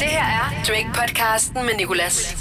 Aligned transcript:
Det 0.00 0.08
her 0.08 0.24
er 0.24 0.62
Drake-podcasten 0.64 1.54
med 1.54 1.76
Nicolas. 1.78 2.36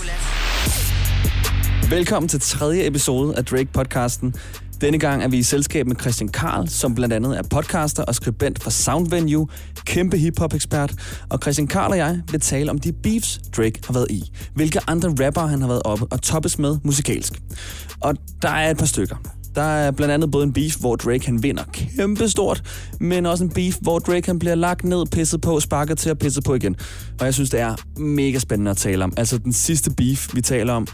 Velkommen 1.90 2.30
til 2.30 2.40
tredje 2.40 2.88
episode 2.88 3.38
af 3.38 3.44
Drake-podcasten. 3.44 4.34
Denne 4.82 5.00
gang 5.00 5.24
er 5.24 5.28
vi 5.28 5.38
i 5.38 5.44
selskab 5.44 5.88
med 5.88 5.96
Christian 6.02 6.30
Karl, 6.30 6.68
som 6.68 6.96
blandt 6.96 7.14
andet 7.14 7.38
er 7.38 7.44
podcaster 7.50 8.04
og 8.04 8.16
skribent 8.16 8.64
for 8.64 8.70
Soundvenue, 8.70 9.48
kæmpe 9.86 10.18
hiphop-ekspert. 10.18 10.94
Og 11.30 11.40
Christian 11.42 11.68
Karl 11.68 11.92
og 11.92 11.98
jeg 11.98 12.22
vil 12.32 12.40
tale 12.40 12.72
om 12.72 12.80
de 12.80 12.94
beefs, 12.94 13.40
Drake 13.58 13.80
har 13.86 13.94
været 13.94 14.12
i. 14.12 14.32
Hvilke 14.56 14.80
andre 14.88 15.26
rapper 15.26 15.42
han 15.42 15.62
har 15.62 15.68
været 15.68 15.84
oppe 15.86 16.06
og 16.12 16.22
toppes 16.22 16.60
med 16.60 16.78
musikalsk. 16.84 17.34
Og 18.02 18.16
der 18.42 18.50
er 18.50 18.72
et 18.72 18.78
par 18.78 18.86
stykker. 18.86 19.39
Der 19.56 19.62
er 19.62 19.92
blandt 19.92 20.14
andet 20.14 20.32
både 20.32 20.44
en 20.44 20.54
beef, 20.54 20.76
hvor 20.76 20.96
Drake 20.96 21.26
han 21.26 21.44
vinder 21.44 21.64
kæmpestort, 21.74 22.64
men 23.00 23.26
også 23.26 23.44
en 23.44 23.50
beef, 23.50 23.78
hvor 23.82 24.00
Drake 24.00 24.26
han 24.26 24.40
bliver 24.40 24.56
lagt 24.56 24.84
ned, 24.84 25.06
pisset 25.12 25.42
på, 25.42 25.60
sparket 25.60 25.98
til 25.98 26.12
og 26.12 26.18
pisset 26.18 26.44
på 26.44 26.56
igen. 26.56 26.76
Og 27.20 27.26
jeg 27.26 27.34
synes, 27.34 27.50
det 27.50 27.60
er 27.60 28.00
mega 28.00 28.40
spændende 28.40 28.72
at 28.72 28.78
tale 28.78 29.04
om. 29.04 29.14
Altså 29.18 29.38
den 29.38 29.54
sidste 29.54 29.92
beef, 29.92 30.36
vi 30.36 30.42
taler 30.42 30.74
om, 30.74 30.88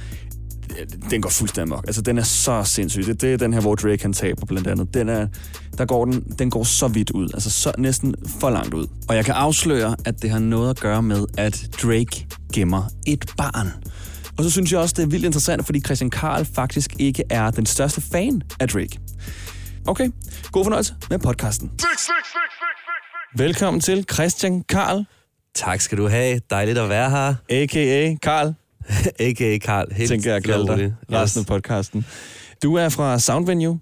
den 1.09 1.21
går 1.21 1.29
fuldstændig 1.29 1.69
mok. 1.69 1.83
Altså, 1.87 2.01
den 2.01 2.17
er 2.17 2.23
så 2.23 2.63
sindssyg. 2.63 3.05
Det, 3.05 3.21
det 3.21 3.33
er 3.33 3.37
den 3.37 3.53
her, 3.53 3.61
hvor 3.61 3.75
Drake 3.75 3.97
kan 3.97 4.13
taber 4.13 4.45
blandt 4.45 4.67
andet. 4.67 4.93
Den, 4.93 5.09
er, 5.09 5.27
der 5.77 5.85
går 5.85 6.05
den, 6.05 6.21
den 6.39 6.49
går 6.49 6.63
så 6.63 6.87
vidt 6.87 7.11
ud. 7.11 7.29
Altså, 7.33 7.49
så, 7.49 7.71
næsten 7.77 8.15
for 8.39 8.49
langt 8.49 8.73
ud. 8.73 8.87
Og 9.07 9.15
jeg 9.15 9.25
kan 9.25 9.33
afsløre, 9.33 9.95
at 10.05 10.21
det 10.21 10.29
har 10.29 10.39
noget 10.39 10.69
at 10.69 10.79
gøre 10.79 11.01
med, 11.01 11.25
at 11.37 11.67
Drake 11.83 12.27
gemmer 12.53 12.83
et 13.07 13.25
barn. 13.37 13.71
Og 14.37 14.43
så 14.43 14.49
synes 14.49 14.71
jeg 14.71 14.79
også, 14.79 14.93
det 14.97 15.03
er 15.03 15.07
vildt 15.07 15.25
interessant, 15.25 15.65
fordi 15.65 15.79
Christian 15.79 16.09
Karl 16.09 16.45
faktisk 16.45 16.95
ikke 16.99 17.23
er 17.29 17.51
den 17.51 17.65
største 17.65 18.01
fan 18.01 18.41
af 18.59 18.67
Drake. 18.69 18.99
Okay, 19.87 20.09
god 20.51 20.65
fornøjelse 20.65 20.95
med 21.09 21.19
podcasten. 21.19 21.71
Velkommen 23.37 23.81
til 23.81 24.05
Christian 24.13 24.63
Karl, 24.69 25.05
Tak 25.55 25.81
skal 25.81 25.97
du 25.97 26.07
have. 26.07 26.41
Dejligt 26.49 26.77
at 26.77 26.89
være 26.89 27.09
her. 27.09 27.35
a.k.a. 27.49 28.15
Karl, 28.21 28.53
A.k.a. 29.27 29.57
Karl. 29.57 29.93
Helt 29.93 30.09
tænker 30.09 30.33
jeg 30.33 30.43
kalde 30.43 30.67
dig 30.67 30.93
resten 31.11 31.39
af 31.39 31.45
podcasten. 31.45 32.05
Du 32.63 32.75
er 32.75 32.89
fra 32.89 33.19
Soundvenue 33.19 33.79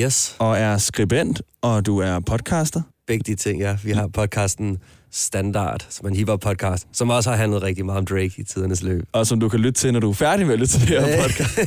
Yes, 0.00 0.36
og 0.38 0.58
er 0.58 0.78
skribent, 0.78 1.42
og 1.62 1.86
du 1.86 1.98
er 1.98 2.20
podcaster. 2.20 2.82
begge 3.06 3.22
de 3.26 3.34
ting, 3.34 3.60
ja. 3.60 3.78
Vi 3.84 3.90
har 3.92 4.06
podcasten 4.06 4.78
Standard, 5.12 5.86
som 5.90 6.08
en 6.08 6.16
hiphop-podcast, 6.16 6.86
som 6.92 7.10
også 7.10 7.30
har 7.30 7.36
handlet 7.36 7.62
rigtig 7.62 7.86
meget 7.86 7.98
om 7.98 8.06
Drake 8.06 8.32
i 8.36 8.42
tidernes 8.44 8.82
løb. 8.82 9.04
og 9.12 9.26
som 9.26 9.40
du 9.40 9.48
kan 9.48 9.60
lytte 9.60 9.80
til, 9.80 9.92
når 9.92 10.00
du 10.00 10.10
er 10.10 10.14
færdig 10.14 10.46
med 10.46 10.54
at 10.54 10.60
lytte 10.60 10.78
til 10.78 10.88
det 10.88 11.00
her 11.02 11.22
podcast. 11.22 11.58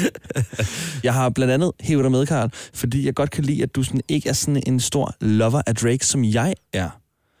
jeg 1.04 1.14
har 1.14 1.30
blandt 1.30 1.52
andet 1.52 1.72
hævet 1.80 2.02
dig 2.04 2.10
med, 2.12 2.26
Karl, 2.26 2.50
fordi 2.74 3.06
jeg 3.06 3.14
godt 3.14 3.30
kan 3.30 3.44
lide, 3.44 3.62
at 3.62 3.74
du 3.74 3.82
sådan 3.82 4.00
ikke 4.08 4.28
er 4.28 4.32
sådan 4.32 4.62
en 4.66 4.80
stor 4.80 5.14
lover 5.20 5.62
af 5.66 5.74
Drake, 5.74 6.06
som 6.06 6.24
jeg 6.24 6.54
er. 6.72 6.88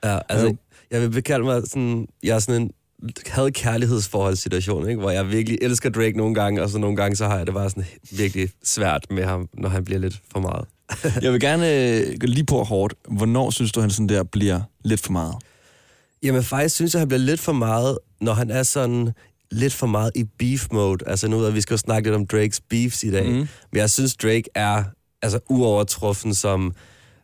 Ja, 0.04 0.18
altså, 0.28 0.46
Jo. 0.46 0.56
jeg 0.90 1.00
vil 1.00 1.10
bekalde 1.10 1.44
mig 1.44 1.62
sådan, 1.66 2.06
jeg 2.22 2.34
er 2.34 2.38
sådan 2.38 2.62
en 2.62 2.70
havde 3.26 3.50
kærlighedsforholdssituation, 3.50 4.88
ikke? 4.88 5.00
hvor 5.00 5.10
jeg 5.10 5.30
virkelig 5.30 5.58
elsker 5.62 5.90
Drake 5.90 6.16
nogle 6.16 6.34
gange, 6.34 6.62
og 6.62 6.70
så 6.70 6.78
nogle 6.78 6.96
gange 6.96 7.16
så 7.16 7.26
har 7.26 7.36
jeg 7.36 7.46
det 7.46 7.54
bare 7.54 7.70
sådan 7.70 7.84
virkelig 8.10 8.48
svært 8.64 9.06
med 9.10 9.24
ham, 9.24 9.48
når 9.54 9.68
han 9.68 9.84
bliver 9.84 9.98
lidt 10.00 10.20
for 10.32 10.40
meget. 10.40 10.64
Jeg 11.22 11.32
vil 11.32 11.40
gerne 11.40 11.74
øh, 11.74 12.18
gå 12.20 12.26
lige 12.26 12.46
på 12.46 12.62
hårdt. 12.62 12.94
Hvornår 13.08 13.50
synes 13.50 13.72
du, 13.72 13.80
han 13.80 13.90
sådan 13.90 14.08
der 14.08 14.22
bliver 14.22 14.60
lidt 14.84 15.00
for 15.00 15.12
meget? 15.12 15.34
Jamen 16.22 16.42
faktisk 16.42 16.74
synes 16.74 16.94
jeg, 16.94 17.00
han 17.00 17.08
bliver 17.08 17.18
lidt 17.18 17.40
for 17.40 17.52
meget, 17.52 17.98
når 18.20 18.32
han 18.32 18.50
er 18.50 18.62
sådan 18.62 19.12
lidt 19.50 19.72
for 19.72 19.86
meget 19.86 20.10
i 20.14 20.24
beef 20.38 20.66
mode. 20.72 21.04
Altså 21.06 21.28
nu 21.28 21.38
ved 21.38 21.50
vi 21.50 21.60
skal 21.60 21.74
jo 21.74 21.78
snakke 21.78 22.08
lidt 22.08 22.16
om 22.16 22.26
Drakes 22.26 22.60
beefs 22.60 23.02
i 23.02 23.10
dag. 23.10 23.26
Mm. 23.26 23.48
Men 23.72 23.80
jeg 23.80 23.90
synes, 23.90 24.16
Drake 24.16 24.44
er 24.54 24.84
altså 25.22 25.38
uovertruffen 25.48 26.34
som 26.34 26.74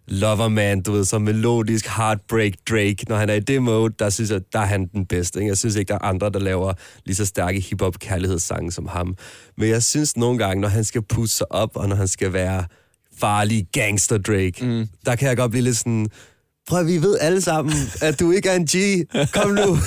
loverman, 0.09 0.83
du 0.83 0.93
ved, 0.93 1.05
som 1.05 1.23
melodisk 1.23 1.87
heartbreak 1.87 2.53
Drake. 2.71 2.97
Når 3.09 3.17
han 3.17 3.31
er 3.31 3.35
i 3.35 3.41
det 3.41 3.63
mode, 3.63 3.95
der 3.99 4.11
synes 4.11 4.31
jeg, 4.31 4.41
der 4.53 4.59
er 4.59 4.65
han 4.65 4.87
den 4.87 5.07
bedste. 5.07 5.39
Ikke? 5.39 5.49
Jeg 5.49 5.59
synes 5.59 5.77
ikke, 5.77 5.89
der 5.89 5.95
er 5.95 6.05
andre, 6.05 6.31
der 6.31 6.39
laver 6.39 6.73
lige 7.05 7.17
så 7.17 7.27
stærke 7.27 7.61
hip-hop 7.61 7.99
kærlighedssange 7.99 8.73
som 8.73 8.87
ham. 8.87 9.17
Men 9.57 9.69
jeg 9.69 9.83
synes 9.83 10.17
nogle 10.17 10.39
gange, 10.39 10.61
når 10.61 10.69
han 10.69 10.85
skal 10.85 11.03
pusse 11.03 11.37
sig 11.37 11.53
op, 11.53 11.77
og 11.77 11.89
når 11.89 11.97
han 11.97 12.09
skal 12.09 12.33
være 12.33 12.65
farlig 13.19 13.67
gangster 13.73 14.19
Drake, 14.19 14.55
mm. 14.61 14.89
der 15.07 15.17
kan 15.17 15.29
jeg 15.29 15.37
godt 15.37 15.51
blive 15.51 15.65
lidt 15.65 15.77
sådan, 15.77 16.09
prøv 16.69 16.79
at 16.81 16.87
vi 16.87 17.03
ved 17.03 17.19
alle 17.21 17.41
sammen, 17.41 17.75
at 18.03 18.21
du 18.21 18.31
ikke 18.31 18.49
er 18.49 18.55
en 18.57 18.67
G. 18.67 19.05
Kom 19.33 19.51
nu. 19.51 19.79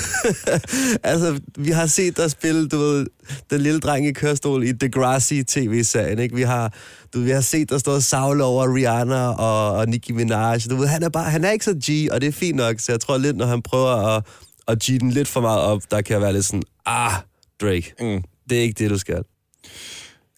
altså, 1.11 1.39
vi 1.57 1.71
har 1.71 1.85
set 1.85 2.17
dig 2.17 2.31
spille, 2.31 2.67
du 2.67 2.77
ved, 2.77 3.05
den 3.49 3.61
lille 3.61 3.79
dreng 3.79 4.07
i 4.07 4.11
kørestol 4.13 4.63
i 4.63 4.71
Degrassi 4.71 5.43
tv-serien, 5.43 6.19
ikke? 6.19 6.35
Vi 6.35 6.41
har, 6.41 6.73
du, 7.13 7.19
vi 7.19 7.29
har 7.29 7.41
set 7.41 7.69
dig 7.69 7.79
stå 7.79 7.95
og 7.95 8.03
savle 8.03 8.43
over 8.43 8.75
Rihanna 8.75 9.27
og, 9.27 9.71
og 9.77 9.87
Nicki 9.87 10.11
Minaj. 10.11 10.59
Du 10.69 10.75
ved, 10.75 10.87
han 10.87 11.03
er, 11.03 11.09
bare, 11.09 11.29
han 11.29 11.43
er 11.45 11.51
ikke 11.51 11.65
så 11.65 11.73
G, 11.73 12.07
og 12.11 12.21
det 12.21 12.27
er 12.27 12.31
fint 12.31 12.55
nok, 12.55 12.79
så 12.79 12.91
jeg 12.91 12.99
tror 12.99 13.17
lidt, 13.17 13.37
når 13.37 13.45
han 13.45 13.61
prøver 13.61 14.15
at, 14.15 14.23
at 14.67 14.79
G 14.79 14.85
den 14.99 15.11
lidt 15.11 15.27
for 15.27 15.41
meget 15.41 15.59
op, 15.61 15.81
der 15.91 16.01
kan 16.01 16.13
jeg 16.13 16.21
være 16.21 16.33
lidt 16.33 16.45
sådan, 16.45 16.63
ah, 16.85 17.11
Drake, 17.61 17.93
Mm. 18.01 18.23
det 18.49 18.57
er 18.57 18.61
ikke 18.61 18.83
det, 18.83 18.89
du 18.89 18.97
skal. 18.97 19.23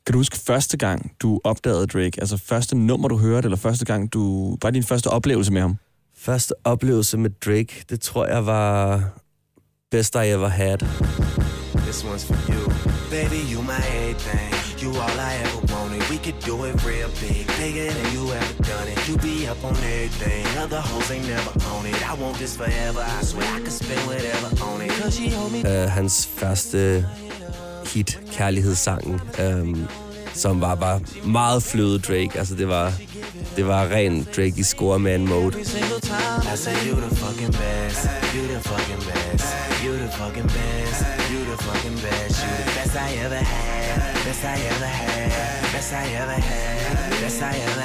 Kan 0.05 0.13
du 0.13 0.19
huske 0.19 0.37
første 0.47 0.77
gang, 0.77 1.11
du 1.21 1.39
opdagede 1.43 1.87
Drake? 1.87 2.21
Altså 2.21 2.37
første 2.37 2.77
nummer, 2.77 3.07
du 3.07 3.17
hørte, 3.17 3.45
eller 3.45 3.57
første 3.57 3.85
gang, 3.85 4.13
du... 4.13 4.55
Var 4.61 4.69
din 4.69 4.83
første 4.83 5.07
oplevelse 5.07 5.51
med 5.53 5.61
ham? 5.61 5.77
Første 6.25 6.53
oplevelse 6.63 7.17
med 7.17 7.29
Drake, 7.45 7.83
det 7.89 8.01
tror 8.01 8.25
jeg 8.25 8.45
var 8.45 9.03
Best 9.91 10.15
I 10.15 10.17
Ever 10.17 10.47
Had. 10.47 10.77
This 11.87 12.03
one's 12.03 12.25
for 12.25 12.51
you. 12.53 12.63
Baby, 13.11 13.39
you 13.51 13.61
my 13.61 13.81
everything. 13.99 14.51
You 14.83 14.89
all 15.03 15.17
I 15.29 15.33
ever 15.45 15.61
wanted. 15.75 16.01
We 16.11 16.17
could 16.25 16.39
do 16.49 16.55
it 16.67 16.73
real 16.91 17.09
big, 17.23 17.43
bigger 17.61 17.87
than 17.97 18.07
you 18.15 18.23
ever 18.39 18.55
done 18.71 18.87
it. 18.93 18.97
You 19.07 19.15
be 19.29 19.35
up 19.51 19.61
on 19.69 19.75
everything. 19.95 20.43
Other 20.63 20.81
hoes 20.89 21.07
ain't 21.15 21.27
never 21.35 21.53
on 21.73 21.83
it. 21.91 21.97
I 22.11 22.13
want 22.23 22.35
this 22.43 22.53
forever. 22.61 23.01
I 23.17 23.19
swear 23.31 23.49
I 23.57 23.59
could 23.65 23.77
spend 23.83 24.01
whatever 24.11 24.47
on 24.69 24.77
it. 24.85 24.91
Cause 24.99 25.13
she 25.17 25.25
hold 25.37 25.51
me. 25.55 25.59
uh, 25.71 25.89
hans 25.97 26.27
første 26.39 27.05
hit, 27.93 28.19
Kærlighedssangen, 28.31 29.21
um, 29.45 29.87
som 30.33 30.61
var 30.61 30.75
bare 30.75 30.99
meget 31.25 31.63
fløde 31.63 31.99
Drake. 31.99 32.31
Altså, 32.35 32.55
det 32.55 32.67
var, 32.67 32.93
det 33.55 33.67
var 33.67 33.89
ren 33.91 34.27
Drake 34.35 34.53
i 34.57 34.63
scoreman 34.63 35.27
mode. 35.27 35.55
I 35.57 35.61
I 35.61 35.63
I 35.63 35.73
I 35.73 36.81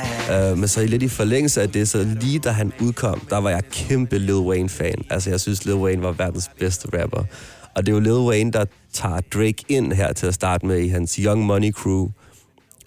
I. 0.03 0.53
Uh, 0.53 0.59
men 0.59 0.69
så 0.69 0.87
lidt 0.87 1.03
i 1.03 1.09
forlængelse 1.09 1.63
af 1.63 1.71
det, 1.71 1.89
så 1.89 2.07
lige 2.21 2.39
da 2.39 2.51
han 2.51 2.73
udkom, 2.81 3.21
der 3.31 3.39
var 3.39 3.51
jeg 3.51 3.63
kæmpe 3.73 4.19
Lil 4.19 4.35
Wayne-fan. 4.35 5.05
Altså, 5.11 5.31
jeg 5.31 5.41
synes, 5.41 5.65
Lil 5.65 5.75
Wayne 5.75 6.03
var 6.03 6.13
verdens 6.13 6.51
bedste 6.59 6.89
rapper. 7.01 7.25
Og 7.77 7.87
det 7.87 7.93
er 7.93 7.97
jo 7.97 8.01
Lil 8.01 8.13
Wayne, 8.13 8.53
der 8.53 8.65
tager 8.93 9.21
Drake 9.35 9.65
ind 9.69 9.93
her 9.93 10.13
til 10.13 10.27
at 10.27 10.35
starte 10.35 10.67
med 10.67 10.79
i 10.79 10.89
hans 10.89 11.15
Young 11.15 11.47
Money 11.47 11.73
crew. 11.73 12.09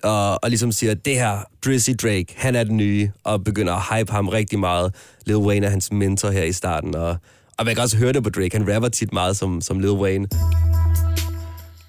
Og, 0.04 0.44
og 0.44 0.50
ligesom 0.50 0.72
siger, 0.72 0.94
det 0.94 1.16
her, 1.16 1.40
Drizzy 1.66 1.92
Drake, 2.04 2.26
han 2.36 2.56
er 2.56 2.64
den 2.64 2.78
nye, 2.78 3.12
og 3.24 3.44
begynder 3.44 3.74
at 3.74 3.98
hype 3.98 4.12
ham 4.12 4.28
rigtig 4.28 4.60
meget. 4.60 4.96
Lil 5.26 5.38
Wayne 5.38 5.66
er 5.66 5.70
hans 5.70 5.92
mentor 5.92 6.32
her 6.32 6.44
i 6.44 6.52
starten, 6.52 6.96
og, 6.96 7.18
og 7.58 7.66
man 7.66 7.76
kan 7.76 7.84
også 7.84 7.98
høre 7.98 8.14
det 8.14 8.24
på 8.24 8.30
Drake. 8.30 8.58
Han 8.58 8.74
rapper 8.76 8.90
tit 8.90 9.14
meget 9.14 9.38
som, 9.38 9.62
som 9.62 9.80
Lil 9.80 9.92
Wayne. 9.92 10.28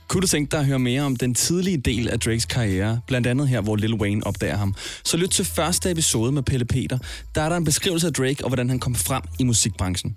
Kunne 0.08 0.20
du 0.20 0.26
tænke 0.26 0.50
dig 0.50 0.60
at 0.60 0.66
høre 0.66 0.78
mere 0.78 1.02
om 1.02 1.16
den 1.16 1.34
tidlige 1.34 1.76
del 1.76 2.08
af 2.08 2.20
Drakes 2.20 2.44
karriere, 2.44 3.00
blandt 3.06 3.26
andet 3.26 3.48
her, 3.48 3.60
hvor 3.60 3.76
Lil 3.76 3.94
Wayne 3.94 4.26
opdager 4.26 4.56
ham, 4.56 4.74
så 5.04 5.16
lyt 5.16 5.28
til 5.28 5.44
første 5.44 5.90
episode 5.90 6.32
med 6.32 6.42
Pelle 6.42 6.64
Peter. 6.64 6.98
Der 7.34 7.42
er 7.42 7.48
der 7.48 7.56
en 7.56 7.64
beskrivelse 7.64 8.06
af 8.06 8.12
Drake 8.12 8.44
og 8.44 8.48
hvordan 8.48 8.68
han 8.68 8.78
kom 8.78 8.94
frem 8.94 9.22
i 9.38 9.44
musikbranchen. 9.44 10.16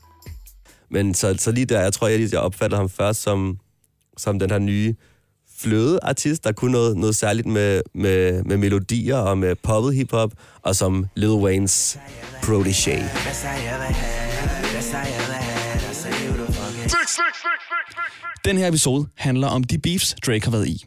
Men 0.89 1.13
så, 1.13 1.35
så 1.37 1.51
lige 1.51 1.65
der, 1.65 1.81
jeg 1.81 1.93
tror, 1.93 2.07
jeg, 2.07 2.31
jeg 2.31 2.39
opfatter 2.39 2.77
ham 2.77 2.89
først 2.89 3.21
som, 3.21 3.59
som 4.17 4.39
den 4.39 4.49
her 4.51 4.59
nye 4.59 4.95
fløde 5.63 5.99
artist, 6.01 6.43
der 6.43 6.51
kunne 6.51 6.71
noget, 6.71 6.97
noget 6.97 7.15
særligt 7.15 7.47
med, 7.47 7.81
med, 7.93 8.43
med 8.43 8.57
melodier 8.57 9.17
og 9.17 9.37
med 9.37 9.55
poppet 9.63 9.95
hiphop, 9.95 10.31
og 10.61 10.75
som 10.75 11.05
Lil 11.15 11.29
Waynes 11.29 11.97
protégé. 12.43 13.03
Den 18.45 18.57
her 18.57 18.67
episode 18.67 19.07
handler 19.15 19.47
om 19.47 19.63
de 19.63 19.79
beefs, 19.79 20.15
Drake 20.25 20.43
har 20.43 20.51
været 20.51 20.67
i. 20.67 20.85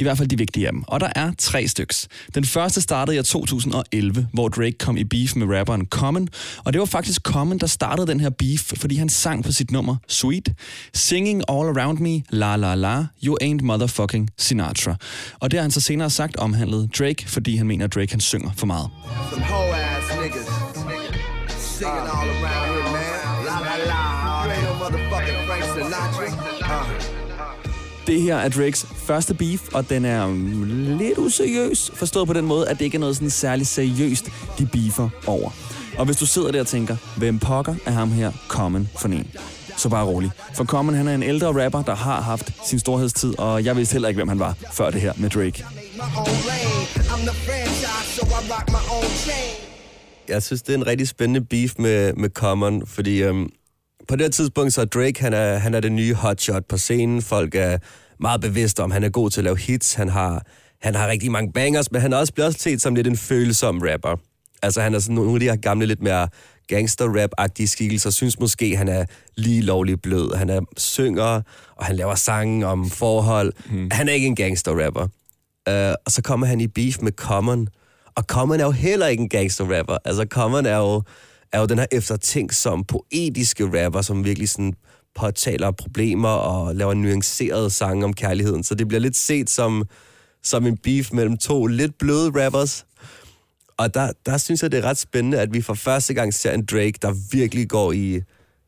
I 0.00 0.02
hvert 0.02 0.18
fald 0.18 0.28
de 0.28 0.38
vigtige 0.38 0.66
af 0.66 0.72
dem. 0.72 0.82
Og 0.86 1.00
der 1.00 1.08
er 1.16 1.32
tre 1.38 1.68
styks. 1.68 2.08
Den 2.34 2.44
første 2.44 2.80
startede 2.80 3.18
i 3.18 3.22
2011, 3.22 4.28
hvor 4.32 4.48
Drake 4.48 4.78
kom 4.78 4.96
i 4.96 5.04
beef 5.04 5.36
med 5.36 5.58
rapperen 5.58 5.86
Common. 5.86 6.28
Og 6.64 6.72
det 6.72 6.80
var 6.80 6.86
faktisk 6.86 7.22
Common, 7.22 7.58
der 7.58 7.66
startede 7.66 8.06
den 8.06 8.20
her 8.20 8.30
beef, 8.30 8.72
fordi 8.76 8.96
han 8.96 9.08
sang 9.08 9.44
på 9.44 9.52
sit 9.52 9.70
nummer 9.70 9.96
Sweet. 10.08 10.48
Singing 10.94 11.42
all 11.48 11.78
around 11.78 11.98
me, 11.98 12.22
la 12.30 12.56
la 12.56 12.74
la, 12.74 13.06
you 13.24 13.36
ain't 13.42 13.62
motherfucking 13.62 14.30
Sinatra. 14.38 14.96
Og 15.40 15.50
det 15.50 15.58
har 15.58 15.62
han 15.62 15.70
så 15.70 15.80
senere 15.80 16.10
sagt 16.10 16.36
omhandlet 16.36 16.90
Drake, 16.98 17.28
fordi 17.28 17.56
han 17.56 17.66
mener, 17.66 17.84
at 17.84 17.94
Drake 17.94 18.10
han 18.10 18.20
synger 18.20 18.50
for 18.56 18.66
meget. 18.66 18.88
Some 19.30 19.44
ass 19.44 20.22
niggas 20.22 20.46
singing 21.58 22.06
all 22.06 22.28
around 22.30 22.69
Det 28.10 28.22
her 28.22 28.36
er 28.36 28.48
Drakes 28.48 28.86
første 28.96 29.34
beef, 29.34 29.60
og 29.74 29.90
den 29.90 30.04
er 30.04 30.34
lidt 30.98 31.18
useriøs, 31.18 31.90
forstået 31.94 32.26
på 32.26 32.32
den 32.32 32.46
måde, 32.46 32.68
at 32.68 32.78
det 32.78 32.84
ikke 32.84 32.96
er 32.96 33.00
noget 33.00 33.16
sådan 33.16 33.30
særligt 33.30 33.68
seriøst, 33.68 34.30
de 34.58 34.66
beefer 34.66 35.08
over. 35.26 35.50
Og 35.98 36.04
hvis 36.04 36.16
du 36.16 36.26
sidder 36.26 36.52
der 36.52 36.60
og 36.60 36.66
tænker, 36.66 36.96
hvem 37.16 37.38
pokker 37.38 37.74
er 37.86 37.90
ham 37.90 38.12
her 38.12 38.32
Common 38.48 38.88
for 38.98 39.08
en? 39.08 39.26
så 39.76 39.88
bare 39.88 40.06
rolig. 40.06 40.30
For 40.54 40.64
Common 40.64 40.94
han 40.94 41.08
er 41.08 41.14
en 41.14 41.22
ældre 41.22 41.64
rapper, 41.64 41.82
der 41.82 41.94
har 41.94 42.20
haft 42.20 42.52
sin 42.68 42.78
storhedstid, 42.78 43.38
og 43.38 43.64
jeg 43.64 43.76
vidste 43.76 43.92
heller 43.92 44.08
ikke, 44.08 44.18
hvem 44.18 44.28
han 44.28 44.38
var 44.38 44.56
før 44.72 44.90
det 44.90 45.00
her 45.00 45.12
med 45.16 45.30
Drake. 45.30 45.64
Jeg 50.28 50.42
synes, 50.42 50.62
det 50.62 50.72
er 50.72 50.78
en 50.78 50.86
rigtig 50.86 51.08
spændende 51.08 51.40
beef 51.40 51.72
med, 51.78 52.12
med 52.12 52.28
Common, 52.30 52.86
fordi 52.86 53.22
øhm, 53.22 53.50
på 54.10 54.16
det 54.16 54.32
tidspunkt, 54.32 54.72
så 54.72 54.80
er 54.80 54.84
Drake, 54.84 55.20
han 55.20 55.32
er, 55.32 55.58
han 55.58 55.74
er 55.74 55.80
det 55.80 55.92
nye 55.92 56.14
hotshot 56.14 56.64
på 56.68 56.78
scenen. 56.78 57.22
Folk 57.22 57.54
er 57.54 57.78
meget 58.20 58.40
bevidste 58.40 58.82
om, 58.82 58.90
han 58.90 59.04
er 59.04 59.08
god 59.08 59.30
til 59.30 59.40
at 59.40 59.44
lave 59.44 59.58
hits. 59.58 59.94
Han 59.94 60.08
har, 60.08 60.46
han 60.82 60.94
har 60.94 61.08
rigtig 61.08 61.30
mange 61.30 61.52
bangers, 61.52 61.92
men 61.92 62.00
han 62.00 62.12
er 62.12 62.16
også 62.16 62.32
blevet 62.32 62.60
set 62.60 62.82
som 62.82 62.94
lidt 62.94 63.06
en 63.06 63.16
følsom 63.16 63.78
rapper. 63.78 64.16
Altså, 64.62 64.80
han 64.80 64.94
er 64.94 64.98
sådan 64.98 65.14
nogle 65.14 65.34
af 65.34 65.40
de 65.40 65.46
her 65.46 65.56
gamle, 65.56 65.86
lidt 65.86 66.02
mere 66.02 66.28
gangster-rap-agtige 66.68 67.68
skikkelser, 67.68 68.10
synes 68.10 68.40
måske, 68.40 68.76
han 68.76 68.88
er 68.88 69.04
lige 69.36 69.62
lovlig 69.62 70.02
blød. 70.02 70.36
Han 70.36 70.50
er 70.50 70.60
synger, 70.76 71.42
og 71.76 71.86
han 71.86 71.96
laver 71.96 72.14
sange 72.14 72.66
om 72.66 72.90
forhold. 72.90 73.52
Hmm. 73.70 73.88
Han 73.92 74.08
er 74.08 74.12
ikke 74.12 74.26
en 74.26 74.36
gangster-rapper. 74.36 75.02
Uh, 75.70 75.94
og 76.06 76.12
så 76.12 76.22
kommer 76.22 76.46
han 76.46 76.60
i 76.60 76.66
beef 76.66 76.98
med 77.02 77.12
Common. 77.12 77.68
Og 78.16 78.22
Common 78.22 78.60
er 78.60 78.64
jo 78.64 78.70
heller 78.70 79.06
ikke 79.06 79.20
en 79.20 79.28
gangster-rapper. 79.28 79.96
Altså, 80.04 80.26
Common 80.30 80.66
er 80.66 80.76
jo, 80.76 81.02
er 81.52 81.60
jo 81.60 81.66
den 81.66 81.78
her 81.78 81.86
eftertænksomme, 81.92 82.84
poetiske 82.84 83.84
rapper, 83.84 84.02
som 84.02 84.24
virkelig 84.24 84.48
sådan 84.48 84.74
påtaler 85.14 85.70
problemer 85.70 86.28
og 86.28 86.74
laver 86.74 86.94
nuancerede 86.94 87.14
nuanceret 87.14 87.72
sang 87.72 88.04
om 88.04 88.12
kærligheden. 88.12 88.64
Så 88.64 88.74
det 88.74 88.88
bliver 88.88 89.00
lidt 89.00 89.16
set 89.16 89.50
som, 89.50 89.84
som 90.42 90.66
en 90.66 90.76
beef 90.76 91.12
mellem 91.12 91.36
to 91.36 91.66
lidt 91.66 91.98
bløde 91.98 92.44
rappers. 92.44 92.86
Og 93.76 93.94
der, 93.94 94.12
der 94.26 94.38
synes 94.38 94.62
jeg, 94.62 94.72
det 94.72 94.78
er 94.78 94.84
ret 94.84 94.98
spændende, 94.98 95.40
at 95.40 95.52
vi 95.52 95.62
for 95.62 95.74
første 95.74 96.14
gang 96.14 96.34
ser 96.34 96.52
en 96.52 96.64
Drake, 96.64 96.94
der 97.02 97.14
virkelig 97.32 97.68
går 97.68 97.92
i, 97.92 98.20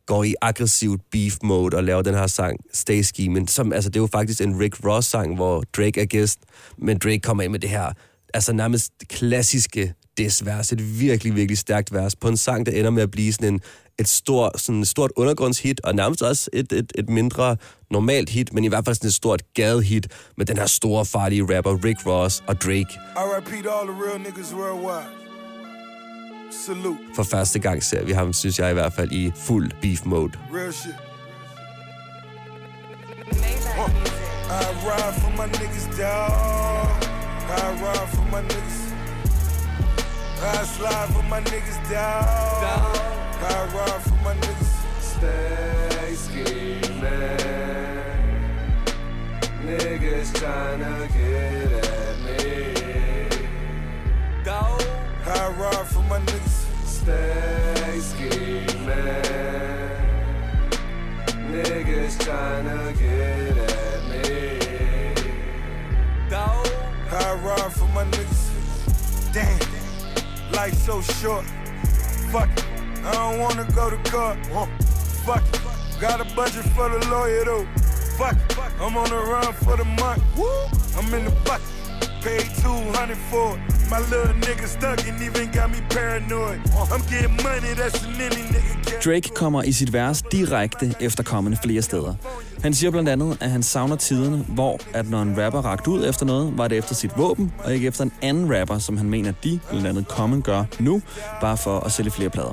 går 0.06 0.24
i 0.24 0.34
aggressivt 0.40 1.00
beef 1.10 1.36
mode 1.42 1.76
og 1.76 1.84
laver 1.84 2.02
den 2.02 2.14
her 2.14 2.26
sang 2.26 2.60
Stay 2.72 3.02
Scheming. 3.02 3.50
Som, 3.50 3.72
altså, 3.72 3.90
det 3.90 3.96
er 3.96 4.00
jo 4.00 4.08
faktisk 4.12 4.40
en 4.40 4.60
Rick 4.60 4.84
Ross 4.84 5.08
sang, 5.08 5.34
hvor 5.34 5.64
Drake 5.76 6.00
er 6.00 6.04
gæst, 6.04 6.40
men 6.78 6.98
Drake 6.98 7.20
kommer 7.20 7.42
ind 7.42 7.52
med 7.52 7.60
det 7.60 7.70
her 7.70 7.92
altså 8.34 8.52
nærmest 8.52 8.92
klassiske 9.08 9.94
diss-vers. 10.18 10.72
Et 10.72 11.00
virkelig, 11.00 11.36
virkelig 11.36 11.58
stærkt 11.58 11.92
vers 11.92 12.16
på 12.16 12.28
en 12.28 12.36
sang, 12.36 12.66
der 12.66 12.72
ender 12.72 12.90
med 12.90 13.02
at 13.02 13.10
blive 13.10 13.32
sådan 13.32 13.54
en, 13.54 13.60
et 13.98 14.08
stort, 14.08 14.60
sådan 14.60 14.80
et 14.80 14.88
stort 14.88 15.10
undergrundshit, 15.16 15.80
og 15.80 15.94
nærmest 15.94 16.22
også 16.22 16.50
et, 16.52 16.72
et, 16.72 16.92
et 16.94 17.08
mindre 17.08 17.56
normalt 17.90 18.30
hit, 18.30 18.52
men 18.52 18.64
i 18.64 18.68
hvert 18.68 18.84
fald 18.84 18.96
sådan 18.96 19.08
et 19.08 19.14
stort 19.14 19.42
gadehit 19.54 20.08
med 20.36 20.46
den 20.46 20.56
her 20.56 20.66
store, 20.66 21.06
farlige 21.06 21.56
rapper 21.56 21.84
Rick 21.84 22.06
Ross 22.06 22.42
og 22.46 22.60
Drake. 22.60 22.98
R.I.P. 23.16 23.64
to 23.64 23.70
all 23.70 23.88
the 23.88 23.96
real 24.04 24.20
niggas 24.20 24.54
worldwide. 24.54 25.22
Salute. 26.66 26.98
For 27.14 27.22
første 27.22 27.58
gang 27.58 27.82
ser 27.82 28.04
vi 28.04 28.12
ham, 28.12 28.32
synes 28.32 28.58
jeg 28.58 28.70
i 28.70 28.72
hvert 28.72 28.92
fald, 28.92 29.12
i 29.12 29.32
fuld 29.36 29.70
beef 29.82 30.04
mode. 30.04 30.32
Real 30.54 30.72
shit. 30.72 30.94
I 34.52 34.64
ride 34.86 35.14
for 35.20 35.30
my 35.30 35.46
niggas, 35.46 35.88
dawg. 35.98 37.02
I 37.48 37.72
ride 37.82 38.08
for 38.08 38.24
my 38.32 38.42
niggas. 38.42 38.81
I 40.44 40.64
slide 40.64 41.08
for 41.10 41.22
my 41.22 41.40
niggas, 41.40 41.78
down. 41.88 42.24
I 42.24 43.68
ride 43.72 44.02
for 44.02 44.18
my 44.24 44.34
niggas. 44.34 44.72
Stay 45.00 46.14
scheming. 46.14 47.02
Niggas 49.64 50.32
tryna 50.34 51.08
get 51.14 51.72
at 51.84 52.16
me. 52.24 52.42
Down. 54.44 54.80
I 55.26 55.48
ride 55.60 55.86
for 55.86 56.02
my 56.02 56.18
niggas. 56.18 56.66
Stay 56.86 58.00
scheming. 58.00 58.72
Niggas 61.52 62.16
tryna 62.18 62.98
get 62.98 63.58
at 63.58 64.00
me. 64.10 64.28
Down. 66.28 66.66
I 67.12 67.34
ride 67.34 67.72
for 67.72 67.88
my 67.94 68.04
niggas. 68.06 68.42
Damn, 69.32 69.71
life 70.52 70.74
so 70.74 71.00
short. 71.00 71.44
Fuck 72.32 72.50
it, 72.50 72.64
I 73.04 73.12
don't 73.12 73.38
wanna 73.40 73.66
go 73.74 73.90
to 73.90 73.96
court. 74.10 74.38
Fuck 75.24 75.42
it, 75.54 75.60
got 76.00 76.20
a 76.20 76.34
budget 76.34 76.64
for 76.74 76.88
the 76.88 77.06
lawyer 77.08 77.44
though. 77.44 77.66
Fuck 78.18 78.36
it, 78.36 78.58
I'm 78.80 78.96
on 78.96 79.08
the 79.10 79.16
run 79.16 79.52
for 79.54 79.76
the 79.76 79.84
month. 79.84 80.22
Woo! 80.36 80.46
I'm 80.96 81.12
in 81.14 81.24
the 81.24 81.30
bucket, 81.44 81.66
paid 82.26 82.46
200 82.62 83.16
for 83.30 83.48
it. 83.54 83.60
My 83.92 84.00
little 84.12 84.34
nigga 84.46 84.66
stuck 84.76 84.98
and 85.08 85.18
even 85.26 85.46
got 85.56 85.68
me 85.74 85.80
paranoid. 85.90 86.58
I'm 86.94 87.04
getting 87.12 87.36
money, 87.48 87.72
that's 87.80 87.98
an 88.06 88.14
any 88.26 88.42
nigga. 88.54 88.72
Drake 89.04 89.28
kommer 89.34 89.62
i 89.62 89.72
sit 89.72 89.92
vers 89.92 90.22
direkte 90.22 90.94
efter 91.00 91.22
kommende 91.22 91.58
flere 91.64 91.82
steder. 91.82 92.14
Han 92.62 92.74
siger 92.74 92.90
blandt 92.90 93.08
andet, 93.08 93.38
at 93.40 93.50
han 93.50 93.62
savner 93.62 93.96
tiderne, 93.96 94.44
hvor 94.48 94.80
at 94.94 95.10
når 95.10 95.22
en 95.22 95.44
rapper 95.44 95.60
rakte 95.60 95.90
ud 95.90 96.08
efter 96.08 96.26
noget, 96.26 96.58
var 96.58 96.68
det 96.68 96.78
efter 96.78 96.94
sit 96.94 97.10
våben, 97.16 97.52
og 97.64 97.74
ikke 97.74 97.86
efter 97.86 98.04
en 98.04 98.12
anden 98.22 98.60
rapper, 98.60 98.78
som 98.78 98.96
han 98.96 99.10
mener, 99.10 99.32
de, 99.44 99.60
blandt 99.70 99.86
andet 99.86 100.06
Common, 100.08 100.42
gør 100.42 100.64
nu, 100.78 101.02
bare 101.40 101.56
for 101.56 101.80
at 101.80 101.92
sælge 101.92 102.10
flere 102.10 102.30
plader. 102.30 102.52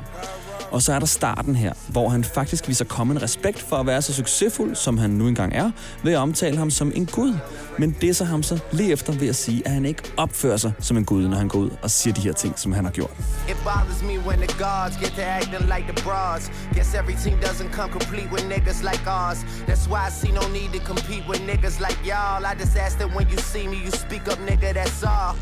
Og 0.72 0.82
så 0.82 0.94
er 0.94 1.00
der 1.00 1.06
starten 1.06 1.56
her, 1.56 1.74
hvor 1.88 2.10
han 2.10 2.24
faktisk 2.24 2.68
viser 2.68 2.86
kommen 2.86 3.22
respekt 3.22 3.62
for 3.62 3.76
at 3.76 3.86
være 3.86 4.02
så 4.02 4.14
succesfuld, 4.14 4.76
som 4.76 4.98
han 4.98 5.10
nu 5.10 5.28
engang 5.28 5.54
er, 5.56 5.72
ved 6.04 6.14
at 6.14 6.18
omtale 6.18 6.58
ham 6.58 6.70
som 6.70 6.92
en 6.96 7.06
gud. 7.06 7.38
Men 7.80 7.96
det 8.02 8.16
så 8.16 8.24
ham 8.26 8.44
så 8.44 8.60
lige 8.72 8.92
efter 8.92 9.14
ved 9.14 9.28
at 9.28 9.36
sige, 9.36 9.62
at 9.66 9.72
han 9.72 9.86
ikke 9.86 10.04
opfører 10.18 10.58
sig 10.58 10.72
som 10.80 10.98
en 10.98 11.06
gud, 11.06 11.28
når 11.28 11.38
han 11.38 11.48
går 11.48 11.60
ud 11.60 11.70
og 11.82 11.92
siger 11.92 12.14
de 12.14 12.22
her 12.22 12.34
ting, 12.34 12.60
som 12.60 12.72
han 12.72 12.84
har 12.86 12.92
gjort. 12.92 13.12
It 13.50 13.58
bothers 13.64 14.04
me 14.04 14.16
when 14.28 14.38
the 14.40 14.52
gods 14.66 14.98
get 15.02 15.12
to 15.18 15.22
acting 15.22 15.66
like 15.76 15.86
the 15.94 16.04
bras. 16.04 16.52
Guess 16.74 16.94
everything 16.94 17.36
doesn't 17.42 17.72
come 17.72 17.90
complete 17.92 18.30
with 18.34 18.44
niggas 18.54 18.82
like 18.92 19.04
ours. 19.08 19.40
That's 19.68 19.86
why 19.92 20.02
I 20.08 20.12
see 20.22 20.32
no 20.32 20.46
need 20.58 20.70
to 20.78 20.82
compete 20.92 21.24
with 21.30 21.42
niggas 21.52 21.80
like 21.88 22.00
y'all. 22.10 22.46
I 22.52 22.54
just 22.64 22.76
ask 22.86 22.98
that 23.02 23.10
when 23.16 23.26
you 23.30 23.38
see 23.54 23.66
me, 23.68 23.78
you 23.86 23.92
speak 23.92 24.24
up, 24.32 24.40
nigga, 24.50 24.74
that's 24.74 25.04
all. 25.04 25.36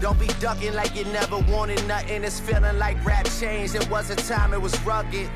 Don't 0.00 0.18
be 0.18 0.26
ducking 0.40 0.74
like 0.74 0.94
you 0.94 1.04
never 1.06 1.38
wanted 1.38 1.86
nothing. 1.86 2.24
It's 2.24 2.40
feeling 2.40 2.78
like 2.78 3.02
rap 3.04 3.26
changed. 3.40 3.74
It 3.74 3.88
was 3.88 4.10
a 4.10 4.16
time 4.16 4.52
it 4.52 4.60
was 4.60 4.78
rugged. 4.82 5.30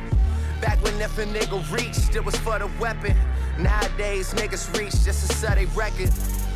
Back 0.60 0.82
when 0.82 1.00
if 1.00 1.16
a 1.18 1.24
nigga 1.24 1.58
reached, 1.72 2.16
it 2.16 2.24
was 2.24 2.36
for 2.36 2.58
the 2.58 2.68
weapon. 2.80 3.16
Nowadays, 3.58 4.34
niggas 4.34 4.76
reach 4.76 4.92
just 5.04 5.28
to 5.28 5.36
set 5.36 5.58
a 5.58 5.66
record. 5.68 6.12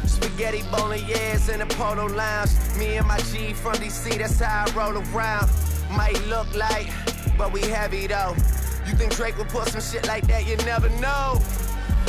Spaghetti 0.06 0.62
bolognese 0.70 1.52
in 1.52 1.60
the 1.60 1.66
polo 1.66 2.06
lounge. 2.06 2.50
Me 2.78 2.96
and 2.96 3.06
my 3.06 3.18
G 3.30 3.52
from 3.52 3.74
DC, 3.74 4.18
that's 4.18 4.40
how 4.40 4.64
I 4.66 4.72
roll 4.72 4.98
around. 4.98 5.48
Might 5.90 6.20
look 6.26 6.52
like, 6.54 6.90
but 7.38 7.52
we 7.52 7.60
heavy 7.62 8.06
though. 8.06 8.34
You 8.86 8.94
think 8.94 9.14
Drake 9.14 9.38
would 9.38 9.48
put 9.48 9.68
some 9.68 9.80
shit 9.80 10.06
like 10.08 10.26
that? 10.26 10.46
You 10.46 10.56
never 10.58 10.88
know. 11.00 11.40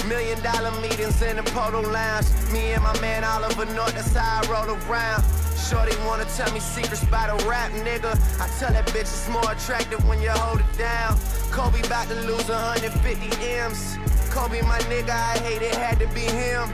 Million 0.07 0.41
dollar 0.41 0.71
meetings 0.81 1.21
in 1.21 1.37
the 1.37 1.43
polo 1.43 1.81
lounge. 1.81 2.25
Me 2.51 2.73
and 2.73 2.83
my 2.83 2.99
man 2.99 3.23
Oliver 3.23 3.65
North, 3.65 3.93
that's 3.93 4.13
how 4.13 4.41
I 4.43 4.51
roll 4.51 4.75
around. 4.89 5.23
Shorty 5.57 5.95
wanna 6.05 6.25
tell 6.35 6.51
me 6.53 6.59
secrets 6.59 7.03
about 7.03 7.29
a 7.29 7.47
rap 7.47 7.71
nigga. 7.71 8.13
I 8.39 8.47
tell 8.59 8.71
that 8.71 8.87
bitch 8.87 9.01
it's 9.01 9.29
more 9.29 9.51
attractive 9.51 10.03
when 10.07 10.21
you 10.21 10.31
hold 10.31 10.59
it 10.59 10.77
down. 10.77 11.17
Kobe 11.51 11.79
about 11.85 12.07
to 12.07 12.15
lose 12.27 12.49
150 12.49 13.45
M's. 13.59 13.97
Kobe, 14.31 14.61
my 14.63 14.79
nigga, 14.89 15.11
I 15.11 15.37
hate 15.39 15.61
it, 15.61 15.75
had 15.75 15.99
to 15.99 16.07
be 16.07 16.21
him. 16.21 16.67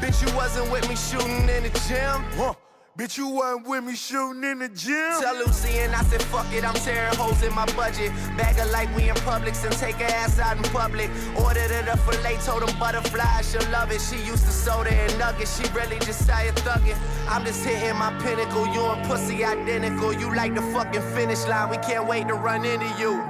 Bitch, 0.00 0.20
you 0.26 0.36
wasn't 0.36 0.70
with 0.70 0.86
me 0.88 0.96
shooting 0.96 1.48
in 1.48 1.62
the 1.62 1.70
gym. 1.88 2.22
Huh. 2.36 2.63
Bitch, 2.96 3.18
you 3.18 3.26
wasn't 3.26 3.66
with 3.66 3.82
me 3.82 3.96
shooting 3.96 4.44
in 4.44 4.60
the 4.60 4.68
gym. 4.68 5.20
Tell 5.20 5.34
Lucy 5.34 5.80
and 5.80 5.92
I 5.96 6.02
said, 6.04 6.22
fuck 6.22 6.46
it, 6.52 6.62
I'm 6.62 6.74
tearing 6.74 7.12
holes 7.16 7.42
in 7.42 7.52
my 7.52 7.66
budget. 7.74 8.12
Bag 8.36 8.54
her 8.54 8.70
like 8.70 8.86
we 8.94 9.08
in 9.08 9.16
Publix 9.26 9.64
and 9.64 9.76
take 9.76 9.96
her 9.96 10.04
ass 10.04 10.38
out 10.38 10.56
in 10.56 10.62
public. 10.70 11.10
Ordered 11.36 11.72
her 11.72 11.82
the 11.82 11.96
filet, 12.02 12.36
told 12.46 12.62
them 12.62 12.78
butterfly, 12.78 13.42
she'll 13.42 13.68
love 13.72 13.90
it. 13.90 14.00
She 14.00 14.14
used 14.24 14.44
to 14.44 14.52
soda 14.52 14.94
and 14.94 15.18
nuggets, 15.18 15.58
she 15.58 15.68
really 15.72 15.98
just 16.06 16.24
tired 16.28 16.54
thugging. 16.62 16.96
I'm 17.28 17.44
just 17.44 17.64
hitting 17.64 17.98
my 17.98 18.16
pinnacle, 18.22 18.72
you 18.72 18.86
and 18.86 19.04
pussy 19.08 19.44
identical. 19.44 20.12
You 20.12 20.32
like 20.32 20.54
the 20.54 20.62
fucking 20.62 21.02
finish 21.16 21.44
line, 21.48 21.70
we 21.70 21.78
can't 21.78 22.06
wait 22.06 22.28
to 22.28 22.34
run 22.34 22.64
into 22.64 22.86
you. 22.96 23.20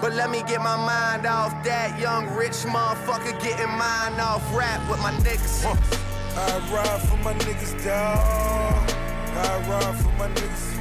But 0.00 0.14
let 0.14 0.30
me 0.30 0.42
get 0.48 0.62
my 0.62 0.76
mind 0.76 1.26
off 1.26 1.52
that 1.64 2.00
young 2.00 2.34
rich 2.34 2.64
motherfucker 2.64 3.38
getting 3.42 3.68
mine 3.76 4.18
off 4.18 4.42
rap 4.56 4.80
with 4.88 5.00
my 5.02 5.12
niggas. 5.20 6.05
I 6.38 6.58
ride 6.70 7.00
for 7.08 7.16
my 7.24 7.32
niggas, 7.32 7.82
dawg. 7.82 8.90
I 9.34 9.68
ride 9.70 9.96
for 9.96 10.12
my 10.18 10.28
niggas. 10.28 10.76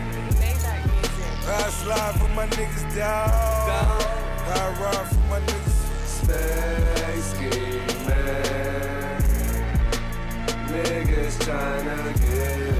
I 1.47 1.69
slide 1.69 2.15
for 2.19 2.27
my 2.29 2.45
niggas, 2.47 2.83
dawg. 2.93 4.01
I 4.47 4.75
ride 4.81 5.07
for 5.07 5.23
my 5.29 5.39
niggas. 5.39 5.75
Stay 6.05 7.19
scheming. 7.21 7.95
Niggas 10.67 11.35
tryna 11.39 12.13
get 12.19 12.74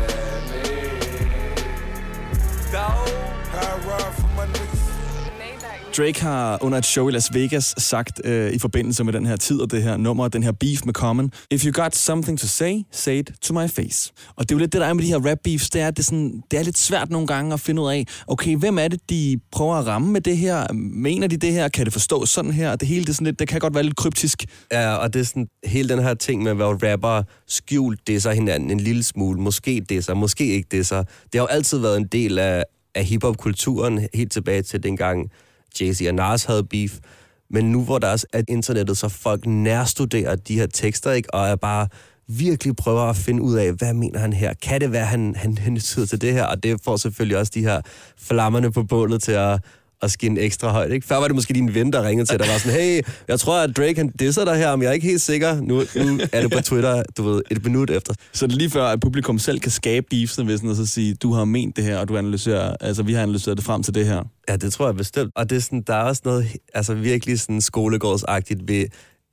Drake 5.98 6.22
har 6.22 6.64
under 6.64 6.78
et 6.78 6.86
show 6.86 7.08
i 7.08 7.12
Las 7.12 7.34
Vegas 7.34 7.76
sagt 7.78 8.22
øh, 8.24 8.54
i 8.54 8.60
forbindelse 8.60 9.04
med 9.04 9.14
den 9.14 9.26
her 9.26 9.36
tid 9.36 9.62
og 9.62 9.72
det 9.72 9.84
her 9.84 9.98
nummer, 9.98 10.28
den 10.28 10.44
her 10.44 10.52
beef 10.52 10.86
med 10.86 10.94
Common, 10.94 11.32
If 11.52 11.66
you 11.66 11.84
got 11.84 11.96
something 11.96 12.40
to 12.40 12.48
say, 12.48 12.74
say 12.92 13.20
it 13.20 13.32
to 13.42 13.54
my 13.54 13.70
face. 13.70 14.14
Og 14.36 14.50
det 14.50 14.52
er 14.52 14.56
jo 14.56 14.60
lidt 14.60 14.74
det, 14.74 14.82
der 14.82 14.88
er 14.88 14.94
med 14.94 15.04
de 15.04 15.08
her 15.08 15.30
rap 15.30 15.38
beefs, 15.44 15.70
det 15.70 15.82
er, 15.82 15.92
det, 15.92 16.00
er 16.00 16.04
sådan, 16.04 16.44
det 16.52 16.60
er 16.60 16.64
lidt 16.64 16.78
svært 16.78 17.10
nogle 17.10 17.28
gange 17.28 17.54
at 17.54 17.60
finde 17.60 17.82
ud 17.82 17.90
af, 17.90 18.06
okay, 18.28 18.58
hvem 18.58 18.78
er 18.78 18.88
det, 18.88 19.10
de 19.10 19.40
prøver 19.52 19.76
at 19.76 19.88
ramme 19.88 20.12
med 20.12 20.22
det 20.22 20.38
her? 20.38 20.74
Mener 20.74 21.28
de 21.28 21.38
det 21.38 21.54
her? 21.54 21.68
Kan 21.68 21.86
det 21.86 21.94
forstås 21.94 22.30
sådan 22.30 22.52
her? 22.52 22.76
Det 22.76 22.88
hele, 22.88 23.02
det, 23.02 23.10
er 23.10 23.14
sådan 23.14 23.26
lidt, 23.26 23.40
det 23.40 23.48
kan 23.48 23.60
godt 23.60 23.74
være 23.74 23.84
lidt 23.84 23.96
kryptisk. 23.96 24.46
Ja, 24.72 24.96
og 24.96 25.14
det 25.14 25.20
er 25.20 25.24
sådan 25.24 25.48
hele 25.66 25.90
den 25.90 26.04
her 26.04 26.14
ting 26.14 26.44
med, 26.44 26.54
hvor 26.54 26.92
rapper 26.92 27.24
skjult 27.48 28.08
det 28.08 28.22
sig 28.22 28.34
hinanden 28.34 28.72
en 28.72 28.80
lille 28.80 29.04
smule. 29.04 29.42
Måske 29.42 29.86
det 29.90 30.06
sig, 30.06 30.18
måske 30.18 30.46
ikke 30.46 30.68
det 30.72 30.88
sig. 30.88 31.06
Det 31.24 31.40
har 31.40 31.42
jo 31.42 31.46
altid 31.48 31.78
været 31.78 31.98
en 31.98 32.08
del 32.12 32.40
af, 32.40 32.64
af 32.96 33.06
hiphop-kulturen, 33.06 34.08
helt 34.14 34.32
tilbage 34.32 34.62
til 34.62 34.84
dengang 34.84 35.32
Jay-Z 35.82 36.08
og 36.08 36.16
Nas 36.16 36.44
havde 36.44 36.64
beef. 36.64 37.00
Men 37.50 37.72
nu 37.72 37.84
hvor 37.84 38.00
der 38.00 38.12
også 38.12 38.28
er 38.34 38.42
internettet, 38.48 38.98
så 38.98 39.10
folk 39.10 39.46
nærstuderer 39.46 40.36
de 40.36 40.60
her 40.60 40.68
tekster, 40.68 41.12
ikke? 41.12 41.34
og 41.34 41.48
er 41.48 41.56
bare 41.56 41.88
virkelig 42.28 42.76
prøver 42.76 43.02
at 43.02 43.16
finde 43.16 43.42
ud 43.42 43.56
af, 43.56 43.74
hvad 43.74 43.94
mener 43.94 44.20
han 44.20 44.34
her? 44.34 44.54
Kan 44.54 44.82
det 44.82 44.92
være, 44.92 45.06
han, 45.06 45.36
han 45.36 45.58
hentyder 45.58 46.06
til 46.06 46.22
det 46.22 46.34
her? 46.34 46.44
Og 46.44 46.64
det 46.64 46.80
får 46.84 46.98
selvfølgelig 46.98 47.38
også 47.38 47.52
de 47.56 47.62
her 47.62 47.82
flammerne 48.18 48.72
på 48.72 48.84
bålet 48.84 49.22
til 49.22 49.32
at, 49.32 49.60
at 50.02 50.12
skinne 50.12 50.40
ekstra 50.40 50.72
højt. 50.72 50.92
Ikke? 50.92 51.08
Før 51.08 51.16
var 51.16 51.28
det 51.28 51.36
måske 51.36 51.54
din 51.54 51.74
ven, 51.74 51.94
der 51.94 52.08
ringede 52.08 52.30
til 52.30 52.40
dig, 52.40 52.46
der 52.46 52.52
var 52.52 52.60
sådan, 52.60 52.80
hey, 52.80 53.02
jeg 53.28 53.40
tror, 53.40 53.58
at 53.58 53.78
Drake 53.78 53.96
han 53.98 54.12
disser 54.20 54.46
dig 54.46 54.58
her, 54.58 54.76
men 54.76 54.84
jeg 54.84 54.90
er 54.90 54.94
ikke 54.94 55.08
helt 55.08 55.22
sikker. 55.22 55.62
Nu, 55.62 55.84
nu 55.96 56.20
er 56.32 56.42
det 56.42 56.52
på 56.52 56.62
Twitter, 56.62 57.04
du 57.18 57.24
ved, 57.24 57.42
et 57.52 57.64
minut 57.64 57.90
efter. 57.90 58.14
Så 58.34 58.48
det 58.48 58.54
er 58.54 58.58
lige 58.58 58.70
før, 58.70 58.86
at 58.86 59.00
publikum 59.00 59.40
selv 59.40 59.60
kan 59.60 59.72
skabe 59.72 60.06
beefsene 60.10 60.48
ved 60.48 60.58
sådan 60.58 60.70
at 60.70 60.78
så 60.78 60.86
sige, 60.86 61.14
du 61.14 61.34
har 61.34 61.46
ment 61.46 61.76
det 61.76 61.84
her, 61.84 61.98
og 61.98 62.08
du 62.08 62.18
analyserer, 62.18 62.76
altså 62.82 63.04
vi 63.04 63.14
har 63.14 63.24
analyseret 63.24 63.58
det 63.58 63.66
frem 63.66 63.84
til 63.84 63.94
det 63.94 64.06
her. 64.06 64.24
Ja, 64.50 64.56
det 64.56 64.74
tror 64.74 64.86
jeg 64.86 64.96
bestemt. 64.96 65.32
Og 65.36 65.50
det 65.50 65.56
er 65.56 65.60
sådan, 65.60 65.82
der 65.82 65.96
er 65.96 66.04
også 66.04 66.22
noget 66.26 66.48
altså 66.74 66.94
virkelig 66.94 67.40
sådan 67.40 67.62
skolegårdsagtigt 67.62 68.60
ved 68.68 68.86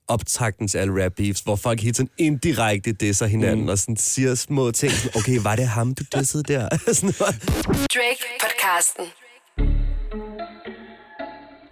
optakten 0.09 0.69
til 0.69 0.79
alle 0.79 1.05
rap 1.05 1.13
beefs, 1.17 1.41
hvor 1.41 1.57
folk 1.57 1.81
helt 1.81 1.97
sådan 1.97 2.11
indirekte 2.19 2.93
disser 2.93 3.27
hinanden, 3.27 3.65
mm. 3.65 3.69
og 3.69 3.79
sådan 3.79 3.97
siger 3.97 4.35
små 4.35 4.71
ting. 4.71 4.93
Sådan, 4.93 5.21
okay, 5.21 5.39
var 5.43 5.57
det 5.57 5.69
ham, 5.69 5.95
du 5.95 6.05
dissede 6.15 6.43
der? 6.43 6.69
sådan. 6.93 7.15
Drake 7.95 8.25
podcasten. 8.41 9.05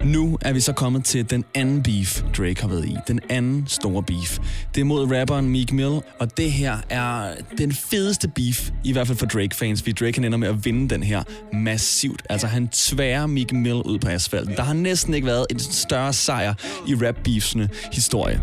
Nu 0.05 0.39
er 0.41 0.53
vi 0.53 0.61
så 0.61 0.73
kommet 0.73 1.05
til 1.05 1.31
den 1.31 1.45
anden 1.55 1.83
beef, 1.83 2.23
Drake 2.23 2.61
har 2.61 2.69
været 2.69 2.87
i. 2.87 2.97
Den 3.09 3.21
anden 3.29 3.65
store 3.67 4.03
beef. 4.03 4.39
Det 4.75 4.81
er 4.81 4.85
mod 4.85 5.13
rapperen 5.13 5.49
Meek 5.49 5.73
Mill, 5.73 6.01
og 6.19 6.37
det 6.37 6.53
her 6.53 6.79
er 6.89 7.35
den 7.59 7.73
fedeste 7.73 8.29
beef, 8.29 8.71
i 8.85 8.93
hvert 8.93 9.07
fald 9.07 9.19
for 9.19 9.27
Drake-fans, 9.27 9.83
fordi 9.83 9.93
Drake 9.93 10.15
han 10.17 10.25
ender 10.25 10.39
med 10.39 10.49
at 10.49 10.65
vinde 10.65 10.89
den 10.89 11.03
her 11.03 11.23
massivt. 11.53 12.23
Altså 12.31 12.47
han 12.47 12.69
tværer 12.69 13.27
Meek 13.27 13.53
Mill 13.53 13.75
ud 13.75 13.99
på 13.99 14.09
asfalten. 14.09 14.57
Der 14.57 14.63
har 14.63 14.75
næsten 14.75 15.15
ikke 15.15 15.27
været 15.27 15.47
en 15.51 15.59
større 15.59 16.13
sejr 16.13 16.55
i 16.87 16.95
rap-beefsene 16.95 17.69
historie. 17.93 18.41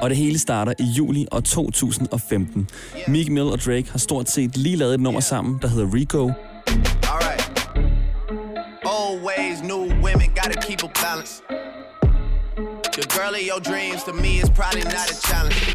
Og 0.00 0.10
det 0.10 0.16
hele 0.16 0.38
starter 0.38 0.72
i 0.78 0.84
juli 0.84 1.26
år 1.32 1.40
2015. 1.40 2.68
Meek 3.08 3.28
Mill 3.28 3.46
og 3.46 3.58
Drake 3.58 3.90
har 3.90 3.98
stort 3.98 4.30
set 4.30 4.56
lige 4.56 4.76
lavet 4.76 4.94
et 4.94 5.00
nummer 5.00 5.20
sammen, 5.20 5.58
der 5.62 5.68
hedder 5.68 5.94
Rico. 5.94 6.32
Alright. 9.28 9.40
Old 9.40 9.50
ways, 9.50 9.62
new 9.62 10.02
women, 10.02 10.30
gotta 10.34 10.60
keep 10.66 10.82
a 10.82 10.88
balance. 10.88 11.42
The 12.96 13.06
girl 13.16 13.34
of 13.34 13.42
your 13.42 13.60
dreams 13.60 14.04
to 14.04 14.12
me 14.12 14.40
is 14.42 14.50
probably 14.50 14.84
not 14.84 15.10
a 15.10 15.16
challenge. 15.28 15.74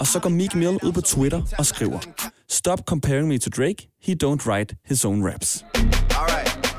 Og 0.00 0.06
så 0.06 0.20
går 0.20 0.28
Meek 0.28 0.54
Mill 0.54 0.78
ud 0.82 0.92
på 0.92 1.00
Twitter 1.00 1.42
og 1.58 1.66
skriver, 1.66 2.00
Stop 2.48 2.78
comparing 2.86 3.28
me 3.28 3.38
to 3.38 3.50
Drake. 3.50 3.88
He 4.02 4.14
don't 4.24 4.46
write 4.46 4.76
his 4.84 5.04
own 5.04 5.24
raps. 5.24 5.64
Alright. 6.10 6.76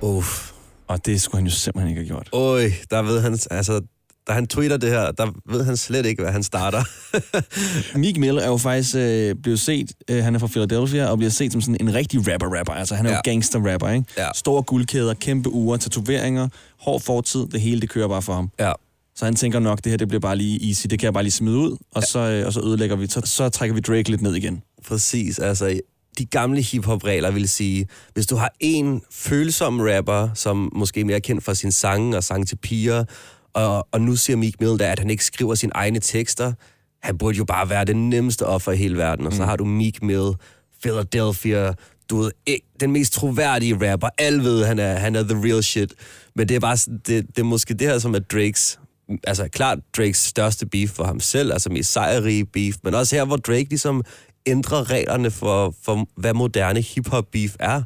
Uff. 0.00 0.52
Og 0.88 1.06
det 1.06 1.22
skulle 1.22 1.38
han 1.38 1.46
jo 1.46 1.52
simpelthen 1.52 1.88
ikke 1.88 2.00
have 2.00 2.08
gjort. 2.08 2.28
Øj, 2.32 2.70
der 2.90 3.02
ved 3.02 3.20
han, 3.20 3.38
altså, 3.50 3.80
da 4.28 4.32
han 4.32 4.46
tweeter 4.46 4.76
det 4.76 4.90
her, 4.90 5.10
der 5.10 5.26
ved 5.50 5.64
han 5.64 5.76
slet 5.76 6.06
ikke, 6.06 6.22
hvad 6.22 6.32
han 6.32 6.42
starter. 6.42 6.82
Meek 7.98 8.16
Mill 8.18 8.38
er 8.38 8.46
jo 8.46 8.56
faktisk 8.56 8.94
øh, 8.96 9.34
blevet 9.42 9.60
set, 9.60 9.92
øh, 10.10 10.24
han 10.24 10.34
er 10.34 10.38
fra 10.38 10.46
Philadelphia, 10.46 11.06
og 11.06 11.18
bliver 11.18 11.30
set 11.30 11.52
som 11.52 11.60
sådan 11.60 11.76
en 11.80 11.94
rigtig 11.94 12.20
rapper-rapper. 12.32 12.72
Altså 12.72 12.94
han 12.94 13.06
er 13.06 13.10
ja. 13.10 13.16
jo 13.16 13.20
Ja. 13.26 13.30
gangster-rapper, 13.30 13.88
ikke? 13.88 14.04
Ja. 14.18 14.26
Store 14.34 14.62
guldkæder, 14.62 15.14
kæmpe 15.14 15.50
uger, 15.52 15.76
tatoveringer, 15.76 16.48
hård 16.80 17.00
fortid, 17.00 17.46
det 17.46 17.60
hele, 17.60 17.80
det 17.80 17.90
kører 17.90 18.08
bare 18.08 18.22
for 18.22 18.32
ham. 18.34 18.50
ja. 18.60 18.72
Så 19.16 19.24
han 19.24 19.34
tænker 19.36 19.58
nok, 19.58 19.78
det 19.84 19.90
her 19.92 19.96
det 19.96 20.08
bliver 20.08 20.20
bare 20.20 20.36
lige 20.36 20.68
easy, 20.68 20.86
det 20.90 20.98
kan 20.98 21.04
jeg 21.04 21.12
bare 21.12 21.22
lige 21.22 21.32
smide 21.32 21.56
ud, 21.56 21.76
og, 21.94 22.02
så, 22.02 22.18
øh, 22.18 22.46
og 22.46 22.52
så 22.52 22.60
ødelægger 22.60 22.96
vi, 22.96 23.06
så, 23.06 23.20
så 23.24 23.48
trækker 23.48 23.74
vi 23.74 23.80
Drake 23.80 24.10
lidt 24.10 24.22
ned 24.22 24.34
igen. 24.34 24.62
Præcis, 24.86 25.38
altså 25.38 25.80
de 26.18 26.24
gamle 26.26 26.62
hiphop-regler 26.62 27.30
vil 27.30 27.48
sige, 27.48 27.86
hvis 28.14 28.26
du 28.26 28.36
har 28.36 28.52
en 28.60 29.02
følsom 29.12 29.80
rapper, 29.80 30.28
som 30.34 30.72
måske 30.76 31.00
er 31.00 31.04
mere 31.04 31.20
kendt 31.20 31.44
for 31.44 31.54
sin 31.54 31.72
sange 31.72 32.16
og 32.16 32.24
sang 32.24 32.48
til 32.48 32.56
piger, 32.56 33.04
og, 33.54 33.88
og 33.92 34.00
nu 34.00 34.16
siger 34.16 34.36
Meek 34.36 34.60
Mill 34.60 34.82
at 34.82 34.98
han 34.98 35.10
ikke 35.10 35.24
skriver 35.24 35.54
sine 35.54 35.72
egne 35.74 36.00
tekster, 36.00 36.52
han 37.02 37.18
burde 37.18 37.38
jo 37.38 37.44
bare 37.44 37.70
være 37.70 37.84
den 37.84 38.10
nemmeste 38.10 38.46
offer 38.46 38.72
i 38.72 38.76
hele 38.76 38.96
verden. 38.96 39.26
Og 39.26 39.32
så 39.32 39.44
har 39.44 39.56
du 39.56 39.64
Meek 39.64 40.02
Mill, 40.02 40.32
Philadelphia, 40.82 41.72
du 42.10 42.16
ved, 42.16 42.30
ikke, 42.46 42.66
den 42.80 42.92
mest 42.92 43.12
troværdige 43.12 43.92
rapper. 43.92 44.08
Alle 44.18 44.44
ved, 44.44 44.64
han 44.64 44.78
er, 44.78 44.94
han 44.94 45.16
er 45.16 45.22
the 45.22 45.42
real 45.44 45.62
shit. 45.62 45.94
Men 46.36 46.48
det 46.48 46.56
er 46.56 46.60
bare 46.60 46.76
det, 47.06 47.26
det 47.26 47.38
er 47.38 47.42
måske 47.42 47.74
det 47.74 47.86
her, 47.86 47.98
som 47.98 48.14
er 48.14 48.18
Drakes 48.18 48.78
altså 49.24 49.48
klart 49.48 49.78
Drakes 49.96 50.16
største 50.16 50.66
beef 50.66 50.90
for 50.90 51.04
ham 51.04 51.20
selv, 51.20 51.52
altså 51.52 51.70
mest 51.70 51.92
sejrige 51.92 52.46
beef, 52.46 52.76
men 52.84 52.94
også 52.94 53.16
her, 53.16 53.24
hvor 53.24 53.36
Drake 53.36 53.68
ligesom 53.68 54.04
ændrer 54.46 54.90
reglerne 54.90 55.30
for, 55.30 55.74
for 55.82 56.08
hvad 56.16 56.34
moderne 56.34 56.80
hip-hop 56.80 57.26
beef 57.32 57.54
er. 57.60 57.82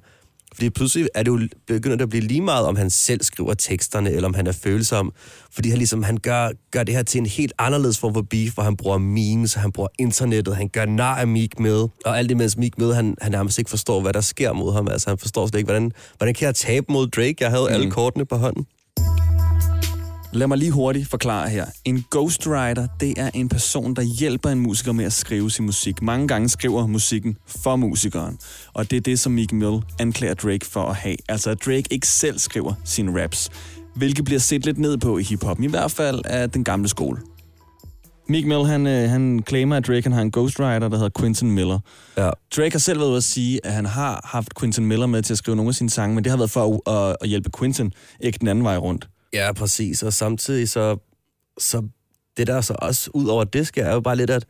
Fordi 0.55 0.71
pludselig 0.71 1.09
er 1.15 1.23
det 1.23 1.31
jo, 1.31 1.49
begynder 1.67 1.97
det 1.97 2.03
at 2.03 2.09
blive 2.09 2.23
lige 2.23 2.41
meget, 2.41 2.67
om 2.67 2.77
han 2.77 2.91
selv 2.91 3.23
skriver 3.23 3.55
teksterne, 3.55 4.11
eller 4.11 4.29
om 4.29 4.35
han 4.35 4.47
er 4.47 4.53
følsom. 4.53 5.13
Fordi 5.53 5.69
han 5.69 5.79
ligesom, 5.79 6.03
han 6.03 6.17
gør, 6.17 6.49
gør 6.71 6.83
det 6.83 6.95
her 6.95 7.03
til 7.03 7.19
en 7.19 7.27
helt 7.27 7.53
anderledes 7.59 7.99
form 7.99 8.15
for 8.15 8.23
beef, 8.23 8.55
hvor 8.55 8.63
han 8.63 8.77
bruger 8.77 8.99
memes, 8.99 9.55
han 9.55 9.73
bruger 9.73 9.89
internettet, 9.99 10.57
han 10.57 10.69
gør 10.69 10.85
nar 10.85 11.17
af 11.17 11.27
Meek 11.27 11.59
Mill. 11.59 11.85
Og 12.05 12.19
alt 12.19 12.29
det, 12.29 12.37
mens 12.37 12.57
Meek 12.57 12.79
Mill, 12.79 12.95
han, 12.95 13.17
han 13.21 13.33
nærmest 13.33 13.59
ikke 13.59 13.71
forstår, 13.71 14.01
hvad 14.01 14.13
der 14.13 14.21
sker 14.21 14.53
mod 14.53 14.73
ham. 14.73 14.89
Altså, 14.89 15.11
han 15.11 15.19
forstår 15.19 15.47
slet 15.47 15.59
ikke, 15.59 15.67
hvordan, 15.67 15.93
hvordan 16.17 16.35
kan 16.35 16.47
jeg 16.47 16.55
tabe 16.55 16.87
mod 16.89 17.07
Drake? 17.07 17.37
Jeg 17.41 17.51
havde 17.51 17.67
mm. 17.69 17.75
alle 17.75 17.91
kortene 17.91 18.25
på 18.25 18.37
hånden. 18.37 18.67
Lad 20.35 20.47
mig 20.47 20.59
lige 20.59 20.71
hurtigt 20.71 21.09
forklare 21.09 21.49
her. 21.49 21.67
En 21.85 22.05
ghostwriter, 22.11 22.87
det 23.01 23.19
er 23.19 23.31
en 23.35 23.49
person, 23.49 23.95
der 23.95 24.03
hjælper 24.03 24.51
en 24.51 24.61
musiker 24.61 24.93
med 24.93 25.05
at 25.05 25.13
skrive 25.13 25.51
sin 25.51 25.65
musik. 25.65 26.03
Mange 26.03 26.29
gange 26.29 26.49
skriver 26.49 26.87
musikken 26.87 27.37
for 27.47 27.77
musikeren. 27.77 28.39
Og 28.73 28.91
det 28.91 28.97
er 28.97 29.01
det, 29.01 29.19
som 29.19 29.33
Meek 29.33 29.53
Mill 29.53 29.83
anklager 30.01 30.35
Drake 30.35 30.67
for 30.67 30.81
at 30.81 30.97
have. 30.97 31.17
Altså, 31.29 31.51
at 31.51 31.65
Drake 31.67 31.85
ikke 31.91 32.09
selv 32.09 32.39
skriver 32.39 32.75
sine 32.85 33.23
raps. 33.23 33.51
Hvilket 33.97 34.25
bliver 34.25 34.39
set 34.39 34.65
lidt 34.65 34.79
ned 34.79 34.99
på 34.99 35.19
i 35.19 35.23
hiphop, 35.23 35.61
i 35.61 35.67
hvert 35.67 35.91
fald 35.91 36.21
af 36.25 36.51
den 36.51 36.65
gamle 36.65 36.89
skole. 36.89 37.21
Meek 38.29 38.47
Mill, 38.47 38.65
han, 38.65 38.87
øh, 38.87 39.11
han 39.11 39.45
claimer, 39.49 39.77
at 39.77 39.87
Drake 39.87 40.03
han 40.03 40.13
har 40.13 40.23
en 40.23 40.33
ghostwriter, 40.33 40.89
der 40.89 40.97
hedder 40.97 41.21
Quentin 41.21 41.51
Miller. 41.51 41.79
Ja. 42.17 42.31
Drake 42.57 42.73
har 42.73 42.79
selv 42.79 42.99
været 42.99 43.09
ude 43.09 43.17
at 43.17 43.25
sige, 43.25 43.67
at 43.67 43.73
han 43.73 43.87
har 43.87 44.29
haft 44.33 44.59
Quentin 44.61 44.87
Miller 44.87 45.07
med 45.07 45.23
til 45.23 45.35
at 45.35 45.39
skrive 45.39 45.57
nogle 45.57 45.69
af 45.69 45.75
sine 45.75 45.91
sange, 45.91 46.15
men 46.15 46.25
det 46.25 46.31
har 46.31 46.37
været 46.37 46.51
for 46.51 46.81
at, 46.89 46.95
at, 46.95 47.17
at 47.21 47.29
hjælpe 47.29 47.51
Quentin, 47.59 47.93
ikke 48.21 48.39
den 48.39 48.49
anden 48.49 48.65
vej 48.65 48.77
rundt. 48.77 49.09
Ja, 49.35 49.53
præcis. 49.53 50.03
Og 50.03 50.13
samtidig 50.13 50.69
så, 50.69 50.97
så 51.59 51.83
det 52.37 52.47
der 52.47 52.61
så 52.61 52.75
også 52.79 53.11
ud 53.15 53.27
over 53.27 53.45
det 53.45 53.67
sker, 53.67 53.85
er 53.85 53.95
jo 53.95 54.01
bare 54.01 54.17
lidt, 54.17 54.31
at 54.31 54.47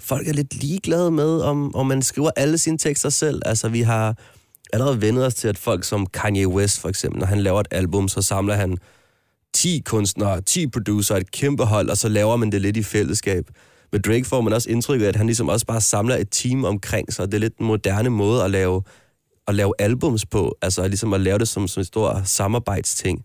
folk 0.00 0.28
er 0.28 0.32
lidt 0.32 0.54
ligeglade 0.54 1.10
med, 1.10 1.40
om, 1.40 1.74
om 1.74 1.86
man 1.86 2.02
skriver 2.02 2.30
alle 2.36 2.58
sine 2.58 2.78
tekster 2.78 3.08
selv. 3.08 3.42
Altså, 3.46 3.68
vi 3.68 3.80
har 3.80 4.16
allerede 4.72 5.00
vendet 5.00 5.26
os 5.26 5.34
til, 5.34 5.48
at 5.48 5.58
folk 5.58 5.84
som 5.84 6.06
Kanye 6.06 6.48
West, 6.48 6.80
for 6.80 6.88
eksempel, 6.88 7.20
når 7.20 7.26
han 7.26 7.40
laver 7.40 7.60
et 7.60 7.68
album, 7.70 8.08
så 8.08 8.22
samler 8.22 8.54
han 8.54 8.78
10 9.54 9.82
kunstnere, 9.84 10.40
10 10.40 10.66
producer, 10.66 11.16
et 11.16 11.30
kæmpe 11.30 11.64
hold, 11.64 11.90
og 11.90 11.96
så 11.96 12.08
laver 12.08 12.36
man 12.36 12.52
det 12.52 12.60
lidt 12.60 12.76
i 12.76 12.82
fællesskab. 12.82 13.50
Med 13.92 14.00
Drake 14.00 14.24
får 14.24 14.40
man 14.40 14.52
også 14.52 14.70
indtryk 14.70 15.00
af, 15.00 15.06
at 15.06 15.16
han 15.16 15.26
ligesom 15.26 15.48
også 15.48 15.66
bare 15.66 15.80
samler 15.80 16.16
et 16.16 16.28
team 16.30 16.64
omkring 16.64 17.12
sig. 17.12 17.26
Det 17.26 17.34
er 17.34 17.38
lidt 17.38 17.58
en 17.58 17.66
moderne 17.66 18.10
måde 18.10 18.44
at 18.44 18.50
lave, 18.50 18.82
at 19.46 19.54
lave 19.54 19.72
albums 19.78 20.26
på. 20.26 20.56
Altså 20.62 20.88
ligesom 20.88 21.12
at 21.12 21.20
lave 21.20 21.38
det 21.38 21.48
som, 21.48 21.68
som 21.68 21.80
en 21.80 21.84
stor 21.84 22.22
samarbejdsting 22.24 23.24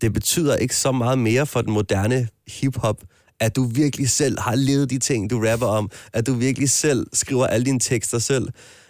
det 0.00 0.12
betyder 0.12 0.56
ikke 0.56 0.76
så 0.76 0.92
meget 0.92 1.18
mere 1.18 1.46
for 1.46 1.62
den 1.62 1.72
moderne 1.72 2.28
hiphop, 2.48 3.02
at 3.40 3.56
du 3.56 3.64
virkelig 3.64 4.10
selv 4.10 4.40
har 4.40 4.54
levet 4.54 4.90
de 4.90 4.98
ting, 4.98 5.30
du 5.30 5.44
rapper 5.46 5.66
om, 5.66 5.90
at 6.12 6.26
du 6.26 6.34
virkelig 6.34 6.70
selv 6.70 7.06
skriver 7.12 7.46
alle 7.46 7.64
dine 7.64 7.80
tekster 7.80 8.18
selv. 8.18 8.48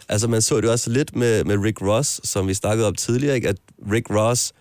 Altså 0.09 0.29
man 0.29 0.43
så 0.43 0.57
det 0.57 0.65
jo 0.65 0.73
også 0.73 0.91
lidt 0.91 1.17
med, 1.17 1.45
med 1.45 1.59
Rick 1.59 1.83
Ross, 1.83 2.21
som 2.25 2.49
vi 2.49 2.55
snakkede 2.55 2.89
om 2.89 2.95
tidligere, 2.95 3.35
ikke? 3.35 3.49
at 3.49 3.57
Rick 3.93 4.11
Ross 4.11 4.53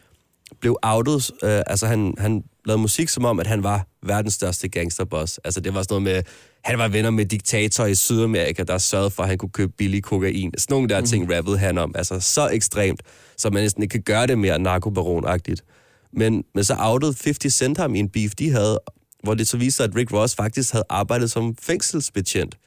blev 0.62 0.78
outet, 0.84 1.32
øh, 1.44 1.62
altså 1.68 1.88
han, 1.88 2.14
han 2.18 2.44
lavede 2.66 2.82
musik 2.82 3.10
som 3.10 3.26
om, 3.26 3.40
at 3.40 3.48
han 3.48 3.64
var 3.64 3.88
verdens 4.04 4.34
største 4.34 4.68
gangsterboss. 4.68 5.40
Altså 5.44 5.60
det 5.60 5.74
var 5.74 5.82
sådan 5.82 6.04
noget 6.04 6.16
med, 6.16 6.24
han 6.64 6.80
var 6.80 6.88
venner 6.88 7.10
med 7.10 7.26
diktatorer 7.26 7.88
i 7.88 7.96
Sydamerika, 7.96 8.64
der 8.64 8.78
sørgede 8.78 9.10
for, 9.10 9.24
at 9.24 9.30
han 9.30 9.38
kunne 9.38 9.50
købe 9.50 9.72
billig 9.78 10.04
kokain. 10.04 10.52
Sådan 10.58 10.74
nogle 10.74 10.90
der 10.90 11.02
ting 11.02 11.38
rappede 11.38 11.58
han 11.58 11.78
om. 11.78 11.94
Altså 11.96 12.20
så 12.20 12.50
ekstremt, 12.50 13.02
så 13.38 13.50
man 13.50 13.64
næsten 13.64 13.84
ikke 13.84 13.92
kan 13.92 14.02
gøre 14.02 14.28
det 14.28 14.38
mere 14.38 14.60
narkobaron-agtigt. 14.60 15.79
Men, 16.14 16.44
men 16.56 16.64
så 16.64 16.76
outede 16.80 17.16
50 17.24 17.54
Cent 17.54 17.78
ham 17.78 17.96
i 17.96 18.00
en 18.00 18.10
beef, 18.10 18.32
de 18.32 18.52
havde, 18.52 18.80
hvor 19.24 19.34
det 19.34 19.48
så 19.48 19.58
viste 19.58 19.78
sig, 19.78 19.84
at 19.84 19.96
Rick 19.96 20.14
Ross 20.14 20.36
faktisk 20.36 20.72
havde 20.72 20.86
arbejdet 20.90 21.32
som 21.32 21.56
fængselsbetjent. 21.62 22.58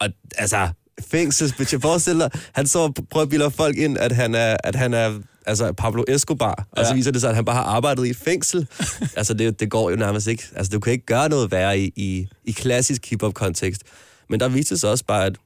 Og 0.00 0.08
altså, 0.38 0.68
fængselsbetjent, 1.10 1.82
forestil 1.82 2.18
dig, 2.18 2.30
han 2.52 2.66
så 2.66 2.92
prøver 3.10 3.22
at 3.24 3.30
bilde 3.30 3.50
folk 3.50 3.76
ind, 3.76 3.98
at 3.98 4.12
han 4.12 4.34
er, 4.34 4.56
at 4.64 4.74
han 4.74 4.94
er 4.94 5.18
altså 5.46 5.72
Pablo 5.72 6.04
Escobar, 6.08 6.66
og 6.72 6.84
så 6.84 6.90
Ja. 6.90 6.94
viser 6.96 7.10
det 7.10 7.20
sig, 7.20 7.30
at 7.30 7.36
han 7.36 7.44
bare 7.44 7.56
har 7.56 7.62
arbejdet 7.62 8.06
i 8.06 8.10
et 8.10 8.16
fængsel. 8.16 8.66
altså, 9.16 9.34
det, 9.34 9.60
det 9.60 9.70
går 9.70 9.90
jo 9.90 9.96
nærmest 9.96 10.26
ikke. 10.26 10.42
Altså, 10.56 10.70
du 10.70 10.80
kan 10.80 10.92
ikke 10.92 11.06
gøre 11.06 11.28
noget 11.28 11.50
værre 11.50 11.78
i, 11.78 11.92
i, 11.96 12.28
i 12.44 12.52
klassisk 12.52 13.10
hip-hop-kontekst. 13.10 13.82
Men 14.30 14.40
der 14.40 14.48
viste 14.48 14.78
sig 14.78 14.90
også 14.90 15.04
bare, 15.04 15.24
at 15.26 15.36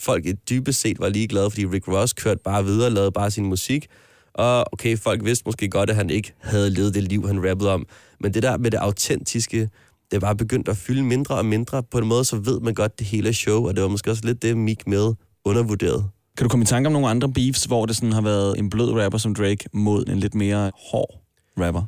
folk 0.00 0.26
i 0.26 0.32
dybest 0.32 0.80
set 0.80 0.98
var 0.98 1.08
ligeglade, 1.08 1.50
fordi 1.50 1.66
Rick 1.66 1.88
Ross 1.88 2.12
kørte 2.12 2.40
bare 2.44 2.64
videre 2.64 2.86
og 2.86 2.92
lavede 2.92 3.12
bare 3.12 3.30
sin 3.30 3.44
musik. 3.46 3.86
Og 4.34 4.64
okay, 4.72 4.98
folk 4.98 5.24
vidste 5.24 5.42
måske 5.46 5.68
godt, 5.68 5.90
at 5.90 5.96
han 5.96 6.10
ikke 6.10 6.34
havde 6.40 6.70
levet 6.70 6.94
det 6.94 7.02
liv, 7.02 7.26
han 7.26 7.50
rappede 7.50 7.72
om. 7.72 7.86
Men 8.20 8.34
det 8.34 8.42
der 8.42 8.56
med 8.56 8.70
det 8.70 8.78
autentiske, 8.78 9.70
det 10.10 10.22
var 10.22 10.34
begyndt 10.34 10.68
at 10.68 10.76
fylde 10.76 11.02
mindre 11.02 11.34
og 11.34 11.46
mindre. 11.46 11.82
På 11.82 11.98
en 11.98 12.06
måde, 12.06 12.24
så 12.24 12.36
ved 12.36 12.60
man 12.60 12.74
godt, 12.74 12.98
det 12.98 13.06
hele 13.06 13.34
show, 13.34 13.66
og 13.66 13.74
det 13.74 13.82
var 13.82 13.88
måske 13.88 14.10
også 14.10 14.24
lidt 14.24 14.42
det, 14.42 14.56
Meek 14.56 14.86
med 14.86 15.14
undervurderet. 15.44 16.08
Kan 16.36 16.44
du 16.44 16.48
komme 16.48 16.62
i 16.62 16.66
tanke 16.66 16.86
om 16.86 16.92
nogle 16.92 17.08
andre 17.08 17.32
beefs, 17.32 17.64
hvor 17.64 17.86
det 17.86 17.96
sådan 17.96 18.12
har 18.12 18.20
været 18.20 18.58
en 18.58 18.70
blød 18.70 18.92
rapper 18.92 19.18
som 19.18 19.34
Drake 19.34 19.68
mod 19.72 20.04
en 20.06 20.18
lidt 20.18 20.34
mere 20.34 20.70
hård 20.90 21.20
rapper? 21.58 21.82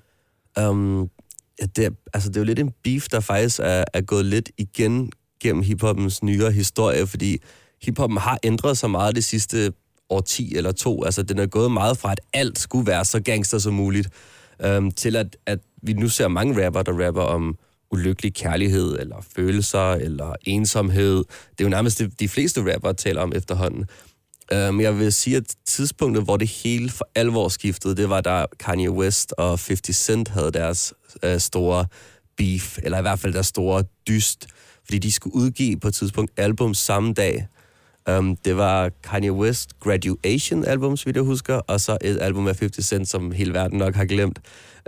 Um, 0.68 1.10
ja, 1.60 1.66
det, 1.76 1.84
er, 1.84 1.90
altså, 2.14 2.28
det 2.28 2.36
er 2.36 2.40
jo 2.40 2.44
lidt 2.44 2.58
en 2.58 2.72
beef, 2.84 3.08
der 3.08 3.20
faktisk 3.20 3.60
er, 3.62 3.84
er 3.94 4.00
gået 4.00 4.24
lidt 4.24 4.50
igen 4.58 5.10
gennem 5.42 5.62
hiphoppens 5.62 6.22
nyere 6.22 6.52
historie, 6.52 7.06
fordi 7.06 7.38
hiphoppen 7.82 8.18
har 8.18 8.38
ændret 8.42 8.78
sig 8.78 8.90
meget 8.90 9.14
det 9.14 9.24
sidste 9.24 9.72
årti 10.10 10.56
eller 10.56 10.72
to. 10.72 11.04
Altså, 11.04 11.22
den 11.22 11.38
er 11.38 11.46
gået 11.46 11.70
meget 11.72 11.98
fra, 11.98 12.12
at 12.12 12.20
alt 12.32 12.58
skulle 12.58 12.86
være 12.86 13.04
så 13.04 13.20
gangster 13.20 13.58
som 13.58 13.74
muligt, 13.74 14.08
øhm, 14.60 14.90
til 14.90 15.16
at, 15.16 15.36
at 15.46 15.58
vi 15.82 15.92
nu 15.92 16.08
ser 16.08 16.28
mange 16.28 16.66
rapper, 16.66 16.82
der 16.82 17.06
rapper 17.06 17.22
om 17.22 17.56
ulykkelig 17.90 18.34
kærlighed, 18.34 18.98
eller 18.98 19.16
følelser, 19.36 19.92
eller 19.92 20.34
ensomhed. 20.42 21.16
Det 21.50 21.60
er 21.60 21.64
jo 21.64 21.68
nærmest 21.68 21.98
det, 21.98 22.20
de 22.20 22.28
fleste 22.28 22.74
rapper 22.74 22.92
taler 22.92 23.22
om 23.22 23.32
efterhånden. 23.36 23.86
Men 24.52 24.80
jeg 24.80 24.98
vil 24.98 25.12
sige, 25.12 25.36
at 25.36 25.54
tidspunktet, 25.66 26.24
hvor 26.24 26.36
det 26.36 26.48
hele 26.48 26.90
for 26.90 27.08
alvor 27.14 27.48
skiftede, 27.48 27.96
det 27.96 28.08
var 28.08 28.20
da 28.20 28.46
Kanye 28.58 28.90
West 28.90 29.34
og 29.38 29.48
50 29.48 29.96
Cent 29.96 30.28
havde 30.28 30.50
deres 30.50 30.94
øh, 31.22 31.40
store 31.40 31.86
beef, 32.36 32.78
eller 32.82 32.98
i 32.98 33.02
hvert 33.02 33.18
fald 33.18 33.32
deres 33.32 33.46
store 33.46 33.84
dyst, 34.08 34.46
fordi 34.84 34.98
de 34.98 35.12
skulle 35.12 35.36
udgive 35.36 35.80
på 35.80 35.88
et 35.88 35.94
tidspunkt 35.94 36.32
album 36.36 36.74
samme 36.74 37.12
dag. 37.12 37.46
Um, 38.10 38.36
det 38.36 38.56
var 38.56 38.90
Kanye 39.04 39.32
West 39.32 39.80
Graduation 39.80 40.64
album, 40.64 40.96
så 40.96 41.04
vidt 41.04 41.16
jeg 41.16 41.24
husker, 41.24 41.54
og 41.54 41.80
så 41.80 41.98
et 42.00 42.18
album 42.20 42.48
af 42.48 42.56
50 42.60 42.86
Cent, 42.86 43.08
som 43.08 43.32
hele 43.32 43.54
verden 43.54 43.78
nok 43.78 43.94
har 43.94 44.04
glemt. 44.04 44.38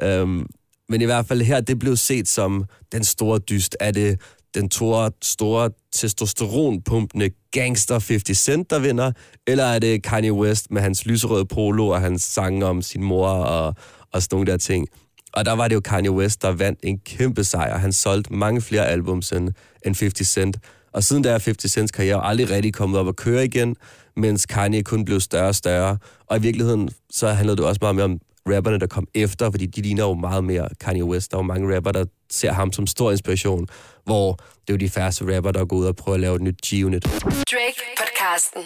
Um, 0.04 0.46
men 0.88 1.00
i 1.00 1.04
hvert 1.04 1.26
fald 1.26 1.42
her, 1.42 1.60
det 1.60 1.78
blev 1.78 1.96
set 1.96 2.28
som 2.28 2.64
den 2.92 3.04
store 3.04 3.38
dyst. 3.38 3.76
Er 3.80 3.90
det 3.90 4.20
den 4.54 4.70
store, 4.70 5.10
store 5.22 5.70
testosteronpumpende 5.92 7.30
gangster 7.52 7.94
50 8.08 8.38
Cent, 8.38 8.70
der 8.70 8.78
vinder? 8.78 9.12
Eller 9.46 9.64
er 9.64 9.78
det 9.78 10.02
Kanye 10.02 10.32
West 10.32 10.70
med 10.70 10.82
hans 10.82 11.06
lyserøde 11.06 11.46
polo 11.46 11.88
og 11.88 12.00
hans 12.00 12.22
sange 12.22 12.66
om 12.66 12.82
sin 12.82 13.02
mor 13.02 13.28
og, 13.28 13.74
og 14.12 14.22
sådan 14.22 14.36
nogle 14.36 14.50
der 14.52 14.56
ting? 14.56 14.88
Og 15.32 15.44
der 15.44 15.52
var 15.52 15.68
det 15.68 15.74
jo 15.74 15.80
Kanye 15.80 16.10
West, 16.10 16.42
der 16.42 16.52
vandt 16.52 16.80
en 16.82 16.98
kæmpe 16.98 17.44
sejr. 17.44 17.78
Han 17.78 17.92
solgte 17.92 18.32
mange 18.32 18.60
flere 18.60 18.86
albums 18.86 19.32
end, 19.32 19.48
end 19.86 19.96
50 20.00 20.28
Cent. 20.28 20.56
Og 20.96 21.04
siden 21.04 21.24
der 21.24 21.30
er 21.30 21.38
50 21.38 21.72
Cents 21.72 21.92
karriere 21.92 22.24
aldrig 22.24 22.50
rigtig 22.50 22.74
kommet 22.74 23.00
op 23.00 23.08
at 23.08 23.16
køre 23.16 23.44
igen, 23.44 23.76
mens 24.16 24.46
Kanye 24.46 24.82
kun 24.82 25.04
blev 25.04 25.20
større 25.20 25.48
og 25.48 25.54
større. 25.54 25.98
Og 26.26 26.36
i 26.36 26.40
virkeligheden, 26.40 26.90
så 27.10 27.28
handlede 27.28 27.56
det 27.56 27.64
også 27.64 27.78
meget 27.82 27.96
mere 27.96 28.04
om 28.04 28.20
rapperne, 28.48 28.78
der 28.78 28.86
kom 28.86 29.06
efter, 29.14 29.50
fordi 29.50 29.66
de 29.66 29.82
ligner 29.82 30.04
jo 30.04 30.14
meget 30.14 30.44
mere 30.44 30.68
Kanye 30.80 31.04
West. 31.04 31.30
Der 31.30 31.36
er 31.36 31.38
jo 31.38 31.46
mange 31.46 31.76
rapper, 31.76 31.92
der 31.92 32.04
ser 32.30 32.52
ham 32.52 32.72
som 32.72 32.86
stor 32.86 33.10
inspiration, 33.10 33.66
hvor 34.04 34.32
det 34.32 34.68
er 34.68 34.72
jo 34.72 34.76
de 34.76 34.88
færreste 34.88 35.36
rapper, 35.36 35.52
der 35.52 35.64
går 35.64 35.76
ud 35.76 35.86
og 35.86 35.96
prøver 35.96 36.14
at 36.14 36.20
lave 36.20 36.36
et 36.36 36.42
nyt 36.42 36.60
G-unit. 36.66 37.04
Drake-podcasten. 37.52 38.62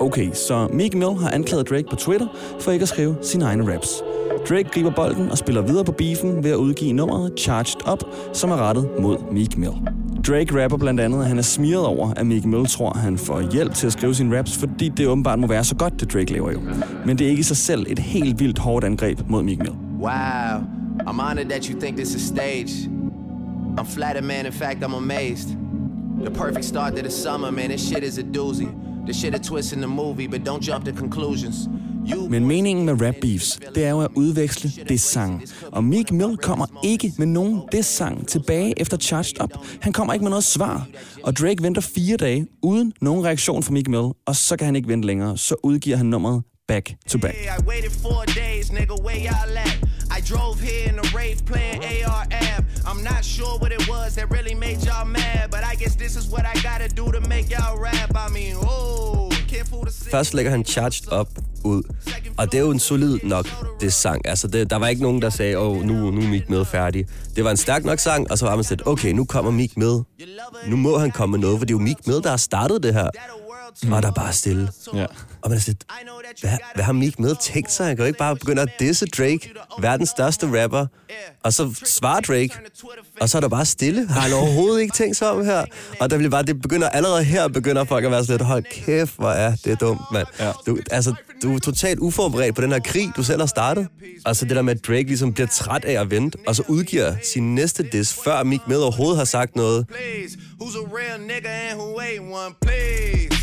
Okay, 0.00 0.30
så 0.32 0.68
Meek 0.72 0.94
Mill 0.94 1.14
har 1.20 1.30
anklaget 1.30 1.70
Drake 1.70 1.84
på 1.90 1.96
Twitter 1.96 2.26
for 2.60 2.72
ikke 2.72 2.82
at 2.82 2.88
skrive 2.88 3.16
sine 3.22 3.44
egne 3.44 3.74
raps. 3.74 4.02
Drake 4.48 4.68
griber 4.68 4.90
bolden 4.90 5.30
og 5.30 5.38
spiller 5.38 5.62
videre 5.62 5.84
på 5.84 5.92
beefen 5.92 6.44
ved 6.44 6.50
at 6.50 6.56
udgive 6.56 6.92
nummeret 6.92 7.32
Charged 7.38 7.88
Up, 7.92 7.98
som 8.32 8.50
er 8.50 8.56
rettet 8.56 8.88
mod 9.00 9.18
Meek 9.32 9.56
Mill. 9.56 9.72
Drake 10.26 10.62
rapper 10.62 10.76
blandt 10.76 11.00
andet, 11.00 11.20
at 11.20 11.26
han 11.26 11.38
er 11.38 11.42
smiret 11.42 11.86
over, 11.86 12.10
at 12.16 12.26
Meek 12.26 12.44
Mill 12.44 12.66
tror, 12.66 12.90
at 12.90 13.00
han 13.00 13.18
får 13.18 13.52
hjælp 13.52 13.74
til 13.74 13.86
at 13.86 13.92
skrive 13.92 14.14
sine 14.14 14.38
raps, 14.38 14.58
fordi 14.58 14.88
det 14.88 15.08
åbenbart 15.08 15.38
må 15.38 15.46
være 15.46 15.64
så 15.64 15.74
godt, 15.74 16.00
det 16.00 16.12
Drake 16.12 16.32
laver 16.32 16.52
jo. 16.52 16.60
Men 17.06 17.18
det 17.18 17.24
er 17.24 17.30
ikke 17.30 17.40
i 17.40 17.42
sig 17.42 17.56
selv 17.56 17.86
et 17.88 17.98
helt 17.98 18.40
vildt 18.40 18.58
hårdt 18.58 18.84
angreb 18.84 19.20
mod 19.28 19.42
Meek 19.42 19.58
Mill. 19.58 19.74
Wow, 20.00 20.60
I'm 21.06 21.20
honored 21.20 21.48
that 21.48 21.66
you 21.66 21.80
think 21.80 21.96
this 21.96 22.14
is 22.14 22.22
staged. 22.22 22.90
I'm 23.78 23.86
flattered, 23.86 24.24
man. 24.24 24.46
In 24.46 24.52
fact, 24.52 24.84
I'm 24.84 24.94
amazed. 24.94 25.48
The 26.24 26.30
perfect 26.30 26.64
start 26.64 26.96
to 26.96 27.02
the 27.02 27.10
summer, 27.10 27.50
man. 27.50 27.70
This 27.70 27.88
shit 27.88 28.04
is 28.04 28.18
a 28.18 28.22
doozy. 28.22 28.68
The 29.06 29.14
shit 29.14 29.34
a 29.34 29.38
twist 29.38 29.72
in 29.72 29.78
the 29.78 29.88
movie, 29.88 30.28
but 30.28 30.40
don't 30.48 30.62
jump 30.62 30.84
to 30.84 30.92
conclusions. 30.92 31.68
Men 32.30 32.46
meningen 32.46 32.86
med 32.86 33.02
rap 33.02 33.14
beefs, 33.22 33.60
det 33.74 33.84
er 33.84 33.90
jo 33.90 34.00
at 34.00 34.08
udveksle 34.14 34.70
det 34.88 35.00
sang. 35.00 35.42
Og 35.72 35.84
Meek 35.84 36.12
Mill 36.12 36.36
kommer 36.36 36.66
ikke 36.84 37.12
med 37.18 37.26
nogen 37.26 37.60
det 37.72 37.84
sang 37.84 38.28
tilbage 38.28 38.80
efter 38.80 38.96
Charged 38.96 39.42
Up. 39.42 39.50
Han 39.80 39.92
kommer 39.92 40.12
ikke 40.14 40.22
med 40.24 40.30
noget 40.30 40.44
svar. 40.44 40.86
Og 41.22 41.36
Drake 41.36 41.62
venter 41.62 41.80
fire 41.82 42.16
dage 42.16 42.46
uden 42.62 42.92
nogen 43.00 43.24
reaktion 43.24 43.62
fra 43.62 43.72
Meek 43.72 43.88
Mill, 43.88 44.08
og 44.26 44.36
så 44.36 44.56
kan 44.56 44.64
han 44.64 44.76
ikke 44.76 44.88
vente 44.88 45.06
længere. 45.06 45.38
Så 45.38 45.54
udgiver 45.62 45.96
han 45.96 46.06
nummeret 46.06 46.42
Back 46.68 46.94
to 47.08 47.18
Back. 47.18 47.34
I 47.34 47.62
waited 47.66 47.90
four 47.90 48.24
days, 48.24 48.72
nigga, 48.72 48.94
where 49.04 49.20
y'all 49.28 49.58
at? 49.58 49.78
I 50.18 50.20
drove 50.32 50.60
here 50.60 50.88
in 50.88 50.98
a 50.98 51.06
rave 51.18 51.38
playing 51.46 51.84
ARM. 51.84 52.65
I'm 52.90 53.02
not 53.02 53.24
sure 53.24 53.58
what 53.62 53.72
it 53.72 53.88
was 53.88 54.14
that 54.14 54.26
really 54.30 54.54
made 54.54 54.78
y'all 54.86 55.04
mad, 55.04 55.50
but 55.50 55.62
I 55.72 55.74
guess 55.80 55.94
this 55.96 56.14
is 56.20 56.24
what 56.32 56.44
I 56.52 56.54
gotta 56.68 56.88
do 57.00 57.04
to 57.16 57.20
make 57.28 57.46
y'all 57.54 57.76
rap. 57.86 58.10
I 58.14 58.28
mean, 58.38 58.54
oh, 58.62 59.28
can't 59.48 59.66
fool 59.68 59.84
the 59.84 59.92
city. 59.92 60.10
Først 60.10 60.34
lægger 60.34 60.50
han 60.50 60.64
Charged 60.64 61.12
Up 61.20 61.28
ud, 61.64 61.82
og 62.38 62.52
det 62.52 62.58
er 62.58 62.62
jo 62.62 62.70
en 62.70 62.78
solid 62.78 63.18
nok, 63.22 63.46
det 63.80 63.92
sang. 63.92 64.28
Altså, 64.28 64.48
det, 64.48 64.70
der 64.70 64.76
var 64.76 64.88
ikke 64.88 65.02
nogen, 65.02 65.22
der 65.22 65.30
sagde, 65.30 65.58
åh, 65.58 65.76
oh, 65.76 65.84
nu, 65.84 66.10
nu 66.10 66.20
er 66.20 66.28
Meek 66.28 66.50
med 66.50 66.64
færdig. 66.64 67.06
Det 67.36 67.44
var 67.44 67.50
en 67.50 67.56
stærk 67.56 67.84
nok 67.84 67.98
sang, 67.98 68.30
og 68.30 68.38
så 68.38 68.46
var 68.46 68.54
man 68.54 68.64
sådan, 68.64 68.88
okay, 68.88 69.12
nu 69.12 69.24
kommer 69.24 69.50
Meek 69.50 69.76
med. 69.76 70.00
Nu 70.66 70.76
må 70.76 70.98
han 70.98 71.10
komme 71.10 71.32
med 71.32 71.40
noget, 71.40 71.58
for 71.58 71.66
det 71.66 71.74
er 71.74 71.78
jo 71.78 71.84
Meek 71.84 72.06
med, 72.06 72.20
der 72.20 72.30
har 72.30 72.36
startet 72.36 72.82
det 72.82 72.94
her. 72.94 73.10
Og 73.82 74.02
der 74.02 74.08
er 74.08 74.12
bare 74.12 74.32
stille. 74.32 74.70
Ja. 74.94 75.06
Og 75.42 75.50
man 75.50 75.56
er 75.58 75.60
sådan, 75.60 75.76
hvad, 76.40 76.50
hvad 76.74 76.84
har 76.84 76.92
Meek 76.92 77.18
med 77.18 77.34
tænkt 77.42 77.72
sig? 77.72 77.86
Han 77.86 77.96
kan 77.96 78.02
jo 78.02 78.06
ikke 78.06 78.18
bare 78.18 78.36
begynde 78.36 78.62
at 78.62 78.68
disse 78.78 79.06
Drake, 79.06 79.52
verdens 79.80 80.08
største 80.08 80.62
rapper. 80.62 80.86
Og 81.42 81.52
så 81.52 81.74
svarer 81.84 82.20
Drake, 82.20 82.50
og 83.20 83.28
så 83.28 83.38
er 83.38 83.40
der 83.40 83.48
bare 83.48 83.64
stille. 83.64 84.08
Har 84.08 84.20
han 84.20 84.32
overhovedet 84.32 84.80
ikke 84.80 84.94
tænkt 84.94 85.16
sig 85.16 85.30
om 85.30 85.44
her? 85.44 85.64
Og 86.00 86.10
der 86.10 86.16
bliver 86.16 86.30
bare, 86.30 86.42
det 86.42 86.62
begynder 86.62 86.88
allerede 86.88 87.24
her, 87.24 87.48
begynder 87.48 87.84
folk 87.84 88.04
at 88.04 88.10
være 88.10 88.24
sådan 88.24 88.34
lidt, 88.34 88.46
hold 88.46 88.64
kæft, 88.70 89.16
hvor 89.16 89.30
er 89.30 89.56
det 89.64 89.80
dumt, 89.80 90.00
mand. 90.12 90.26
Ja. 90.40 90.52
Du, 90.66 90.78
altså, 90.90 91.14
du 91.42 91.54
er 91.54 91.58
totalt 91.58 91.98
uforberedt 91.98 92.54
på 92.54 92.62
den 92.62 92.72
her 92.72 92.80
krig, 92.80 93.12
du 93.16 93.22
selv 93.22 93.40
har 93.40 93.46
startet. 93.46 93.88
Altså 94.26 94.44
det 94.44 94.56
der 94.56 94.62
med, 94.62 94.74
at 94.74 94.86
Drake 94.86 95.02
ligesom 95.02 95.32
bliver 95.32 95.46
træt 95.46 95.84
af 95.84 96.00
at 96.00 96.10
vente, 96.10 96.38
og 96.46 96.56
så 96.56 96.62
udgiver 96.68 97.14
sin 97.32 97.54
næste 97.54 97.82
diss, 97.92 98.18
før 98.24 98.42
Meek 98.42 98.60
med 98.68 98.76
overhovedet 98.76 99.18
har 99.18 99.24
sagt 99.24 99.56
noget. 99.56 99.86
Please, 99.88 100.38
who's 100.60 100.76
a 100.78 100.96
real 100.96 101.20
nigga 101.20 101.48
and 101.48 101.78
who 101.80 102.00
ain't 102.00 102.20
one? 102.20 102.54
Please, 102.62 103.35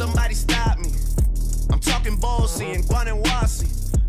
somebody 0.00 0.34
stop 0.34 0.76
me. 0.84 0.90
I'm 1.72 1.80
talking 1.90 2.16
ballsy 2.24 2.66
and 2.76 2.84
Guanajuasi. 2.90 3.66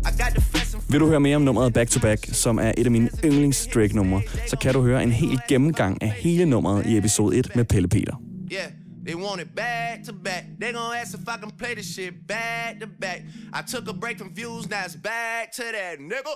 I 0.08 0.10
got 0.22 0.30
the 0.34 0.40
fest 0.40 0.74
and 0.74 0.82
Vil 0.88 1.00
du 1.00 1.06
høre 1.06 1.20
mere 1.20 1.36
om 1.36 1.42
nummeret 1.42 1.72
Back 1.72 1.90
to 1.90 2.00
Back, 2.00 2.26
som 2.32 2.58
er 2.58 2.72
et 2.78 2.84
af 2.84 2.90
mine 2.90 3.10
yndlings 3.24 3.68
Drake-numre, 3.74 4.22
så 4.46 4.56
kan 4.56 4.74
du 4.74 4.82
høre 4.82 5.02
en 5.02 5.12
hel 5.12 5.40
gennemgang 5.48 6.02
af 6.02 6.10
hele 6.10 6.46
nummeret 6.46 6.86
i 6.86 6.96
episode 6.96 7.36
1 7.38 7.56
med 7.56 7.64
Pelle 7.64 7.88
Peter. 7.88 8.14
Yeah, 8.52 8.70
they 9.06 9.14
want 9.14 9.40
it 9.40 9.48
back 9.56 9.96
to 10.06 10.12
back. 10.24 10.44
They 10.60 10.72
gon' 10.72 10.94
ask 11.02 11.14
if 11.14 11.20
I 11.20 11.36
can 11.42 11.50
play 11.58 11.74
this 11.74 11.86
shit 11.94 12.12
back 12.28 12.80
to 12.80 12.86
back. 13.00 13.20
I 13.58 13.60
took 13.72 13.88
a 13.88 13.92
break 14.00 14.18
from 14.18 14.30
views, 14.36 14.64
now 14.70 14.82
it's 14.88 14.98
back 15.02 15.44
to 15.56 15.62
that, 15.76 15.94
nigga. 16.00 16.30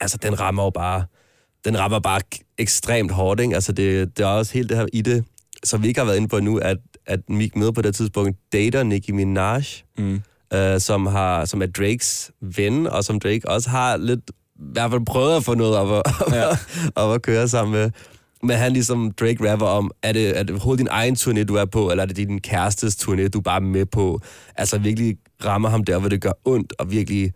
altså, 0.00 0.18
den 0.22 0.40
rammer 0.40 0.62
jo 0.64 0.70
bare, 0.70 1.06
den 1.64 1.78
rammer 1.78 1.98
bare 1.98 2.20
ekstremt 2.58 3.12
hårdt, 3.12 3.40
ikke? 3.40 3.54
Altså, 3.54 3.72
det, 3.72 4.16
det 4.16 4.22
er 4.24 4.28
også 4.28 4.52
helt 4.52 4.68
det 4.68 4.76
her 4.76 4.86
i 4.92 5.02
det, 5.02 5.24
som 5.64 5.82
vi 5.82 5.88
ikke 5.88 6.00
har 6.00 6.04
været 6.04 6.16
inde 6.16 6.28
på 6.28 6.40
nu, 6.40 6.58
at, 6.58 6.78
at 7.06 7.20
Meek 7.28 7.56
med 7.56 7.72
på 7.72 7.82
det 7.82 7.94
tidspunkt 7.94 8.36
dater 8.52 8.82
Nicki 8.82 9.12
Minaj, 9.12 9.64
mm. 9.98 10.20
øh, 10.54 10.80
som, 10.80 11.06
har, 11.06 11.44
som 11.44 11.62
er 11.62 11.66
Drakes 11.66 12.30
ven, 12.40 12.86
og 12.86 13.04
som 13.04 13.20
Drake 13.20 13.48
også 13.48 13.70
har 13.70 13.96
lidt, 13.96 14.20
i 14.30 14.62
hvert 14.72 14.90
fald 14.90 15.06
prøvet 15.06 15.36
at 15.36 15.44
få 15.44 15.54
noget 15.54 15.76
op 15.76 16.04
at, 16.06 16.12
ja. 16.38 16.44
op 16.94 17.14
at 17.14 17.22
køre 17.22 17.48
sammen 17.48 17.72
med. 17.72 17.90
Men 18.42 18.56
han 18.56 18.72
ligesom 18.72 19.12
Drake 19.12 19.52
rapper 19.52 19.66
om, 19.66 19.90
er 20.02 20.12
det, 20.12 20.38
er 20.38 20.42
det 20.42 20.50
overhovedet 20.50 20.78
din 20.78 20.88
egen 20.90 21.14
turné, 21.14 21.44
du 21.44 21.54
er 21.54 21.64
på, 21.64 21.90
eller 21.90 22.02
er 22.02 22.06
det 22.06 22.16
din 22.16 22.40
kærestes 22.40 22.96
turné, 22.96 23.28
du 23.28 23.38
er 23.38 23.42
bare 23.42 23.60
med 23.60 23.86
på? 23.86 24.20
Altså 24.56 24.78
virkelig 24.78 25.16
rammer 25.44 25.68
ham 25.68 25.84
der, 25.84 25.98
hvor 25.98 26.08
det 26.08 26.20
gør 26.20 26.32
ondt, 26.44 26.72
og 26.78 26.90
virkelig 26.90 27.32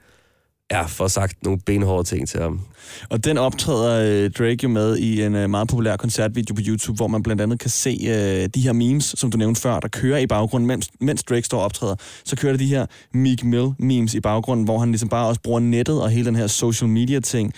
ja, 0.71 0.83
får 0.83 1.09
sagt 1.09 1.45
nogle 1.45 1.61
benhårde 1.67 2.09
ting 2.09 2.29
til 2.29 2.41
ham. 2.41 2.61
Og 3.09 3.25
den 3.25 3.39
optræder 3.39 4.25
øh, 4.25 4.31
Drake 4.31 4.59
jo 4.63 4.69
med 4.69 4.97
i 4.97 5.23
en 5.23 5.35
øh, 5.35 5.51
meget 5.51 5.69
populær 5.69 5.97
koncertvideo 5.97 6.55
på 6.55 6.61
YouTube, 6.67 6.97
hvor 6.97 7.07
man 7.07 7.23
blandt 7.23 7.43
andet 7.43 7.61
kan 7.61 7.71
se 7.71 7.99
øh, 8.03 8.49
de 8.55 8.61
her 8.61 8.73
memes, 8.73 9.15
som 9.19 9.31
du 9.31 9.39
nævnte 9.39 9.61
før, 9.61 9.81
der 9.81 9.89
kører 9.89 10.19
i 10.19 10.27
baggrunden, 10.27 10.67
mens, 10.67 10.91
mens 11.01 11.23
Drake 11.23 11.43
står 11.43 11.59
og 11.59 11.65
optræder. 11.65 11.97
Så 12.25 12.37
kører 12.37 12.53
der 12.53 12.59
de 12.59 12.67
her 12.67 12.87
Meek 13.15 13.45
Mill 13.45 13.69
memes 13.79 14.15
i 14.15 14.21
baggrunden, 14.21 14.65
hvor 14.65 14.79
han 14.79 14.89
ligesom 14.91 15.09
bare 15.09 15.27
også 15.27 15.41
bruger 15.41 15.61
nettet 15.61 16.03
og 16.03 16.11
hele 16.11 16.27
den 16.27 16.37
her 16.37 16.47
social 16.47 16.91
media 16.91 17.21
ting, 17.21 17.53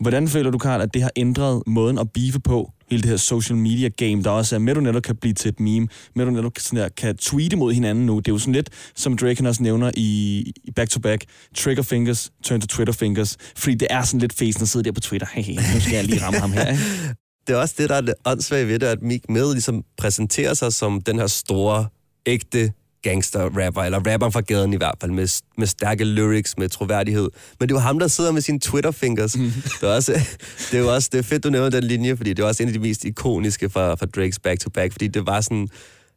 Hvordan 0.00 0.28
føler 0.28 0.50
du, 0.50 0.58
Karl, 0.58 0.80
at 0.80 0.94
det 0.94 1.02
har 1.02 1.10
ændret 1.16 1.62
måden 1.66 1.98
at 1.98 2.12
beefe 2.12 2.40
på? 2.40 2.72
Hele 2.90 3.02
det 3.02 3.10
her 3.10 3.16
social 3.16 3.56
media 3.56 3.88
game, 3.88 4.22
der 4.22 4.30
også 4.30 4.54
er 4.54 4.58
med, 4.58 4.74
du 4.74 4.80
netop 4.80 5.02
kan 5.02 5.16
blive 5.16 5.34
til 5.34 5.48
et 5.48 5.60
meme, 5.60 5.88
med 6.14 6.24
du 6.24 6.30
netop 6.30 6.52
sådan 6.58 6.78
der, 6.78 6.88
kan 6.88 7.16
tweete 7.16 7.56
mod 7.56 7.72
hinanden 7.72 8.06
nu. 8.06 8.18
Det 8.18 8.28
er 8.28 8.32
jo 8.32 8.38
sådan 8.38 8.54
lidt, 8.54 8.70
som 8.94 9.16
Drake 9.16 9.36
han 9.36 9.46
også 9.46 9.62
nævner 9.62 9.90
i, 9.96 10.38
i 10.64 10.70
Back 10.70 10.90
to 10.90 11.00
Back, 11.00 11.24
trigger 11.56 11.82
fingers, 11.82 12.30
turn 12.44 12.60
to 12.60 12.66
Twitter 12.66 12.94
fingers. 12.94 13.36
Fordi 13.56 13.74
det 13.74 13.88
er 13.90 14.02
sådan 14.02 14.20
lidt 14.20 14.32
fesen 14.32 14.62
at 14.62 14.68
sidde 14.68 14.84
der 14.84 14.92
på 14.92 15.00
Twitter. 15.00 15.26
Hey, 15.36 15.42
hey, 15.42 15.54
nu 15.74 15.80
skal 15.80 15.94
jeg 15.94 16.04
lige 16.04 16.24
ramme 16.24 16.38
ham 16.38 16.52
her, 16.52 16.66
ikke? 16.70 16.82
det 17.46 17.52
er 17.52 17.56
også 17.56 17.74
det, 17.78 17.88
der 17.88 17.94
er 17.94 18.00
det 18.00 18.14
åndssvage 18.24 18.68
ved 18.68 18.78
det, 18.78 18.86
at 18.86 19.02
Meek 19.02 19.22
Mill 19.28 19.52
ligesom 19.52 19.84
præsenterer 19.98 20.54
sig 20.54 20.72
som 20.72 21.00
den 21.00 21.18
her 21.18 21.26
store, 21.26 21.86
ægte 22.26 22.72
gangster-rapper, 23.06 23.82
eller 23.82 23.98
rapperen 24.12 24.32
fra 24.32 24.40
gaden 24.40 24.72
i 24.72 24.76
hvert 24.76 24.94
fald, 25.00 25.10
med, 25.10 25.42
med 25.58 25.66
stærke 25.66 26.04
lyrics, 26.04 26.58
med 26.58 26.68
troværdighed. 26.68 27.28
Men 27.60 27.68
det 27.68 27.74
jo 27.74 27.78
ham, 27.78 27.98
der 27.98 28.08
sidder 28.08 28.32
med 28.32 28.40
sine 28.40 28.60
Twitter-fingers. 28.60 29.36
Mm. 29.36 29.52
Det, 29.80 29.82
er 29.82 29.94
også, 29.94 30.12
det 30.70 30.74
er 30.74 30.78
jo 30.78 30.94
også 30.94 31.08
det 31.12 31.18
er 31.18 31.22
fedt, 31.22 31.44
du 31.44 31.50
nævner 31.50 31.70
den 31.70 31.84
linje, 31.84 32.16
fordi 32.16 32.32
det 32.32 32.42
er 32.42 32.46
også 32.46 32.62
en 32.62 32.68
af 32.68 32.72
de 32.72 32.78
mest 32.78 33.04
ikoniske 33.04 33.70
fra, 33.70 33.94
fra 33.94 34.06
Drakes 34.06 34.38
Back 34.38 34.60
to 34.60 34.70
Back, 34.70 34.92
fordi 34.92 35.08
det 35.08 35.26
var 35.26 35.40
sådan, 35.40 35.68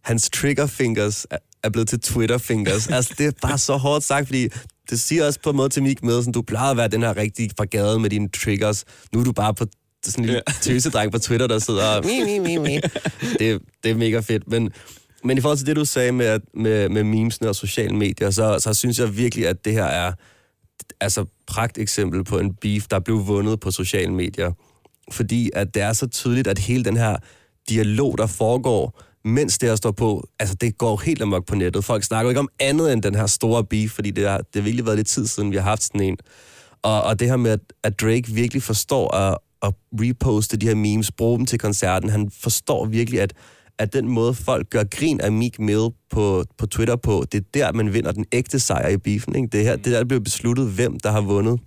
hans 0.04 0.30
trigger-fingers 0.30 1.26
er, 1.64 1.70
blevet 1.70 1.88
til 1.88 2.00
Twitter-fingers. 2.00 2.88
altså, 2.96 3.14
det 3.18 3.26
er 3.26 3.32
bare 3.42 3.58
så 3.58 3.78
hårdt 3.78 4.04
sagt, 4.04 4.28
fordi 4.28 4.48
det 4.90 5.00
siger 5.00 5.26
også 5.26 5.40
på 5.44 5.50
en 5.50 5.56
måde 5.56 5.70
til 5.70 5.84
Meek 5.84 6.04
Mill, 6.04 6.16
sådan, 6.16 6.34
du 6.34 6.42
plejede 6.42 6.72
at 6.72 6.78
være 6.78 6.88
den 6.88 7.02
her 7.02 7.18
rigtig 7.18 7.52
fra 7.58 7.66
gaden 7.66 8.02
med 8.02 8.10
dine 8.10 8.30
triggers. 8.30 8.86
Nu 9.14 9.20
er 9.20 9.24
du 9.24 9.32
bare 9.32 9.54
på 9.54 9.66
sådan 10.06 10.24
en 10.24 10.26
lille 10.26 10.42
tøsedreng 10.62 11.12
på 11.12 11.20
Twitter, 11.20 11.48
der 11.48 11.60
sidder 11.60 11.86
og... 11.86 12.06
Mi, 12.10 12.24
mi, 12.24 12.40
mi, 12.40 12.58
mi. 12.58 12.80
Det, 13.40 13.62
det 13.84 13.92
er 13.92 13.96
mega 13.96 14.20
fedt, 14.20 14.48
men 14.48 14.72
men 15.24 15.38
i 15.38 15.42
forhold 15.42 15.58
til 15.58 15.68
det, 15.68 15.76
du 15.76 15.86
sagde 15.86 16.12
med, 16.12 16.26
at- 16.26 16.42
med, 16.54 16.90
med 16.90 17.04
memesene 17.04 17.50
og 17.50 17.56
sociale 17.56 17.96
medier, 17.96 18.30
så, 18.30 18.60
så 18.60 18.74
synes 18.74 19.00
jeg 19.00 19.18
virkelig, 19.18 19.48
at 19.48 19.66
det 19.66 19.74
her 19.74 19.84
er 19.84 20.14
altså 21.02 21.26
pragt 21.48 21.78
eksempel 21.78 22.24
på 22.24 22.40
en 22.40 22.54
beef, 22.54 22.88
der 22.88 23.00
blev 23.00 23.28
vundet 23.28 23.60
på 23.60 23.72
sociale 23.72 24.14
medier. 24.14 24.52
Fordi 25.12 25.50
at 25.54 25.74
det 25.74 25.82
er 25.82 25.94
så 25.94 26.08
tydeligt, 26.08 26.48
at 26.48 26.60
hele 26.60 26.84
den 26.84 26.98
her 26.98 27.16
dialog, 27.70 28.18
der 28.18 28.28
foregår, 28.28 29.02
mens 29.26 29.58
det 29.58 29.70
her 29.70 29.76
står 29.76 29.92
på, 29.92 30.28
altså 30.40 30.56
det 30.56 30.78
går 30.78 31.02
helt 31.06 31.22
amok 31.22 31.46
på 31.46 31.56
nettet. 31.56 31.86
Folk 31.86 32.04
snakker 32.04 32.30
ikke 32.30 32.40
om 32.40 32.50
andet 32.60 32.94
end 32.94 33.02
den 33.04 33.16
her 33.16 33.26
store 33.28 33.64
beef, 33.64 33.92
fordi 33.92 34.12
det 34.12 34.28
har, 34.28 34.38
det 34.38 34.56
har 34.56 34.62
virkelig 34.62 34.86
været 34.86 34.98
lidt 34.98 35.08
tid 35.08 35.28
siden, 35.28 35.52
vi 35.52 35.56
har 35.58 35.64
haft 35.64 35.84
sådan 35.84 36.02
en. 36.02 36.18
Og, 36.82 37.04
og 37.04 37.20
det 37.20 37.28
her 37.28 37.38
med, 37.38 37.52
at, 37.52 37.60
at 37.84 38.02
Drake 38.02 38.24
virkelig 38.28 38.64
forstår 38.64 39.16
at, 39.16 39.38
at 39.64 39.74
reposte 39.94 40.58
de 40.58 40.68
her 40.68 40.76
memes, 40.76 41.12
bruge 41.12 41.38
dem 41.38 41.46
til 41.46 41.60
koncerten. 41.60 42.10
Han 42.10 42.32
forstår 42.42 42.86
virkelig, 42.86 43.22
at, 43.22 43.34
at 43.80 43.94
den 43.94 44.08
måde, 44.08 44.34
folk 44.34 44.70
gør 44.70 44.84
grin 44.84 45.22
af 45.22 45.32
Meek 45.32 45.60
Mill 45.60 45.88
på, 46.12 46.44
på 46.58 46.66
Twitter 46.66 46.96
på, 46.96 47.26
det 47.32 47.38
er 47.38 47.44
der, 47.54 47.72
man 47.72 47.94
vinder 47.94 48.12
den 48.12 48.26
ægte 48.32 48.60
sejr 48.60 48.88
i 48.90 48.98
beefen. 48.98 49.36
Ikke? 49.36 49.48
Det, 49.52 49.64
her, 49.64 49.76
det 49.76 49.88
er 49.88 49.92
der, 49.92 49.98
det 50.00 50.08
bliver 50.08 50.22
besluttet, 50.22 50.68
hvem 50.68 51.00
der 51.00 51.12
har 51.12 51.22
vundet. 51.22 51.60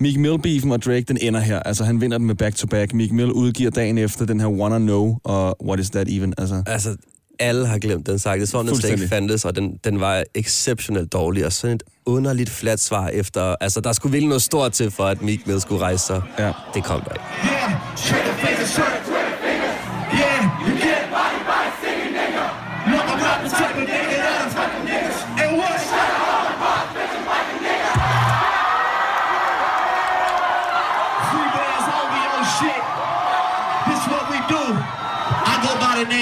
Meek 0.00 0.16
Mill-beefen 0.16 0.72
og 0.72 0.82
Drake, 0.82 1.04
den 1.08 1.18
ender 1.20 1.40
her. 1.40 1.58
Altså, 1.58 1.84
han 1.84 2.00
vinder 2.00 2.18
den 2.18 2.26
med 2.26 2.34
back-to-back. 2.34 2.94
Meek 2.94 3.12
Mill 3.12 3.32
udgiver 3.32 3.70
dagen 3.70 3.98
efter 3.98 4.26
den 4.26 4.40
her 4.40 4.48
Wanna 4.48 4.78
Know, 4.78 5.18
og 5.24 5.56
What 5.66 5.80
Is 5.80 5.90
That 5.90 6.08
Even? 6.08 6.34
Altså, 6.38 6.62
Altså, 6.66 6.96
alle 7.38 7.66
har 7.66 7.78
glemt 7.78 8.06
den 8.06 8.18
sang. 8.18 8.40
Det 8.40 8.46
er 8.46 8.50
sådan, 8.50 8.66
den 8.66 8.76
slet 8.76 8.90
ikke 8.90 9.08
fandtes, 9.08 9.44
og 9.44 9.56
den, 9.56 9.78
den 9.84 10.00
var 10.00 10.24
exceptionelt 10.34 11.12
dårlig. 11.12 11.46
Og 11.46 11.52
sådan 11.52 11.76
et 11.76 11.82
underligt 12.06 12.50
flat 12.50 12.80
svar 12.80 13.08
efter... 13.08 13.56
Altså, 13.60 13.80
der 13.80 13.92
skulle 13.92 14.12
virkelig 14.12 14.28
noget 14.28 14.42
stort 14.42 14.72
til, 14.72 14.90
for 14.90 15.04
at 15.04 15.22
Meek 15.22 15.46
Mill 15.46 15.60
skulle 15.60 15.82
rejse 15.82 16.06
sig. 16.06 16.22
Ja. 16.38 16.52
Det 16.74 16.84
kom 16.84 17.00
der 17.00 17.12
ikke. 17.12 17.24
Yeah, 19.04 19.19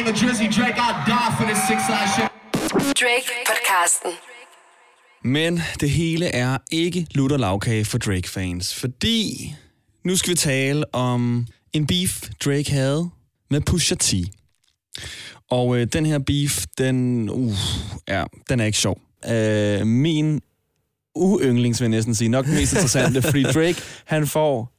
of 0.09 0.15
Drizzy 0.15 0.49
Drake. 0.61 0.79
I 0.79 0.91
die 1.07 1.31
for 1.37 1.45
this 1.45 1.61
six 1.69 1.81
eye 1.89 2.09
shit. 2.15 2.31
Drake-podcasten. 3.01 4.11
Men 5.25 5.61
det 5.81 5.91
hele 5.91 6.27
er 6.27 6.59
ikke 6.71 7.07
lutter 7.15 7.37
lavkage 7.37 7.85
for 7.85 7.99
Drake-fans, 7.99 8.75
fordi 8.75 9.55
nu 10.05 10.17
skal 10.17 10.31
vi 10.31 10.37
tale 10.37 10.95
om 10.95 11.47
en 11.73 11.87
beef, 11.87 12.23
Drake 12.45 12.71
havde 12.71 13.11
med 13.51 13.61
Pusha 13.61 13.95
T. 13.95 14.15
Og 15.51 15.79
øh, 15.79 15.87
den 15.93 16.07
her 16.07 16.19
beef, 16.19 16.65
den, 16.79 17.29
uh, 17.31 17.55
ja, 18.09 18.25
den 18.49 18.61
er 18.61 18.65
ikke 18.65 18.79
sjov. 18.79 19.01
Øh, 19.31 19.87
min 19.87 20.41
uyndlings, 21.15 21.81
vil 21.81 21.85
jeg 21.85 21.91
næsten 21.91 22.15
sige, 22.15 22.29
nok 22.29 22.45
den 22.45 22.55
mest 22.55 22.73
interessante, 22.73 23.23
fordi 23.31 23.43
Drake, 23.43 23.83
han 24.05 24.27
får 24.27 24.78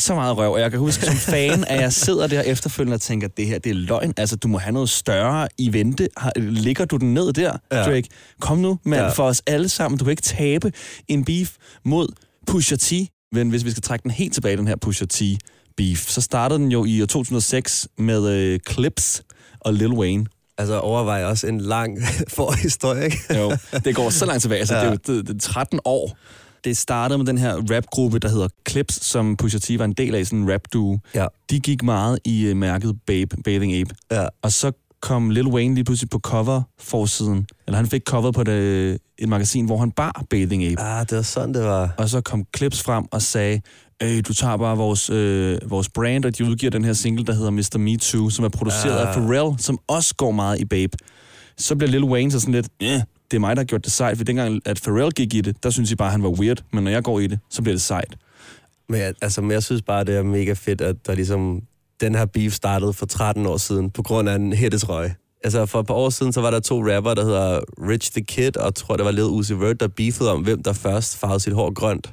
så 0.00 0.14
meget 0.14 0.36
røv, 0.36 0.52
og 0.52 0.60
jeg 0.60 0.70
kan 0.70 0.80
huske 0.80 1.06
som 1.06 1.14
fan, 1.34 1.64
at 1.64 1.80
jeg 1.80 1.92
sidder 1.92 2.26
der 2.26 2.40
efterfølgende 2.42 2.94
og 2.94 3.00
tænker, 3.00 3.28
at 3.28 3.36
det 3.36 3.46
her, 3.46 3.58
det 3.58 3.70
er 3.70 3.74
løgn. 3.74 4.14
Altså, 4.16 4.36
du 4.36 4.48
må 4.48 4.58
have 4.58 4.72
noget 4.72 4.88
større 4.90 5.48
i 5.58 5.72
vente. 5.72 6.08
Ligger 6.36 6.84
du 6.84 6.96
den 6.96 7.14
ned 7.14 7.32
der, 7.32 7.52
ja. 7.72 7.82
Drake? 7.82 8.08
Kom 8.40 8.58
nu, 8.58 8.78
mand, 8.84 9.02
Ja. 9.02 9.08
for 9.08 9.22
os 9.24 9.42
alle 9.46 9.68
sammen. 9.68 9.98
Du 9.98 10.04
kan 10.04 10.10
ikke 10.10 10.22
tabe 10.22 10.72
en 11.08 11.24
beef 11.24 11.50
mod 11.84 12.08
Pusha 12.46 12.76
T. 12.76 12.92
Men 13.32 13.50
hvis 13.50 13.64
vi 13.64 13.70
skal 13.70 13.82
trække 13.82 14.02
den 14.02 14.10
helt 14.10 14.34
tilbage, 14.34 14.56
den 14.56 14.66
her 14.68 14.76
Pusha 14.76 15.04
T 15.06 15.22
beef, 15.76 16.08
så 16.08 16.20
startede 16.20 16.58
den 16.58 16.72
jo 16.72 16.84
i 16.84 17.02
år 17.02 17.06
2006 17.06 17.88
med 17.98 18.28
øh, 18.28 18.58
Clips 18.70 19.22
og 19.60 19.74
Lil 19.74 19.92
Wayne. 19.92 20.26
Altså, 20.58 20.78
overvej 20.80 21.24
også 21.24 21.46
en 21.46 21.60
lang 21.60 21.98
forhistorie, 22.38 23.04
ikke? 23.04 23.18
Jo, 23.38 23.56
det 23.84 23.94
går 23.94 24.10
så 24.10 24.26
langt 24.26 24.42
tilbage. 24.42 24.58
Altså. 24.58 24.74
Ja. 24.76 24.80
det, 24.80 24.86
er 24.86 25.12
jo, 25.12 25.16
det, 25.16 25.28
det 25.28 25.34
er 25.34 25.48
13 25.48 25.80
år. 25.84 26.16
Det 26.64 26.76
startede 26.76 27.18
med 27.18 27.26
den 27.26 27.38
her 27.38 27.54
rapgruppe, 27.76 28.18
der 28.18 28.28
hedder 28.28 28.48
Clips, 28.68 29.04
som 29.06 29.36
Pusha 29.36 29.58
T 29.58 29.78
var 29.78 29.84
en 29.84 29.92
del 29.92 30.14
af, 30.14 30.26
sådan 30.26 30.38
en 30.38 30.52
rap-duo. 30.52 30.98
Ja. 31.14 31.26
De 31.50 31.60
gik 31.60 31.82
meget 31.82 32.18
i 32.24 32.50
uh, 32.50 32.56
mærket 32.56 32.98
Babe, 33.06 33.36
Bathing 33.44 33.74
Ape. 33.74 33.94
Ja. 34.10 34.26
Og 34.42 34.52
så 34.52 34.72
kom 35.02 35.30
Lil 35.30 35.46
Wayne 35.46 35.74
lige 35.74 35.84
pludselig 35.84 36.10
på 36.10 36.18
cover 36.18 36.62
forsiden. 36.80 37.46
Eller 37.66 37.76
han 37.76 37.86
fik 37.86 38.02
cover 38.06 38.32
på 38.32 38.44
det, 38.44 38.98
et 39.18 39.28
magasin, 39.28 39.66
hvor 39.66 39.78
han 39.78 39.90
bar 39.90 40.24
Bathing 40.30 40.64
Ape. 40.64 40.80
Ah, 40.82 41.06
det 41.10 41.16
var 41.16 41.22
sådan, 41.22 41.54
det 41.54 41.64
var. 41.64 41.94
Og 41.98 42.08
så 42.08 42.20
kom 42.20 42.44
Clips 42.56 42.82
frem 42.82 43.04
og 43.12 43.22
sagde, 43.22 43.60
øh, 44.02 44.22
du 44.28 44.34
tager 44.34 44.56
bare 44.56 44.76
vores, 44.76 45.10
øh, 45.10 45.58
vores 45.66 45.88
brand, 45.88 46.24
og 46.24 46.38
de 46.38 46.44
udgiver 46.44 46.70
den 46.70 46.84
her 46.84 46.92
single, 46.92 47.24
der 47.26 47.32
hedder 47.32 47.50
Mr. 47.50 47.78
Me 47.78 47.96
Too, 47.96 48.30
som 48.30 48.44
er 48.44 48.48
produceret 48.48 48.98
Ah. 49.00 49.08
af 49.08 49.14
Pharrell, 49.14 49.58
som 49.58 49.78
også 49.88 50.14
går 50.14 50.30
meget 50.30 50.60
i 50.60 50.64
Babe. 50.64 50.96
Så 51.58 51.76
bliver 51.76 51.90
Lil 51.90 52.04
Wayne 52.04 52.32
så 52.32 52.40
sådan 52.40 52.54
lidt, 52.54 52.68
ja, 52.80 53.02
det 53.30 53.36
er 53.36 53.40
mig, 53.40 53.56
der 53.56 53.60
har 53.62 53.66
gjort 53.66 53.84
det 53.84 53.92
sejt, 53.92 54.16
for 54.16 54.24
dengang, 54.24 54.60
at 54.66 54.80
Pharrell 54.84 55.10
gik 55.12 55.34
i 55.34 55.40
det, 55.40 55.62
der 55.62 55.70
synes 55.70 55.90
jeg 55.90 55.98
bare, 55.98 56.08
at 56.08 56.12
han 56.12 56.22
var 56.22 56.28
weird, 56.28 56.62
men 56.72 56.84
når 56.84 56.90
jeg 56.90 57.02
går 57.02 57.20
i 57.20 57.26
det, 57.26 57.38
så 57.50 57.62
bliver 57.62 57.74
det 57.74 57.82
sejt. 57.82 58.14
Men, 58.88 59.00
jeg- 59.00 59.14
altså, 59.22 59.40
men 59.40 59.50
jeg 59.50 59.62
synes 59.62 59.82
bare, 59.82 60.04
det 60.04 60.16
er 60.16 60.22
mega 60.22 60.52
fedt, 60.52 60.80
at 60.80 60.96
der 61.06 61.14
ligesom, 61.14 61.60
den 62.00 62.14
her 62.14 62.26
beef 62.26 62.52
startede 62.52 62.92
for 62.92 63.06
13 63.06 63.46
år 63.46 63.56
siden, 63.56 63.90
på 63.90 64.02
grund 64.02 64.28
af 64.28 64.34
en 64.34 64.52
hættetrøje. 64.52 65.14
Altså, 65.44 65.66
for 65.66 65.80
et 65.80 65.86
par 65.86 65.94
år 65.94 66.10
siden, 66.10 66.32
så 66.32 66.40
var 66.40 66.50
der 66.50 66.60
to 66.60 66.96
rapper, 66.96 67.14
der 67.14 67.24
hedder 67.24 67.60
Rich 67.88 68.12
the 68.12 68.20
Kid, 68.24 68.56
og 68.56 68.74
tror, 68.74 68.96
det 68.96 69.04
var 69.04 69.10
Lil 69.10 69.24
Uzi 69.24 69.54
Vert, 69.54 69.80
der 69.80 69.88
beefede 69.88 70.32
om, 70.32 70.40
hvem 70.42 70.62
der 70.62 70.72
først 70.72 71.16
farvede 71.16 71.40
sit 71.40 71.52
hår 71.52 71.74
grønt. 71.74 72.12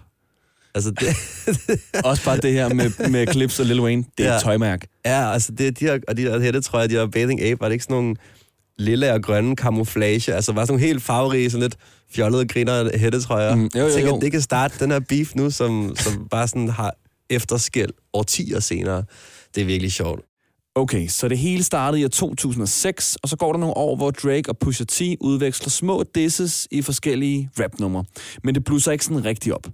Altså, 0.75 0.91
det, 0.91 1.07
Også 2.05 2.23
bare 2.25 2.37
det 2.37 2.53
her 2.53 2.73
med, 2.73 3.09
med 3.09 3.27
Clips 3.33 3.59
og 3.59 3.65
Lil 3.65 3.81
Wayne, 3.81 4.03
det 4.17 4.25
er 4.25 4.29
Ja. 4.29 4.35
et 4.37 4.43
tøjmærke. 4.43 4.87
ja, 5.05 5.31
altså, 5.33 5.51
det, 5.51 5.79
de 5.79 5.85
her, 5.85 5.99
og 6.07 6.17
de 6.17 6.23
der 6.25 6.39
hættetrøjer, 6.39 6.87
de 6.87 6.93
her 6.95 7.05
Bathing 7.07 7.41
Ape, 7.41 7.59
var 7.61 7.67
det 7.67 7.73
ikke 7.73 7.83
sådan 7.83 7.93
nogle 7.95 8.15
lille 8.79 9.13
og 9.13 9.23
grønne 9.23 9.55
camouflage? 9.55 10.33
Altså, 10.33 10.51
var 10.51 10.65
sådan 10.65 10.73
nogle 10.73 10.87
helt 10.87 11.03
farverige, 11.03 11.49
sådan 11.49 11.61
lidt 11.61 11.77
fjollede 12.11 12.47
griner 12.47 12.97
hættetrøjer. 12.97 13.55
Mm, 13.55 13.61
jo, 13.63 13.79
jo, 13.79 13.85
jeg 13.85 13.93
tænker, 13.93 14.09
jo. 14.09 14.15
at 14.15 14.21
det 14.21 14.31
kan 14.31 14.41
starte 14.41 14.75
den 14.79 14.91
her 14.91 14.99
beef 14.99 15.35
nu, 15.35 15.49
som, 15.49 15.95
som 15.95 16.27
bare 16.31 16.47
sådan 16.47 16.69
har 16.69 16.93
efterskæld 17.29 17.91
årtier 18.13 18.59
senere. 18.59 19.03
Det 19.55 19.61
er 19.61 19.65
virkelig 19.65 19.91
sjovt. 19.91 20.21
Okay, 20.75 21.07
så 21.07 21.27
det 21.27 21.37
hele 21.37 21.63
startede 21.63 22.01
i 22.01 22.09
2006, 22.09 23.15
og 23.15 23.29
så 23.29 23.35
går 23.35 23.51
der 23.51 23.59
nogle 23.59 23.77
år, 23.77 23.95
hvor 23.95 24.11
Drake 24.11 24.49
og 24.49 24.57
Pusha 24.57 24.85
T 24.85 25.01
udveksler 25.21 25.69
små 25.69 26.03
disses 26.15 26.67
i 26.71 26.81
forskellige 26.81 27.49
rapnumre. 27.59 28.03
Men 28.43 28.55
det 28.55 28.63
blusser 28.63 28.91
ikke 28.91 29.05
sådan 29.05 29.25
rigtig 29.25 29.53
op. 29.53 29.67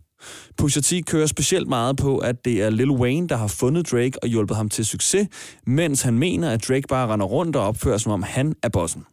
Pusha 0.58 0.82
T 0.82 0.94
kører 1.08 1.26
specielt 1.26 1.68
meget 1.68 1.98
på, 1.98 2.18
at 2.18 2.46
det 2.46 2.62
er 2.62 2.70
Lil 2.70 2.92
Wayne, 2.92 3.28
der 3.28 3.36
har 3.36 3.48
fundet 3.48 3.92
Drake 3.92 4.24
og 4.24 4.28
hjulpet 4.28 4.58
ham 4.58 4.70
til 4.70 4.86
succes, 4.86 5.28
mens 5.68 6.02
han 6.02 6.14
mener, 6.14 6.52
at 6.52 6.68
Drake 6.68 6.88
bare 6.88 7.14
render 7.14 7.26
rundt 7.26 7.56
og 7.56 7.68
opfører, 7.68 7.98
som 7.98 8.12
om 8.12 8.24
han 8.24 8.56
er 8.64 8.70
bossen. 8.70 9.06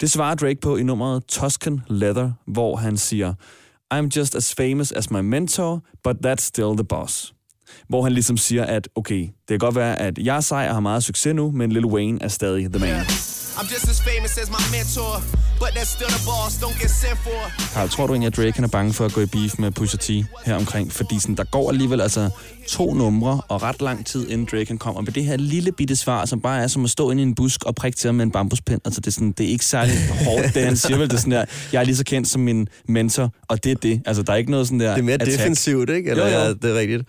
Det 0.00 0.10
svarer 0.10 0.34
Drake 0.34 0.60
på 0.60 0.76
i 0.76 0.82
nummeret 0.82 1.24
Tuscan 1.26 1.80
Leather, 1.88 2.32
hvor 2.46 2.76
han 2.76 2.96
siger, 2.96 3.34
I'm 3.94 4.08
just 4.16 4.34
as 4.34 4.54
famous 4.54 4.92
as 4.92 5.10
my 5.10 5.20
mentor, 5.20 5.84
but 6.04 6.16
that's 6.26 6.44
still 6.44 6.74
the 6.76 6.84
boss. 6.84 7.34
Hvor 7.88 8.02
han 8.02 8.12
ligesom 8.12 8.36
siger, 8.36 8.64
at 8.64 8.88
okay, 8.94 9.28
det 9.48 9.52
kan 9.54 9.58
godt 9.58 9.74
være, 9.76 9.98
at 10.00 10.18
jeg 10.18 10.36
er 10.36 10.40
sej 10.40 10.66
og 10.68 10.74
har 10.74 10.80
meget 10.80 11.04
succes 11.04 11.34
nu, 11.34 11.50
men 11.50 11.72
Lil 11.72 11.86
Wayne 11.86 12.18
er 12.22 12.28
stadig 12.28 12.70
the 12.72 12.78
man. 12.78 13.00
I'm 13.56 13.72
just 13.74 13.88
as 13.88 14.00
famous 14.02 14.38
as 14.38 14.48
my 14.50 14.76
mentor, 14.76 15.22
but 15.58 15.68
that's 15.68 15.92
still 15.96 16.08
the 16.08 16.22
boss. 16.26 16.54
Don't 16.62 16.82
get 16.82 16.90
sent 16.90 17.18
for. 17.18 17.40
Karl, 17.74 17.88
tror 17.88 18.06
du 18.06 18.12
egentlig, 18.12 18.26
at 18.26 18.36
Drake 18.36 18.52
han 18.52 18.64
er 18.64 18.68
bange 18.68 18.92
for 18.92 19.04
at 19.04 19.12
gå 19.12 19.20
i 19.20 19.26
beef 19.26 19.58
med 19.58 19.70
Pusha 19.70 19.96
T 19.98 20.10
her 20.46 20.54
omkring? 20.54 20.92
Fordi 20.92 21.18
sådan, 21.20 21.34
der 21.34 21.44
går 21.44 21.70
alligevel 21.70 22.00
altså 22.00 22.30
to 22.68 22.94
numre 22.94 23.40
og 23.48 23.62
ret 23.62 23.82
lang 23.82 24.06
tid, 24.06 24.28
inden 24.30 24.48
Drake 24.50 24.68
han 24.68 24.78
kommer 24.78 25.00
med 25.00 25.12
det 25.12 25.24
her 25.24 25.36
lille 25.36 25.72
bitte 25.72 25.96
svar, 25.96 26.24
som 26.24 26.40
bare 26.40 26.62
er 26.62 26.66
som 26.66 26.84
at 26.84 26.90
stå 26.90 27.10
inde 27.10 27.22
i 27.22 27.26
en 27.26 27.34
busk 27.34 27.64
og 27.64 27.74
prikke 27.74 27.98
til 27.98 28.08
ham 28.08 28.14
med 28.14 28.24
en 28.24 28.30
bambuspind. 28.30 28.80
Altså, 28.84 29.00
det 29.00 29.06
er, 29.06 29.10
sådan, 29.12 29.32
det 29.32 29.46
er 29.46 29.50
ikke 29.50 29.64
særlig 29.64 29.94
hårdt, 30.24 30.54
det 30.54 30.64
han 30.64 30.76
siger 30.76 30.96
vel. 30.98 31.08
Det 31.08 31.14
er 31.14 31.18
sådan 31.20 31.32
der, 31.32 31.44
jeg 31.72 31.80
er 31.80 31.84
lige 31.84 31.96
så 31.96 32.04
kendt 32.04 32.28
som 32.28 32.40
min 32.42 32.68
mentor, 32.88 33.30
og 33.48 33.64
det 33.64 33.72
er 33.72 33.76
det. 33.76 34.02
Altså, 34.06 34.22
der 34.22 34.32
er 34.32 34.36
ikke 34.36 34.50
noget 34.50 34.66
sådan 34.66 34.80
der 34.80 34.90
Det 34.90 34.98
er 34.98 35.02
mere 35.02 35.14
attack. 35.14 35.38
defensivt, 35.38 35.90
ikke? 35.90 36.10
Eller, 36.10 36.26
Jo, 36.28 36.32
jo. 36.34 36.38
Ja, 36.40 36.48
det 36.48 36.64
er 36.64 36.74
rigtigt. 36.74 37.02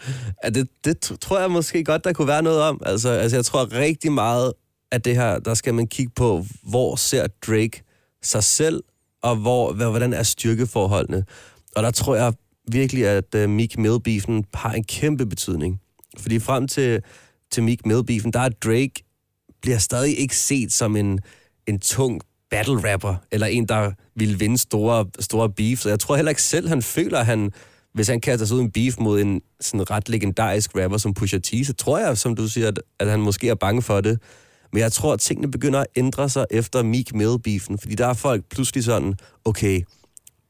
Ja, 0.43 0.49
det, 0.49 0.67
det 0.85 0.95
tr- 1.05 1.17
tror 1.21 1.39
jeg 1.39 1.51
måske 1.51 1.83
godt, 1.83 2.03
der 2.03 2.13
kunne 2.13 2.24
være 2.27 2.41
noget 2.41 2.61
om. 2.61 2.81
Altså, 2.85 3.09
altså 3.09 3.37
jeg 3.37 3.45
tror 3.45 3.73
rigtig 3.73 4.11
meget, 4.11 4.53
at 4.91 5.05
det 5.05 5.15
her, 5.15 5.39
der 5.39 5.53
skal 5.53 5.73
man 5.73 5.87
kigge 5.87 6.11
på, 6.15 6.45
hvor 6.63 6.95
ser 6.95 7.27
Drake 7.47 7.83
sig 8.23 8.43
selv, 8.43 8.83
og 9.23 9.35
hvor, 9.35 9.73
hvad- 9.73 9.89
hvordan 9.89 10.13
er 10.13 10.23
styrkeforholdene. 10.23 11.25
Og 11.75 11.83
der 11.83 11.91
tror 11.91 12.15
jeg 12.15 12.33
virkelig, 12.71 13.07
at 13.07 13.35
uh, 13.35 13.49
Meek 13.49 13.77
Mill-beefen 13.77 14.43
har 14.53 14.73
en 14.73 14.83
kæmpe 14.83 15.25
betydning. 15.25 15.81
Fordi 16.19 16.39
frem 16.39 16.67
til, 16.67 17.01
til 17.51 17.63
Meek 17.63 17.85
Mill-beefen, 17.85 18.31
der 18.31 18.39
er 18.39 18.49
Drake 18.49 18.91
bliver 19.61 19.77
stadig 19.77 20.19
ikke 20.19 20.37
set 20.37 20.73
som 20.73 20.95
en, 20.95 21.19
en 21.67 21.79
tung 21.79 22.21
battle 22.49 22.93
rapper, 22.93 23.15
eller 23.31 23.47
en, 23.47 23.65
der 23.67 23.91
vil 24.15 24.39
vinde 24.39 24.57
store, 24.57 25.05
store 25.19 25.49
beefs. 25.49 25.85
Jeg 25.85 25.99
tror 25.99 26.15
heller 26.15 26.29
ikke 26.29 26.41
selv, 26.41 26.67
han 26.67 26.81
føler, 26.81 27.19
at 27.19 27.25
han, 27.25 27.51
hvis 27.95 28.07
han 28.07 28.21
kaster 28.21 28.45
sig 28.45 28.55
ud 28.55 28.61
i 28.61 28.63
en 28.63 28.71
beef 28.71 28.97
mod 28.99 29.21
en 29.21 29.41
sådan 29.61 29.91
ret 29.91 30.09
legendarisk 30.09 30.75
rapper 30.75 30.97
som 30.97 31.13
Pusha 31.13 31.37
T, 31.37 31.47
så 31.65 31.73
tror 31.73 31.97
jeg, 31.97 32.17
som 32.17 32.35
du 32.35 32.47
siger, 32.47 32.67
at, 32.67 32.81
at 32.99 33.09
han 33.09 33.21
måske 33.21 33.49
er 33.49 33.55
bange 33.55 33.81
for 33.81 34.01
det. 34.01 34.19
Men 34.73 34.81
jeg 34.81 34.91
tror, 34.91 35.13
at 35.13 35.19
tingene 35.19 35.51
begynder 35.51 35.79
at 35.79 35.87
ændre 35.95 36.29
sig 36.29 36.45
efter 36.51 36.83
Meek 36.83 37.13
Mill-beefen, 37.13 37.77
fordi 37.77 37.95
der 37.95 38.07
er 38.07 38.13
folk 38.13 38.43
pludselig 38.49 38.83
sådan, 38.83 39.13
okay, 39.45 39.81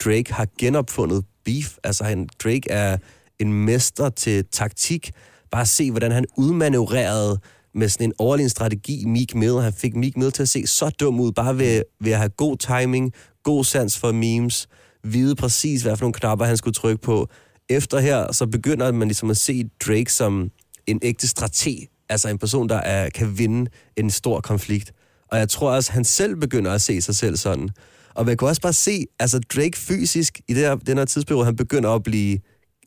Drake 0.05 0.34
har 0.34 0.47
genopfundet 0.60 1.25
beef. 1.45 1.75
Altså, 1.84 2.03
han, 2.03 2.29
Drake 2.43 2.71
er 2.71 2.97
en 3.39 3.53
mester 3.53 4.10
til 4.10 4.45
taktik. 4.51 5.12
Bare 5.51 5.65
se, 5.65 5.91
hvordan 5.91 6.12
han 6.12 6.25
udmanøvrerede 6.38 7.39
med 7.73 7.89
sådan 7.89 8.10
en 8.10 8.13
overlegen 8.17 8.49
strategi 8.49 9.05
Meek 9.05 9.36
Mill. 9.36 9.60
Han 9.60 9.73
fik 9.73 9.95
Meek 9.95 10.17
Mill 10.17 10.31
til 10.31 10.41
at 10.41 10.49
se 10.49 10.67
så 10.67 10.89
dum 10.89 11.19
ud, 11.19 11.31
bare 11.31 11.58
ved, 11.58 11.84
ved 11.99 12.12
at 12.12 12.17
have 12.17 12.29
god 12.29 12.58
timing, 12.58 13.13
god 13.43 13.63
sans 13.63 13.97
for 13.97 14.12
memes, 14.12 14.67
vide 15.06 15.36
præcis, 15.36 15.82
hvad 15.82 15.98
for 15.98 16.04
nogle 16.04 16.13
knapper 16.13 16.46
han 16.46 16.58
skulle 16.58 16.74
trykke 16.74 17.02
på. 17.02 17.30
Efter 17.70 18.00
her, 18.00 18.32
så 18.32 18.48
begynder 18.48 18.91
man 18.91 19.08
ligesom 19.08 19.30
at 19.30 19.38
se 19.38 19.70
Drake 19.88 20.12
som 20.12 20.52
en 20.88 21.00
ægte 21.02 21.28
strateg. 21.28 21.88
Altså 22.10 22.30
en 22.30 22.38
person, 22.38 22.70
der 22.70 22.76
er, 22.76 23.10
kan 23.10 23.38
vinde 23.38 23.72
en 23.96 24.10
stor 24.10 24.41
konflikt. 24.41 24.94
Og 25.32 25.38
jeg 25.38 25.50
tror 25.50 25.72
også, 25.72 25.91
han 25.91 26.04
selv 26.04 26.36
begynder 26.36 26.72
at 26.72 26.82
se 26.82 27.02
sig 27.02 27.15
selv 27.15 27.38
sådan. 27.38 27.70
Og 28.13 28.26
man 28.26 28.38
kan 28.38 28.48
også 28.48 28.62
bare 28.62 28.74
se, 28.74 29.06
altså 29.20 29.39
Drake 29.39 29.78
fysisk, 29.78 30.41
i 30.48 30.54
det 30.54 30.62
her, 30.62 30.76
den 30.76 30.98
her 30.98 31.06
tidsperiode, 31.06 31.46
han 31.46 31.56
begynder 31.56 31.89
at 31.89 32.04
blive 32.04 32.39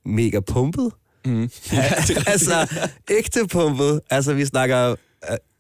mega 0.05 0.41
pumpet. 0.41 0.93
Mm. 1.25 1.43
altså, 2.27 2.85
ægte 3.11 3.47
pumpet. 3.47 4.01
Altså, 4.11 4.35
vi 4.35 4.45
snakker, 4.45 4.95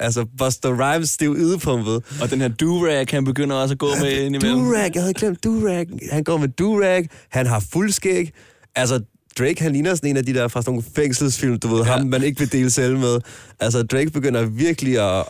altså, 0.01 0.27
Buster 0.38 0.68
Rhymes 0.94 1.11
stiv 1.11 1.37
ydepumpet. 1.38 2.03
Og 2.23 2.31
den 2.31 2.40
her 2.40 2.49
do-rag, 2.49 3.07
han 3.11 3.25
begynder 3.25 3.57
også 3.57 3.73
at 3.75 3.79
gå 3.79 3.88
med 4.01 4.12
indimellem. 4.12 4.59
Durag, 4.59 4.90
jeg 4.94 5.03
havde 5.03 5.14
glemt 5.14 5.44
Durag. 5.44 5.87
Han 6.12 6.25
går 6.25 6.37
med 6.37 6.49
Durag, 6.49 7.09
han 7.29 7.47
har 7.47 7.64
fuldskæg. 7.73 8.33
Altså, 8.77 9.01
Drake, 9.38 9.62
han 9.62 9.73
ligner 9.73 9.94
sådan 9.94 10.11
en 10.11 10.16
af 10.16 10.27
de 10.27 10.35
der 10.35 10.49
fra 10.49 10.62
sådan 10.62 10.71
nogle 10.73 10.85
fængselsfilm, 10.97 11.59
du 11.59 11.68
ved, 11.68 11.79
ja. 11.85 11.85
ham 11.85 12.07
man 12.07 12.23
ikke 12.23 12.38
vil 12.38 12.53
dele 12.53 12.71
selv 12.71 12.99
med. 12.99 13.18
Altså, 13.61 13.83
Drake 13.83 14.11
begynder 14.11 14.47
virkelig 14.47 15.18
at... 15.18 15.25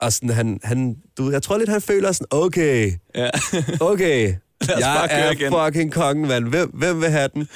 og 0.00 0.12
sådan, 0.12 0.30
han, 0.30 0.60
han, 0.62 0.96
du, 1.18 1.30
jeg 1.30 1.42
tror 1.42 1.58
lidt, 1.58 1.68
han 1.70 1.80
føler 1.80 2.12
sådan, 2.12 2.26
okay, 2.30 2.92
Ja. 3.14 3.30
okay, 3.80 4.34
jeg 4.68 5.06
er 5.10 5.30
igen. 5.32 5.52
fucking 5.52 5.92
kongen, 5.92 6.28
mand. 6.28 6.48
Hvem, 6.48 6.70
hvem 6.74 7.00
vil 7.00 7.10
have 7.10 7.28
den? 7.34 7.48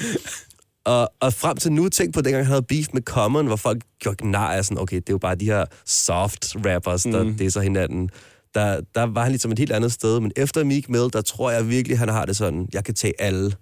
Og, 0.89 1.11
og 1.21 1.33
frem 1.33 1.57
til 1.57 1.73
nu, 1.73 1.89
tænk 1.89 2.15
på 2.15 2.21
dengang, 2.21 2.45
han 2.45 2.53
havde 2.53 2.63
beef 2.63 2.87
med 2.93 3.03
Common, 3.03 3.47
hvor 3.47 3.57
folk 3.57 3.83
gjorde 3.99 4.31
nar 4.31 4.53
af 4.53 4.65
sådan, 4.65 4.79
okay, 4.79 4.97
det 4.97 5.09
er 5.09 5.13
jo 5.13 5.19
bare 5.19 5.35
de 5.35 5.45
her 5.45 5.65
soft 5.87 6.57
rappers, 6.67 7.03
der 7.03 7.23
mm. 7.23 7.35
det 7.35 7.53
så 7.53 7.61
hinanden. 7.61 8.11
Der, 8.55 8.81
der 8.95 9.03
var 9.03 9.23
han 9.23 9.33
ligesom 9.33 9.53
et 9.53 9.59
helt 9.59 9.73
andet 9.73 9.93
sted. 9.93 10.21
Men 10.21 10.33
efter 10.37 10.65
Meek 10.65 10.89
Mill, 10.89 11.13
der 11.13 11.21
tror 11.21 11.51
jeg 11.51 11.69
virkelig, 11.69 11.99
han 11.99 12.09
har 12.09 12.25
det 12.25 12.37
sådan, 12.37 12.69
jeg 12.73 12.85
kan 12.85 12.95
tage 12.95 13.13
alle. 13.19 13.53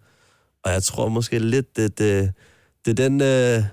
Og 0.65 0.73
jeg 0.73 0.83
tror 0.83 1.09
måske 1.09 1.39
lidt, 1.39 1.77
det, 1.77 1.99
det, 1.99 2.33
det 2.85 3.01
er 3.01 3.09
den, 3.09 3.21
øh, 3.21 3.65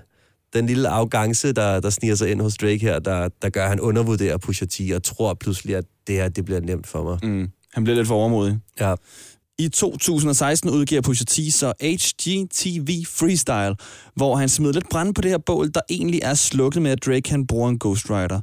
den 0.52 0.66
lille 0.66 0.88
afgangse, 0.88 1.52
der, 1.52 1.80
der 1.80 1.90
sniger 1.90 2.14
sig 2.14 2.30
ind 2.30 2.40
hos 2.40 2.56
Drake 2.56 2.78
her, 2.78 2.98
der, 2.98 3.28
der 3.42 3.50
gør, 3.50 3.62
at 3.62 3.68
han 3.68 3.80
undervurderer 3.80 4.36
Pusha 4.36 4.66
T, 4.66 4.80
og 4.94 5.02
tror 5.02 5.34
pludselig, 5.34 5.76
at 5.76 5.84
det 6.06 6.14
her, 6.14 6.28
det 6.28 6.44
bliver 6.44 6.60
nemt 6.60 6.86
for 6.86 7.02
mig. 7.02 7.18
Mm. 7.22 7.48
Han 7.74 7.84
bliver 7.84 7.96
lidt 7.96 8.08
for 8.08 8.14
overmodig. 8.14 8.58
Ja. 8.80 8.94
I 9.58 9.68
2016 9.68 10.70
udgiver 10.70 11.00
Pusha 11.00 11.24
T 11.24 11.52
så 11.52 11.72
HGTV 11.80 13.04
Freestyle, 13.06 13.74
hvor 14.14 14.36
han 14.36 14.48
smider 14.48 14.72
lidt 14.72 14.88
brand 14.88 15.14
på 15.14 15.20
det 15.20 15.30
her 15.30 15.38
bål, 15.38 15.70
der 15.74 15.80
egentlig 15.90 16.20
er 16.22 16.34
slukket 16.34 16.82
med, 16.82 16.90
at 16.90 17.06
Drake 17.06 17.30
han 17.30 17.46
bruger 17.46 17.68
en 17.68 17.78
ghostwriter. 17.78 18.40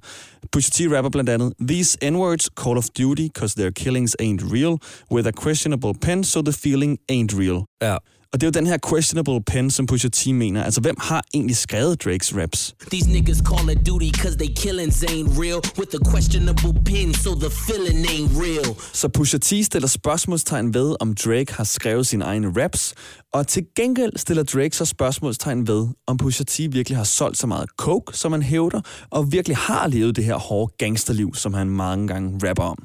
Pusha 0.52 0.70
T 0.70 0.92
rapper 0.92 1.10
blandt 1.10 1.30
andet, 1.30 1.54
These 1.68 2.10
N-words, 2.10 2.50
Call 2.62 2.78
of 2.78 2.86
Duty, 2.98 3.28
cause 3.40 3.56
their 3.56 3.72
killings 3.72 4.16
ain't 4.22 4.54
real, 4.54 4.78
with 5.12 5.28
a 5.28 5.32
questionable 5.32 5.94
pen, 6.02 6.24
so 6.24 6.42
the 6.42 6.54
feeling 6.54 6.98
ain't 7.12 7.40
real. 7.40 7.66
Ja. 7.82 7.98
Og 8.34 8.42
det 8.42 8.48
er 8.48 8.48
jo 8.48 8.60
den 8.60 8.68
her 8.68 8.78
questionable 8.90 9.42
pen, 9.44 9.72
som 9.72 9.86
Pusha 9.86 10.10
T 10.10 10.28
mener. 10.28 10.64
Altså, 10.64 10.82
hvem 10.82 10.96
har 11.00 11.24
egentlig 11.34 11.58
skrevet 11.58 12.04
Drakes 12.04 12.36
raps? 12.36 12.76
These 12.92 13.10
niggas 13.10 13.42
call 13.50 13.70
it 13.70 13.88
duty 13.88 14.12
cause 14.22 14.38
they 14.38 14.56
killings 14.56 15.04
ain't 15.04 15.40
real 15.42 15.60
with 15.80 15.92
a 16.00 16.12
questionable 16.12 16.74
pin 16.86 17.14
so 17.14 17.30
the 17.36 17.50
feeling 17.50 18.06
ain't 18.06 18.32
real. 18.44 18.76
Så 18.94 19.08
Pusha 19.08 19.38
T 19.38 19.66
stiller 19.66 19.88
spørgsmålstegn 19.88 20.74
ved, 20.74 20.96
om 21.00 21.16
Drake 21.16 21.54
har 21.54 21.64
skrevet 21.64 22.08
sine 22.08 22.26
egne 22.26 22.64
raps, 22.64 22.94
og 23.34 23.48
til 23.48 23.66
gengæld 23.76 24.14
stiller 24.18 24.44
Drake 24.44 24.76
så 24.76 24.86
spørgsmålstegn 24.86 25.68
ved, 25.68 25.88
om 26.08 26.18
Pusha 26.18 26.44
T 26.44 26.60
virkelig 26.60 26.98
har 26.98 27.04
solgt 27.04 27.38
så 27.38 27.48
meget 27.48 27.70
coke, 27.78 28.18
som 28.18 28.32
han 28.32 28.42
hævder, 28.42 28.82
og 29.10 29.32
virkelig 29.32 29.58
har 29.58 29.88
levet 29.88 30.16
det 30.16 30.24
her 30.24 30.36
hårde 30.36 30.74
gangsterliv, 30.78 31.36
som 31.36 31.54
han 31.54 31.70
mange 31.70 32.08
gange 32.08 32.50
rapper 32.50 32.64
om. 32.64 32.78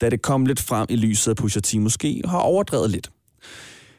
Da 0.00 0.10
det 0.10 0.22
kom 0.22 0.46
lidt 0.46 0.60
frem 0.60 0.86
i 0.88 0.96
lyset, 0.96 1.30
at 1.30 1.36
Pusha 1.36 1.60
T 1.60 1.74
måske 1.74 2.22
har 2.24 2.38
overdrevet 2.38 2.90
lidt. 2.90 3.10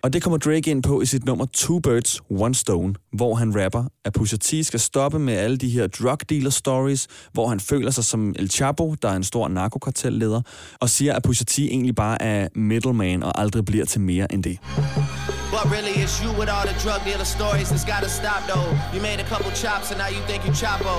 Og 0.04 0.14
det 0.14 0.24
kommer 0.24 0.38
Drake 0.38 0.72
ind 0.72 0.84
på 0.84 1.02
i 1.02 1.06
sit 1.06 1.26
nummer 1.26 1.46
Two 1.54 1.80
Birds, 1.80 2.22
One 2.30 2.56
Stone, 2.56 2.94
hvor 3.14 3.36
han 3.36 3.64
rapper, 3.64 3.84
at 4.06 4.14
Pusha 4.14 4.38
T 4.38 4.54
skal 4.66 4.80
stoppe 4.80 5.20
med 5.20 5.34
alle 5.34 5.58
de 5.58 5.70
her 5.70 5.88
drug 5.88 6.18
dealer 6.30 6.50
stories, 6.50 7.08
hvor 7.34 7.48
han 7.48 7.60
føler 7.60 7.92
sig 7.92 8.04
som 8.04 8.36
El 8.40 8.50
Chapo, 8.52 8.96
der 9.02 9.10
er 9.10 9.16
en 9.16 9.24
stor 9.24 9.48
narkokartelleder, 9.48 10.42
og 10.82 10.90
siger, 10.90 11.14
at 11.14 11.24
Pusha 11.24 11.44
T 11.44 11.60
egentlig 11.60 11.96
bare 11.96 12.22
er 12.22 12.48
middleman 12.56 13.24
og 13.24 13.42
aldrig 13.42 13.66
bliver 13.66 13.86
til 13.86 14.02
mere 14.02 14.34
end 14.34 14.44
det. 14.44 14.60
But 15.52 15.66
really, 15.76 15.96
it's 16.04 16.22
you 16.24 16.30
with 16.40 16.50
all 16.56 16.66
the 16.72 16.78
drug 16.86 17.02
dealer 17.08 17.26
stories 17.38 17.70
that's 17.72 17.88
gotta 17.94 18.08
stop 18.08 18.42
though. 18.52 18.70
You 18.94 19.02
made 19.02 19.20
a 19.26 19.28
couple 19.34 19.50
chops 19.64 19.90
and 19.92 19.98
now 20.04 20.10
you 20.16 20.22
think 20.30 20.46
you 20.46 20.54
Chapo. 20.62 20.96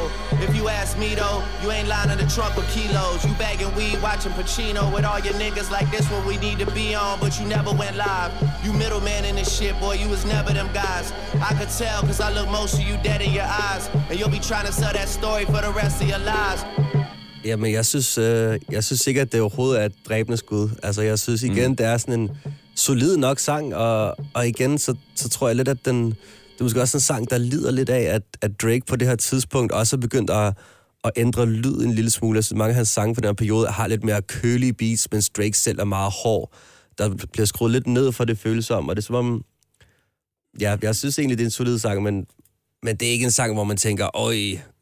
If 0.46 0.50
you 0.58 0.64
ask 0.80 0.98
me 0.98 1.10
though, 1.20 1.38
you 1.62 1.68
ain't 1.76 1.88
lying 1.94 2.10
in 2.14 2.18
the 2.18 2.28
trunk 2.36 2.52
with 2.58 2.68
kilos. 2.74 3.24
You 3.26 3.32
bagging 3.44 3.72
weed, 3.78 3.96
watching 4.02 4.34
Pacino 4.38 4.82
with 4.94 5.04
all 5.10 5.20
your 5.26 5.36
niggas 5.44 5.70
like 5.70 5.88
this 5.94 6.04
what 6.12 6.22
we 6.26 6.36
need 6.46 6.58
to 6.64 6.68
be 6.80 6.96
on, 6.96 7.14
but 7.22 7.32
you 7.38 7.46
never 7.46 7.72
went 7.82 7.94
live. 7.96 8.30
You 8.64 8.72
middleman 8.90 9.24
in 9.24 9.36
this 9.36 9.50
shit, 9.58 9.74
boy, 9.80 9.94
you 10.02 10.08
was 10.08 10.24
never 10.24 10.52
them 10.58 10.68
guys. 10.74 11.06
I 11.34 11.54
could 11.58 11.72
tell 11.82 11.98
cause 12.08 12.20
I 12.20 12.30
look 12.36 12.48
most 12.60 12.74
of 12.74 12.84
you 12.88 12.96
dead 13.04 13.20
in 13.26 13.32
your 13.38 13.48
eyes. 13.68 13.84
And 14.08 14.18
you'll 14.18 14.36
be 14.38 14.44
trying 14.50 14.66
to 14.66 14.72
sell 14.72 14.92
that 14.92 15.08
story 15.08 15.44
for 15.44 15.60
the 15.66 15.72
rest 15.82 16.02
of 16.02 16.08
your 16.08 16.22
lives. 16.34 16.62
Jamen, 17.44 17.72
jeg 17.72 17.86
synes, 17.86 18.18
øh, 18.18 18.60
jeg 18.70 18.84
synes 18.84 19.00
sikkert, 19.00 19.26
at 19.26 19.32
det 19.32 19.40
overhovedet 19.40 19.80
er 19.80 19.84
et 19.84 19.94
dræbende 20.08 20.36
skud. 20.36 20.68
Altså, 20.82 21.02
jeg 21.02 21.18
synes 21.18 21.42
igen, 21.42 21.70
mm. 21.70 21.76
det 21.76 21.86
er 21.86 21.96
sådan 21.98 22.20
en 22.20 22.30
solid 22.74 23.16
nok 23.16 23.38
sang, 23.38 23.74
og, 23.74 24.16
og 24.34 24.48
igen, 24.48 24.78
så, 24.78 24.94
så 25.14 25.28
tror 25.28 25.48
jeg 25.48 25.56
lidt, 25.56 25.68
at 25.68 25.84
den, 25.84 26.06
det 26.06 26.60
er 26.60 26.64
måske 26.64 26.80
også 26.80 26.96
en 26.96 27.00
sang, 27.00 27.30
der 27.30 27.38
lider 27.38 27.70
lidt 27.70 27.88
af, 27.88 28.02
at, 28.02 28.22
at 28.42 28.50
Drake 28.62 28.82
på 28.88 28.96
det 28.96 29.08
her 29.08 29.16
tidspunkt 29.16 29.72
også 29.72 29.96
er 29.96 30.00
begyndt 30.00 30.30
at, 30.30 30.54
at 31.04 31.10
ændre 31.16 31.46
lyd 31.46 31.76
en 31.84 31.94
lille 31.94 32.10
smule. 32.10 32.36
Jeg 32.36 32.44
synes, 32.44 32.58
mange 32.58 32.70
af 32.70 32.76
hans 32.76 32.88
sange 32.88 33.14
på 33.14 33.20
den 33.20 33.28
her 33.28 33.34
periode 33.34 33.66
har 33.66 33.86
lidt 33.86 34.04
mere 34.04 34.22
kølige 34.22 34.72
beats, 34.72 35.08
mens 35.12 35.30
Drake 35.30 35.58
selv 35.58 35.80
er 35.80 35.84
meget 35.84 36.12
hård. 36.22 36.52
Der 37.00 37.14
bliver 37.32 37.46
skruet 37.46 37.72
lidt 37.72 37.86
ned 37.86 38.12
for 38.12 38.24
det 38.24 38.38
føles 38.38 38.70
om, 38.70 38.88
og 38.88 38.96
det 38.96 39.02
er 39.02 39.06
som 39.06 39.14
om... 39.14 39.44
Ja, 40.60 40.76
jeg 40.82 40.96
synes 40.96 41.18
egentlig, 41.18 41.38
det 41.38 41.44
er 41.44 41.46
en 41.46 41.50
solid 41.50 41.78
sang, 41.78 42.02
men, 42.02 42.26
men 42.82 42.96
det 42.96 43.08
er 43.08 43.12
ikke 43.12 43.24
en 43.24 43.30
sang, 43.30 43.54
hvor 43.54 43.64
man 43.64 43.76
tænker, 43.76 44.16
øj, 44.16 44.34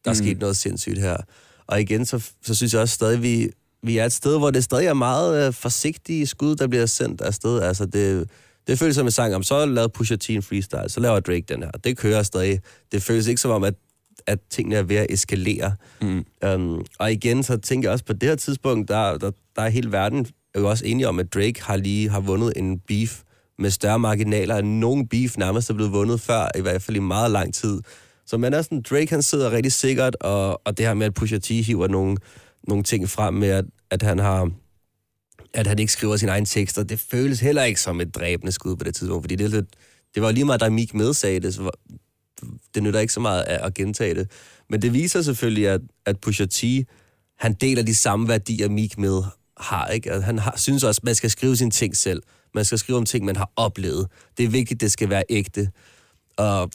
der 0.05 0.11
er 0.11 0.15
sket 0.15 0.39
noget 0.41 0.57
sindssygt 0.57 0.99
her. 0.99 1.17
Og 1.67 1.81
igen, 1.81 2.07
så, 2.07 2.31
så 2.43 2.55
synes 2.55 2.73
jeg 2.73 2.81
også 2.81 2.95
stadig, 2.95 3.23
vi, 3.23 3.51
vi 3.83 3.99
er 3.99 4.05
et 4.05 4.13
sted, 4.13 4.39
hvor 4.39 4.51
det 4.51 4.65
stadig 4.65 4.87
er 4.87 4.95
meget 4.95 5.47
øh, 5.47 5.53
forsigtige 5.53 6.27
skud, 6.27 6.57
der 6.57 6.67
bliver 6.67 6.87
sendt 6.87 7.21
afsted. 7.21 7.61
Altså, 7.61 7.87
det, 7.87 8.31
det 8.67 8.79
føles 8.79 8.95
som 8.95 9.07
en 9.07 9.11
sang 9.11 9.35
om, 9.35 9.43
så 9.43 9.67
lavede 9.67 9.89
Pusha 9.89 10.17
T 10.17 10.31
en 10.31 10.43
freestyle, 10.43 10.89
så 10.89 11.01
laver 11.01 11.21
Drake 11.21 11.45
den 11.49 11.63
her. 11.63 11.71
Det 11.71 11.97
kører 11.97 12.23
stadig. 12.23 12.61
Det 12.93 13.03
føles 13.03 13.27
ikke 13.27 13.41
som 13.41 13.51
om, 13.51 13.65
at, 13.65 13.75
at 14.27 14.39
tingene 14.51 14.77
er 14.77 14.83
ved 14.83 14.97
at 14.97 15.07
eskalere. 15.11 15.77
Mm. 16.01 16.25
Um, 16.47 16.85
og 16.99 17.13
igen, 17.13 17.43
så 17.43 17.57
tænker 17.57 17.89
jeg 17.89 17.93
også 17.93 18.05
på 18.05 18.13
det 18.13 18.29
her 18.29 18.37
tidspunkt, 18.37 18.89
der, 18.89 19.19
der, 19.19 19.31
der 19.57 19.63
er 19.63 19.69
hele 19.69 19.93
verden 19.93 20.27
er 20.55 20.61
jo 20.61 20.69
også 20.69 20.87
enige 20.87 21.09
om, 21.09 21.19
at 21.19 21.35
Drake 21.35 21.63
har 21.63 21.77
lige 21.77 22.09
har 22.09 22.21
vundet 22.21 22.53
en 22.57 22.79
beef 22.79 23.23
med 23.59 23.71
større 23.71 23.99
marginaler, 23.99 24.57
end 24.57 24.69
nogen 24.69 25.09
beef 25.09 25.37
nærmest 25.37 25.71
er 25.71 25.75
blevet 25.75 25.93
vundet 25.93 26.21
før, 26.21 26.49
i 26.59 26.61
hvert 26.61 26.83
fald 26.83 26.97
i 26.97 27.01
meget 27.01 27.31
lang 27.31 27.55
tid. 27.55 27.81
Så 28.27 28.37
man 28.37 28.55
er 28.55 28.63
sådan, 28.63 28.83
Drake 28.83 29.11
han 29.11 29.23
sidder 29.23 29.51
rigtig 29.51 29.73
sikkert, 29.73 30.17
og, 30.21 30.67
og 30.67 30.79
det 30.79 30.87
her 30.87 30.95
med, 30.95 31.07
at 31.07 31.15
Pusha 31.15 31.39
T 31.39 31.49
hiver 31.49 31.89
nogle, 31.89 32.17
nogle 32.69 32.85
ting 32.85 33.09
frem 33.09 33.35
med, 33.35 33.49
at, 33.49 33.65
at 33.91 34.03
han 34.03 34.19
har 34.19 34.51
at 35.55 35.67
han 35.67 35.79
ikke 35.79 35.93
skriver 35.93 36.17
sine 36.17 36.33
egne 36.33 36.47
tekster, 36.47 36.83
det 36.83 37.01
føles 37.01 37.41
heller 37.41 37.63
ikke 37.63 37.81
som 37.81 38.01
et 38.01 38.15
dræbende 38.15 38.53
skud 38.53 38.77
på 38.77 38.85
det 38.85 38.95
tidspunkt, 38.95 39.23
fordi 39.23 39.37
det, 39.37 39.45
er 39.45 39.49
lidt, 39.49 39.67
det 40.15 40.23
var 40.23 40.33
lige 40.33 40.45
meget, 40.45 40.61
da 40.61 40.71
Mik 40.71 40.95
medsagde 40.95 41.41
det, 41.41 41.55
så 41.55 41.63
var, 41.63 41.73
det 42.75 42.83
nytter 42.83 43.01
ikke 43.01 43.13
så 43.13 43.21
meget 43.21 43.43
at, 43.43 43.61
at 43.61 43.75
gentage 43.75 44.15
det. 44.15 44.31
Men 44.71 44.83
det 44.83 44.93
viser 44.93 45.23
selvfølgelig, 45.23 45.69
at, 45.69 45.81
at 46.07 46.21
Pusha 46.21 46.47
T, 46.47 46.65
han 47.39 47.55
deler 47.55 47.83
de 47.83 47.95
samme 47.95 48.29
værdier, 48.29 48.69
Mik 48.69 48.99
med 48.99 49.23
har. 49.61 49.87
Ikke? 49.87 50.21
Han 50.21 50.39
har, 50.39 50.55
synes 50.57 50.85
også, 50.85 50.99
at 50.99 51.05
man 51.05 51.15
skal 51.15 51.31
skrive 51.31 51.57
sine 51.57 51.71
ting 51.71 51.97
selv. 51.97 52.23
Man 52.55 52.65
skal 52.65 52.79
skrive 52.79 52.99
om 52.99 53.05
ting, 53.05 53.25
man 53.25 53.37
har 53.37 53.51
oplevet. 53.57 54.09
Det 54.39 54.45
er 54.45 54.49
vigtigt, 54.49 54.81
det 54.81 54.93
skal 54.93 55.11
være 55.11 55.23
ægte. 55.29 55.71
Og, 56.37 56.71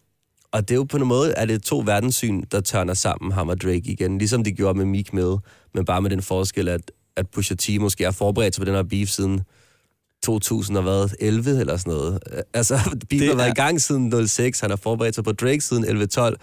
og 0.52 0.68
det 0.68 0.72
er 0.72 0.76
jo 0.76 0.84
på 0.84 0.98
en 0.98 1.08
måde, 1.08 1.34
at 1.34 1.48
det 1.48 1.56
er 1.56 1.60
to 1.60 1.84
verdenssyn, 1.86 2.44
der 2.52 2.62
tørner 2.62 2.94
sammen, 2.94 3.32
ham 3.32 3.50
og 3.50 3.62
Drake 3.62 3.92
igen. 3.92 4.18
Ligesom 4.18 4.44
de 4.44 4.52
gjorde 4.52 4.78
med 4.78 4.86
Meek 4.86 5.14
med, 5.14 5.38
men 5.74 5.86
bare 5.86 6.02
med 6.02 6.10
den 6.10 6.22
forskel, 6.22 6.68
at, 6.68 6.92
at 7.16 7.30
Pusha 7.30 7.56
T 7.56 7.70
måske 7.80 8.04
er 8.04 8.12
forberedt 8.12 8.56
sig 8.56 8.62
på 8.62 8.66
den 8.66 8.76
her 8.76 8.84
beef 8.84 9.10
siden 9.10 9.42
2011 10.24 11.60
eller 11.60 11.78
sådan 11.78 11.94
noget. 11.94 12.20
Altså, 12.54 12.80
beef 13.10 13.22
har 13.22 13.36
været 13.36 13.50
i 13.50 13.62
gang 13.62 13.82
siden 13.82 14.28
06, 14.28 14.60
han 14.60 14.70
har 14.70 14.78
forberedt 14.78 15.16
sig 15.16 15.24
på 15.24 15.32
Drake 15.32 15.62
siden 15.62 15.86
11-12. 15.86 16.36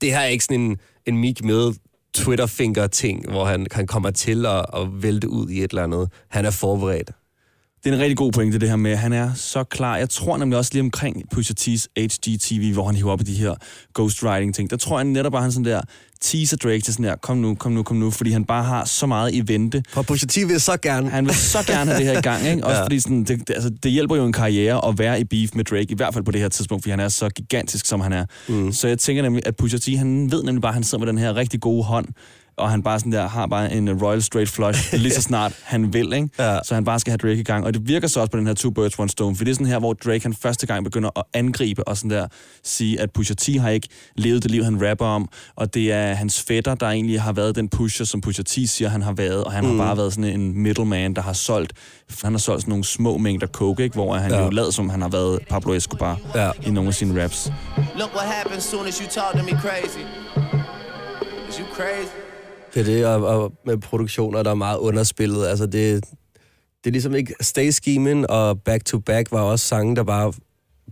Det 0.00 0.10
her 0.10 0.20
er 0.20 0.26
ikke 0.26 0.44
sådan 0.44 0.60
en, 0.60 0.76
en 1.06 1.18
Meek 1.18 1.44
med 1.44 1.72
Twitter-finger-ting, 2.14 3.30
hvor 3.30 3.44
han, 3.44 3.66
han 3.72 3.86
kommer 3.86 4.10
til 4.10 4.46
at, 4.46 4.66
at 4.74 5.02
vælte 5.02 5.28
ud 5.28 5.48
i 5.48 5.62
et 5.62 5.70
eller 5.70 5.82
andet. 5.82 6.08
Han 6.30 6.44
er 6.44 6.50
forberedt. 6.50 7.10
Det 7.84 7.90
er 7.90 7.94
en 7.94 8.00
rigtig 8.00 8.16
god 8.16 8.32
pointe, 8.32 8.58
det 8.58 8.68
her 8.68 8.76
med, 8.76 8.90
at 8.90 8.98
han 8.98 9.12
er 9.12 9.34
så 9.34 9.64
klar. 9.64 9.96
Jeg 9.96 10.10
tror 10.10 10.36
nemlig 10.36 10.58
også 10.58 10.70
lige 10.72 10.82
omkring 10.82 11.22
Pusha 11.30 11.54
T's 11.60 11.86
HGTV, 11.96 12.72
hvor 12.72 12.86
han 12.86 12.94
hiver 12.94 13.12
op 13.12 13.20
i 13.20 13.24
de 13.24 13.34
her 13.34 13.54
ghostwriting-ting. 13.94 14.70
Der 14.70 14.76
tror 14.76 14.98
jeg 14.98 15.04
netop 15.04 15.32
bare, 15.32 15.42
han 15.42 15.52
sådan 15.52 15.64
der 15.64 15.80
teaser 16.24 16.56
Drake 16.56 16.80
til 16.80 16.94
sådan 16.94 17.04
der, 17.04 17.16
kom 17.16 17.36
nu, 17.36 17.54
kom 17.54 17.72
nu, 17.72 17.82
kom 17.82 17.96
nu, 17.96 18.10
fordi 18.10 18.30
han 18.30 18.44
bare 18.44 18.64
har 18.64 18.84
så 18.84 19.06
meget 19.06 19.34
i 19.34 19.42
vente. 19.46 19.82
For 19.88 20.02
Pusha 20.02 20.26
T 20.26 20.36
vil 20.36 20.60
så 20.60 20.76
gerne. 20.76 21.10
Han 21.10 21.26
vil 21.26 21.34
så 21.34 21.58
gerne 21.66 21.90
have 21.90 21.98
det 21.98 22.06
her 22.06 22.18
i 22.18 22.22
gang, 22.22 22.46
ikke? 22.46 22.64
Også 22.66 22.78
ja. 22.78 22.84
fordi 22.84 23.00
sådan, 23.00 23.24
det, 23.24 23.48
det, 23.48 23.54
altså, 23.54 23.70
det 23.82 23.90
hjælper 23.92 24.16
jo 24.16 24.24
en 24.24 24.32
karriere 24.32 24.88
at 24.88 24.98
være 24.98 25.20
i 25.20 25.24
beef 25.24 25.50
med 25.54 25.64
Drake, 25.64 25.86
i 25.88 25.94
hvert 25.94 26.14
fald 26.14 26.24
på 26.24 26.30
det 26.30 26.40
her 26.40 26.48
tidspunkt, 26.48 26.84
fordi 26.84 26.90
han 26.90 27.00
er 27.00 27.08
så 27.08 27.28
gigantisk, 27.28 27.86
som 27.86 28.00
han 28.00 28.12
er. 28.12 28.24
Mm. 28.48 28.72
Så 28.72 28.88
jeg 28.88 28.98
tænker 28.98 29.22
nemlig, 29.22 29.46
at 29.46 29.56
Pusha 29.56 29.78
T, 29.78 29.98
han 29.98 30.30
ved 30.30 30.42
nemlig 30.42 30.62
bare, 30.62 30.70
at 30.70 30.74
han 30.74 30.84
sidder 30.84 31.04
med 31.04 31.12
den 31.12 31.18
her 31.18 31.36
rigtig 31.36 31.60
gode 31.60 31.84
hånd, 31.84 32.06
og 32.56 32.70
han 32.70 32.82
bare 32.82 32.98
sådan 32.98 33.12
der, 33.12 33.28
har 33.28 33.46
bare 33.46 33.72
en 33.72 34.02
Royal 34.02 34.22
Straight 34.22 34.50
Flush, 34.50 34.92
lige 35.02 35.12
så 35.12 35.22
snart 35.22 35.52
han 35.62 35.92
vil, 35.92 36.12
ikke? 36.12 36.28
Ja. 36.38 36.58
Så 36.64 36.74
han 36.74 36.84
bare 36.84 37.00
skal 37.00 37.10
have 37.10 37.18
Drake 37.18 37.40
i 37.40 37.42
gang. 37.42 37.64
Og 37.64 37.74
det 37.74 37.88
virker 37.88 38.08
så 38.08 38.20
også 38.20 38.30
på 38.30 38.36
den 38.38 38.46
her 38.46 38.54
Two 38.54 38.70
Birds, 38.70 38.98
One 38.98 39.08
Stone, 39.08 39.36
for 39.36 39.44
det 39.44 39.50
er 39.50 39.54
sådan 39.54 39.66
her, 39.66 39.78
hvor 39.78 39.92
Drake 39.92 40.22
han 40.22 40.34
første 40.34 40.66
gang 40.66 40.84
begynder 40.84 41.10
at 41.18 41.22
angribe 41.34 41.88
og 41.88 41.96
sådan 41.96 42.10
der 42.10 42.26
sige, 42.64 43.00
at 43.00 43.10
Pusha 43.10 43.34
T 43.34 43.48
har 43.60 43.68
ikke 43.70 43.88
levet 44.16 44.42
det 44.42 44.50
liv, 44.50 44.64
han 44.64 44.90
rapper 44.90 45.06
om, 45.06 45.28
og 45.56 45.74
det 45.74 45.92
er 45.92 46.14
hans 46.14 46.42
fætter, 46.48 46.74
der 46.74 46.86
egentlig 46.86 47.20
har 47.22 47.32
været 47.32 47.56
den 47.56 47.68
pusher, 47.68 48.06
som 48.06 48.20
Pusha 48.20 48.42
T 48.42 48.50
siger, 48.66 48.88
han 48.88 49.02
har 49.02 49.12
været, 49.12 49.44
og 49.44 49.52
han 49.52 49.64
mm. 49.64 49.70
har 49.78 49.86
bare 49.86 49.96
været 49.96 50.12
sådan 50.12 50.40
en 50.40 50.62
middleman, 50.62 51.14
der 51.14 51.22
har 51.22 51.32
solgt, 51.32 51.72
han 52.22 52.32
har 52.32 52.38
solgt 52.38 52.62
sådan 52.62 52.70
nogle 52.70 52.84
små 52.84 53.18
mængder 53.18 53.46
coke, 53.46 53.82
ikke? 53.82 53.94
hvor 53.94 54.14
han 54.16 54.30
Ja. 54.30 54.44
jo 54.44 54.50
lader 54.50 54.70
som, 54.70 54.88
han 54.88 55.02
har 55.02 55.08
været 55.08 55.38
Pablo 55.50 55.72
Escobar 55.74 56.18
Ja. 56.34 56.50
i 56.66 56.70
nogle 56.70 56.88
af 56.88 56.94
sine 56.94 57.22
raps. 57.22 57.52
Look 57.98 58.14
what 58.16 58.28
happens 58.28 58.64
soon 58.64 58.86
as 58.86 58.98
you 58.98 59.06
talk 59.10 59.32
to 59.38 59.42
me 59.44 59.60
crazy. 59.60 59.98
Is 61.48 61.56
you 61.56 61.66
crazy? 61.74 62.23
Det 62.74 62.80
er 62.80 62.84
det, 62.84 63.06
og, 63.06 63.26
og 63.26 63.52
med 63.66 63.76
produktioner, 63.78 64.42
der 64.42 64.50
er 64.50 64.54
meget 64.54 64.78
underspillet. 64.78 65.46
Altså, 65.46 65.66
det, 65.66 66.04
det 66.84 66.86
er 66.86 66.90
ligesom 66.90 67.14
ikke... 67.14 67.34
Stay 67.40 67.70
Scheming 67.70 68.30
og 68.30 68.62
Back 68.62 68.84
to 68.84 68.98
Back 68.98 69.32
var 69.32 69.40
også 69.40 69.66
sange, 69.66 69.96
der 69.96 70.02
bare 70.02 70.32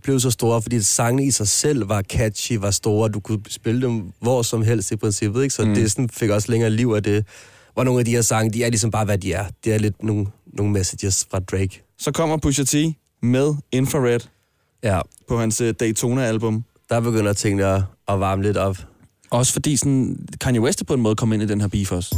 blev 0.03 0.19
så 0.19 0.31
store, 0.31 0.61
fordi 0.61 0.81
sangene 0.81 1.25
i 1.25 1.31
sig 1.31 1.47
selv 1.47 1.89
var 1.89 2.01
catchy, 2.01 2.53
var 2.53 2.71
store, 2.71 3.09
du 3.09 3.19
kunne 3.19 3.41
spille 3.49 3.81
dem 3.81 4.11
hvor 4.21 4.41
som 4.41 4.61
helst 4.61 4.91
i 4.91 4.95
princippet, 4.95 5.43
ikke? 5.43 5.55
Så 5.55 5.65
mm. 5.65 5.73
det 5.73 5.91
sådan 5.91 6.09
fik 6.09 6.29
også 6.29 6.51
længere 6.51 6.69
liv 6.69 6.93
af 6.95 7.03
det. 7.03 7.25
Hvor 7.73 7.83
nogle 7.83 7.99
af 7.99 8.05
de 8.05 8.11
her 8.11 8.21
sange, 8.21 8.51
de 8.51 8.63
er 8.63 8.69
ligesom 8.69 8.91
bare, 8.91 9.05
hvad 9.05 9.17
de 9.17 9.33
er. 9.33 9.45
Det 9.63 9.73
er 9.73 9.77
lidt 9.77 10.03
nogle, 10.03 10.27
nogle 10.53 10.71
messages 10.71 11.27
fra 11.31 11.39
Drake. 11.39 11.83
Så 11.99 12.11
kommer 12.11 12.37
Pusha 12.37 12.63
T 12.63 12.75
med 13.21 13.55
Infrared 13.71 14.19
Ja, 14.83 15.01
på 15.27 15.37
hans 15.37 15.61
øh, 15.61 15.73
Daytona-album. 15.79 16.63
der 16.89 16.99
begynder 16.99 17.33
tingene 17.33 17.65
at, 17.65 17.83
at 18.07 18.19
varme 18.19 18.43
lidt 18.43 18.57
op. 18.57 18.77
Også 19.33 19.53
fordi 19.53 19.77
sådan, 19.77 20.27
Kanye 20.41 20.61
West 20.61 20.81
er 20.81 20.85
på 20.85 20.93
en 20.93 21.01
måde 21.01 21.15
kommet 21.15 21.35
ind 21.35 21.43
i 21.43 21.47
den 21.47 21.61
her 21.61 21.67
beef 21.67 21.91
også. 21.91 22.15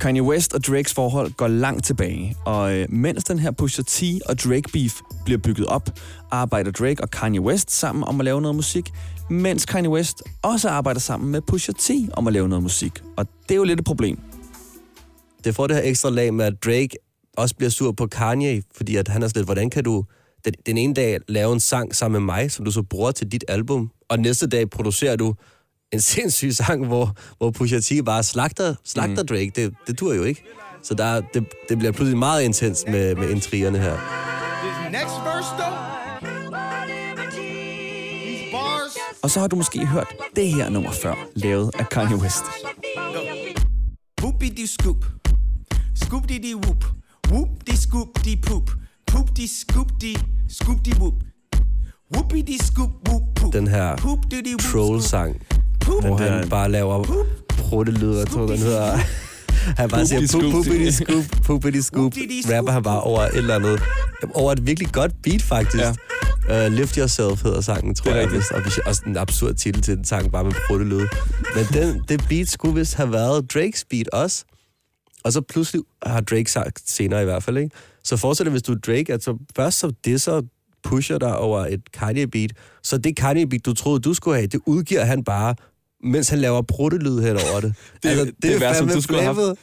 Kanye 0.00 0.22
West 0.22 0.54
og 0.54 0.64
Drakes 0.64 0.94
forhold 0.94 1.32
går 1.32 1.48
langt 1.48 1.84
tilbage, 1.84 2.36
og 2.46 2.76
øh, 2.76 2.86
mens 2.90 3.24
den 3.24 3.38
her 3.38 3.50
Pusha 3.50 3.82
T 3.82 4.02
og 4.26 4.38
Drake 4.38 4.68
beef 4.72 5.00
bliver 5.24 5.38
bygget 5.38 5.66
op, 5.66 5.90
arbejder 6.30 6.70
Drake 6.70 7.02
og 7.02 7.10
Kanye 7.10 7.40
West 7.40 7.70
sammen 7.70 8.04
om 8.04 8.20
at 8.20 8.24
lave 8.24 8.40
noget 8.40 8.56
musik, 8.56 8.90
mens 9.30 9.66
Kanye 9.66 9.90
West 9.90 10.22
også 10.42 10.68
arbejder 10.68 11.00
sammen 11.00 11.30
med 11.30 11.40
Pusha 11.40 11.72
T 11.72 11.90
om 12.12 12.26
at 12.26 12.32
lave 12.32 12.48
noget 12.48 12.62
musik. 12.62 12.92
Og 13.16 13.26
det 13.48 13.50
er 13.50 13.56
jo 13.56 13.64
lidt 13.64 13.80
et 13.80 13.86
problem. 13.86 14.18
det 15.44 15.54
får 15.54 15.66
det 15.66 15.76
her 15.76 15.82
ekstra 15.84 16.10
lag 16.10 16.34
med, 16.34 16.44
at 16.44 16.64
Drake 16.64 16.90
også 17.36 17.56
bliver 17.56 17.70
sur 17.70 17.92
på 17.92 18.06
Kanye, 18.06 18.62
fordi 18.76 18.96
at 18.96 19.08
han 19.08 19.22
er 19.22 19.28
sådan 19.28 19.40
lidt, 19.40 19.46
hvordan 19.46 19.70
kan 19.70 19.84
du 19.84 20.04
den, 20.46 20.54
den 20.66 20.78
ene 20.78 20.94
dag 20.94 21.18
lave 21.28 21.52
en 21.52 21.60
sang 21.60 21.94
sammen 21.96 22.22
med 22.22 22.34
mig, 22.34 22.50
som 22.52 22.64
du 22.64 22.70
så 22.70 22.82
bruger 22.82 23.10
til 23.10 23.32
dit 23.32 23.44
album, 23.48 23.90
og 24.08 24.18
næste 24.18 24.46
dag 24.46 24.70
producerer 24.70 25.16
du 25.16 25.34
en 25.92 26.00
sindssyg 26.10 26.52
sang, 26.54 26.86
hvor, 26.86 27.16
hvor 27.38 27.50
Pusha 27.50 27.80
T 27.80 28.04
bare 28.04 28.22
slagter, 28.22 28.74
slagter 28.84 29.22
mm. 29.22 29.26
Drake. 29.26 29.52
Det, 29.56 29.74
det 29.86 30.00
dur 30.00 30.14
jo 30.14 30.22
ikke. 30.22 30.42
Så 30.82 30.94
der, 30.94 31.04
er- 31.04 31.20
det, 31.34 31.44
det 31.68 31.78
bliver 31.78 31.92
pludselig 31.92 32.18
meget 32.18 32.42
intens 32.42 32.84
med, 32.88 33.14
med 33.14 33.30
intrigerne 33.30 33.78
her. 33.78 33.92
Next 34.90 35.14
verse, 35.24 35.48
though, 35.58 35.76
these 37.30 38.50
bars. 38.52 38.96
Og 39.22 39.30
så 39.30 39.40
har 39.40 39.46
du 39.46 39.56
måske 39.56 39.86
hørt 39.86 40.06
det 40.36 40.48
her 40.54 40.70
nummer 40.70 40.92
før, 40.92 41.14
lavet 41.34 41.70
af 41.78 41.88
Kanye 41.88 42.16
West. 42.16 42.44
Whoopie 44.22 44.50
de 44.50 44.66
scoop. 44.66 45.04
Scoop 45.94 46.28
de 46.28 46.34
de 49.10 49.14
whoop. 49.14 49.26
Whoop 49.26 49.36
de 49.36 49.48
scoop 49.48 49.90
de 50.00 50.14
poop. 50.14 50.34
Poop 50.48 50.82
de 50.82 50.84
scoop 50.84 50.84
de 50.84 50.84
scoop 50.84 50.84
de 50.84 50.90
whoop. 50.98 51.14
Whoopie 52.14 52.42
de 52.42 52.58
scoop 52.66 52.90
whoop 53.08 53.22
poop. 53.36 53.52
Den 53.52 53.66
her 53.68 53.96
Poop 53.96 54.18
de 54.30 54.36
de 54.36 54.50
whoop 54.50 54.60
troll-sang, 54.72 55.36
Poop. 55.80 56.04
hvor 56.04 56.16
han- 56.16 56.32
han 56.38 56.48
bare 56.48 56.70
laver 56.70 57.24
pruttelyd, 57.48 58.16
jeg 58.18 58.26
tror, 58.26 58.46
den 58.46 58.58
hedder... 58.58 58.98
Han 59.76 59.88
bare 59.90 60.06
siger, 60.06 60.50
Poopity 60.50 60.70
poop, 60.84 60.92
scoop. 60.92 61.42
poopity 61.44 61.80
scoop. 61.80 62.12
Rapper 62.56 62.72
han 62.72 62.82
bare 62.82 63.00
over 63.00 63.20
et 63.20 63.36
eller 63.36 63.54
andet. 63.54 63.82
Over 64.34 64.52
et 64.52 64.66
virkelig 64.66 64.92
godt 64.92 65.12
beat, 65.22 65.42
faktisk. 65.42 65.84
Ja. 66.48 66.66
Uh, 66.66 66.72
Lift 66.72 66.94
Yourself 66.94 67.42
hedder 67.42 67.60
sangen, 67.60 67.94
tror 67.94 68.04
Det 68.04 68.12
er 68.12 68.16
jeg. 68.20 68.32
rigtigt. 68.32 68.64
Vist. 68.64 68.80
Og 68.82 68.88
også 68.88 69.02
en 69.06 69.16
absurd 69.16 69.54
titel 69.54 69.82
til 69.82 69.96
den 69.96 70.04
sang, 70.04 70.32
bare 70.32 70.44
med 70.44 70.52
pruttelyd. 70.68 71.06
Men 71.54 71.64
den, 71.72 72.02
det 72.08 72.24
beat 72.28 72.48
skulle 72.48 72.74
vist 72.74 72.94
have 72.94 73.12
været 73.12 73.52
Drakes 73.54 73.84
beat 73.90 74.08
også. 74.08 74.44
Og 75.24 75.32
så 75.32 75.40
pludselig 75.40 75.82
har 76.06 76.20
Drake 76.20 76.50
sagt 76.50 76.82
senere 76.90 77.22
i 77.22 77.24
hvert 77.24 77.42
fald, 77.42 77.56
ikke? 77.58 77.70
Så 78.06 78.16
fortsætter 78.16 78.50
hvis 78.50 78.62
du 78.62 78.72
er 78.72 78.76
Drake, 78.76 79.12
at 79.12 79.22
så 79.24 79.38
først 79.56 79.78
så 79.78 79.92
disser 80.04 80.42
pusher 80.84 81.18
dig 81.18 81.36
over 81.36 81.66
et 81.66 81.92
Kanye-beat, 81.92 82.50
så 82.82 82.98
det 82.98 83.16
Kanye-beat, 83.16 83.66
du 83.66 83.74
troede, 83.74 84.00
du 84.00 84.14
skulle 84.14 84.36
have, 84.36 84.46
det 84.46 84.60
udgiver 84.66 85.04
han 85.04 85.24
bare, 85.24 85.54
mens 86.04 86.28
han 86.28 86.38
laver 86.38 86.62
pruttelyd 86.62 87.20
hen 87.20 87.36
over 87.52 87.60
det. 87.60 87.74
Det- 88.02 88.34
det 88.42 88.54
er 88.54 88.58
værst, 88.58 88.78
som 88.78 88.88
du 88.88 89.00
skulle 89.00 89.22
have 89.22 89.34
haft. 89.34 89.58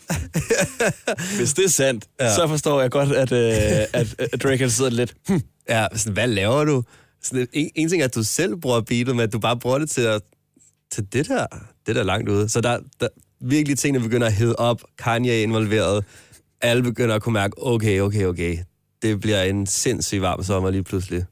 Hvis 1.37 1.53
det 1.53 1.65
er 1.65 1.69
sandt, 1.69 2.05
Ja. 2.19 2.35
så 2.35 2.47
forstår 2.47 2.81
jeg 2.81 2.91
godt, 2.91 3.11
at, 3.11 3.31
øh, 3.31 3.85
at, 3.93 4.15
at 4.33 4.43
Drake 4.43 4.69
sidder 4.69 4.91
lidt... 4.91 5.13
Hm, 5.27 5.41
Ja, 5.69 5.87
sådan, 5.95 6.13
hvad 6.13 6.27
laver 6.27 6.63
du? 6.65 6.83
Sådan, 7.21 7.47
en, 7.53 7.69
en 7.75 7.89
ting 7.89 8.01
er, 8.01 8.05
at 8.05 8.15
du 8.15 8.23
selv 8.23 8.55
bruger 8.55 8.81
beatet, 8.81 9.15
men 9.15 9.19
at 9.19 9.33
du 9.33 9.39
bare 9.39 9.57
bruger 9.59 9.77
det 9.77 9.89
til, 9.89 10.01
at, 10.01 10.21
til 10.91 11.05
det 11.13 11.27
der. 11.27 11.45
Det 11.87 11.95
der 11.95 12.01
er 12.01 12.05
langt 12.05 12.29
ude. 12.29 12.49
Så 12.49 12.61
der, 12.61 12.79
der 12.99 13.07
virkelig 13.41 13.77
tingene 13.79 14.03
begynder 14.03 14.27
at 14.27 14.33
hedde 14.33 14.55
op. 14.55 14.81
Kanye 14.99 15.31
er 15.39 15.43
involveret. 15.43 16.05
Alle 16.63 16.83
begynder 16.83 17.15
at 17.15 17.21
kunne 17.21 17.33
mærke, 17.33 17.53
okay, 17.57 17.99
okay, 18.01 18.25
okay. 18.25 18.57
Det 19.01 19.19
bliver 19.19 19.43
en 19.43 19.67
sindssygt 19.67 20.21
varm 20.21 20.43
sommer 20.43 20.69
lige 20.71 20.83
pludselig. 20.83 21.23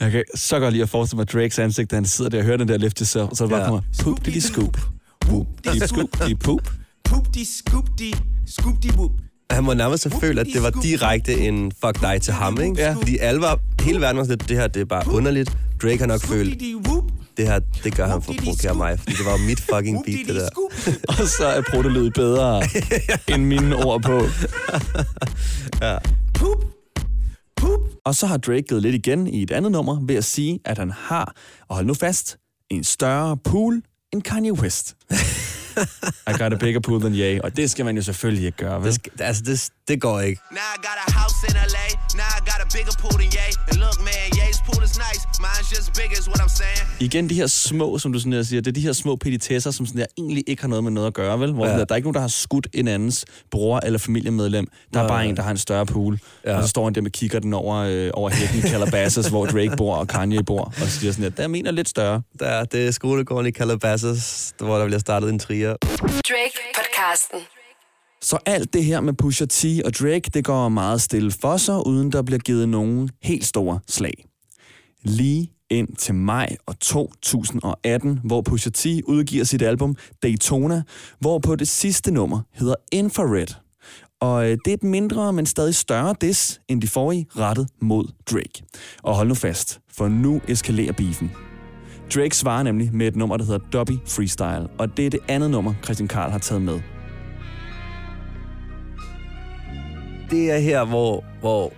Jeg 0.00 0.10
kan 0.10 0.24
så 0.34 0.58
godt 0.58 0.72
lide 0.72 0.82
at 0.82 0.88
forestille 0.88 1.16
mig 1.18 1.28
Drakes 1.28 1.58
ansigt, 1.58 1.90
da 1.90 1.96
han 1.96 2.04
sidder 2.04 2.30
der 2.30 2.38
og 2.38 2.44
hører 2.44 2.56
den 2.56 2.68
der 2.68 2.76
lift 2.76 2.98
yourself, 2.98 3.30
og 3.30 3.36
så 3.36 3.44
er 3.44 3.48
det 3.48 3.52
bare 3.52 3.60
Ja. 3.62 3.66
kommer, 3.66 3.82
poop 4.02 4.26
de 4.26 4.40
scoop. 4.40 4.78
Whoop 5.28 5.46
de 5.64 5.86
scoop 5.88 6.28
de 6.28 6.34
poop. 6.36 6.72
Poop 7.04 7.34
de 7.34 7.44
scoop 7.56 7.84
de 7.98 8.12
scoop 8.46 8.82
de 8.82 8.88
whoop. 8.96 9.10
Han 9.50 9.64
må 9.64 9.74
nærmest 9.74 10.04
have 10.04 10.20
følt, 10.20 10.38
at 10.38 10.46
det 10.54 10.62
var 10.62 10.70
direkte 10.82 11.38
en 11.38 11.72
fuck 11.84 12.00
dig 12.00 12.22
til 12.22 12.32
ham, 12.32 12.60
ikke? 12.60 12.74
Ja. 12.82 12.92
Fordi 12.94 13.18
alle 13.18 13.40
var, 13.40 13.60
hele 13.82 14.00
verden 14.00 14.16
var 14.16 14.24
sådan 14.24 14.38
lidt, 14.38 14.48
det 14.48 14.56
her 14.56 14.66
det 14.66 14.80
er 14.80 14.84
bare 14.84 15.12
underligt. 15.12 15.56
Drake 15.82 15.98
har 15.98 16.06
nok 16.06 16.20
følt. 16.20 16.62
Det 17.38 17.46
her, 17.46 17.60
det 17.84 17.96
gør 17.96 18.06
han 18.06 18.22
for 18.22 18.32
at 18.32 18.38
provokere 18.44 18.74
mig, 18.74 18.98
fordi 18.98 19.12
det 19.12 19.26
var 19.26 19.46
mit 19.46 19.60
fucking 19.60 20.04
beat, 20.04 20.26
det 20.26 20.34
der. 20.34 20.48
Og 21.22 21.28
så 21.28 21.46
er 21.46 21.62
protolyd 21.70 22.10
bedre 22.10 22.62
end 23.34 23.44
mine 23.44 23.76
ord 23.76 24.02
på. 24.02 24.20
Poop. 26.38 26.64
Poop. 27.56 27.80
Og 28.04 28.14
så 28.14 28.26
har 28.26 28.36
Drake 28.36 28.62
givet 28.62 28.82
lidt 28.82 28.94
igen 28.94 29.26
i 29.26 29.42
et 29.42 29.50
andet 29.50 29.72
nummer 29.72 30.00
ved 30.06 30.14
at 30.14 30.24
sige, 30.24 30.60
at 30.64 30.78
han 30.78 30.90
har, 30.90 31.34
og 31.68 31.74
hold 31.74 31.86
nu 31.86 31.94
fast, 31.94 32.36
en 32.70 32.84
større 32.84 33.36
pool 33.36 33.82
end 34.12 34.22
Kanye 34.22 34.52
West. 34.52 34.96
I 36.30 36.32
got 36.42 36.52
a 36.52 36.56
bigger 36.56 36.80
pool 36.80 37.00
than 37.00 37.14
Ye. 37.14 37.44
Og 37.44 37.56
det 37.56 37.70
skal 37.70 37.84
man 37.84 37.96
jo 37.96 38.02
selvfølgelig 38.02 38.46
ikke 38.46 38.58
gøre, 38.58 38.76
vel? 38.78 38.84
Det, 38.86 38.94
skal, 38.94 39.12
altså, 39.20 39.42
det, 39.46 39.68
det 39.88 40.00
går 40.00 40.20
ikke. 40.20 40.40
Now 40.50 40.58
I 40.76 40.78
got 40.88 40.98
a 41.06 41.12
house 41.20 41.36
in 41.48 41.54
LA. 41.54 41.86
Now 42.20 42.30
I 42.38 42.40
got 42.50 42.60
a 42.66 42.68
bigger 42.76 42.92
pool 43.00 43.12
than 43.20 43.30
Ye. 43.38 43.46
And 43.70 43.76
look, 43.84 43.98
man, 44.00 44.28
Ye's 44.40 44.60
pool 44.66 44.82
is 44.84 44.94
nice. 45.08 45.22
Mine's 45.46 45.68
just 45.76 45.88
big, 46.00 46.10
is 46.18 46.28
what 46.28 46.40
I'm 46.40 46.54
saying. 46.56 46.88
Igen 47.00 47.28
de 47.30 47.34
her 47.34 47.46
små, 47.46 47.98
som 47.98 48.12
du 48.12 48.18
sådan 48.18 48.32
der 48.32 48.42
siger, 48.42 48.60
det 48.60 48.70
er 48.70 48.72
de 48.72 48.80
her 48.80 48.92
små 48.92 49.16
petitesser, 49.16 49.70
som 49.70 49.86
sådan 49.86 50.00
der 50.00 50.06
egentlig 50.18 50.44
ikke 50.46 50.62
har 50.62 50.68
noget 50.68 50.84
med 50.84 50.92
noget 50.92 51.06
at 51.06 51.14
gøre, 51.14 51.40
vel? 51.40 51.52
Hvor 51.52 51.66
Ja. 51.66 51.72
ja. 51.72 51.78
der 51.78 51.84
er 51.90 51.94
ikke 51.96 52.06
nogen, 52.06 52.14
der 52.14 52.20
har 52.20 52.28
skudt 52.28 52.66
en 52.72 52.88
andens 52.88 53.24
bror 53.50 53.80
eller 53.84 53.98
familiemedlem. 53.98 54.66
Der 54.94 54.98
er 55.00 55.02
Nej, 55.04 55.08
bare 55.14 55.26
en, 55.26 55.36
der 55.36 55.42
har 55.42 55.50
en 55.50 55.56
større 55.56 55.86
pool. 55.86 56.18
Ja. 56.44 56.50
Ja. 56.50 56.56
Og 56.56 56.62
så 56.62 56.68
står 56.68 56.84
han 56.84 56.94
der 56.94 57.00
med 57.00 57.10
kigger 57.10 57.38
den 57.40 57.54
over, 57.54 57.76
øh, 57.76 58.10
over 58.14 58.30
hækken 58.30 58.58
i 58.58 58.62
Calabasas, 58.62 59.28
hvor 59.28 59.46
Drake 59.46 59.76
bor 59.76 59.96
og 59.96 60.08
Kanye 60.08 60.42
bor, 60.42 60.60
og 60.64 60.72
så 60.76 60.90
siger 61.00 61.12
sådan 61.12 61.24
der, 61.24 61.30
der 61.30 61.42
er 61.42 61.48
min 61.48 61.66
er 61.66 61.70
lidt 61.70 61.88
større. 61.88 62.22
Der, 62.38 62.64
det 62.64 62.86
er 62.86 62.90
skolegården 62.90 63.46
i 63.46 63.50
Calabasas, 63.50 64.54
hvor 64.58 64.78
der 64.78 64.84
bliver 64.86 64.98
startet 64.98 65.30
en 65.30 65.38
trier. 65.38 65.67
Drake 65.72 66.58
podcasten. 66.74 67.40
Så 68.22 68.38
alt 68.46 68.72
det 68.72 68.84
her 68.84 69.00
med 69.00 69.12
Pusha 69.12 69.46
T 69.46 69.64
og 69.84 69.94
Drake, 69.94 70.30
det 70.34 70.44
går 70.44 70.68
meget 70.68 71.02
stille 71.02 71.32
for 71.40 71.56
sig, 71.56 71.86
uden 71.86 72.12
der 72.12 72.22
bliver 72.22 72.38
givet 72.38 72.68
nogen 72.68 73.10
helt 73.22 73.44
store 73.44 73.80
slag. 73.88 74.24
Lige 75.02 75.52
ind 75.70 75.96
til 75.96 76.14
maj 76.14 76.56
og 76.66 76.80
2018, 76.80 78.20
hvor 78.24 78.42
Pusha 78.42 78.70
T 78.70 78.86
udgiver 79.04 79.44
sit 79.44 79.62
album 79.62 79.96
Daytona, 80.22 80.82
hvor 81.18 81.38
på 81.38 81.56
det 81.56 81.68
sidste 81.68 82.10
nummer 82.10 82.40
hedder 82.52 82.74
Infrared. 82.92 83.54
Og 84.20 84.44
øh, 84.44 84.58
det 84.64 84.70
er 84.70 84.74
et 84.74 84.82
mindre, 84.82 85.32
men 85.32 85.46
stadig 85.46 85.74
større 85.74 86.14
diss 86.20 86.60
end 86.68 86.82
de 86.82 86.88
forrige 86.88 87.26
rettet 87.36 87.68
mod 87.80 88.04
Drake. 88.30 88.62
Og 89.02 89.14
hold 89.14 89.28
nu 89.28 89.34
fast, 89.34 89.80
for 89.96 90.08
nu 90.08 90.40
eskalerer 90.48 90.92
beefen. 90.92 91.47
Drake 92.14 92.36
svarer 92.36 92.62
nemlig 92.62 92.90
med 92.94 93.06
et 93.06 93.16
nummer, 93.16 93.36
der 93.36 93.44
hedder 93.44 93.60
Dobby 93.72 93.92
Freestyle, 94.06 94.68
og 94.78 94.96
det 94.96 95.06
er 95.06 95.10
det 95.10 95.20
andet 95.28 95.50
nummer, 95.50 95.74
Christian 95.84 96.08
Karl 96.08 96.30
har 96.30 96.38
taget 96.38 96.62
med. 96.62 96.80
det 100.30 100.50
er 100.50 100.58
her, 100.58 100.84
hvor, 100.84 101.24
hvor, 101.40 101.72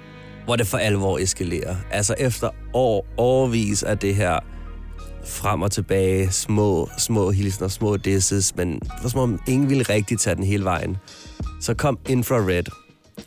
hvor 0.44 0.56
det 0.56 0.66
for 0.66 0.78
alvor 0.78 1.18
eskalerer. 1.18 1.76
Altså 1.90 2.14
efter 2.18 2.50
år, 2.74 3.06
årvis 3.16 3.82
af 3.82 3.98
det 3.98 4.14
her 4.14 4.38
frem 5.26 5.62
og 5.62 5.70
tilbage, 5.70 6.30
små, 6.30 6.88
små 6.98 7.30
hilsner, 7.30 7.68
små 7.68 7.96
disses, 7.96 8.56
men 8.56 8.80
for 9.02 9.08
som 9.08 9.20
om 9.20 9.40
ingen 9.48 9.68
ville 9.68 9.82
rigtig 9.82 10.18
tage 10.18 10.36
den 10.36 10.44
hele 10.44 10.64
vejen. 10.64 10.96
Så 11.60 11.74
kom 11.74 11.98
Infrared. 12.08 12.64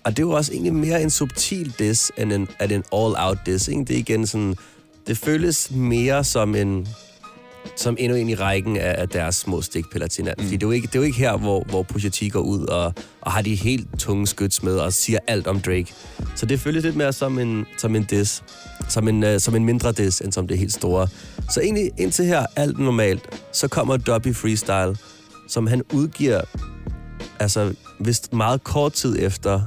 Og 0.03 0.17
det 0.17 0.27
var 0.27 0.33
også 0.33 0.53
egentlig 0.53 0.73
mere 0.73 1.01
en 1.01 1.09
subtil 1.09 1.73
diss, 1.79 2.11
end 2.17 2.33
en, 2.33 2.47
at 2.59 2.71
en 2.71 2.83
all-out 2.93 3.37
diss. 3.45 3.67
Ikke? 3.67 3.85
Det 3.85 3.95
er 3.95 3.99
igen 3.99 4.27
sådan, 4.27 4.55
det 5.07 5.17
føles 5.17 5.71
mere 5.71 6.23
som 6.23 6.55
en, 6.55 6.87
som 7.75 7.95
endnu 7.99 8.17
en 8.17 8.29
i 8.29 8.35
rækken 8.35 8.77
af, 8.77 8.95
af 9.01 9.09
deres 9.09 9.35
små 9.35 9.61
stikpiller 9.61 10.07
til 10.07 10.21
hinanden. 10.21 10.43
Mm. 10.43 10.47
Fordi 10.47 10.57
det 10.57 10.63
er, 10.63 10.67
jo 10.67 10.71
ikke, 10.71 10.87
det 10.87 10.95
er 10.95 10.99
jo 10.99 11.03
ikke 11.03 11.17
her, 11.17 11.37
hvor, 11.37 11.63
hvor 11.69 11.83
Pusha 11.83 12.09
T 12.09 12.31
går 12.31 12.39
ud 12.39 12.65
og, 12.65 12.93
og 13.21 13.31
har 13.31 13.41
de 13.41 13.55
helt 13.55 13.87
tunge 13.99 14.27
skyts 14.27 14.63
med 14.63 14.77
og 14.77 14.93
siger 14.93 15.19
alt 15.27 15.47
om 15.47 15.59
Drake. 15.59 15.93
Så 16.35 16.45
det 16.45 16.59
føles 16.59 16.83
lidt 16.83 16.95
mere 16.95 17.13
som 17.13 17.39
en, 17.39 17.65
som 17.77 17.95
en 17.95 18.03
diss. 18.03 18.43
Som 18.89 19.07
en, 19.07 19.23
uh, 19.23 19.37
som 19.37 19.55
en 19.55 19.65
mindre 19.65 19.91
diss, 19.91 20.21
end 20.21 20.31
som 20.31 20.47
det 20.47 20.57
helt 20.57 20.73
store. 20.73 21.07
Så 21.49 21.61
egentlig 21.61 21.91
indtil 21.97 22.25
her, 22.25 22.45
alt 22.55 22.79
normalt. 22.79 23.41
Så 23.51 23.67
kommer 23.67 23.97
Dobby 23.97 24.35
Freestyle, 24.35 24.97
som 25.47 25.67
han 25.67 25.81
udgiver 25.93 26.41
altså 27.39 27.73
vist 27.99 28.33
meget 28.33 28.63
kort 28.63 28.93
tid 28.93 29.17
efter, 29.19 29.61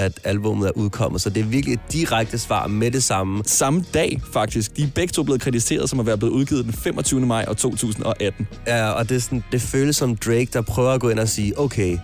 at 0.00 0.20
albumet 0.24 0.68
er 0.68 0.72
udkommet. 0.76 1.20
Så 1.20 1.30
det 1.30 1.40
er 1.40 1.44
virkelig 1.44 1.74
et 1.74 1.80
direkte 1.92 2.38
svar 2.38 2.66
med 2.66 2.90
det 2.90 3.02
samme. 3.02 3.42
samme 3.46 3.84
dag, 3.94 4.20
faktisk. 4.32 4.76
De 4.76 4.82
er 4.82 4.86
begge 4.94 5.12
to 5.12 5.22
blevet 5.22 5.40
krediteret 5.40 5.90
som 5.90 6.00
at 6.00 6.06
være 6.06 6.18
blevet 6.18 6.32
udgivet 6.32 6.64
den 6.64 6.72
25. 6.72 7.20
maj 7.20 7.44
år 7.48 7.54
2018. 7.54 8.48
Ja, 8.66 8.90
og 8.90 9.08
det, 9.08 9.16
er 9.16 9.20
sådan, 9.20 9.44
det 9.52 9.60
føles 9.60 9.96
som 9.96 10.16
Drake, 10.16 10.48
der 10.52 10.62
prøver 10.62 10.90
at 10.90 11.00
gå 11.00 11.08
ind 11.08 11.18
og 11.18 11.28
sige, 11.28 11.58
okay, 11.58 11.98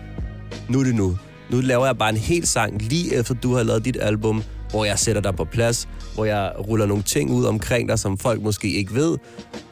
nu 0.69 0.81
er 0.81 0.85
det 0.85 0.95
nu. 0.95 1.19
Nu 1.51 1.61
laver 1.61 1.87
jeg 1.87 1.99
bare 1.99 2.11
en 2.11 2.17
hel 2.17 2.47
sang, 2.47 2.83
lige 2.83 3.15
efter 3.15 3.35
du 3.35 3.55
har 3.55 3.63
lavet 3.63 3.85
dit 3.85 3.97
album, 4.01 4.43
hvor 4.71 4.85
jeg 4.85 4.99
sætter 4.99 5.23
dig 5.23 5.37
på 5.37 5.45
plads, 5.45 5.89
hvor 6.15 6.25
jeg 6.25 6.53
ruller 6.69 6.87
nogle 6.87 7.03
ting 7.03 7.31
ud 7.31 7.45
omkring 7.45 7.89
dig, 7.89 7.99
som 7.99 8.19
folk 8.19 8.43
måske 8.43 8.73
ikke 8.73 8.95
ved. 8.95 9.19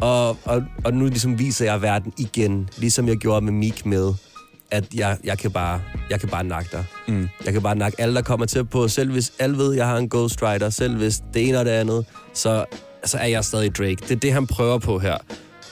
Og, 0.01 0.29
og, 0.45 0.63
og 0.85 0.95
nu 0.95 1.05
ligesom 1.05 1.39
viser 1.39 1.65
jeg 1.65 1.83
verden 1.83 2.13
igen, 2.19 2.69
ligesom 2.77 3.09
jeg 3.09 3.17
gjorde 3.17 3.45
med 3.45 3.53
Meek 3.53 3.87
med, 3.87 4.15
at 4.71 4.85
jeg, 4.95 5.19
jeg, 5.25 5.39
kan, 5.39 5.51
bare, 5.51 5.81
jeg 6.11 6.21
kan 6.21 6.29
bare 6.29 6.45
nakke 6.45 6.69
dig. 6.73 6.85
Mm. 7.09 7.29
Jeg 7.45 7.53
kan 7.53 7.63
bare 7.63 7.77
nakke 7.77 8.01
alle, 8.01 8.15
der 8.15 8.23
kommer 8.23 8.47
til 8.47 8.65
på. 8.65 8.89
Selv 8.89 9.13
hvis 9.13 9.33
alle 9.39 9.59
ved, 9.59 9.75
jeg 9.75 9.87
har 9.87 9.97
en 9.97 10.09
ghostwriter, 10.09 10.71
selv 10.71 10.97
hvis 10.97 11.23
det 11.35 11.49
ene 11.49 11.59
og 11.59 11.65
det 11.65 11.71
andet, 11.71 12.07
så, 12.35 12.65
så 13.05 13.19
er 13.19 13.27
jeg 13.27 13.45
stadig 13.45 13.77
Drake. 13.77 13.97
Det 13.97 14.11
er 14.11 14.17
det, 14.17 14.33
han 14.33 14.47
prøver 14.47 14.79
på 14.79 14.99
her. 14.99 15.17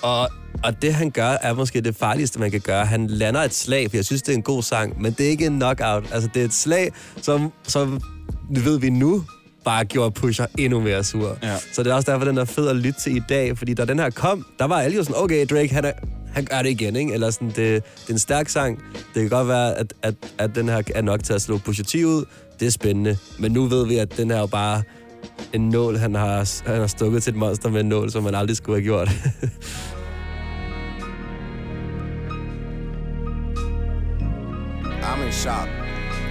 Og, 0.03 0.29
og 0.65 0.83
det, 0.83 0.95
han 0.95 1.11
gør, 1.11 1.29
er 1.29 1.55
måske 1.55 1.81
det 1.81 1.97
farligste, 1.97 2.41
man 2.41 2.51
kan 2.51 2.61
gøre. 2.61 2.87
Han 2.87 3.07
lander 3.07 3.41
et 3.41 3.55
slag, 3.55 3.91
for 3.91 3.97
jeg 3.97 4.05
synes, 4.05 4.23
det 4.23 4.33
er 4.33 4.37
en 4.37 4.43
god 4.43 4.63
sang, 4.63 5.03
men 5.03 5.13
det 5.13 5.27
er 5.27 5.31
ikke 5.31 5.47
en 5.47 5.57
knockout. 5.57 6.05
Altså, 6.13 6.31
det 6.35 6.41
er 6.41 6.45
et 6.45 6.55
slag, 6.55 6.93
som, 7.23 7.53
som 7.63 8.01
ved 8.51 8.79
vi 8.79 8.91
nu, 8.91 9.25
bare 9.65 9.85
gjorde 9.85 10.11
Pusher 10.11 10.47
endnu 10.59 10.81
mere 10.81 11.05
sur. 11.05 11.39
Ja. 11.43 11.57
Så 11.73 11.83
det 11.83 11.91
er 11.91 11.95
også 11.95 12.13
derfor, 12.13 12.25
den 12.25 12.39
er 12.39 12.45
fed 12.45 12.69
at 12.69 12.77
lytte 12.77 13.01
til 13.01 13.17
i 13.17 13.23
dag, 13.29 13.59
fordi 13.59 13.75
da 13.75 13.85
den 13.85 13.99
her 13.99 14.11
kom, 14.11 14.47
der 14.59 14.65
var 14.65 14.81
alle 14.81 14.97
jo 14.97 15.05
sådan, 15.05 15.23
okay, 15.23 15.47
Drake, 15.47 15.75
han, 15.75 15.85
er, 15.85 15.93
han 16.33 16.45
gør 16.45 16.63
det 16.63 16.71
igen, 16.71 16.97
ikke? 16.97 17.15
Eller 17.15 17.31
sådan, 17.31 17.49
det, 17.49 17.57
det 17.57 18.09
er 18.09 18.13
en 18.13 18.19
stærk 18.19 18.49
sang. 18.49 18.79
Det 19.15 19.23
kan 19.23 19.29
godt 19.29 19.49
være, 19.49 19.79
at, 19.79 19.95
at, 20.03 20.15
at 20.39 20.55
den 20.55 20.69
her 20.69 20.83
er 20.95 21.03
nok 21.03 21.25
til 21.25 21.33
at 21.33 21.43
slå 21.43 21.59
Pusha 21.59 22.05
ud. 22.05 22.25
Det 22.61 22.67
er 22.67 22.71
spændende. 22.71 23.17
Men 23.39 23.53
nu 23.53 23.65
ved 23.65 23.87
vi, 23.87 23.97
at 23.97 24.17
den 24.17 24.31
her 24.31 24.37
er 24.37 24.41
jo 24.41 24.47
bare 24.47 24.83
en 25.53 25.69
nål, 25.69 25.97
han 25.97 26.15
har, 26.15 26.67
han 26.71 26.81
har 26.81 26.87
stukket 26.87 27.23
til 27.23 27.31
et 27.31 27.37
monster 27.37 27.71
med 27.71 27.81
en 27.81 27.87
nål, 27.89 28.11
som 28.11 28.23
man 28.23 28.35
aldrig 28.35 28.57
skulle 28.57 28.77
have 28.77 28.85
gjort. 28.85 29.11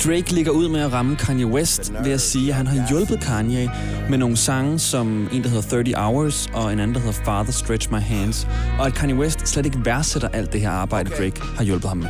Drake 0.05 0.33
ligger 0.33 0.51
ud 0.51 0.69
med 0.69 0.81
at 0.81 0.93
ramme 0.93 1.15
Kanye 1.15 1.45
West 1.45 1.93
ved 2.03 2.11
at 2.11 2.21
sige, 2.21 2.49
at 2.49 2.55
han 2.55 2.67
har 2.67 2.87
hjulpet 2.89 3.19
Kanye 3.19 3.71
med 4.09 4.17
nogle 4.17 4.37
sange, 4.37 4.79
som 4.79 5.29
en, 5.31 5.43
der 5.43 5.49
hedder 5.49 5.69
30 5.69 5.97
Hours, 5.97 6.47
og 6.53 6.73
en 6.73 6.79
anden, 6.79 6.95
der 6.95 7.01
hedder 7.01 7.23
Father 7.25 7.51
Stretch 7.51 7.91
My 7.91 7.99
Hands. 7.99 8.47
Og 8.79 8.85
at 8.85 8.93
Kanye 8.93 9.15
West 9.15 9.47
slet 9.47 9.65
ikke 9.65 9.85
værdsætter 9.85 10.27
alt 10.27 10.53
det 10.53 10.61
her 10.61 10.69
arbejde, 10.69 11.09
Drake 11.09 11.41
har 11.41 11.63
hjulpet 11.63 11.89
ham 11.89 11.97
med. 11.97 12.09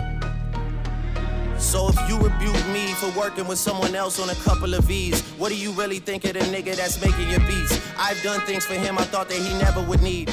So 1.59 1.89
if 1.89 1.97
you 2.09 2.15
rebuke 2.29 2.65
me 2.77 2.85
for 3.01 3.09
working 3.21 3.47
with 3.49 3.59
someone 3.59 3.93
else 4.03 4.15
on 4.23 4.29
a 4.29 4.39
couple 4.49 4.77
of 4.77 4.83
V's, 4.89 5.17
what 5.39 5.49
do 5.53 5.57
you 5.65 5.71
really 5.81 5.99
think 6.09 6.21
of 6.25 6.31
the 6.37 6.45
nigga 6.55 6.71
that's 6.81 6.97
making 7.05 7.27
your 7.33 7.43
beats? 7.51 7.73
I've 8.05 8.21
done 8.29 8.41
things 8.49 8.63
for 8.69 8.77
him 8.85 8.93
I 8.97 9.05
thought 9.11 9.27
that 9.31 9.41
he 9.47 9.51
never 9.65 9.81
would 9.89 10.01
need. 10.01 10.27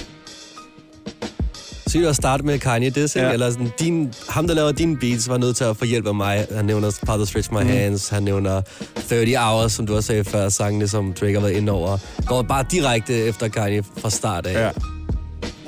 Så 1.88 2.08
at 2.08 2.16
starte 2.16 2.42
med 2.42 2.58
Kanye 2.58 2.90
Diss, 2.90 3.16
ja. 3.16 3.32
Eller 3.32 3.50
sådan, 3.50 3.72
din, 3.80 4.12
ham 4.28 4.46
der 4.46 4.54
laver 4.54 4.72
dine 4.72 4.96
beats 4.96 5.28
var 5.28 5.38
nødt 5.38 5.56
til 5.56 5.64
at 5.64 5.76
få 5.76 5.84
hjælp 5.84 6.06
af 6.06 6.14
mig. 6.14 6.46
Han 6.54 6.64
nævner 6.64 6.90
Father 7.06 7.24
Stretch 7.24 7.52
My 7.52 7.58
Hands, 7.58 8.08
han 8.08 8.22
nævner 8.22 8.62
30 9.08 9.36
Hours, 9.36 9.72
som 9.72 9.86
du 9.86 9.96
også 9.96 10.06
sagde 10.06 10.24
før, 10.24 10.48
sangene, 10.48 10.88
som 10.88 11.12
Drake 11.12 11.34
har 11.34 11.40
været 11.40 11.52
inde 11.52 11.72
over. 11.72 11.98
Går 12.26 12.42
bare 12.42 12.64
direkte 12.70 13.14
efter 13.14 13.48
Kanye 13.48 13.82
fra 13.98 14.10
start 14.10 14.46
af. 14.46 14.64
Ja. 14.64 14.70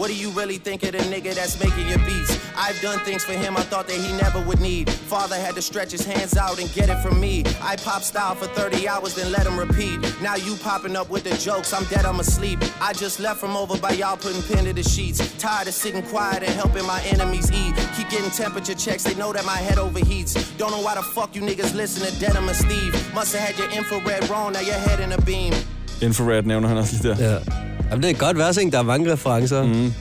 What 0.01 0.09
do 0.09 0.17
you 0.17 0.31
really 0.31 0.57
think 0.57 0.83
of 0.83 0.93
the 0.93 0.99
nigga 1.13 1.35
that's 1.35 1.63
making 1.63 1.87
your 1.87 1.99
beats? 1.99 2.33
I've 2.57 2.81
done 2.81 3.01
things 3.01 3.23
for 3.23 3.35
him 3.35 3.55
I 3.55 3.61
thought 3.61 3.87
that 3.87 3.99
he 3.99 4.11
never 4.17 4.41
would 4.47 4.59
need. 4.59 4.89
Father 4.89 5.37
had 5.37 5.55
to 5.57 5.61
stretch 5.61 5.93
his 5.93 6.07
hands 6.07 6.39
out 6.39 6.59
and 6.59 6.73
get 6.73 6.89
it 6.89 6.97
from 7.03 7.21
me. 7.21 7.45
I 7.61 7.77
pop 7.77 8.01
style 8.01 8.35
for 8.35 8.47
30 8.47 8.89
hours, 8.89 9.15
then 9.15 9.31
let 9.31 9.47
him 9.47 9.59
repeat. 9.59 10.01
Now 10.23 10.37
you 10.37 10.57
popping 10.57 10.97
up 10.97 11.11
with 11.11 11.25
the 11.25 11.37
jokes, 11.37 11.75
I'm 11.75 11.85
dead, 11.93 12.07
I'm 12.07 12.19
asleep. 12.19 12.61
I 12.81 12.95
just 12.95 13.21
left 13.21 13.41
from 13.41 13.55
over 13.55 13.77
by 13.77 13.91
y'all 13.91 14.17
putting 14.17 14.41
pen 14.45 14.65
to 14.65 14.73
the 14.73 14.83
sheets. 14.83 15.21
Tired 15.37 15.69
of 15.69 15.75
sitting 15.75 16.03
quiet 16.05 16.45
and 16.45 16.55
helping 16.55 16.87
my 16.87 17.03
enemies 17.03 17.53
eat. 17.53 17.75
Keep 17.95 18.09
getting 18.09 18.31
temperature 18.31 18.75
checks, 18.75 19.05
they 19.05 19.15
know 19.17 19.35
that 19.35 19.45
my 19.45 19.59
head 19.59 19.77
overheats. 19.77 20.33
Don't 20.57 20.71
know 20.71 20.81
why 20.81 20.95
the 20.95 21.03
fuck 21.03 21.37
you 21.37 21.43
niggas 21.43 21.75
listen 21.75 22.01
to 22.09 22.19
Denim 22.19 22.49
and 22.49 22.57
Steve. 22.57 22.95
Must 23.13 23.37
have 23.37 23.47
had 23.49 23.59
your 23.59 23.71
infrared 23.71 24.31
wrong, 24.31 24.55
now 24.55 24.61
your 24.61 24.81
head 24.89 25.01
in 25.01 25.13
a 25.13 25.21
beam. 25.21 25.53
Infrared 26.01 26.47
nævner 26.47 26.69
han 26.69 26.77
også 26.79 26.93
lige 26.93 27.09
der. 27.09 27.33
Ja. 27.33 27.70
Jamen, 27.91 28.03
det 28.03 28.11
er 28.11 28.15
godt 28.15 28.39
vers, 28.39 28.57
ikke? 28.57 28.71
Der 28.71 28.79
er 28.79 28.83
mange 28.83 29.13
referencer. 29.13 29.63
Mm. 29.63 29.93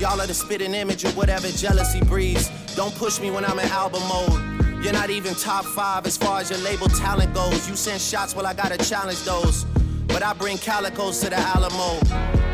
Y'all 0.00 0.20
are 0.20 0.26
the 0.26 0.34
spitting 0.34 0.74
image 0.74 1.04
of 1.08 1.16
whatever 1.16 1.48
jealousy 1.64 2.00
breeds. 2.12 2.44
Don't 2.76 2.94
push 3.02 3.20
me 3.22 3.30
when 3.30 3.44
I'm 3.44 3.58
in 3.64 3.70
album 3.82 4.02
mode. 4.14 4.40
You're 4.82 4.98
not 5.00 5.10
even 5.18 5.34
top 5.34 5.64
five 5.78 6.02
as 6.10 6.16
far 6.24 6.36
as 6.42 6.46
your 6.52 6.60
label 6.70 6.88
talent 7.04 7.30
goes. 7.40 7.60
You 7.68 7.76
send 7.76 8.00
shots, 8.00 8.34
well, 8.36 8.46
I 8.52 8.54
gotta 8.62 8.78
challenge 8.90 9.20
those. 9.32 9.56
But 10.08 10.22
I 10.22 10.32
bring 10.38 10.58
calicos 10.58 11.18
to 11.22 11.26
the 11.34 11.40
Alamo. 11.54 11.90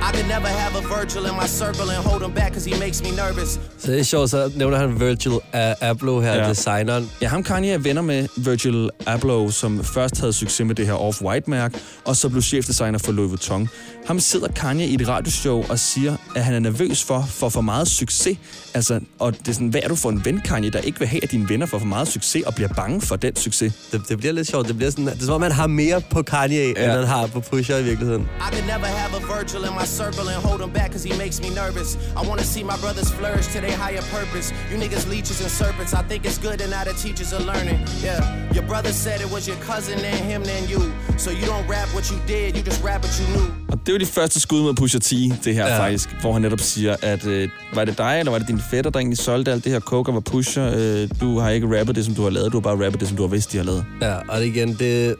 I 0.09 0.11
could 0.14 0.28
never 0.28 0.48
have 0.48 0.72
a 0.78 0.82
Virgil 0.96 1.22
in 1.30 1.34
my 1.42 1.46
circle 1.46 1.90
and 1.90 2.05
hold 2.09 2.22
him 2.26 2.32
back 2.34 2.53
cause 2.53 2.64
he 2.70 2.78
makes 2.80 3.03
me 3.03 3.11
nervous. 3.11 3.61
Så 3.78 3.90
det 3.92 4.00
er 4.00 4.05
sjovt, 4.05 4.30
så 4.30 4.50
nævner 4.57 4.78
han 4.78 5.00
Virgil 5.00 5.32
A- 5.53 5.74
Abloh 5.80 6.22
her, 6.22 6.34
ja. 6.34 6.42
Ja. 6.42 6.48
designeren. 6.48 7.11
Ja, 7.22 7.28
ham 7.28 7.42
Kanye 7.42 7.72
er 7.72 7.78
venner 7.78 8.03
med 8.03 8.28
Virgil 8.36 8.90
Abloh, 9.07 9.50
som 9.50 9.84
først 9.84 10.20
havde 10.20 10.32
succes 10.32 10.66
med 10.66 10.74
det 10.74 10.86
her 10.86 10.94
Off-White-mærke, 10.94 11.78
og 12.05 12.16
så 12.16 12.28
blev 12.28 12.42
chefdesigner 12.42 12.98
for 12.98 13.12
Louis 13.12 13.28
Vuitton. 13.30 13.68
Ham 14.07 14.20
sidder 14.20 14.48
Kanye 14.48 14.86
i 14.86 14.94
et 14.94 15.09
radioshow 15.09 15.64
og 15.68 15.78
siger, 15.78 16.16
at 16.36 16.44
han 16.44 16.55
er 16.55 16.59
nervøs 16.59 17.05
for, 17.05 17.24
for 17.28 17.48
for 17.48 17.61
meget 17.61 17.88
succes. 17.88 18.38
Altså, 18.74 19.00
og 19.18 19.38
det 19.38 19.48
er 19.48 19.53
sådan, 19.53 19.68
hvad 19.68 19.80
er 19.84 19.88
du 19.88 19.94
for 19.96 20.11
en 20.11 20.24
ven, 20.24 20.40
Kanye, 20.44 20.70
der 20.70 20.78
ikke 20.78 20.98
vil 20.98 21.09
have, 21.09 21.22
at 21.24 21.30
dine 21.30 21.48
venner 21.48 21.66
får 21.66 21.78
for 21.78 21.86
meget 21.86 22.09
succes 22.09 22.42
og 22.46 22.55
bliver 22.55 22.68
bange 22.68 23.00
for 23.00 23.16
den 23.16 23.36
succes? 23.36 23.72
Det, 23.92 24.03
det 24.09 24.18
bliver 24.18 24.32
lidt 24.32 24.48
sjovt. 24.48 24.68
Det 24.68 24.76
bliver 24.76 24.90
sådan, 24.90 25.07
det 25.07 25.20
er 25.20 25.24
som 25.24 25.34
om, 25.34 25.40
man 25.40 25.53
har 25.53 25.66
mere 25.66 26.00
på 26.11 26.22
Kanye, 26.22 26.57
ja. 26.76 26.84
end 26.84 26.92
han 26.92 27.07
har 27.07 27.26
på 27.26 27.41
Pusher 27.51 27.76
i 27.76 27.84
virkeligheden. 27.90 28.24
I 28.47 28.49
could 28.55 28.66
never 28.74 28.88
have 29.01 29.11
a 29.20 29.20
Virgil 29.34 29.62
in 29.68 29.74
my 29.80 29.86
circle 30.01 30.24
and 30.32 30.40
hold 30.49 30.61
him 30.64 30.72
back 30.78 30.88
cause 30.95 31.05
he 31.09 31.12
makes 31.24 31.38
me 31.45 31.49
nervous. 31.62 31.88
I 32.20 32.22
wanna 32.28 32.47
see 32.55 32.62
my 32.72 32.78
brothers 32.84 33.11
flourish 33.18 33.47
to 33.55 33.59
their 33.64 33.76
higher 33.84 34.05
purpose. 34.18 34.47
You 34.70 34.76
niggas 34.84 35.05
leeches 35.14 35.38
and 35.45 35.51
serpents. 35.62 35.93
I 36.01 36.03
think 36.11 36.20
it's 36.28 36.40
good 36.49 36.59
and 36.64 36.70
now 36.76 36.84
the 36.90 36.95
teachers 37.05 37.30
are 37.36 37.45
learning. 37.53 37.78
Yeah, 38.09 38.20
your 38.57 38.66
brother 38.72 38.93
said 39.05 39.16
it 39.26 39.30
was 39.36 39.45
your 39.51 39.61
cousin 39.70 39.99
and 40.11 40.20
him 40.32 40.43
and 40.57 40.64
you. 40.72 40.82
So 41.24 41.28
you 41.40 41.47
don't 41.53 41.66
rap 41.74 41.88
what 41.97 42.05
you 42.12 42.18
did, 42.34 42.49
you 42.57 42.62
just 42.70 42.80
rap 42.88 43.01
what 43.05 43.14
you 43.20 43.26
knew. 43.34 43.49
Og 43.72 43.78
det 43.80 43.88
er 43.88 43.93
jo 43.93 43.99
de 43.99 44.07
første 44.07 44.40
skud 44.40 44.62
mod 44.62 44.74
Pusha 44.74 44.99
T, 44.99 45.11
det 45.45 45.55
her 45.55 45.66
Ja. 45.66 45.78
faktisk, 45.78 46.09
hvor 46.20 46.32
han 46.32 46.43
netop 46.43 46.61
siger, 46.61 46.97
at 47.03 47.26
øh, 47.26 47.49
var 47.74 47.84
det 47.84 47.99
dig, 47.99 48.16
eller 48.18 48.30
var 48.32 48.38
det 48.38 48.49
din 48.49 48.61
fætter, 48.70 48.90
der 48.90 48.99
egentlig 48.99 49.18
solgte 49.18 49.53
alt 49.53 49.64
det 49.64 49.72
her 49.72 49.80
coke 49.80 50.11
og 50.11 50.14
var 50.14 50.20
Pusher? 50.20 50.72
Øh, 50.76 51.09
du 51.20 51.38
har 51.38 51.51
ikke 51.51 51.78
rappet 51.80 51.97
det, 51.97 52.05
som 52.05 52.14
du 52.14 52.22
har 52.22 52.30
lavet, 52.30 52.53
du 52.53 52.57
har 52.57 52.62
bare 52.62 52.84
rappet 52.86 53.01
det, 53.01 53.09
som 53.09 53.16
du 53.16 53.22
har 53.22 53.28
vidst, 53.28 53.53
de 53.53 53.57
har 53.57 53.64
lavet. 53.64 53.84
Ja, 54.03 54.14
og 54.28 54.40
det 54.40 54.47
igen, 54.47 54.74
det, 54.78 55.16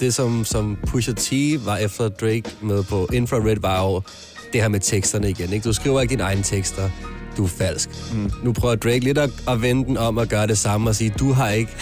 det 0.00 0.14
som, 0.14 0.44
som 0.44 0.76
Pusha 0.86 1.12
T 1.12 1.32
var 1.66 1.76
efter 1.76 2.08
Drake 2.08 2.42
med 2.62 2.82
på 2.82 3.08
Infrared, 3.12 3.56
var 3.60 3.82
jo 3.82 4.02
det 4.52 4.60
her 4.62 4.68
med 4.68 4.80
teksterne 4.80 5.30
igen. 5.30 5.52
Ikke? 5.52 5.64
Du 5.64 5.72
skriver 5.72 6.00
ikke 6.00 6.12
dine 6.12 6.22
egne 6.22 6.42
tekster. 6.42 6.90
Du 7.36 7.44
er 7.44 7.48
falsk. 7.48 7.88
Mm. 8.12 8.30
Nu 8.44 8.52
prøver 8.52 8.74
Drake 8.74 9.00
lidt 9.00 9.18
at, 9.18 9.30
at 9.48 9.62
vende 9.62 9.84
den 9.84 9.96
om 9.96 10.16
og 10.16 10.26
gøre 10.26 10.46
det 10.46 10.58
samme 10.58 10.90
og 10.90 10.96
sige, 10.96 11.14
du 11.18 11.32
har 11.32 11.50
ikke 11.50 11.72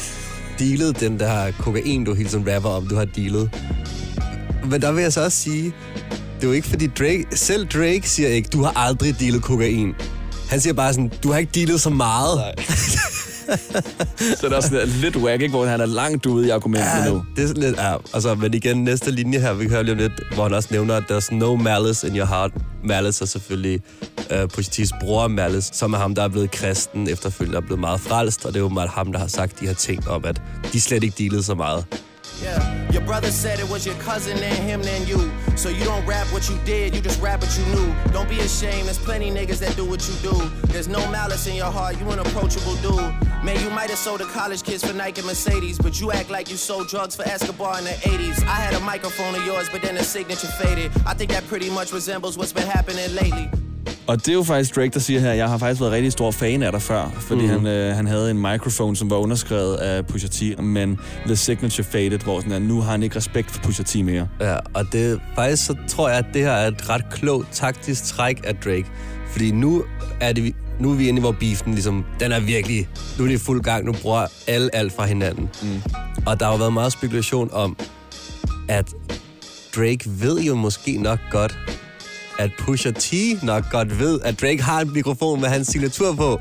dealet 0.59 1.01
den 1.01 1.21
der 1.21 1.53
kokain, 1.59 2.05
du 2.05 2.15
hele 2.15 2.29
tiden 2.29 2.55
rapper 2.55 2.71
om, 2.71 2.87
du 2.87 2.95
har 2.97 3.05
dealet. 3.05 3.51
Men 4.71 4.83
der 4.83 4.93
vil 4.93 5.03
jeg 5.03 5.13
så 5.13 5.25
også 5.25 5.39
sige, 5.39 5.65
det 6.37 6.45
er 6.45 6.47
jo 6.47 6.53
ikke 6.53 6.69
fordi 6.69 6.87
Drake, 6.87 7.27
selv 7.33 7.67
Drake 7.67 8.09
siger 8.09 8.29
ikke, 8.29 8.49
du 8.49 8.63
har 8.63 8.73
aldrig 8.77 9.21
dealet 9.21 9.43
kokain. 9.43 9.95
Han 10.51 10.61
siger 10.61 10.75
bare 10.75 10.93
sådan, 10.93 11.13
du 11.23 11.33
har 11.33 11.39
ikke 11.39 11.53
dealet 11.55 11.81
så 11.81 11.91
meget. 11.91 12.37
Nej. 12.37 12.55
Så 14.39 14.47
det 14.47 14.53
er 14.53 14.57
også 14.57 14.69
sådan 14.69 14.89
lidt 14.89 15.17
whack, 15.17 15.43
ikke? 15.43 15.55
hvor 15.55 15.67
han 15.67 15.81
er 15.81 15.87
langt 15.87 16.27
ude 16.27 16.47
i 16.47 16.51
argumentet 16.51 17.05
Ja, 17.05 17.09
nu. 17.11 17.23
det 17.37 17.43
er 17.45 17.49
sådan 17.49 17.63
lidt, 17.63 17.77
ja. 17.77 17.95
Altså, 18.15 18.35
men 18.35 18.55
igen, 18.55 18.85
næste 18.85 19.11
linje 19.11 19.39
her, 19.39 19.53
vi 19.55 19.69
hører 19.69 19.83
lige 19.83 19.93
om 19.93 19.99
lidt, 19.99 20.13
hvor 20.35 20.43
han 20.43 20.55
også 20.55 20.69
nævner, 20.73 20.95
at 20.97 21.03
there's 21.11 21.35
no 21.35 21.57
malice 21.57 22.09
in 22.09 22.17
your 22.17 22.27
heart. 22.27 22.51
Malice 22.85 23.23
er 23.25 23.27
selvfølgelig 23.27 23.81
Pusha 24.55 24.83
T's 24.83 24.99
bror 25.01 25.29
Malice, 25.29 25.71
som 25.75 25.93
er 25.93 25.99
ham, 25.99 26.15
der 26.15 26.23
er 26.23 26.29
blevet 26.29 26.51
kristen 26.51 27.09
efterfølgende 27.09 27.57
og 27.59 27.65
blevet 27.65 27.81
meget 27.81 28.01
frelst, 28.01 28.45
og 28.45 28.53
det 28.53 28.57
er 28.59 28.63
jo 28.63 28.69
meget 28.69 28.91
ham, 28.91 29.13
der 29.13 29.19
har 29.19 29.27
sagt 29.27 29.61
de 29.61 29.67
her 29.67 29.75
ting 29.75 30.09
om, 30.09 30.25
at 30.25 30.43
de 30.73 30.81
slet 30.81 31.05
ikke 31.05 31.15
dealede 31.19 31.43
så 31.43 31.55
meget. 31.55 31.85
Yeah, 32.43 32.91
your 32.91 33.03
brother 33.03 33.31
said 33.31 33.61
it 33.61 33.69
was 33.69 33.87
your 33.87 33.95
cousin 33.97 34.37
and 34.39 34.59
him 34.59 34.83
and 34.83 35.09
you. 35.09 35.33
So 35.57 35.69
you 35.69 35.85
don't 35.85 36.05
rap 36.07 36.27
what 36.33 36.49
you 36.49 36.59
did, 36.65 36.95
you 36.95 37.01
just 37.01 37.21
rap 37.21 37.41
what 37.41 37.57
you 37.57 37.65
knew. 37.75 37.95
Don't 38.13 38.29
be 38.29 38.41
ashamed, 38.41 38.87
there's 38.87 38.99
plenty 38.99 39.31
niggas 39.31 39.59
that 39.61 39.77
do 39.77 39.85
what 39.85 40.07
you 40.09 40.15
do. 40.17 40.51
There's 40.67 40.89
no 40.89 40.99
malice 41.11 41.47
in 41.47 41.55
your 41.55 41.71
heart, 41.71 41.99
you 41.99 42.11
an 42.11 42.19
approachable 42.19 42.77
dude. 42.77 43.15
Man, 43.45 43.63
you 43.63 43.71
might 43.71 43.91
have 43.91 43.99
sold 43.99 44.21
to 44.21 44.27
college 44.27 44.63
kids 44.63 44.85
for 44.85 44.95
Nike 44.95 45.21
and 45.21 45.29
Mercedes, 45.29 45.79
but 45.79 46.01
you 46.01 46.13
act 46.13 46.31
like 46.31 46.51
you 46.51 46.57
sold 46.57 46.89
drugs 46.89 47.15
for 47.15 47.23
Escobar 47.23 47.79
in 47.79 47.85
the 47.85 47.91
80s. 47.91 48.43
I 48.43 48.57
had 48.57 48.75
a 48.75 48.81
microphone 48.81 49.35
of 49.35 49.45
yours, 49.45 49.69
but 49.71 49.83
then 49.83 49.95
the 49.95 50.03
signature 50.03 50.47
faded. 50.47 50.91
I 51.07 51.15
think 51.15 51.31
that 51.31 51.47
pretty 51.47 51.71
much 51.71 51.93
resembles 51.93 52.37
what's 52.37 52.53
been 52.53 52.67
happening 52.67 53.15
lately. 53.15 53.51
Og 54.07 54.17
det 54.17 54.29
er 54.29 54.33
jo 54.33 54.43
faktisk 54.43 54.77
Drake, 54.77 54.91
der 54.91 55.01
siger 55.01 55.21
her, 55.21 55.33
jeg 55.33 55.49
har 55.49 55.59
faktisk 55.59 55.81
været 55.81 55.93
rigtig 55.93 56.13
stor 56.13 56.31
fan 56.31 56.63
af 56.63 56.73
dig 56.73 56.83
før, 56.83 57.11
fordi 57.21 57.43
mm. 57.43 57.49
han, 57.49 57.67
øh, 57.67 57.97
han 57.97 58.07
havde 58.07 58.31
en 58.31 58.39
microphone, 58.39 58.97
som 58.97 59.11
var 59.11 59.17
underskrevet 59.17 59.77
af 59.77 60.07
Pusha 60.07 60.29
T, 60.29 60.63
men 60.63 60.99
The 61.27 61.37
Signature 61.37 61.85
faded, 61.85 62.19
hvor 62.19 62.41
sådan, 62.41 62.53
at 62.53 62.63
nu 62.63 62.81
har 62.81 62.91
han 62.91 63.03
ikke 63.03 63.17
respekt 63.17 63.51
for 63.51 63.63
Pusha 63.63 63.83
T 63.83 63.97
mere. 64.05 64.29
Ja, 64.41 64.57
og 64.75 64.93
det, 64.93 65.21
faktisk 65.35 65.67
så 65.67 65.77
tror 65.89 66.09
jeg, 66.09 66.19
at 66.19 66.27
det 66.35 66.43
her 66.43 66.51
er 66.51 66.69
et 66.69 66.91
ret 66.91 67.05
klogt 67.11 67.49
taktisk 67.53 68.05
træk 68.05 68.41
af 68.45 68.57
Drake. 68.57 68.87
Fordi 69.33 69.51
nu 69.51 69.85
er, 70.21 70.33
det, 70.33 70.55
nu 70.81 70.91
er 70.91 70.95
vi 70.95 71.09
inde 71.09 71.19
i, 71.19 71.21
hvor 71.21 71.33
beefen 71.33 71.75
ligesom, 71.75 72.05
den 72.21 72.33
er 72.33 72.41
virkelig, 72.41 72.89
nu 73.19 73.25
er 73.25 73.29
det 73.29 73.35
i 73.35 73.39
fuld 73.39 73.63
gang, 73.63 73.85
nu 73.85 73.93
bruger 73.93 74.27
alle 74.47 74.75
alt 74.75 74.93
fra 74.93 75.07
hinanden. 75.07 75.51
Mm. 75.63 75.83
Og 76.27 76.41
der 76.41 76.47
har 76.47 76.53
jo 76.53 76.59
været 76.59 76.73
meget 76.73 76.93
spekulation 76.93 77.51
om, 77.53 77.77
at 78.69 78.95
Drake 79.77 80.01
ved 80.07 80.41
jo 80.41 80.55
måske 80.55 80.97
nok 80.97 81.19
godt, 81.31 81.59
at 82.39 82.51
Pusha 82.59 82.91
T 82.91 83.13
nok 83.43 83.71
godt 83.71 83.99
ved, 83.99 84.21
at 84.25 84.41
Drake 84.41 84.63
har 84.63 84.81
en 84.81 84.93
mikrofon 84.93 85.41
med 85.41 85.49
hans 85.49 85.69
signatur 85.69 86.15
på. 86.15 86.39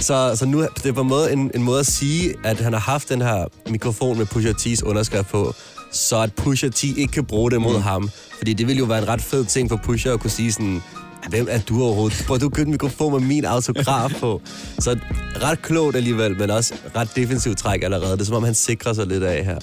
Så, 0.00 0.32
så 0.36 0.46
nu 0.46 0.60
det 0.62 0.86
er 0.86 0.92
på 0.92 1.00
en 1.00 1.08
måde 1.08 1.32
en, 1.32 1.50
en 1.54 1.62
måde 1.62 1.80
at 1.80 1.86
sige, 1.86 2.34
at 2.44 2.60
han 2.60 2.72
har 2.72 2.80
haft 2.80 3.08
den 3.08 3.22
her 3.22 3.44
mikrofon 3.70 4.18
med 4.18 4.26
Pusha 4.26 4.52
T's 4.52 4.82
underskrift 4.82 5.28
på, 5.28 5.54
så 5.92 6.20
at 6.20 6.32
Pusha 6.32 6.68
T 6.68 6.84
ikke 6.84 7.12
kan 7.12 7.24
bruge 7.24 7.50
det 7.50 7.60
mod 7.60 7.76
mm. 7.76 7.82
ham. 7.82 8.10
Fordi 8.38 8.52
det 8.52 8.66
ville 8.66 8.78
jo 8.78 8.84
være 8.84 8.98
en 8.98 9.08
ret 9.08 9.22
fed 9.22 9.44
ting 9.44 9.68
for 9.68 9.80
Pusha 9.84 10.10
at 10.10 10.20
kunne 10.20 10.30
sige 10.30 10.52
sådan, 10.52 10.82
hvem 11.28 11.46
er 11.50 11.58
du 11.58 11.82
overhovedet? 11.82 12.22
Hvor 12.26 12.36
du 12.36 12.48
købt 12.48 12.66
en 12.66 12.70
mikrofon 12.72 13.12
med 13.12 13.20
min 13.20 13.44
autograf 13.44 14.10
på. 14.20 14.40
Så 14.78 14.98
ret 15.42 15.62
klogt 15.62 15.96
alligevel, 15.96 16.38
men 16.38 16.50
også 16.50 16.74
ret 16.96 17.16
defensivt 17.16 17.58
træk 17.58 17.82
allerede. 17.82 18.12
Det 18.12 18.20
er 18.20 18.24
som 18.24 18.34
om, 18.34 18.44
han 18.44 18.54
sikrer 18.54 18.92
sig 18.92 19.06
lidt 19.06 19.22
af 19.22 19.44
her. 19.44 19.58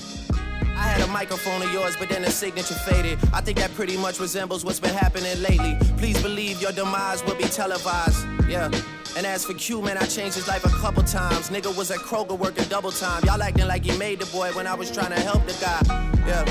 I 0.83 0.87
had 0.87 1.01
a 1.01 1.11
microphone 1.11 1.61
of 1.61 1.71
yours, 1.71 1.95
but 1.97 2.09
then 2.09 2.23
the 2.23 2.29
signature 2.29 2.73
faded. 2.73 3.17
I 3.33 3.39
think 3.39 3.57
that 3.59 3.73
pretty 3.73 3.95
much 3.95 4.19
resembles 4.19 4.65
what's 4.65 4.81
been 4.81 4.93
happening 4.93 5.41
lately. 5.41 5.77
Please 5.97 6.21
believe 6.21 6.61
your 6.61 6.73
demise 6.73 7.23
will 7.23 7.35
be 7.35 7.45
televised. 7.45 8.25
Yeah. 8.49 8.69
And 9.15 9.25
as 9.25 9.45
for 9.45 9.53
Q, 9.53 9.81
man, 9.81 9.97
I 9.97 10.05
changed 10.05 10.35
his 10.35 10.47
life 10.49 10.65
a 10.65 10.75
couple 10.81 11.01
times. 11.03 11.49
Nigga 11.49 11.75
was 11.77 11.89
at 11.89 11.99
Kroger 11.99 12.37
working 12.37 12.65
double 12.65 12.91
time. 12.91 13.23
Y'all 13.23 13.41
acting 13.41 13.65
like 13.65 13.85
you 13.85 13.97
made 13.97 14.19
the 14.19 14.25
boy 14.25 14.51
when 14.53 14.67
I 14.67 14.73
was 14.73 14.91
trying 14.91 15.11
to 15.11 15.21
help 15.21 15.45
the 15.45 15.53
guy. 15.61 15.81
Yeah. 16.27 16.43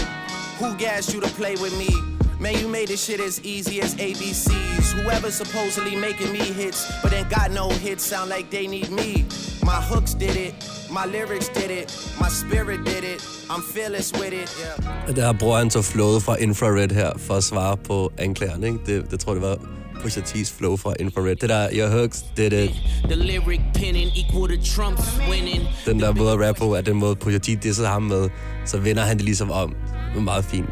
Who 0.59 0.75
gassed 0.77 1.13
you 1.13 1.21
to 1.21 1.29
play 1.29 1.57
with 1.57 1.77
me? 1.77 2.12
Man, 2.43 2.59
you 2.59 2.69
made 2.69 2.89
this 2.89 3.05
shit 3.07 3.21
as 3.21 3.41
easy 3.45 3.81
as 3.81 3.95
ABCs. 3.95 4.87
Whoever's 4.95 5.35
supposedly 5.35 5.95
making 5.95 6.33
me 6.33 6.45
hits, 6.63 6.81
but 7.03 7.13
then 7.13 7.25
got 7.29 7.53
no 7.53 7.69
hits, 7.69 8.05
sound 8.05 8.31
like 8.37 8.51
they 8.51 8.67
need 8.67 8.91
me. 8.91 9.25
My 9.63 9.81
hooks 9.91 10.15
did 10.15 10.37
it, 10.47 10.53
my 10.91 11.07
lyrics 11.07 11.49
did 11.49 11.71
it, 11.71 11.87
my 12.21 12.29
spirit 12.29 12.85
did 12.85 13.05
it. 13.05 13.21
I'm 13.51 13.63
fearless 13.75 14.13
with 14.13 14.33
it, 14.33 14.49
yeah. 14.61 15.17
Der 15.17 15.33
bruger 15.33 15.59
han 15.59 15.71
så 15.71 15.83
flowet 15.83 16.23
fra 16.23 16.37
Infrared 16.37 16.93
her 16.93 17.11
for 17.19 17.35
at 17.35 17.45
svare 17.45 17.77
på 17.77 18.13
anklageren, 18.19 18.65
ikke? 18.65 18.79
Det, 18.87 19.11
det 19.11 19.21
tror 19.21 19.33
jeg, 19.35 19.43
det 19.43 19.49
var 19.51 19.59
Pusha 20.01 20.21
T's 20.21 20.53
flow 20.59 20.77
fra 20.77 20.95
Infrared. 21.01 21.37
Det 21.37 21.49
der, 21.49 21.69
your 21.73 21.89
hooks, 22.01 22.25
er 22.39 22.49
det, 22.49 22.71
The 23.05 23.15
lyric 23.15 23.61
penning 23.75 24.09
equal 24.17 24.49
to 24.49 24.55
Trump's 24.55 25.31
winning. 25.31 25.63
den 25.87 26.01
der 26.01 26.13
måde 26.13 26.33
at 26.33 26.49
rappe 26.49 26.59
på, 26.59 26.75
er 26.75 26.81
den 26.81 26.97
måde 26.97 27.17
Pusha 27.17 27.39
T 27.39 27.47
disser 27.63 27.89
ham 27.89 28.03
med, 28.03 28.29
så 28.65 28.79
vender 28.79 29.03
han 29.03 29.17
det 29.17 29.25
ligesom 29.25 29.51
om. 29.51 29.75
Det 30.13 30.19
er 30.19 30.23
meget 30.23 30.45
fint. 30.45 30.67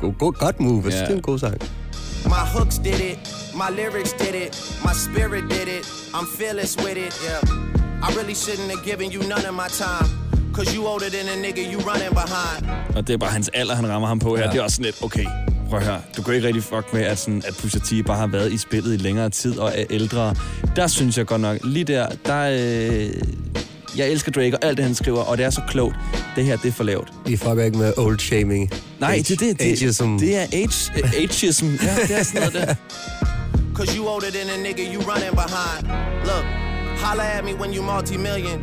God, 0.00 0.12
god, 0.18 0.32
godt 0.32 0.60
move, 0.60 0.82
synes, 0.82 0.94
Ja. 0.94 1.00
det 1.00 1.10
er 1.10 1.14
en 1.16 1.22
god 1.22 1.38
sang. 1.38 1.56
My 2.24 2.42
hooks 2.54 2.76
did 2.78 3.00
it, 3.10 3.18
my 3.62 3.68
lyrics 3.80 4.12
did 4.12 4.34
it, 4.44 4.52
my 4.86 4.94
spirit 5.06 5.44
did 5.50 5.68
it. 5.78 5.84
I'm 6.16 6.26
fearless 6.38 6.76
with 6.84 6.96
it, 7.06 7.12
yeah. 7.26 8.06
I 8.06 8.08
really 8.18 8.34
shouldn't 8.44 8.70
have 8.74 8.84
given 8.90 9.08
you 9.14 9.20
none 9.34 9.44
of 9.50 9.54
my 9.62 9.68
time. 9.84 10.08
Cause 10.54 10.68
you 10.76 10.82
older 10.92 11.08
than 11.16 11.26
a 11.34 11.36
nigga 11.46 11.62
you 11.72 11.78
running 11.90 12.12
behind. 12.22 12.62
Og 12.96 13.06
det 13.06 13.12
er 13.14 13.18
bare 13.18 13.30
hans 13.30 13.48
alder, 13.54 13.74
han 13.74 13.88
rammer 13.88 14.08
ham 14.08 14.18
på 14.18 14.36
her. 14.36 14.42
Ja. 14.42 14.46
Ja. 14.46 14.52
Det 14.52 14.58
er 14.58 14.62
også 14.62 14.76
sådan 14.76 14.84
lidt, 14.84 15.02
okay, 15.02 15.26
prøv 15.68 15.78
at 15.78 15.84
høre. 15.86 16.00
Du 16.16 16.22
kan 16.22 16.34
ikke 16.34 16.46
rigtig 16.46 16.62
fuck 16.62 16.92
med, 16.92 17.02
at, 17.02 17.18
sådan, 17.18 17.42
at 17.46 17.54
Pusha 17.60 17.78
T 17.78 18.06
bare 18.06 18.16
har 18.18 18.26
været 18.26 18.52
i 18.52 18.58
spillet 18.58 18.94
i 18.94 18.96
længere 18.96 19.30
tid 19.30 19.58
og 19.58 19.72
er 19.74 19.84
ældre. 19.90 20.34
Der 20.76 20.86
synes 20.86 21.18
jeg 21.18 21.26
godt 21.26 21.40
nok, 21.40 21.58
lige 21.64 21.84
der, 21.84 22.06
der... 22.26 22.40
Øh, 22.52 23.10
jeg 23.96 24.08
elsker 24.10 24.32
Drake 24.32 24.56
og 24.56 24.64
alt 24.64 24.76
det, 24.76 24.84
han 24.84 24.94
skriver, 24.94 25.18
og 25.20 25.38
det 25.38 25.46
er 25.46 25.50
så 25.50 25.60
klogt. 25.68 25.96
Det 26.36 26.44
her, 26.44 26.56
det 26.56 26.68
er 26.68 26.72
for 26.72 26.84
lavt. 26.84 27.08
I 27.26 27.36
fucker 27.36 27.64
ikke 27.64 27.78
med 27.78 27.92
old 27.96 28.18
shaming. 28.18 28.70
Nej, 29.00 29.14
Age- 29.16 29.22
det 29.22 29.30
er 29.42 29.46
det. 29.46 29.60
Det, 29.60 29.66
ageism. 29.72 30.16
det 30.18 30.36
er 30.36 30.40
age, 30.52 30.92
øh, 31.04 31.12
ageism. 31.22 31.66
Ja, 31.66 31.94
det 32.08 32.18
er 32.18 32.22
sådan 32.22 32.40
noget 32.40 32.54
der. 32.68 32.74
Cause 33.74 33.96
you 33.96 34.08
older 34.08 34.30
than 34.30 34.46
a 34.58 34.62
nigga 34.68 34.82
you 34.94 35.00
running 35.12 35.32
behind. 35.42 35.82
Look, 36.24 36.44
holla 37.04 37.38
at 37.38 37.44
me 37.44 37.54
when 37.60 37.74
you 37.76 37.82
multi-million. 37.82 38.58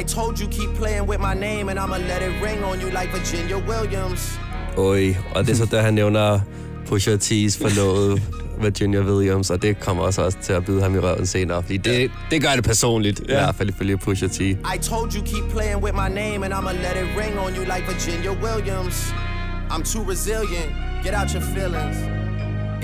I 0.00 0.04
told 0.04 0.38
you 0.40 0.46
keep 0.50 0.70
playing 0.80 1.08
with 1.10 1.20
my 1.28 1.34
name 1.48 1.70
and 1.70 1.78
I'ma 1.78 1.96
let 2.12 2.20
it 2.28 2.34
ring 2.46 2.64
on 2.64 2.76
you 2.82 2.88
like 3.00 3.08
Virginia 3.18 3.56
Williams. 3.70 4.22
Oj, 4.76 5.14
og 5.34 5.46
det 5.46 5.52
er 5.52 5.56
så 5.56 5.64
der, 5.70 5.82
han 5.82 5.94
nævner 5.94 6.40
Pusha 6.86 7.16
T's 7.16 7.62
forlovede 7.62 8.22
Virginia 8.60 9.00
Williams, 9.00 9.50
og 9.50 9.62
det 9.62 9.80
kommer 9.80 10.02
også, 10.02 10.22
også 10.22 10.38
til 10.42 10.52
at 10.52 10.64
bide 10.64 10.82
ham 10.82 10.94
i 10.94 10.98
røven 10.98 11.26
senere, 11.26 11.62
fordi 11.62 11.76
det, 11.76 12.10
det 12.30 12.42
gør 12.42 12.48
det 12.54 12.64
personligt, 12.64 13.20
ja. 13.28 13.32
i 13.32 13.36
hvert 13.36 13.54
fald 13.54 13.68
ifølge 13.68 13.96
Pusha 13.98 14.26
T. 14.26 14.40
I 14.40 14.78
told 14.82 15.14
you 15.16 15.22
keep 15.22 15.50
playing 15.50 15.82
with 15.84 15.94
my 15.94 16.08
name 16.14 16.44
and 16.44 16.54
I'ma 16.54 16.72
let 16.72 16.96
it 17.02 17.08
ring 17.20 17.38
on 17.38 17.54
you 17.56 17.64
like 17.64 17.84
Virginia 17.92 18.32
Williams. 18.46 19.14
I'm 19.70 19.82
too 19.82 20.02
resilient. 20.10 20.70
Get 21.04 21.14
out 21.14 21.28
your 21.34 21.42
feelings. 21.54 21.96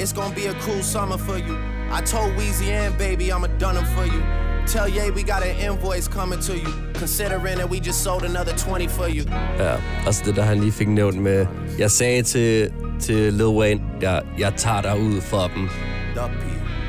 It's 0.01 0.13
gonna 0.13 0.35
be 0.35 0.47
a 0.47 0.55
cool 0.67 0.83
summer 0.83 1.19
for 1.19 1.39
you. 1.47 1.57
I 1.99 2.01
told 2.13 2.31
Weezy 2.39 2.69
and 2.71 2.97
baby 2.99 3.25
I'ma 3.33 3.49
done 3.59 3.75
them 3.75 3.87
for 3.95 4.07
you. 4.15 4.23
Tell 4.67 4.89
Ye 4.89 5.11
we 5.11 5.23
got 5.23 5.43
an 5.43 5.57
invoice 5.71 6.09
coming 6.09 6.41
to 6.41 6.53
you. 6.53 6.73
Considering 6.95 7.57
that 7.59 7.71
we 7.71 7.81
just 7.81 8.03
sold 8.03 8.23
another 8.25 8.53
20 8.57 8.89
for 8.89 9.07
you. 9.09 9.25
Ja, 9.59 9.75
også 10.07 10.23
det, 10.27 10.37
der 10.37 10.43
han 10.43 10.61
lige 10.61 10.73
fik 10.73 10.89
nævnt 10.89 11.23
med, 11.23 11.47
jeg 11.79 11.91
sagde 11.91 12.23
til, 12.23 12.71
til 13.01 13.33
Lil 13.33 13.47
Wayne, 13.47 13.81
jeg, 14.01 14.23
jeg 14.39 14.53
tager 14.57 14.81
dig 14.81 15.01
ud 15.01 15.21
for 15.21 15.51
dem. 15.57 15.69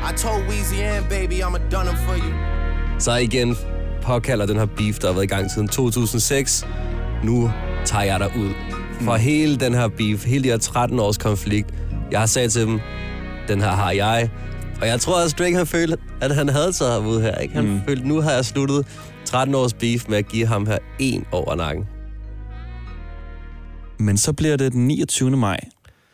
I 0.09 0.17
told 0.17 0.43
Weezy 0.49 0.73
and 0.81 1.05
baby 1.09 1.33
I'ma 1.33 1.57
done 1.71 1.85
them 1.85 1.97
for 2.05 2.15
you. 2.17 2.33
Så 2.99 3.15
igen 3.15 3.57
påkalder 4.01 4.45
den 4.45 4.57
her 4.57 4.65
beef, 4.65 4.99
der 4.99 5.07
har 5.07 5.13
været 5.13 5.23
i 5.23 5.27
gang 5.27 5.51
siden 5.51 5.67
2006. 5.67 6.67
Nu 7.23 7.51
tager 7.85 8.03
jeg 8.03 8.19
dig 8.19 8.31
ud. 8.37 8.49
For 9.01 9.15
hele 9.15 9.57
den 9.57 9.73
her 9.73 9.87
beef, 9.87 10.25
hele 10.25 10.43
de 10.43 10.49
her 10.49 10.57
13 10.57 10.99
års 10.99 11.17
konflikt, 11.17 11.69
jeg 12.11 12.19
har 12.19 12.27
sagt 12.27 12.51
til 12.51 12.61
dem, 12.61 12.79
den 13.47 13.61
her 13.61 13.71
har 13.71 13.91
jeg. 13.91 14.29
Og 14.83 14.89
jeg 14.89 15.01
tror 15.01 15.23
også, 15.23 15.35
Drake 15.39 15.55
han 15.55 15.67
følte, 15.67 15.97
at 16.21 16.35
han 16.35 16.49
havde 16.49 16.71
taget 16.71 16.93
ham 16.93 17.07
ud 17.07 17.21
her. 17.21 17.35
Ikke? 17.35 17.53
Han 17.53 17.65
mm. 17.65 17.81
følte, 17.87 18.07
nu 18.07 18.21
har 18.21 18.31
jeg 18.31 18.45
sluttet 18.45 18.87
13 19.25 19.55
års 19.55 19.73
beef 19.73 20.07
med 20.07 20.17
at 20.17 20.27
give 20.27 20.47
ham 20.47 20.65
her 20.65 20.77
en 20.99 21.25
over 21.31 21.55
nakken. 21.55 21.85
Men 23.99 24.17
så 24.17 24.33
bliver 24.33 24.57
det 24.57 24.71
den 24.71 24.87
29. 24.87 25.37
maj 25.37 25.59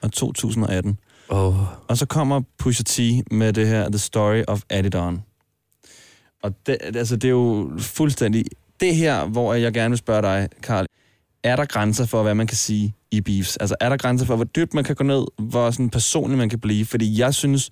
og 0.01 0.11
2018. 0.11 0.97
Oh. 1.29 1.55
Og 1.87 1.97
så 1.97 2.05
kommer 2.05 2.41
Pusha 2.57 2.83
T 2.83 2.99
med 3.31 3.53
det 3.53 3.67
her 3.67 3.89
The 3.89 3.97
Story 3.97 4.43
of 4.47 4.61
Adidon. 4.69 5.21
Og 6.43 6.51
det, 6.65 6.77
altså, 6.81 7.15
det 7.15 7.27
er 7.27 7.31
jo 7.31 7.71
fuldstændig... 7.77 8.45
Det 8.79 8.95
her, 8.95 9.25
hvor 9.25 9.53
jeg 9.53 9.73
gerne 9.73 9.89
vil 9.89 9.97
spørge 9.97 10.21
dig, 10.21 10.49
Karl. 10.63 10.85
Er 11.43 11.55
der 11.55 11.65
grænser 11.65 12.05
for, 12.05 12.23
hvad 12.23 12.35
man 12.35 12.47
kan 12.47 12.57
sige 12.57 12.95
i 13.11 13.21
beefs? 13.21 13.57
Altså, 13.57 13.75
er 13.79 13.89
der 13.89 13.97
grænser 13.97 14.25
for, 14.25 14.35
hvor 14.35 14.45
dybt 14.45 14.73
man 14.73 14.83
kan 14.83 14.95
gå 14.95 15.03
ned? 15.03 15.25
Hvor 15.37 15.71
sådan 15.71 15.89
personlig 15.89 16.37
man 16.37 16.49
kan 16.49 16.59
blive? 16.59 16.85
Fordi 16.85 17.19
jeg 17.19 17.33
synes, 17.33 17.69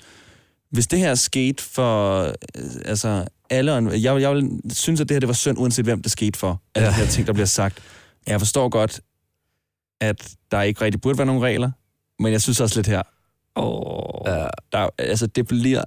hvis 0.72 0.88
det 0.88 1.00
her 1.00 1.10
er 1.12 1.16
sket 1.16 1.62
for 1.62 2.22
øh, 2.24 2.32
altså, 2.86 3.26
alle... 3.50 3.72
Jeg, 3.74 4.22
jeg 4.22 4.36
vil 4.36 4.62
synes, 4.74 5.02
at 5.02 5.10
det 5.10 5.16
her 5.16 5.20
det 5.20 5.28
var 5.28 5.34
synd, 5.34 5.58
uanset 5.60 5.86
hvem 5.86 6.02
det 6.02 6.12
skete 6.12 6.40
for. 6.40 6.62
Alle 6.76 6.86
Ja. 6.88 6.92
de 6.92 6.96
her 6.98 7.06
ting, 7.08 7.28
der 7.28 7.34
bliver 7.34 7.46
sagt. 7.46 7.80
Jeg 8.28 8.40
forstår 8.42 8.70
godt, 8.70 9.00
at 10.02 10.30
der 10.52 10.62
ikke 10.62 10.82
rigtig 10.82 11.02
burde 11.02 11.18
være 11.18 11.28
nogen 11.28 11.44
regler. 11.44 11.72
Men 12.20 12.32
jeg 12.32 12.42
synes 12.42 12.60
også 12.62 12.76
lidt 12.76 12.88
her, 12.88 13.02
åh, 13.56 14.22
Ja. 14.34 14.48
der, 14.72 14.90
altså, 14.98 15.28
det 15.28 15.48
bliver 15.48 15.84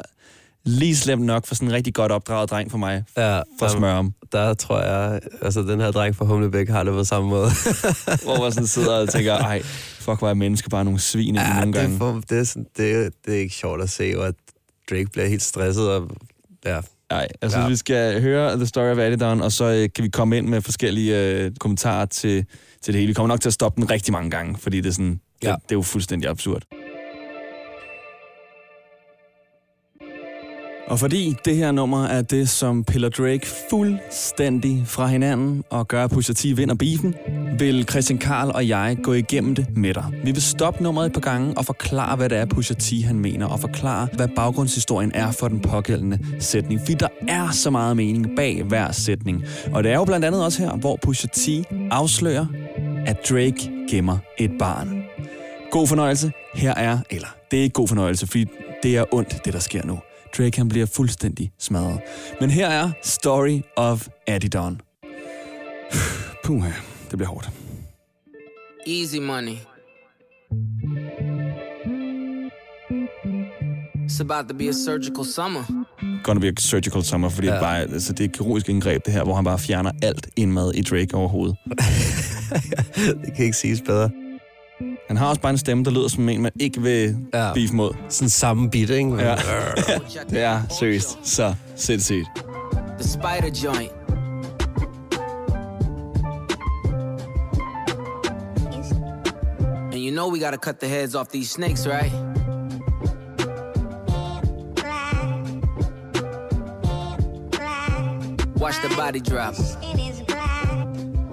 lige 0.65 0.97
slemt 0.97 1.23
nok 1.23 1.47
for 1.47 1.55
sådan 1.55 1.69
en 1.69 1.75
rigtig 1.75 1.95
godt 1.95 2.13
opdraget 2.13 2.51
dreng 2.51 2.71
for 2.71 2.79
mig, 2.79 3.05
Ja, 3.17 3.37
for 3.59 3.67
at 3.67 3.71
smøre 3.73 3.95
ham. 3.95 4.15
der 4.33 4.55
tror 4.55 4.81
jeg, 4.81 5.21
altså 5.43 5.63
den 5.63 5.81
her 5.81 5.91
dreng 5.91 6.17
fra 6.17 6.25
Humlebæk 6.25 6.69
har 6.69 6.85
det 6.85 6.93
på 6.93 7.05
samme 7.05 7.29
måde. 7.29 7.51
Hvor 8.25 8.43
man 8.43 8.53
sådan 8.53 8.67
sidder 8.67 9.01
og 9.01 9.09
tænker, 9.09 9.35
ej, 9.37 9.63
fuck, 10.01 10.19
hvor 10.19 10.29
er 10.31 10.35
mennesker 10.35 10.69
bare 10.69 10.85
nogle 10.85 11.01
svin 11.01 11.35
ja, 11.35 11.55
nogle 11.55 11.67
det, 11.67 11.75
gange. 11.75 11.99
for, 11.99 12.23
det, 12.31 12.39
er 12.39 12.45
sådan, 12.45 12.67
det, 12.77 13.13
det 13.27 13.35
er 13.35 13.39
ikke 13.39 13.55
sjovt 13.55 13.83
at 13.83 13.91
se, 13.91 14.05
at 14.05 14.35
Drake 14.91 15.07
bliver 15.13 15.27
helt 15.27 15.43
stresset. 15.43 15.89
Og, 15.91 16.11
ja, 16.65 16.81
Nej, 17.11 17.29
jeg 17.43 17.51
synes, 17.51 17.63
Ja. 17.65 17.69
vi 17.69 17.77
skal 17.77 18.21
høre 18.23 18.57
The 18.57 18.67
Story 18.67 18.91
of 18.93 18.99
Adidon, 18.99 19.41
og 19.41 19.53
så 19.53 19.65
øh, 19.65 19.89
kan 19.95 20.05
vi 20.05 20.09
komme 20.09 20.39
ind 20.39 20.49
med 20.49 20.61
forskellige 20.61 21.19
øh, 21.21 21.51
kommentarer 21.61 22.07
til, 22.07 22.45
til 22.83 22.95
det 22.95 23.01
hele. 23.01 23.07
Vi 23.07 23.15
kommer 23.15 23.29
nok 23.35 23.41
til 23.41 23.49
at 23.49 23.53
stoppe 23.53 23.81
den 23.81 23.91
rigtig 23.91 24.13
mange 24.13 24.31
gange, 24.31 24.57
fordi 24.59 24.81
det 24.81 24.89
er, 24.89 24.93
sådan, 24.93 25.21
det, 25.43 25.49
Ja. 25.49 25.49
det 25.49 25.73
er 25.73 25.77
jo 25.77 25.83
fuldstændig 25.83 26.31
absurd. 26.31 26.63
Og 30.91 30.99
fordi 30.99 31.37
det 31.45 31.57
her 31.57 31.73
nummer 31.73 32.05
er 32.05 32.23
det, 32.23 32.49
som 32.49 32.85
piller 32.85 33.09
Drake 33.09 33.47
fuldstændig 33.71 34.83
fra 34.87 35.07
hinanden 35.07 35.65
og 35.71 35.89
gør, 35.89 36.05
at 36.05 36.11
Pusha 36.11 36.33
T 36.33 36.45
vinder 36.57 36.75
beefen, 36.75 37.15
vil 37.59 37.87
Christian 37.91 38.19
Karl 38.19 38.51
og 38.55 38.69
jeg 38.69 38.97
gå 39.03 39.13
igennem 39.13 39.55
det 39.55 39.77
med 39.77 39.95
dig. 39.95 40.05
Vi 40.25 40.31
vil 40.31 40.43
stoppe 40.43 40.83
nummeret 40.83 41.07
et 41.07 41.13
par 41.13 41.21
gange 41.21 41.59
og 41.59 41.65
forklare, 41.65 42.17
hvad 42.17 42.29
det 42.29 42.39
er, 42.39 42.47
Pusha 42.47 42.75
T 42.75 43.05
han 43.05 43.19
mener, 43.19 43.47
og 43.47 43.61
forklare, 43.61 44.09
hvad 44.13 44.29
baggrundshistorien 44.37 45.13
er 45.15 45.31
for 45.31 45.49
den 45.49 45.61
pågældende 45.61 46.19
sætning. 46.39 46.81
Fordi 46.81 46.95
der 46.95 47.09
er 47.29 47.51
så 47.51 47.71
meget 47.71 47.97
mening 47.97 48.37
bag 48.37 48.63
hver 48.63 48.93
sætning. 48.93 49.45
Og 49.73 49.85
det 49.85 49.93
er 49.93 49.97
jo 49.97 50.05
blandt 50.05 50.25
andet 50.27 50.45
også 50.45 50.63
her, 50.63 50.77
hvor 50.77 50.99
Pusha 51.03 51.29
T 51.33 51.49
afslører, 51.91 52.47
at 53.07 53.17
Drake 53.31 53.71
gemmer 53.91 54.19
et 54.39 54.51
barn. 54.59 55.03
God 55.71 55.87
fornøjelse. 55.87 56.33
Her 56.55 56.75
er, 56.75 56.99
eller 57.11 57.29
det 57.51 57.59
er 57.59 57.63
ikke 57.63 57.75
god 57.75 57.89
fornøjelse, 57.89 58.27
fordi 58.27 58.47
det 58.83 58.97
er 58.97 59.05
ondt, 59.13 59.45
det 59.45 59.53
der 59.53 59.59
sker 59.59 59.87
nu. 59.87 59.99
Drake 60.39 60.57
han 60.59 60.69
bliver 60.69 60.87
fuldstændig 60.87 61.53
smadret. 61.59 62.01
Men 62.41 62.51
her 62.51 62.69
er 62.69 62.91
Story 63.03 63.61
of 63.77 64.09
Adidon. 64.27 64.81
Puh, 66.45 66.65
det 67.11 67.19
bliver 67.19 67.29
hårdt. 67.29 67.51
Easy 68.87 69.19
money. 69.19 69.57
It's 74.11 74.21
about 74.21 74.49
to 74.49 74.55
be 74.55 74.69
a 74.69 74.73
surgical 74.73 75.25
summer. 75.25 75.85
Gonna 76.25 76.41
be 76.41 76.49
a 76.49 76.53
surgical 76.59 77.03
summer, 77.05 77.29
fordi 77.29 77.47
ja. 77.47 77.55
Ja. 77.55 77.61
bare, 77.61 77.81
altså, 77.81 78.13
det 78.13 78.21
er 78.21 78.25
et 78.29 78.33
kirurgisk 78.33 78.69
indgreb, 78.69 79.05
det 79.05 79.13
her, 79.13 79.25
hvor 79.25 79.35
han 79.35 79.45
bare 79.45 79.59
fjerner 79.59 79.93
alt 80.03 80.29
indmad 80.37 80.73
i 80.75 80.83
Drake 80.83 81.15
overhovedet. 81.15 81.57
det 83.25 83.35
kan 83.37 83.45
ikke 83.45 83.57
siges 83.57 83.81
bedre. 83.81 84.11
Han 85.11 85.17
har 85.17 85.27
også 85.29 85.41
bare 85.41 85.51
en 85.51 85.59
stemme, 85.59 85.85
der 85.85 85.91
lyder 85.91 86.09
som 86.09 86.29
en, 86.29 86.43
man 86.43 86.53
ikke 86.61 86.81
vil 86.83 87.17
Ja. 87.35 87.53
beef 87.55 87.73
mod. 87.73 87.95
Sådan 88.09 88.31
samme 88.31 88.71
beat, 88.71 88.91
ikke? 88.91 89.15
Ja. 89.15 89.35
Det 90.31 90.41
er 90.43 90.63
seriøst. 90.79 91.19
Så 91.23 91.55
sindssygt. 91.77 92.27
The 93.01 93.09
spider 93.09 93.51
joint. 93.65 93.93
And 99.93 99.95
you 99.99 100.13
know 100.13 100.29
we 100.29 100.39
gotta 100.39 100.59
cut 100.59 100.81
the 100.81 100.89
heads 100.89 101.15
off 101.15 101.29
these 101.31 101.51
snakes, 101.51 101.87
right? 101.87 102.13
Watch 108.57 108.81
the 108.83 108.93
body 108.97 109.21
drop. 109.21 109.55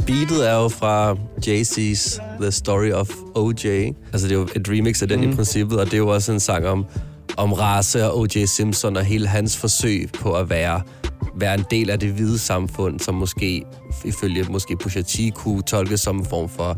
Beatet 0.08 0.50
er 0.50 0.54
jo 0.54 0.70
fra 0.70 1.16
Jay-Z's 1.46 2.22
The 2.42 2.52
Story 2.52 2.92
of 2.92 3.10
O.J. 3.36 3.66
Altså 4.14 4.28
det 4.28 4.32
er 4.32 4.40
jo 4.40 4.48
et 4.56 4.70
remix 4.70 5.02
af 5.02 5.08
den 5.08 5.22
mm. 5.22 5.32
i 5.32 5.36
princippet, 5.36 5.80
og 5.80 5.86
det 5.86 5.94
er 5.94 5.98
jo 5.98 6.08
også 6.08 6.32
en 6.32 6.40
sang 6.40 6.68
om, 6.68 6.86
om 7.38 7.54
race 7.54 8.06
og 8.06 8.20
O.J. 8.20 8.46
Simpson 8.46 8.98
og 8.98 9.04
hele 9.04 9.28
hans 9.28 9.58
forsøg 9.58 10.10
på 10.14 10.34
at 10.34 10.50
være, 10.50 10.82
være 11.36 11.54
en 11.54 11.66
del 11.72 11.90
af 11.90 12.00
det 12.00 12.10
hvide 12.10 12.40
samfund, 12.40 13.00
som 13.00 13.16
måske 13.16 13.64
ifølge 14.06 14.44
måske 14.50 14.78
Pusha 14.78 15.02
T 15.02 15.20
kunne 15.36 15.62
tolkes 15.62 16.00
som 16.00 16.18
en 16.18 16.26
form 16.26 16.50
for 16.50 16.78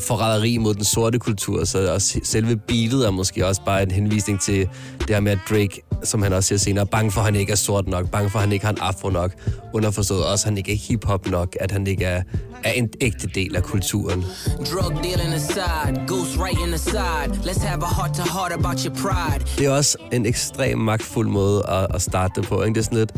forræderi 0.00 0.58
mod 0.58 0.74
den 0.74 0.84
sorte 0.84 1.18
kultur, 1.18 1.64
så 1.64 1.92
også 1.92 2.20
selve 2.24 2.56
beatet 2.56 3.06
er 3.06 3.10
måske 3.10 3.46
også 3.46 3.60
bare 3.66 3.82
en 3.82 3.90
henvisning 3.90 4.40
til 4.40 4.68
det 4.98 5.10
her 5.10 5.20
med, 5.20 5.32
at 5.32 5.38
Drake, 5.50 5.82
som 6.02 6.22
han 6.22 6.32
også 6.32 6.48
siger 6.48 6.58
senere, 6.58 6.82
er 6.82 6.88
bange 6.90 7.10
for, 7.10 7.20
at 7.20 7.24
han 7.24 7.34
ikke 7.34 7.52
er 7.52 7.56
sort 7.56 7.88
nok, 7.88 8.10
bange 8.10 8.30
for, 8.30 8.38
at 8.38 8.44
han 8.44 8.52
ikke 8.52 8.64
har 8.64 8.72
en 8.72 8.78
afro 8.80 9.10
nok, 9.10 9.32
underforstået 9.72 10.24
også, 10.24 10.44
at 10.44 10.50
han 10.50 10.58
ikke 10.58 10.72
er 10.72 10.76
hiphop 10.76 11.26
nok, 11.30 11.56
at 11.60 11.70
han 11.70 11.86
ikke 11.86 12.04
er, 12.04 12.22
er 12.64 12.72
en 12.72 12.88
ægte 13.00 13.26
del 13.34 13.56
af 13.56 13.62
kulturen. 13.62 14.24
Drug 14.72 14.92
dealing 15.04 15.34
aside, 15.34 16.04
ghost 16.06 16.36
writing 16.38 16.74
aside. 16.74 17.32
Let's 17.44 17.66
have 17.66 17.82
a 17.82 17.94
heart 17.94 18.14
to 18.14 18.22
heart 18.22 18.52
about 18.52 18.82
your 18.82 18.94
pride. 18.94 19.44
Det 19.58 19.66
er 19.66 19.70
også 19.70 19.98
en 20.12 20.26
ekstrem 20.26 20.78
magtfuld 20.78 21.28
måde 21.28 21.62
at, 21.68 21.86
at 21.94 22.02
starte 22.02 22.40
det 22.40 22.48
på. 22.48 22.62
Ikke? 22.62 22.74
Det 22.74 22.80
er 22.80 22.84
sådan 22.84 22.98
lidt, 22.98 23.12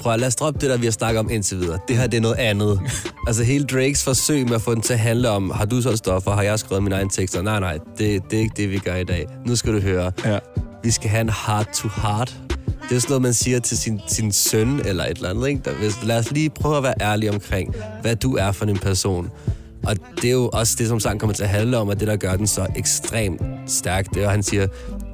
prøv 0.00 0.12
at 0.12 0.20
lad 0.20 0.28
os 0.28 0.36
droppe 0.36 0.60
det, 0.60 0.70
der 0.70 0.76
vi 0.76 0.86
har 0.86 0.92
snakket 0.92 1.20
om 1.20 1.30
indtil 1.30 1.60
videre. 1.60 1.78
Det 1.88 1.96
her, 1.96 2.06
det 2.06 2.16
er 2.16 2.20
noget 2.20 2.36
andet. 2.36 2.80
altså 3.28 3.44
hele 3.44 3.64
Drakes 3.64 4.04
forsøg 4.04 4.44
med 4.44 4.54
at 4.54 4.62
få 4.62 4.74
den 4.74 4.82
til 4.82 4.92
at 4.92 4.98
handle 4.98 5.30
om, 5.30 5.50
har 5.50 5.64
du 5.64 5.82
så 5.82 5.96
stoffer, 5.96 6.30
har 6.30 6.42
jeg 6.42 6.58
skrevet 6.58 6.82
mine 6.82 6.94
egne 6.94 7.10
tekster? 7.10 7.42
Nej, 7.42 7.60
nej, 7.60 7.78
det, 7.98 8.22
det 8.30 8.36
er 8.36 8.40
ikke 8.40 8.54
det, 8.56 8.70
vi 8.70 8.78
gør 8.78 8.94
i 8.94 9.04
dag. 9.04 9.26
Nu 9.46 9.56
skal 9.56 9.72
du 9.72 9.80
høre. 9.80 10.12
Ja. 10.24 10.38
Vi 10.82 10.90
skal 10.90 11.10
have 11.10 11.20
en 11.20 11.30
heart 11.46 11.68
to 11.74 11.88
heart. 12.02 12.36
Det 12.88 12.96
er 12.96 13.00
sådan 13.00 13.10
noget, 13.10 13.22
man 13.22 13.34
siger 13.34 13.60
til 13.60 13.78
sin, 13.78 14.00
sin 14.06 14.32
søn 14.32 14.80
eller 14.84 15.04
et 15.04 15.16
eller 15.16 15.30
andet. 15.30 15.48
Ikke? 15.48 15.60
Der, 15.64 15.74
hvis, 15.74 16.04
lad 16.04 16.18
os 16.18 16.30
lige 16.30 16.50
prøve 16.50 16.76
at 16.76 16.82
være 16.82 16.94
ærlige 17.00 17.30
omkring, 17.30 17.74
hvad 18.02 18.16
du 18.16 18.36
er 18.36 18.52
for 18.52 18.64
en 18.64 18.78
person. 18.78 19.30
Og 19.86 19.96
det 20.22 20.24
er 20.24 20.32
jo 20.32 20.48
også 20.52 20.74
det, 20.78 20.88
som 20.88 21.00
sangen 21.00 21.18
kommer 21.18 21.34
til 21.34 21.42
at 21.42 21.48
handle 21.48 21.78
om, 21.78 21.88
og 21.88 22.00
det, 22.00 22.08
der 22.08 22.16
gør 22.16 22.36
den 22.36 22.46
så 22.46 22.66
ekstremt 22.76 23.42
stærk, 23.66 24.14
det 24.14 24.22
er, 24.22 24.26
at 24.26 24.32
han 24.32 24.42
siger, 24.42 24.66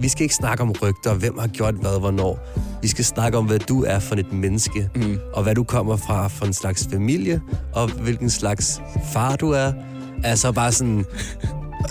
vi 0.03 0.09
skal 0.09 0.23
ikke 0.23 0.35
snakke 0.35 0.63
om 0.63 0.73
rygter, 0.83 1.15
hvem 1.15 1.39
har 1.39 1.47
gjort 1.47 1.75
hvad, 1.75 2.01
hvornår. 2.01 2.39
Vi 2.83 2.89
skal 2.89 3.05
snakke 3.05 3.39
om, 3.39 3.45
hvad 3.47 3.59
du 3.59 3.85
er 3.85 3.99
for 3.99 4.15
et 4.15 4.33
menneske, 4.33 4.91
mm. 4.95 5.19
og 5.33 5.43
hvad 5.43 5.55
du 5.55 5.65
kommer 5.65 5.97
fra 5.97 6.29
for 6.29 6.47
en 6.47 6.53
slags 6.53 6.89
familie, 6.93 7.41
og 7.75 7.89
hvilken 7.89 8.31
slags 8.31 8.81
far 9.13 9.37
du 9.37 9.51
er. 9.51 9.73
Altså 10.25 10.53
bare 10.53 10.73
sådan... 10.73 11.05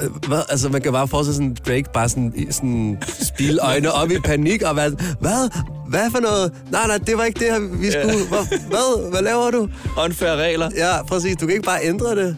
øh, 0.03 0.27
Hvad? 0.27 0.41
Altså, 0.49 0.69
man 0.69 0.81
kan 0.81 0.91
bare 0.91 1.07
forestille 1.07 1.35
sådan 1.35 1.57
Drake 1.67 1.93
bare 1.93 2.09
sådan, 2.09 2.47
sådan 2.51 2.97
spille 3.21 3.61
øjne 3.65 3.91
op 3.91 4.11
i 4.11 4.19
panik 4.19 4.61
og 4.61 4.75
være 4.75 4.91
hvad? 5.19 5.49
Hvad 5.89 6.11
for 6.11 6.19
noget? 6.19 6.53
Nej, 6.71 6.87
nej, 6.87 6.97
det 6.97 7.17
var 7.17 7.23
ikke 7.23 7.39
det 7.39 7.47
her, 7.47 7.59
vi 7.59 7.91
skulle... 7.91 8.27
Hvad? 8.29 8.59
Hvad, 8.67 9.09
hvad 9.09 9.21
laver 9.21 9.51
du? 9.51 9.67
Unfair 10.05 10.35
regler. 10.35 10.69
Ja, 10.77 11.03
præcis. 11.03 11.37
Du 11.37 11.45
kan 11.45 11.55
ikke 11.55 11.65
bare 11.65 11.79
ændre 11.83 12.15
det. 12.15 12.37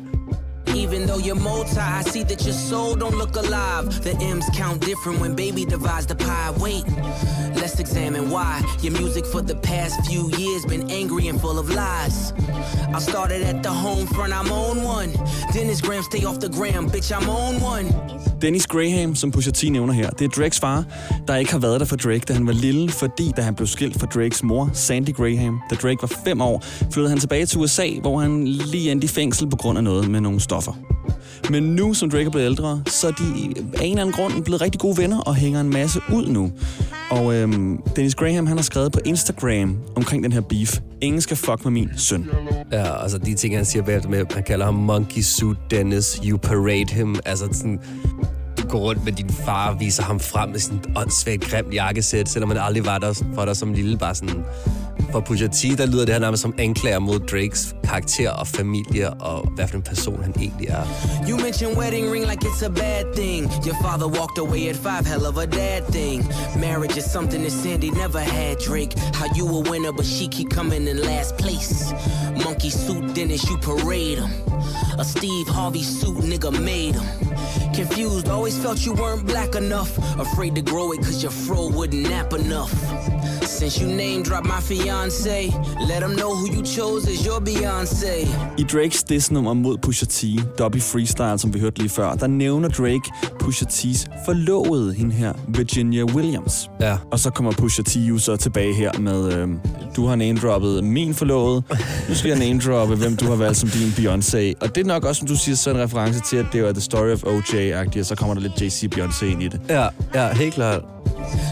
Even 0.67 1.05
though 1.05 1.17
you're 1.17 1.35
multi, 1.35 1.77
I 1.77 2.01
see 2.03 2.23
that 2.23 2.43
your 2.43 2.53
soul 2.53 2.95
don't 2.95 3.17
look 3.17 3.35
alive. 3.35 4.03
The 4.03 4.15
M's 4.21 4.45
count 4.53 4.81
different 4.81 5.19
when 5.19 5.35
baby 5.35 5.65
divides 5.65 6.05
the 6.05 6.15
pie. 6.15 6.51
Wait, 6.59 6.83
let's 7.55 7.79
examine 7.79 8.29
why 8.29 8.61
your 8.81 8.93
music 8.93 9.25
for 9.25 9.41
the 9.41 9.55
past 9.55 10.05
few 10.09 10.29
years 10.37 10.65
been 10.65 10.89
angry 10.89 11.27
and 11.27 11.39
full 11.39 11.59
of 11.59 11.69
lies. 11.69 12.33
I 12.95 12.99
started 12.99 13.41
at 13.43 13.63
the 13.63 13.69
home 13.69 14.07
front, 14.07 14.33
I'm 14.33 14.51
on 14.51 14.83
one. 14.83 15.11
Dennis 15.53 15.81
Graham, 15.81 16.03
stay 16.03 16.23
off 16.25 16.39
the 16.39 16.49
gram, 16.49 16.89
bitch, 16.89 17.11
I'm 17.11 17.29
on 17.29 17.61
one. 17.61 18.13
Dennis 18.41 18.67
Graham, 18.67 19.15
som 19.15 19.31
Pusha 19.31 19.51
T 19.51 19.63
nævner 19.69 19.93
her, 19.93 20.09
det 20.09 20.25
er 20.25 20.29
Drakes 20.29 20.59
far, 20.59 20.85
der 21.27 21.35
ikke 21.35 21.51
har 21.51 21.59
været 21.59 21.79
der 21.79 21.85
for 21.85 21.95
Drake, 21.95 22.23
da 22.27 22.33
han 22.33 22.47
var 22.47 22.53
lille, 22.53 22.89
fordi 22.91 23.31
da 23.37 23.41
han 23.41 23.55
blev 23.55 23.67
skilt 23.67 23.99
fra 23.99 24.07
Drakes 24.07 24.43
mor, 24.43 24.69
Sandy 24.73 25.13
Graham, 25.15 25.59
da 25.69 25.75
Drake 25.75 25.97
var 26.01 26.11
fem 26.25 26.41
år, 26.41 26.63
flyttede 26.91 27.09
han 27.09 27.19
tilbage 27.19 27.45
til 27.45 27.59
USA, 27.59 27.87
hvor 28.01 28.19
han 28.19 28.47
lige 28.47 28.91
endte 28.91 29.05
i 29.05 29.07
fængsel 29.07 29.49
på 29.49 29.55
grund 29.55 29.77
af 29.77 29.83
noget 29.83 30.09
med 30.09 30.21
nogle 30.21 30.39
stoffer. 30.53 30.73
Men 31.49 31.63
nu, 31.63 31.93
som 31.93 32.09
Drake 32.09 32.25
er 32.25 32.29
blevet 32.29 32.45
ældre, 32.45 32.83
så 32.85 33.07
er 33.07 33.11
de 33.11 33.23
af 33.77 33.85
en 33.85 33.89
eller 33.89 34.01
anden 34.01 34.11
grund 34.11 34.43
blevet 34.43 34.61
rigtig 34.61 34.81
gode 34.81 34.97
venner 34.97 35.19
og 35.19 35.35
hænger 35.35 35.61
en 35.61 35.69
masse 35.69 35.99
ud 36.13 36.27
nu. 36.27 36.51
Og 37.09 37.35
øhm, 37.35 37.77
Dennis 37.95 38.15
Graham, 38.15 38.47
han 38.47 38.57
har 38.57 38.63
skrevet 38.63 38.91
på 38.91 38.99
Instagram 39.05 39.77
omkring 39.95 40.23
den 40.23 40.31
her 40.31 40.41
beef. 40.41 40.79
Ingen 41.01 41.21
skal 41.21 41.37
fuck 41.37 41.63
med 41.63 41.71
min 41.71 41.89
søn. 41.97 42.29
Ja, 42.71 43.01
altså 43.01 43.17
de 43.17 43.33
ting, 43.33 43.55
han 43.55 43.65
siger 43.65 43.83
bagefter 43.83 44.09
med, 44.09 44.25
han 44.33 44.43
kalder 44.43 44.65
ham 44.65 44.73
Monkey 44.73 45.21
Suit 45.21 45.57
Dennis, 45.71 46.19
you 46.25 46.37
parade 46.37 46.93
him. 46.93 47.15
Altså 47.25 47.45
sådan, 47.51 47.79
du 48.57 48.67
går 48.67 48.79
rundt 48.79 49.05
med 49.05 49.13
din 49.13 49.29
far 49.29 49.69
og 49.69 49.79
viser 49.79 50.03
ham 50.03 50.19
frem 50.19 50.49
med 50.49 50.59
sin 50.59 50.79
åndssvagt 50.95 51.41
grimt 51.41 51.73
jakkesæt, 51.73 52.29
selvom 52.29 52.49
han 52.49 52.59
aldrig 52.59 52.85
var 52.85 52.97
der 52.97 53.13
for 53.35 53.45
dig 53.45 53.57
som 53.57 53.73
lille, 53.73 53.97
bare 53.97 54.15
sådan 54.15 54.43
for 55.13 55.21
Pusha 55.21 55.47
T, 55.47 55.77
der 55.77 55.85
lyder 55.85 56.05
det 56.05 56.13
her 56.13 56.19
nærmest 56.19 56.41
som 56.41 56.53
anklager 56.57 56.99
mod 56.99 57.19
Drakes 57.19 57.75
karakter 57.83 58.29
og 58.29 58.47
familie, 58.47 59.13
og 59.13 59.49
hvad 59.55 59.67
for 59.67 59.77
en 59.77 59.83
person 59.83 60.23
han 60.23 60.33
egentlig 60.39 60.67
er. 60.67 60.83
You 61.29 61.37
mention 61.37 61.77
wedding 61.77 62.11
ring 62.13 62.25
like 62.25 62.43
it's 62.45 62.65
a 62.65 62.69
bad 62.69 63.05
thing. 63.15 63.41
Your 63.67 63.77
father 63.83 64.07
walked 64.19 64.37
away 64.45 64.69
at 64.69 64.75
five, 64.75 65.05
hell 65.11 65.25
of 65.25 65.37
a 65.37 65.45
dad 65.45 65.81
thing. 65.91 66.19
Marriage 66.67 66.97
is 66.97 67.05
something 67.15 67.41
that 67.43 67.51
Sandy 67.51 67.91
never 68.03 68.19
had, 68.19 68.57
Drake. 68.67 68.93
How 69.19 69.27
you 69.37 69.45
a 69.59 69.61
winner, 69.71 69.93
but 69.97 70.05
she 70.05 70.27
keep 70.27 70.49
coming 70.49 70.87
in 70.91 70.97
last 71.11 71.37
place. 71.37 71.93
Monkey 72.45 72.71
suit 72.71 73.13
Dennis, 73.15 73.43
you 73.49 73.57
parade 73.57 74.17
him. 74.23 74.31
A 74.99 75.05
Steve 75.05 75.47
Harvey 75.55 75.83
suit, 75.83 76.23
nigga 76.31 76.51
made 76.71 76.95
him. 76.95 77.32
Confused, 77.73 78.29
always 78.29 78.57
felt 78.63 78.85
you 78.85 78.93
weren't 78.93 79.25
black 79.25 79.55
enough. 79.55 79.97
Afraid 80.19 80.55
to 80.55 80.61
grow 80.61 80.91
it 80.93 80.97
cause 80.97 81.23
your 81.23 81.31
fro 81.31 81.69
wouldn't 81.77 82.09
nap 82.09 82.33
enough. 82.33 82.71
Since 83.45 83.81
you 83.81 83.87
name 83.87 84.23
drop 84.23 84.45
my 84.45 84.59
fiance, 84.61 85.51
let 85.89 85.99
them 86.01 86.15
know 86.15 86.35
who 86.35 86.47
you 86.55 86.63
chose 86.63 87.07
as 87.07 87.25
your 87.25 87.39
Beyonce. 87.39 88.27
I 88.59 88.63
Drakes 88.63 89.03
diss-nummer 89.03 89.53
mod 89.53 89.77
Pusha 89.77 90.05
T, 90.05 90.23
Dobby 90.57 90.81
Freestyle, 90.81 91.37
som 91.37 91.53
vi 91.53 91.59
hørte 91.59 91.79
lige 91.79 91.89
før, 91.89 92.13
der 92.15 92.27
nævner 92.27 92.69
Drake 92.69 93.11
Pusha 93.39 93.65
T's 93.65 94.25
forlovede, 94.25 94.93
hende 94.93 95.15
her, 95.15 95.33
Virginia 95.47 96.03
Williams. 96.03 96.69
Ja. 96.81 96.97
Og 97.11 97.19
så 97.19 97.29
kommer 97.29 97.51
Pusha 97.51 97.83
T 97.83 97.95
jo 97.95 98.17
så 98.17 98.35
tilbage 98.35 98.73
her 98.73 98.99
med, 98.99 99.33
øh, 99.33 99.47
du 99.95 100.05
har 100.05 100.15
name-droppet 100.15 100.83
min 100.83 101.13
forlovede, 101.13 101.63
nu 102.09 102.15
skal 102.15 102.29
jeg 102.29 102.39
name-droppe, 102.39 102.95
hvem 102.95 103.15
du 103.15 103.25
har 103.25 103.35
valgt 103.35 103.57
som 103.57 103.69
din 103.69 103.87
Beyoncé. 103.87 104.53
Og 104.61 104.75
det 104.75 104.77
er 104.77 104.85
nok 104.85 105.05
også, 105.05 105.19
som 105.19 105.27
du 105.27 105.35
siger, 105.35 105.55
så 105.55 105.69
en 105.69 105.77
reference 105.77 106.21
til, 106.29 106.37
at 106.37 106.45
det 106.53 106.63
var 106.63 106.71
The 106.71 106.81
Story 106.81 107.11
of 107.11 107.23
OJ-agtigt, 107.71 107.99
og 107.99 108.05
så 108.05 108.15
kommer 108.15 108.33
der 108.33 108.41
lidt 108.41 108.61
JC 108.61 108.83
Beyoncé 108.95 109.25
ind 109.25 109.43
i 109.43 109.47
det. 109.47 109.61
Ja, 109.69 109.87
ja, 110.15 110.33
helt 110.33 110.53
klart. 110.53 110.81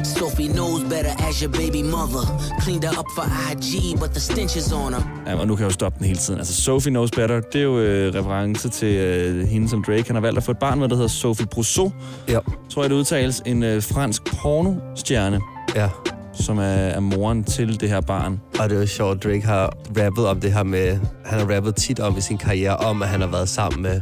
Sophie 0.04 0.48
knows 0.48 0.82
better 0.82 1.28
as 1.30 1.40
your 1.40 1.52
baby 1.52 1.82
mother. 1.84 2.42
Cleaned 2.64 2.84
her 2.84 3.00
up 3.00 3.06
for 3.16 3.26
IG, 3.52 4.00
but 4.00 4.10
the 4.10 4.20
stench 4.20 4.58
is 4.58 4.72
on 4.74 4.94
her. 4.94 5.02
Ja, 5.28 5.36
og 5.36 5.48
nu 5.48 5.56
kan 5.56 5.64
jeg 5.64 5.70
jo 5.70 5.74
stoppe 5.74 5.98
den 6.00 6.08
hele 6.08 6.20
tiden. 6.20 6.40
Altså, 6.40 6.62
Sophie 6.62 6.90
Knows 6.92 7.12
Better, 7.12 7.40
det 7.40 7.60
er 7.60 7.64
jo 7.64 7.80
øh, 7.80 8.14
reference 8.16 8.70
til 8.70 8.88
øh, 8.96 9.48
hende, 9.48 9.70
som 9.70 9.84
Drake 9.84 10.04
han 10.08 10.16
har 10.16 10.22
valgt 10.22 10.38
at 10.38 10.44
få 10.44 10.52
et 10.52 10.58
barn 10.58 10.80
med, 10.80 10.90
der 10.90 10.96
hedder 10.96 11.10
Sophie 11.10 11.46
Brousseau. 11.46 11.92
Ja. 12.30 12.40
Tror 12.70 12.84
jeg, 12.84 12.90
det 12.90 12.96
udtales. 12.96 13.42
En 13.46 13.64
øh, 13.64 13.84
fransk 13.84 14.24
pornostjerne, 14.26 15.40
Ja. 15.76 15.90
som 16.34 16.58
er, 16.58 16.64
er 16.64 17.00
moren 17.00 17.44
til 17.44 17.80
det 17.80 17.90
her 17.90 18.02
barn. 18.02 18.42
Og 18.60 18.70
det 18.70 18.76
er 18.76 18.82
jo 18.82 18.88
sjovt, 18.88 19.24
Drake 19.24 19.42
har 19.42 19.74
rappet 20.04 20.28
om 20.28 20.40
det 20.40 20.54
her 20.54 20.64
med... 20.64 21.00
Han 21.26 21.40
har 21.40 21.56
rappet 21.56 21.76
tit 21.76 22.00
om 22.00 22.18
i 22.18 22.22
sin 22.22 22.38
karriere, 22.38 22.76
om 22.78 23.02
at 23.02 23.08
han 23.10 23.22
har 23.22 23.28
været 23.28 23.50
sammen 23.50 23.82
med, 23.82 24.02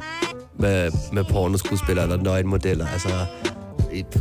med, 0.59 0.91
med 1.11 1.23
pornoskuespillere 1.23 2.05
eller 2.05 2.23
nøgenmodeller. 2.23 2.87
Altså, 2.87 3.09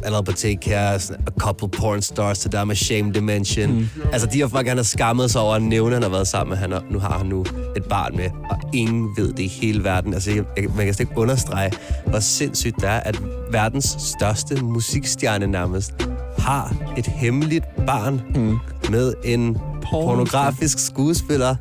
allerede 0.04 0.24
på 0.24 0.32
Take 0.32 0.58
Care, 0.62 1.00
sådan, 1.00 1.24
a 1.26 1.30
couple 1.38 1.68
porn 1.68 2.02
stars, 2.02 2.38
så 2.38 2.48
der 2.48 2.64
med 2.64 2.76
Shame 2.76 3.12
Dimension. 3.12 3.72
Mm. 3.72 3.88
Altså, 4.12 4.28
de 4.32 4.38
her 4.38 4.48
folk, 4.48 4.68
han 4.68 4.76
har 4.76 4.84
skammet 4.84 5.30
sig 5.30 5.40
over 5.40 5.54
at 5.54 5.62
nævne, 5.62 5.94
han 5.94 6.02
har 6.02 6.10
været 6.10 6.28
sammen 6.28 6.50
med. 6.50 6.56
Han 6.58 6.72
har, 6.72 6.82
nu 6.90 6.98
har 6.98 7.18
han 7.18 7.26
nu 7.26 7.40
et 7.76 7.84
barn 7.84 8.16
med, 8.16 8.30
og 8.50 8.56
ingen 8.74 9.08
ved 9.16 9.32
det 9.32 9.42
i 9.42 9.46
hele 9.46 9.84
verden. 9.84 10.14
Altså, 10.14 10.30
jeg, 10.30 10.44
jeg, 10.56 10.64
man 10.76 10.84
kan 10.84 10.94
slet 10.94 11.08
ikke 11.08 11.20
understrege, 11.20 11.72
hvor 12.06 12.20
sindssygt 12.20 12.76
det 12.76 12.88
er, 12.88 13.00
at 13.00 13.20
verdens 13.52 13.96
største 13.98 14.64
musikstjerne 14.64 15.46
nærmest 15.46 15.92
har 16.38 16.76
et 16.98 17.06
hemmeligt 17.06 17.64
barn 17.86 18.20
mm. 18.34 18.58
med 18.90 19.14
en 19.24 19.58
pornografisk 19.90 20.86
skuespiller, 20.86 21.56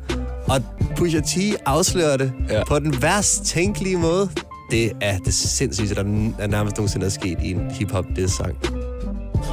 og 0.48 0.60
Pusha 0.96 1.20
T 1.20 1.36
afslører 1.66 2.16
det 2.16 2.32
ja. 2.50 2.64
på 2.64 2.78
den 2.78 3.02
værst 3.02 3.44
tænkelige 3.44 3.96
måde. 3.96 4.28
Det 4.70 4.92
er 5.00 5.18
det 5.18 5.34
sindssygt, 5.34 5.96
der 5.96 6.02
er 6.38 6.46
nærmest 6.46 6.76
nogensinde 6.76 7.06
er 7.06 7.10
sket 7.10 7.38
i 7.42 7.50
en 7.50 7.70
hip-hop 7.70 8.04
diss-sang. 8.16 8.56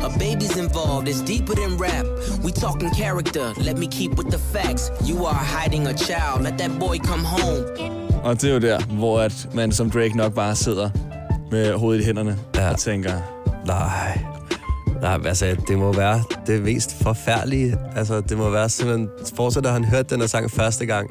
A 0.03 0.07
baby's 0.07 0.57
involved, 0.59 1.07
it's 1.07 1.22
deeper 1.34 1.53
than 1.53 1.74
rap. 1.80 2.05
We 2.43 2.51
talking 2.51 2.91
character, 2.95 3.53
let 3.57 3.78
me 3.78 3.88
keep 3.88 4.11
with 4.18 4.30
the 4.30 4.39
facts. 4.53 4.91
You 5.09 5.26
are 5.26 5.43
hiding 5.55 5.88
a 5.88 5.93
child, 5.93 6.43
let 6.43 6.57
that 6.57 6.72
boy 6.80 6.97
come 6.97 7.24
home. 7.24 7.59
Og 8.24 8.41
det 8.41 8.49
er 8.49 8.53
jo 8.53 8.59
der, 8.59 8.80
hvor 8.86 9.20
at 9.20 9.49
man 9.53 9.72
som 9.72 9.89
Drake 9.89 10.18
nok 10.18 10.34
bare 10.34 10.55
sidder 10.55 10.89
med 11.51 11.74
hovedet 11.74 12.01
i 12.01 12.05
hænderne 12.05 12.38
ja. 12.55 12.63
Ja. 12.63 12.72
og 12.72 12.80
tænker, 12.80 13.11
Nej. 13.66 14.20
Nej, 15.01 15.20
altså, 15.26 15.55
det 15.68 15.78
må 15.78 15.93
være 15.93 16.24
det 16.47 16.61
mest 16.63 17.03
forfærdelige. 17.03 17.78
Altså, 17.95 18.22
det 18.22 18.38
må 18.38 18.49
være 18.49 18.70
simpelthen... 18.70 19.09
Fortsætter 19.36 19.72
han 19.72 19.86
hørt 19.86 20.09
den 20.09 20.20
her 20.20 20.28
sang 20.28 20.51
første 20.51 20.86
gang. 20.86 21.09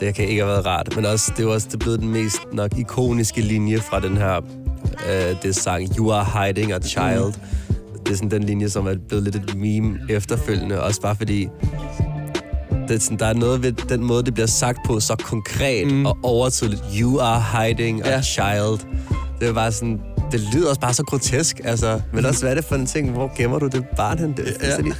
Det 0.00 0.14
kan 0.14 0.24
ikke 0.28 0.42
have 0.42 0.48
været 0.52 0.66
rart. 0.66 0.96
Men 0.96 1.06
også, 1.06 1.32
det 1.36 1.44
er 1.44 1.48
også 1.48 1.66
det 1.66 1.74
er 1.74 1.78
blevet 1.78 2.00
den 2.00 2.08
mest 2.08 2.36
nok 2.52 2.78
ikoniske 2.78 3.40
linje 3.40 3.78
fra 3.78 4.00
den 4.00 4.16
her 4.16 4.36
øh, 5.10 5.36
det 5.42 5.56
sang 5.56 5.96
You 5.98 6.12
are 6.12 6.46
hiding 6.46 6.72
a 6.72 6.78
child. 6.78 7.32
Det 8.06 8.12
er 8.12 8.16
sådan 8.16 8.30
den 8.30 8.44
linje, 8.44 8.68
som 8.68 8.86
er 8.86 8.94
blevet 9.08 9.24
lidt 9.24 9.36
et 9.36 9.54
meme 9.56 9.98
efterfølgende. 10.08 10.82
Også 10.82 11.00
bare 11.00 11.16
fordi 11.16 11.48
det 12.88 12.96
er 12.96 13.00
sådan, 13.00 13.18
der 13.18 13.26
er 13.26 13.34
noget 13.34 13.62
ved 13.62 13.72
den 13.72 14.04
måde, 14.04 14.22
det 14.24 14.34
bliver 14.34 14.46
sagt 14.46 14.78
på 14.86 15.00
så 15.00 15.16
konkret 15.16 15.86
mm. 15.92 16.06
og 16.06 16.18
overtydeligt. 16.22 16.82
You 17.00 17.18
are 17.20 17.66
hiding 17.66 18.06
a 18.06 18.10
Ja. 18.10 18.22
child. 18.22 18.86
Det 19.40 19.48
er 19.48 19.52
bare 19.52 19.72
sådan, 19.72 20.00
det 20.32 20.40
lyder 20.54 20.68
også 20.68 20.80
bare 20.80 20.94
så 20.94 21.04
grotesk, 21.04 21.60
altså. 21.64 22.00
Men 22.14 22.26
også, 22.26 22.40
hvad 22.42 22.50
er 22.50 22.54
det 22.54 22.64
for 22.64 22.74
en 22.74 22.86
ting? 22.86 23.10
Hvor 23.10 23.32
gemmer 23.36 23.58
du 23.58 23.66
det 23.66 23.84
barn 23.96 24.18
hen? 24.18 24.32
Det 24.36 24.56
er 24.60 24.66
Ja. 24.68 24.92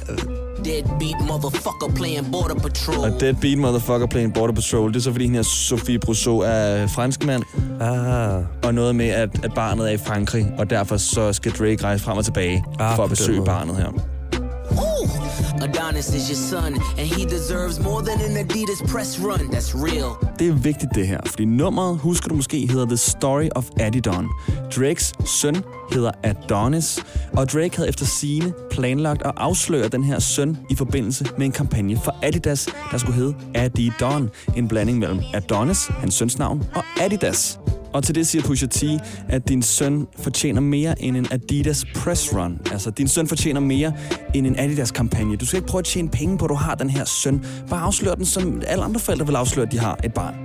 Deadbeat 0.65 1.15
motherfucker 1.27 1.91
playing 1.95 2.31
border 2.31 2.55
patrol. 2.55 2.97
og 2.97 3.19
Deadbeat 3.19 3.57
Motherfucker 3.57 4.07
Playing 4.07 4.33
Border 4.33 4.53
Patrol, 4.53 4.89
det 4.89 4.95
er 4.95 4.99
så 5.01 5.11
fordi, 5.11 5.25
hende 5.25 5.37
her 5.37 5.43
Sophie 5.43 5.99
Brousseau 5.99 6.39
er 6.39 6.87
fransk 6.87 7.25
mand, 7.25 7.43
Ah, 7.81 8.43
og 8.63 8.73
noget 8.73 8.95
med, 8.95 9.07
at, 9.09 9.29
at 9.45 9.53
barnet 9.55 9.87
er 9.89 9.93
i 9.93 9.97
Frankrig, 9.97 10.47
og 10.57 10.69
derfor 10.69 10.97
så 10.97 11.33
skal 11.33 11.51
Drake 11.51 11.83
rejse 11.83 12.03
frem 12.03 12.17
og 12.17 12.25
tilbage 12.25 12.63
Ah, 12.79 12.95
for 12.95 13.03
at 13.03 13.09
besøge 13.09 13.45
barnet 13.45 13.75
her. 13.75 14.20
Adonis 15.61 16.13
is 16.15 16.29
your 16.29 16.35
son, 16.35 16.73
and 16.73 17.07
he 17.15 17.25
deserves 17.25 17.79
more 17.79 18.01
than 18.01 18.19
an 18.27 18.45
Adidas 18.45 18.81
press 18.91 19.19
run. 19.19 19.39
That's 19.51 19.75
real. 19.75 20.09
Det 20.39 20.47
er 20.47 20.53
vigtigt 20.53 20.91
det 20.95 21.07
her, 21.07 21.19
fordi 21.25 21.45
nummeret, 21.45 21.97
husker 21.97 22.29
du 22.29 22.35
måske, 22.35 22.67
hedder 22.67 22.85
The 22.85 22.97
Story 22.97 23.47
of 23.55 23.69
Adidon. 23.79 24.27
Drakes 24.75 25.13
søn 25.25 25.55
hedder 25.91 26.11
Adonis, 26.23 26.99
og 27.33 27.49
Drake 27.49 27.75
havde 27.75 27.89
efter 27.89 28.05
sine 28.05 28.53
planlagt 28.71 29.21
at 29.21 29.31
afsløre 29.37 29.87
den 29.87 30.03
her 30.03 30.19
søn 30.19 30.57
i 30.69 30.75
forbindelse 30.75 31.25
med 31.37 31.45
en 31.45 31.51
kampagne 31.51 31.99
for 32.03 32.15
Adidas, 32.21 32.69
der 32.91 32.97
skulle 32.97 33.15
hedde 33.15 33.35
Adidon. 33.55 34.29
En 34.55 34.67
blanding 34.67 34.99
mellem 34.99 35.19
Adonis, 35.33 35.87
hans 35.87 36.13
søns 36.13 36.37
navn, 36.37 36.63
og 36.75 36.83
Adidas. 37.01 37.59
Og 37.93 38.03
til 38.03 38.15
det 38.15 38.27
siger 38.27 38.43
Pusha 38.43 38.67
T, 38.67 38.83
at 39.29 39.49
din 39.49 39.61
søn 39.61 40.07
fortjener 40.19 40.61
mere 40.61 41.01
end 41.01 41.17
en 41.17 41.27
Adidas 41.31 41.85
press 41.95 42.33
run. 42.35 42.59
Altså, 42.71 42.91
din 42.91 43.07
søn 43.07 43.27
fortjener 43.27 43.59
mere 43.59 43.93
end 44.33 44.47
en 44.47 44.59
Adidas-kampagne. 44.59 45.35
Du 45.35 45.45
skal 45.45 45.57
ikke 45.57 45.67
prøve 45.67 45.79
at 45.79 45.85
tjene 45.85 46.09
penge 46.09 46.37
på, 46.37 46.45
at 46.45 46.49
du 46.49 46.55
har 46.55 46.75
den 46.75 46.89
her 46.89 47.05
søn. 47.05 47.45
Bare 47.69 47.81
afslør 47.81 48.15
den, 48.15 48.25
som 48.25 48.61
alle 48.67 48.83
andre 48.83 48.99
forældre 48.99 49.25
vil 49.25 49.35
afsløre, 49.35 49.65
at 49.65 49.71
de 49.71 49.79
har 49.79 49.99
et 50.03 50.13
barn. 50.13 50.35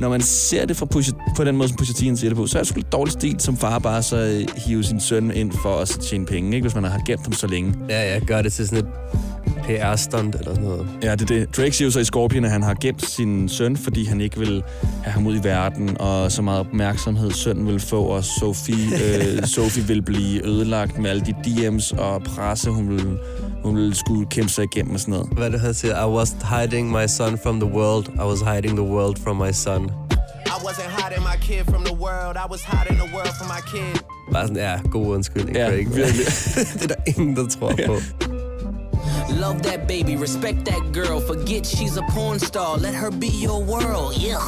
Når 0.00 0.08
man 0.08 0.20
ser 0.20 0.66
det 0.66 0.76
fra 0.76 0.86
Pusha, 0.86 1.12
på 1.36 1.44
den 1.44 1.56
måde, 1.56 1.68
som 1.68 1.76
Pusha 1.76 1.92
T 1.92 1.98
siger 1.98 2.30
det 2.30 2.36
på, 2.36 2.46
så 2.46 2.58
er 2.58 2.62
det 2.62 2.68
sgu 2.68 2.76
lidt 2.76 2.92
dårlig 2.92 3.12
stil 3.12 3.40
som 3.40 3.56
far 3.56 3.78
bare 3.78 4.02
så 4.02 4.16
øh, 4.16 4.60
hive 4.66 4.84
sin 4.84 5.00
søn 5.00 5.30
ind 5.30 5.52
for 5.62 5.76
at 5.76 5.88
tjene 5.88 6.26
penge, 6.26 6.54
ikke? 6.54 6.64
hvis 6.64 6.74
man 6.74 6.84
har 6.84 7.02
gemt 7.06 7.22
ham 7.22 7.32
så 7.32 7.46
længe. 7.46 7.74
ja, 7.88 8.14
ja, 8.14 8.20
gør 8.26 8.42
det 8.42 8.52
til 8.52 8.68
sådan 8.68 8.84
et 8.84 8.90
PR-stunt 9.48 10.34
eller 10.34 10.50
sådan 10.54 10.62
noget. 10.68 10.88
Ja, 11.02 11.12
det 11.12 11.22
er 11.22 11.26
det. 11.26 11.56
Drake 11.56 11.72
siger 11.72 11.86
jo 11.86 11.92
så 11.92 12.00
i 12.00 12.04
Scorpion, 12.04 12.44
at 12.44 12.50
han 12.50 12.62
har 12.62 12.74
gemt 12.80 13.06
sin 13.10 13.48
søn, 13.48 13.76
fordi 13.76 14.04
han 14.04 14.20
ikke 14.20 14.38
vil 14.38 14.62
have 15.04 15.12
ham 15.12 15.26
ud 15.26 15.34
i 15.36 15.44
verden, 15.44 15.96
og 16.00 16.32
så 16.32 16.42
meget 16.42 16.60
opmærksomhed 16.60 17.30
sønnen 17.30 17.66
vil 17.66 17.80
få, 17.80 18.02
og 18.02 18.24
Sophie, 18.24 18.86
øh, 19.04 19.44
Sophie 19.46 19.82
vil 19.84 20.02
blive 20.02 20.46
ødelagt 20.46 20.98
med 20.98 21.10
alle 21.10 21.22
de 21.26 21.34
DM's 21.46 21.98
og 22.00 22.22
presse, 22.22 22.70
hun 22.70 22.88
vil, 22.90 23.18
hun 23.64 23.76
vil 23.76 23.94
skulle 23.94 24.26
kæmpe 24.30 24.52
sig 24.52 24.64
igennem 24.64 24.94
og 24.94 25.00
sådan 25.00 25.12
noget. 25.12 25.28
Hvad 25.32 25.50
det, 25.50 25.60
han 25.60 25.74
siger? 25.74 26.06
I 26.06 26.10
was 26.10 26.36
hiding 26.60 26.90
my 26.90 27.06
son 27.06 27.38
from 27.42 27.60
the 27.60 27.70
world. 27.70 28.04
I 28.08 28.24
was 28.24 28.40
hiding 28.54 28.76
the 28.78 28.86
world 28.86 29.16
from 29.24 29.36
my 29.36 29.52
son. 29.52 29.90
I 30.46 30.60
wasn't 30.68 30.90
hiding 31.02 31.22
my 31.22 31.36
kid 31.46 31.64
from 31.72 31.84
the 31.84 31.94
world. 31.94 32.36
I 32.36 32.46
was 32.52 32.60
hiding 32.62 32.98
the 33.02 33.10
world 33.14 33.32
from 33.38 33.46
my 33.56 33.62
kid. 33.72 34.00
Bare 34.32 34.46
sådan, 34.46 34.62
ja, 34.62 34.80
god 34.90 35.06
undskyldning, 35.06 35.56
Ja, 35.56 35.64
Drake. 35.70 35.90
virkelig. 35.94 36.26
det 36.74 36.82
er 36.82 36.86
der 36.86 36.94
ingen, 37.06 37.36
der 37.36 37.46
tror 37.48 37.72
på. 37.86 37.94
Love 39.30 39.62
that 39.62 39.86
baby, 39.86 40.16
respect 40.16 40.64
that 40.64 40.92
girl. 40.92 41.20
Forget 41.20 41.66
she's 41.66 41.96
a 41.96 42.02
porn 42.02 42.38
star, 42.38 42.76
let 42.76 42.94
her 42.94 43.10
be 43.10 43.28
your 43.28 43.62
world. 43.62 44.16
Yeah. 44.16 44.40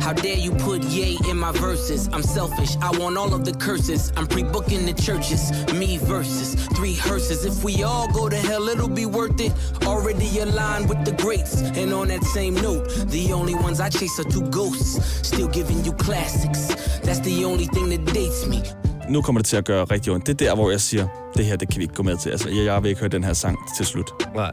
How 0.00 0.12
dare 0.12 0.36
you 0.36 0.52
put 0.52 0.82
yay 0.84 1.16
in 1.28 1.38
my 1.38 1.52
verses? 1.52 2.08
I'm 2.12 2.22
selfish, 2.22 2.76
I 2.82 2.96
want 2.98 3.16
all 3.16 3.34
of 3.34 3.44
the 3.44 3.52
curses. 3.52 4.12
I'm 4.16 4.26
pre 4.26 4.42
booking 4.42 4.86
the 4.86 4.92
churches, 4.92 5.50
me 5.72 5.98
versus 5.98 6.54
three 6.76 6.94
hearses. 6.94 7.44
If 7.44 7.64
we 7.64 7.82
all 7.82 8.10
go 8.12 8.28
to 8.28 8.36
hell, 8.36 8.68
it'll 8.68 8.88
be 8.88 9.06
worth 9.06 9.40
it. 9.40 9.52
Already 9.86 10.38
aligned 10.40 10.88
with 10.88 11.04
the 11.04 11.12
greats. 11.12 11.60
And 11.62 11.92
on 11.92 12.08
that 12.08 12.24
same 12.24 12.54
note, 12.54 12.88
the 13.08 13.32
only 13.32 13.54
ones 13.54 13.80
I 13.80 13.88
chase 13.88 14.18
are 14.20 14.24
two 14.24 14.48
ghosts. 14.50 15.26
Still 15.26 15.48
giving 15.48 15.84
you 15.84 15.92
classics. 15.92 16.68
That's 17.00 17.20
the 17.20 17.44
only 17.44 17.66
thing 17.66 17.88
that 17.90 18.04
dates 18.12 18.46
me. 18.46 18.62
Nu 19.08 19.22
kommer 19.22 19.40
det 19.40 19.46
til 19.46 19.56
at 19.56 19.64
gøre 19.64 19.84
rigtig 19.84 20.12
ondt. 20.12 20.26
Det 20.26 20.40
er 20.40 20.46
der, 20.46 20.54
hvor 20.54 20.70
jeg 20.70 20.80
siger, 20.80 21.06
det 21.36 21.44
her, 21.44 21.56
det 21.56 21.68
kan 21.68 21.78
vi 21.78 21.82
ikke 21.82 21.94
gå 21.94 22.02
med 22.02 22.16
til. 22.16 22.30
Altså, 22.30 22.48
jeg, 22.48 22.64
jeg 22.64 22.82
vil 22.82 22.88
ikke 22.88 23.00
høre 23.00 23.08
den 23.08 23.24
her 23.24 23.32
sang 23.32 23.58
til 23.76 23.86
slut. 23.86 24.10
Nej. 24.34 24.50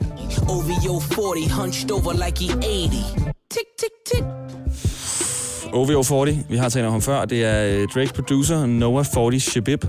OVO 0.50 1.00
40, 1.00 1.62
hunched 1.62 1.92
over 1.92 2.14
like 2.26 2.44
he 2.44 2.52
80. 2.52 2.62
Tick, 3.52 3.68
tick, 3.80 3.94
tick. 4.12 4.24
OVO 5.74 6.04
40, 6.04 6.44
vi 6.50 6.58
har 6.58 6.70
talt 6.70 6.86
om 6.86 6.92
ham 6.92 7.02
før, 7.02 7.26
det 7.26 7.46
er 7.46 7.80
øh, 7.82 7.88
Drakes 7.88 8.14
producer, 8.14 8.66
Noah 8.66 9.06
40 9.06 9.40
Shabib. 9.40 9.86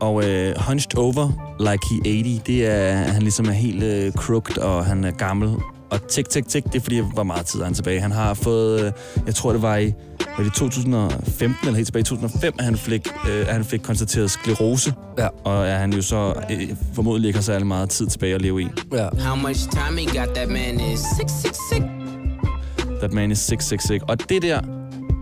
Og 0.00 0.24
øh, 0.24 0.54
Hunched 0.68 0.98
Over 0.98 1.28
Like 1.60 1.86
He 1.90 2.22
80, 2.24 2.42
det 2.46 2.66
er, 2.66 2.92
han 2.92 3.22
ligesom 3.22 3.46
er 3.46 3.52
helt 3.52 3.82
øh, 3.82 4.12
crooked, 4.12 4.58
og 4.58 4.84
han 4.84 5.04
er 5.04 5.10
gammel. 5.10 5.56
Og 5.96 6.08
tik, 6.08 6.28
tik, 6.28 6.48
tik, 6.48 6.64
det 6.64 6.74
er 6.74 6.80
fordi, 6.80 6.98
hvor 7.14 7.22
meget 7.22 7.46
tid 7.46 7.60
er 7.60 7.64
han 7.64 7.74
tilbage. 7.74 8.00
Han 8.00 8.12
har 8.12 8.34
fået, 8.34 8.84
øh, 8.84 8.92
jeg 9.26 9.34
tror 9.34 9.52
det 9.52 9.62
var 9.62 9.76
i, 9.76 9.92
var 10.36 10.44
det 10.44 10.46
i 10.46 10.58
2015 10.58 11.54
eller 11.62 11.76
helt 11.76 11.86
tilbage 11.86 12.00
i 12.00 12.04
2005, 12.04 12.54
at 12.58 12.64
han 12.64 12.76
fik, 12.76 13.08
øh, 13.28 13.40
at 13.40 13.52
han 13.52 13.64
fik 13.64 13.80
konstateret 13.80 14.30
sklerose. 14.30 14.94
Ja. 15.18 15.28
Og 15.44 15.68
at 15.68 15.78
han 15.78 15.92
jo 15.92 16.02
så 16.02 16.34
øh, 16.50 16.68
formodentlig 16.94 17.28
ikke 17.28 17.36
har 17.36 17.42
særlig 17.42 17.66
meget 17.66 17.90
tid 17.90 18.06
tilbage 18.06 18.34
at 18.34 18.42
leve 18.42 18.62
i. 18.62 18.68
Ja. 18.92 19.08
How 19.18 19.36
much 19.36 19.60
time 19.70 20.00
he 20.00 20.18
got, 20.18 20.34
that 20.34 20.48
man 20.48 20.80
is 20.80 21.00
sick, 21.00 21.30
sick, 21.42 21.54
sick. 21.72 21.84
That 23.00 23.12
man 23.12 23.30
is 23.30 23.38
666. 23.38 24.04
Og 24.08 24.28
det 24.28 24.42
der, 24.42 24.60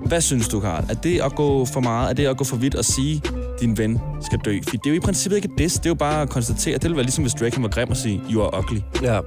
hvad 0.04 0.20
synes 0.20 0.48
du, 0.48 0.60
Karl? 0.60 0.84
Er 0.90 0.94
det 0.94 1.20
at 1.20 1.34
gå 1.34 1.64
for 1.64 1.80
meget? 1.80 2.10
Er 2.10 2.14
det 2.14 2.26
at 2.26 2.36
gå 2.36 2.44
for 2.44 2.56
vidt 2.56 2.74
og 2.74 2.84
sige, 2.84 3.22
din 3.60 3.78
ven 3.78 4.00
skal 4.20 4.38
dø? 4.44 4.58
For 4.62 4.70
det 4.70 4.86
er 4.86 4.90
jo 4.90 4.96
i 4.96 5.00
princippet 5.00 5.36
ikke 5.36 5.48
det. 5.58 5.72
Det 5.72 5.86
er 5.86 5.90
jo 5.90 5.94
bare 5.94 6.22
at 6.22 6.28
konstatere. 6.28 6.74
Det 6.74 6.82
ville 6.82 6.96
være 6.96 7.04
ligesom, 7.04 7.24
hvis 7.24 7.34
Drake 7.34 7.62
var 7.62 7.68
grim 7.68 7.88
og 7.90 7.96
sige, 7.96 8.22
you 8.30 8.42
are 8.42 8.58
ugly. 8.58 8.78
Ja. 9.02 9.20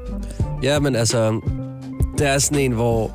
ja, 0.64 0.80
men 0.80 0.96
altså, 0.96 1.42
det 2.18 2.28
er 2.28 2.38
sådan 2.38 2.64
en, 2.64 2.72
hvor 2.72 3.12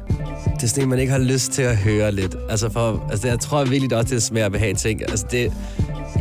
det 0.54 0.62
er 0.62 0.66
sådan 0.66 0.82
en, 0.82 0.90
man 0.90 0.98
ikke 0.98 1.12
har 1.12 1.18
lyst 1.18 1.52
til 1.52 1.62
at 1.62 1.76
høre 1.76 2.12
lidt. 2.12 2.36
Altså, 2.50 2.70
for, 2.70 3.08
altså 3.10 3.28
jeg 3.28 3.40
tror 3.40 3.64
virkelig 3.64 3.96
også, 3.96 4.10
det 4.10 4.16
er 4.16 4.20
smager 4.20 4.46
at 4.46 4.58
have 4.58 4.74
ting. 4.74 5.02
Altså, 5.02 5.26
det, 5.30 5.52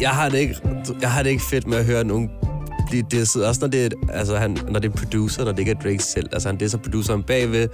jeg, 0.02 0.10
har 0.10 0.30
det 0.30 0.38
ikke, 0.38 0.56
jeg 1.02 1.12
har 1.12 1.24
det 1.24 1.30
ikke 1.30 1.44
fedt 1.44 1.68
med 1.68 1.78
at 1.78 1.86
høre 1.86 2.04
nogen 2.04 2.30
blive 2.92 3.06
disset. 3.12 3.46
Også 3.46 3.62
når 3.62 3.68
det, 3.68 3.86
er, 3.86 3.90
altså, 4.14 4.38
han, 4.38 4.58
når 4.70 4.80
det 4.80 4.92
er 4.92 4.96
producer, 4.96 5.46
når 5.46 5.52
det 5.52 5.60
ikke 5.60 5.72
er 5.72 5.82
Drake 5.84 6.04
selv. 6.04 6.30
Altså, 6.32 6.50
han 6.50 6.58
disser 6.58 6.78
produceren 6.78 7.24
bagved, 7.24 7.68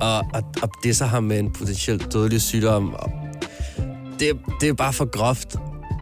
og, 0.00 0.18
og, 0.18 0.42
og 0.62 0.68
disser 0.82 1.06
ham 1.06 1.24
med 1.24 1.38
en 1.38 1.52
potentielt 1.52 2.12
dødelig 2.12 2.42
sygdom. 2.42 2.94
Og 2.94 3.10
det, 4.18 4.38
det 4.60 4.68
er 4.68 4.74
bare 4.74 4.92
for 4.92 5.04
groft. 5.04 5.56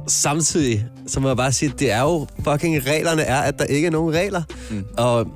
Samtidig, 0.09 0.87
så 1.07 1.21
må 1.21 1.29
jeg 1.29 1.37
bare 1.37 1.53
sige, 1.53 1.73
det 1.79 1.91
er 1.91 2.01
jo 2.01 2.27
fucking 2.45 2.87
reglerne 2.87 3.23
er, 3.23 3.41
at 3.41 3.59
der 3.59 3.65
ikke 3.65 3.87
er 3.87 3.91
nogen 3.91 4.15
regler. 4.15 4.43
Mm. 4.71 4.85
Og 4.99 5.27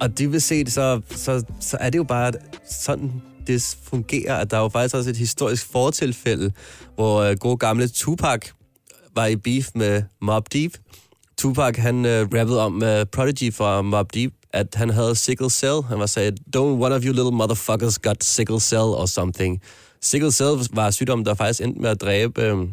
og 0.00 0.18
det 0.18 0.32
vil 0.32 0.40
se, 0.40 0.70
så, 0.70 1.00
så, 1.10 1.44
så 1.60 1.76
er 1.80 1.90
det 1.90 1.98
jo 1.98 2.04
bare 2.04 2.32
sådan, 2.70 3.12
det 3.46 3.76
fungerer, 3.82 4.36
at 4.36 4.50
der 4.50 4.56
er 4.56 4.60
jo 4.60 4.68
faktisk 4.68 4.94
også 4.94 5.10
et 5.10 5.16
historisk 5.16 5.66
fortilfælde, 5.72 6.52
hvor 6.94 7.30
uh, 7.30 7.36
gode 7.40 7.56
gamle 7.56 7.88
Tupac 7.88 8.40
var 9.14 9.26
i 9.26 9.36
beef 9.36 9.68
med 9.74 10.02
Mob 10.22 10.52
Deep. 10.52 10.72
Tupac, 11.38 11.76
han 11.76 12.04
uh, 12.04 12.10
rappede 12.10 12.64
om 12.64 12.82
uh, 12.82 13.04
Prodigy 13.12 13.52
fra 13.52 13.82
Mobb 13.82 14.14
Deep, 14.14 14.32
at 14.52 14.74
han 14.74 14.90
havde 14.90 15.14
sickle 15.14 15.50
cell. 15.50 15.82
Han 15.88 15.98
var 15.98 16.06
sagde, 16.06 16.32
don't 16.56 16.58
one 16.58 16.94
of 16.94 17.02
you 17.04 17.12
little 17.12 17.32
motherfuckers 17.32 17.98
got 17.98 18.24
sickle 18.24 18.60
cell 18.60 18.80
or 18.82 19.06
something. 19.06 19.60
Sickle 20.02 20.32
cell 20.32 20.56
var 20.72 20.90
sygdom, 20.90 21.24
der 21.24 21.34
faktisk 21.34 21.60
endte 21.60 21.80
med 21.80 21.90
at 21.90 22.00
dræbe 22.00 22.52
um, 22.52 22.72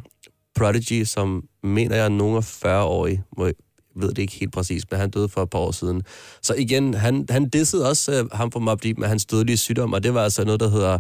Prodigy, 0.56 1.04
som 1.04 1.44
mener 1.64 1.96
jeg 1.96 2.06
er 2.06 2.10
nogen 2.10 2.38
af 2.38 2.66
40-årige, 2.66 3.24
Jeg 3.40 3.54
ved 3.96 4.10
det 4.10 4.18
ikke 4.18 4.34
helt 4.34 4.54
præcis, 4.54 4.84
men 4.92 5.00
han 5.00 5.10
døde 5.10 5.30
for 5.30 5.44
et 5.44 5.50
par 5.50 5.60
år 5.60 5.72
siden. 5.72 6.04
Så 6.42 6.54
igen, 6.54 6.94
han, 6.94 7.26
han 7.30 7.50
dissede 7.50 7.90
også 7.90 8.12
øh, 8.12 8.32
ham 8.32 8.52
fra 8.52 8.60
Mobb 8.60 8.84
Deep 8.84 8.98
med 8.98 9.08
hans 9.08 9.26
dødelige 9.26 9.58
sygdom, 9.58 9.94
og 9.94 10.04
det 10.04 10.14
var 10.14 10.24
altså 10.24 10.44
noget, 10.44 10.60
der 10.60 10.70
hedder 10.70 11.00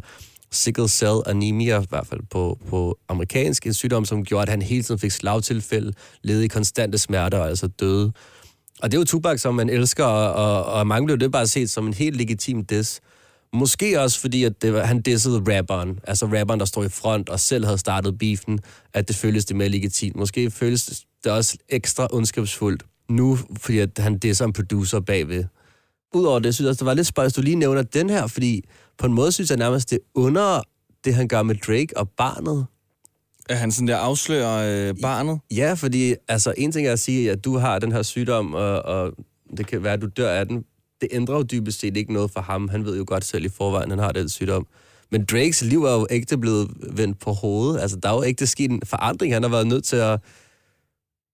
sickle 0.53 0.89
cell 0.89 1.21
anemia, 1.25 1.81
i 1.81 1.85
hvert 1.89 2.07
fald 2.07 2.21
på, 2.29 2.59
på 2.69 2.97
amerikansk, 3.09 3.65
en 3.65 3.73
sygdom, 3.73 4.05
som 4.05 4.25
gjorde, 4.25 4.41
at 4.41 4.49
han 4.49 4.61
hele 4.61 4.83
tiden 4.83 4.99
fik 4.99 5.11
slagtilfælde, 5.11 5.93
led 6.21 6.41
i 6.41 6.47
konstante 6.47 6.97
smerter 6.97 7.37
og 7.37 7.47
altså 7.47 7.67
døde. 7.67 8.11
Og 8.81 8.91
det 8.91 8.97
er 8.97 9.01
jo 9.01 9.05
Tupac, 9.05 9.41
som 9.41 9.55
man 9.55 9.69
elsker, 9.69 10.03
og, 10.03 10.33
og, 10.33 10.65
og 10.65 10.87
mange 10.87 11.05
blev 11.05 11.17
det 11.17 11.31
bare 11.31 11.47
set 11.47 11.69
som 11.69 11.87
en 11.87 11.93
helt 11.93 12.17
legitim 12.17 12.65
diss. 12.65 13.01
Måske 13.53 14.01
også 14.01 14.19
fordi, 14.19 14.43
at 14.43 14.61
det 14.61 14.73
var, 14.73 14.83
han 14.83 15.01
dissede 15.01 15.57
rapperen, 15.57 15.99
altså 16.03 16.25
rapperen, 16.25 16.59
der 16.59 16.65
står 16.65 16.83
i 16.83 16.89
front 16.89 17.29
og 17.29 17.39
selv 17.39 17.65
havde 17.65 17.77
startet 17.77 18.17
beefen, 18.17 18.59
at 18.93 19.07
det 19.07 19.15
føles 19.15 19.45
det 19.45 19.55
mere 19.55 19.69
legitimt. 19.69 20.15
Måske 20.15 20.51
føles 20.51 21.05
det 21.23 21.31
også 21.31 21.57
ekstra 21.69 22.07
ondskabsfuldt 22.11 22.83
nu, 23.09 23.37
fordi 23.61 23.79
at 23.79 23.89
han 23.97 24.17
disser 24.17 24.45
en 24.45 24.53
producer 24.53 24.99
bagved. 24.99 25.43
Udover 26.13 26.39
det, 26.39 26.55
synes 26.55 26.65
jeg 26.65 26.69
også, 26.69 26.79
det 26.79 26.85
var 26.85 26.93
lidt 26.93 27.07
spøjst, 27.07 27.35
du 27.35 27.41
lige 27.41 27.55
nævner 27.55 27.81
den 27.81 28.09
her, 28.09 28.27
fordi 28.27 28.63
på 28.97 29.05
en 29.05 29.13
måde 29.13 29.31
synes 29.31 29.49
jeg 29.49 29.57
nærmest, 29.57 29.89
det 29.89 29.99
under 30.15 30.61
det, 31.05 31.15
han 31.15 31.27
gør 31.27 31.43
med 31.43 31.55
Drake 31.55 31.97
og 31.97 32.09
barnet. 32.09 32.65
At 33.49 33.57
han 33.57 33.71
sådan 33.71 33.87
der 33.87 33.97
afslører 33.97 34.89
øh, 34.89 34.95
barnet? 35.01 35.39
Ja, 35.51 35.73
fordi 35.73 36.15
altså, 36.27 36.53
en 36.57 36.71
ting 36.71 36.87
er 36.87 36.91
at 36.91 36.99
sige, 36.99 37.31
at 37.31 37.45
du 37.45 37.57
har 37.57 37.79
den 37.79 37.91
her 37.91 38.01
sygdom, 38.01 38.53
og, 38.53 38.81
og 38.81 39.13
det 39.57 39.67
kan 39.67 39.83
være, 39.83 39.93
at 39.93 40.01
du 40.01 40.07
dør 40.17 40.31
af 40.31 40.47
den. 40.47 40.63
Det 41.01 41.09
ændrer 41.11 41.35
jo 41.35 41.43
dybest 41.43 41.79
set 41.79 41.97
ikke 41.97 42.13
noget 42.13 42.31
for 42.31 42.41
ham. 42.41 42.69
Han 42.69 42.85
ved 42.85 42.97
jo 42.97 43.03
godt 43.07 43.25
selv 43.25 43.45
i 43.45 43.49
forvejen, 43.49 43.91
at 43.91 43.97
han 43.97 44.03
har 44.03 44.11
den 44.11 44.29
sygdom. 44.29 44.67
Men 45.11 45.25
Drakes 45.25 45.61
liv 45.61 45.83
er 45.83 45.93
jo 45.93 46.07
ægte 46.09 46.37
blevet 46.37 46.71
vendt 46.91 47.19
på 47.19 47.31
hovedet. 47.31 47.81
Altså, 47.81 47.97
der 47.97 48.09
er 48.09 48.13
jo 48.13 48.23
ægte 48.23 48.47
sket 48.47 48.71
en 48.71 48.81
forandring. 48.85 49.33
Han 49.33 49.43
har 49.43 49.49
været 49.49 49.67
nødt 49.67 49.83
til 49.83 49.95
at... 49.95 50.19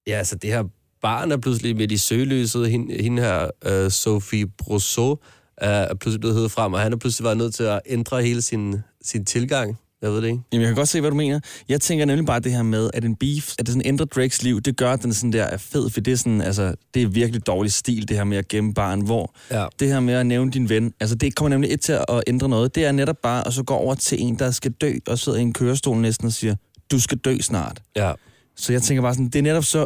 Ja, 0.07 0.17
altså, 0.17 0.35
det 0.35 0.49
her 0.49 0.63
barn 1.01 1.31
er 1.31 1.37
pludselig 1.37 1.75
midt 1.75 1.91
i 1.91 1.97
søgelyset. 1.97 2.71
Hende, 2.71 3.03
hende 3.03 3.21
her, 3.21 3.49
uh, 3.69 3.91
Sophie 3.91 4.47
Brousseau, 4.47 5.17
er 5.61 5.95
pludselig 5.95 6.19
blevet 6.19 6.35
hævet 6.35 6.51
frem, 6.51 6.73
og 6.73 6.79
han 6.79 6.91
har 6.91 6.97
pludselig 6.97 7.23
været 7.25 7.37
nødt 7.37 7.55
til 7.55 7.63
at 7.63 7.79
ændre 7.85 8.21
hele 8.21 8.41
sin, 8.41 8.75
sin 9.03 9.25
tilgang. 9.25 9.77
Jeg 10.01 10.09
ved 10.11 10.17
det 10.21 10.27
ikke. 10.27 10.39
Jamen, 10.51 10.61
jeg 10.61 10.67
kan 10.69 10.75
godt 10.75 10.89
se, 10.89 11.01
hvad 11.01 11.11
du 11.11 11.15
mener. 11.15 11.39
Jeg 11.69 11.81
tænker 11.81 12.05
nemlig 12.05 12.25
bare 12.25 12.39
det 12.39 12.51
her 12.51 12.63
med, 12.63 12.89
at 12.93 13.05
en 13.05 13.15
beef, 13.15 13.53
at 13.59 13.65
det 13.65 13.73
sådan 13.73 13.85
ændrer 13.85 14.05
Drakes 14.05 14.43
liv, 14.43 14.61
det 14.61 14.77
gør, 14.77 14.91
at 14.93 15.03
den 15.03 15.13
sådan 15.13 15.33
der 15.33 15.43
er 15.43 15.57
fed, 15.57 15.89
for 15.89 16.01
det 16.01 16.11
er 16.11 16.15
sådan, 16.17 16.41
altså, 16.41 16.75
det 16.93 17.01
er 17.03 17.07
virkelig 17.07 17.47
dårlig 17.47 17.71
stil, 17.73 18.07
det 18.07 18.17
her 18.17 18.23
med 18.23 18.37
at 18.37 18.47
gemme 18.47 18.73
barn, 18.73 19.01
hvor 19.01 19.33
Ja. 19.51 19.65
det 19.79 19.87
her 19.87 19.99
med 19.99 20.13
at 20.13 20.25
nævne 20.25 20.51
din 20.51 20.69
ven, 20.69 20.93
altså 20.99 21.15
det 21.15 21.35
kommer 21.35 21.49
nemlig 21.49 21.71
ikke 21.71 21.81
til 21.81 21.91
at 21.93 22.23
ændre 22.27 22.49
noget. 22.49 22.75
Det 22.75 22.85
er 22.85 22.91
netop 22.91 23.17
bare 23.23 23.47
at 23.47 23.53
så 23.53 23.63
gå 23.63 23.73
over 23.73 23.95
til 23.95 24.21
en, 24.21 24.39
der 24.39 24.51
skal 24.51 24.71
dø, 24.71 24.93
og 25.07 25.19
sidder 25.19 25.37
i 25.37 25.41
en 25.41 25.53
kørestol 25.53 25.97
næsten 25.97 26.25
og 26.27 26.33
siger, 26.33 26.55
du 26.91 26.99
skal 26.99 27.17
dø 27.17 27.37
snart. 27.41 27.81
Ja. 27.95 28.13
Så 28.55 28.73
jeg 28.73 28.81
tænker 28.81 29.01
bare 29.01 29.13
sådan, 29.13 29.25
det 29.25 29.35
er 29.35 29.43
netop 29.43 29.63
så 29.63 29.85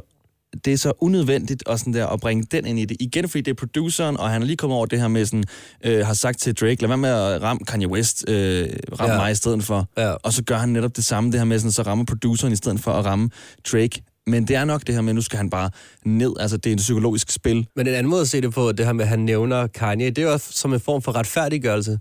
det 0.66 0.74
er 0.74 0.78
så 0.78 0.94
unødvendigt 1.00 1.64
at, 1.70 1.80
sådan 1.80 1.94
der, 1.94 2.08
at 2.08 2.20
bringe 2.20 2.44
den 2.52 2.66
ind 2.66 2.80
i 2.80 2.86
det. 2.86 2.98
Igen, 3.00 3.30
fordi 3.30 3.42
det 3.42 3.52
er 3.52 3.56
produceren, 3.56 4.18
og 4.18 4.30
han 4.30 4.42
er 4.42 4.46
lige 4.46 4.58
kommet 4.58 4.78
over 4.78 4.86
det 4.86 5.00
her 5.02 5.08
med 5.08 5.26
sådan, 5.26 5.44
øh, 5.86 6.06
har 6.06 6.14
sagt 6.14 6.40
til 6.40 6.54
Drake, 6.56 6.82
lad 6.82 6.88
være 6.88 6.98
med 6.98 7.10
at 7.10 7.42
ramme 7.42 7.66
Kanye 7.66 7.88
West, 7.88 8.26
øh, 8.30 8.70
ramme 9.00 9.14
Ja. 9.14 9.20
mig 9.22 9.32
i 9.32 9.36
stedet 9.36 9.64
for. 9.64 9.90
Ja. 9.98 10.12
Og 10.12 10.34
så 10.34 10.44
gør 10.44 10.58
han 10.58 10.70
netop 10.70 10.96
det 10.96 11.06
samme, 11.06 11.32
det 11.32 11.40
her 11.40 11.46
med, 11.46 11.60
sådan, 11.60 11.72
så 11.72 11.82
rammer 11.82 12.06
produceren 12.06 12.54
i 12.54 12.56
stedet 12.56 12.80
for 12.80 12.92
at 12.92 13.06
ramme 13.06 13.30
Drake. 13.72 14.02
Men 14.28 14.48
det 14.48 14.56
er 14.56 14.66
nok 14.66 14.88
det 14.88 14.96
her 14.96 15.02
med, 15.02 15.10
at 15.10 15.16
nu 15.16 15.22
skal 15.22 15.38
han 15.38 15.50
bare 15.50 15.70
ned. 16.06 16.34
Altså, 16.40 16.58
det 16.58 16.70
er 16.70 16.74
et 16.74 16.80
psykologisk 16.80 17.32
spil. 17.32 17.68
Men 17.76 17.88
en 17.88 17.94
anden 17.94 18.10
måde 18.10 18.22
at 18.22 18.30
se 18.30 18.42
det 18.42 18.54
på, 18.54 18.72
det 18.72 18.86
her 18.86 18.94
med, 18.94 19.04
at 19.06 19.10
han 19.10 19.20
nævner 19.20 19.68
Kanye, 19.68 20.10
det 20.10 20.18
er 20.18 20.22
jo 20.24 20.32
også 20.34 20.52
som 20.52 20.74
en 20.74 20.80
form 20.80 21.02
for 21.02 21.16
retfærdiggørelse. 21.16 22.00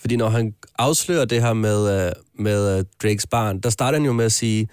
Fordi 0.00 0.16
når 0.16 0.28
han 0.28 0.54
afslører 0.78 1.24
det 1.24 1.42
her 1.42 1.52
med, 1.52 2.06
øh, 2.06 2.12
med 2.38 2.78
øh, 2.78 2.84
Drakes 3.02 3.26
barn, 3.26 3.60
der 3.60 3.70
starter 3.70 3.98
han 3.98 4.06
jo 4.06 4.12
med 4.12 4.24
at 4.24 4.32
sige, 4.32 4.68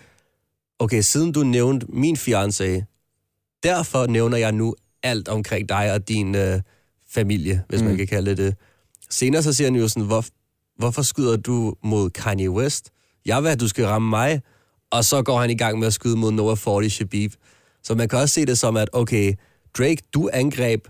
okay, 0.80 1.02
siden 1.02 1.32
du 1.32 1.44
nævnte 1.44 1.86
min 1.90 2.16
fiancé, 2.16 2.97
derfor 3.64 4.08
nævner 4.08 4.38
jeg 4.38 4.52
nu 4.52 4.76
alt 5.04 5.28
omkring 5.28 5.70
dig 5.70 5.94
og 5.94 6.08
din 6.08 6.36
øh, 6.36 6.62
familie, 7.10 7.64
hvis 7.70 7.82
mm. 7.82 7.88
man 7.88 7.98
kan 7.98 8.08
kalde 8.08 8.38
det. 8.38 8.56
Senere 9.10 9.44
så 9.44 9.54
siger 9.54 9.68
han 9.68 9.76
jo 9.76 9.88
sådan, 9.88 10.04
Hvor, 10.04 10.26
hvorfor 10.78 11.02
skyder 11.02 11.38
du 11.38 11.76
mod 11.84 12.10
Kanye 12.10 12.50
West? 12.50 12.92
Jeg 13.26 13.44
vil, 13.44 13.50
at 13.50 13.60
du 13.60 13.68
skal 13.68 13.86
ramme 13.86 14.10
mig. 14.10 14.42
Og 14.92 15.06
så 15.06 15.22
går 15.22 15.40
han 15.40 15.50
i 15.50 15.56
gang 15.56 15.80
med 15.80 15.88
at 15.88 15.94
skyde 15.94 16.18
mod 16.18 16.32
Noah 16.32 16.58
Forty 16.58 16.88
Shabib. 16.88 17.34
Så 17.84 17.96
man 17.96 18.10
kan 18.10 18.20
også 18.20 18.34
se 18.34 18.46
det 18.46 18.58
som, 18.58 18.78
at 18.78 18.90
okay, 18.94 19.34
Drake, 19.78 20.02
du 20.14 20.30
angreb, 20.34 20.88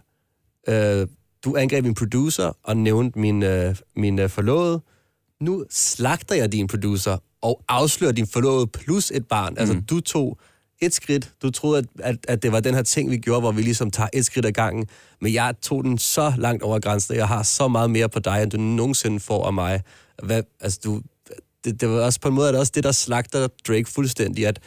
øh, 0.68 1.08
du 1.46 1.56
angreb 1.56 1.84
min 1.84 1.94
producer 1.94 2.58
og 2.64 2.78
nævnte 2.78 3.20
min, 3.20 3.44
øh, 3.44 3.76
min 3.96 4.20
øh, 4.20 4.30
forlovede. 4.30 4.82
Nu 5.42 5.66
slagter 5.70 6.36
jeg 6.36 6.52
din 6.52 6.68
producer 6.68 7.18
og 7.42 7.64
afslører 7.68 8.12
din 8.12 8.28
forlovede 8.28 8.68
plus 8.68 9.12
et 9.12 9.28
barn. 9.28 9.54
Mm. 9.54 9.60
Altså, 9.60 9.82
du 9.90 10.00
tog 10.00 10.40
et 10.82 10.94
skridt. 10.94 11.32
Du 11.42 11.50
troede, 11.50 11.78
at, 11.78 11.86
at, 12.00 12.26
at 12.28 12.44
det 12.44 12.52
var 12.52 12.60
den 12.60 12.74
her 12.74 12.82
ting, 12.82 13.12
vi 13.12 13.18
gjorde, 13.18 13.40
hvor 13.40 13.52
vi 13.52 13.62
ligesom 13.62 13.92
tager 13.92 14.10
et 14.14 14.26
skridt 14.26 14.46
ad 14.46 14.52
gangen. 14.52 14.86
Men 15.22 15.34
jeg 15.34 15.54
tog 15.62 15.84
den 15.84 15.98
så 15.98 16.34
langt 16.38 16.64
over 16.64 16.80
grænsen, 16.80 17.12
og 17.12 17.18
jeg 17.18 17.28
har 17.28 17.44
så 17.44 17.68
meget 17.68 17.90
mere 17.90 18.10
på 18.10 18.20
dig, 18.20 18.44
end 18.44 18.52
du 18.52 18.58
nogensinde 18.58 19.20
får 19.20 19.46
af 19.46 19.54
mig. 19.54 19.82
Hvad, 20.24 20.44
altså, 20.60 20.80
du, 20.84 21.02
det, 21.64 21.82
det 21.82 21.90
var 21.90 22.02
også 22.02 22.20
på 22.20 22.28
en 22.28 22.34
måde, 22.34 22.48
at 22.48 22.54
det 22.54 22.60
også 22.60 22.72
det, 22.76 22.84
der 22.84 22.92
slagter 22.92 23.48
Drake 23.68 23.86
fuldstændig, 23.86 24.48
at 24.48 24.60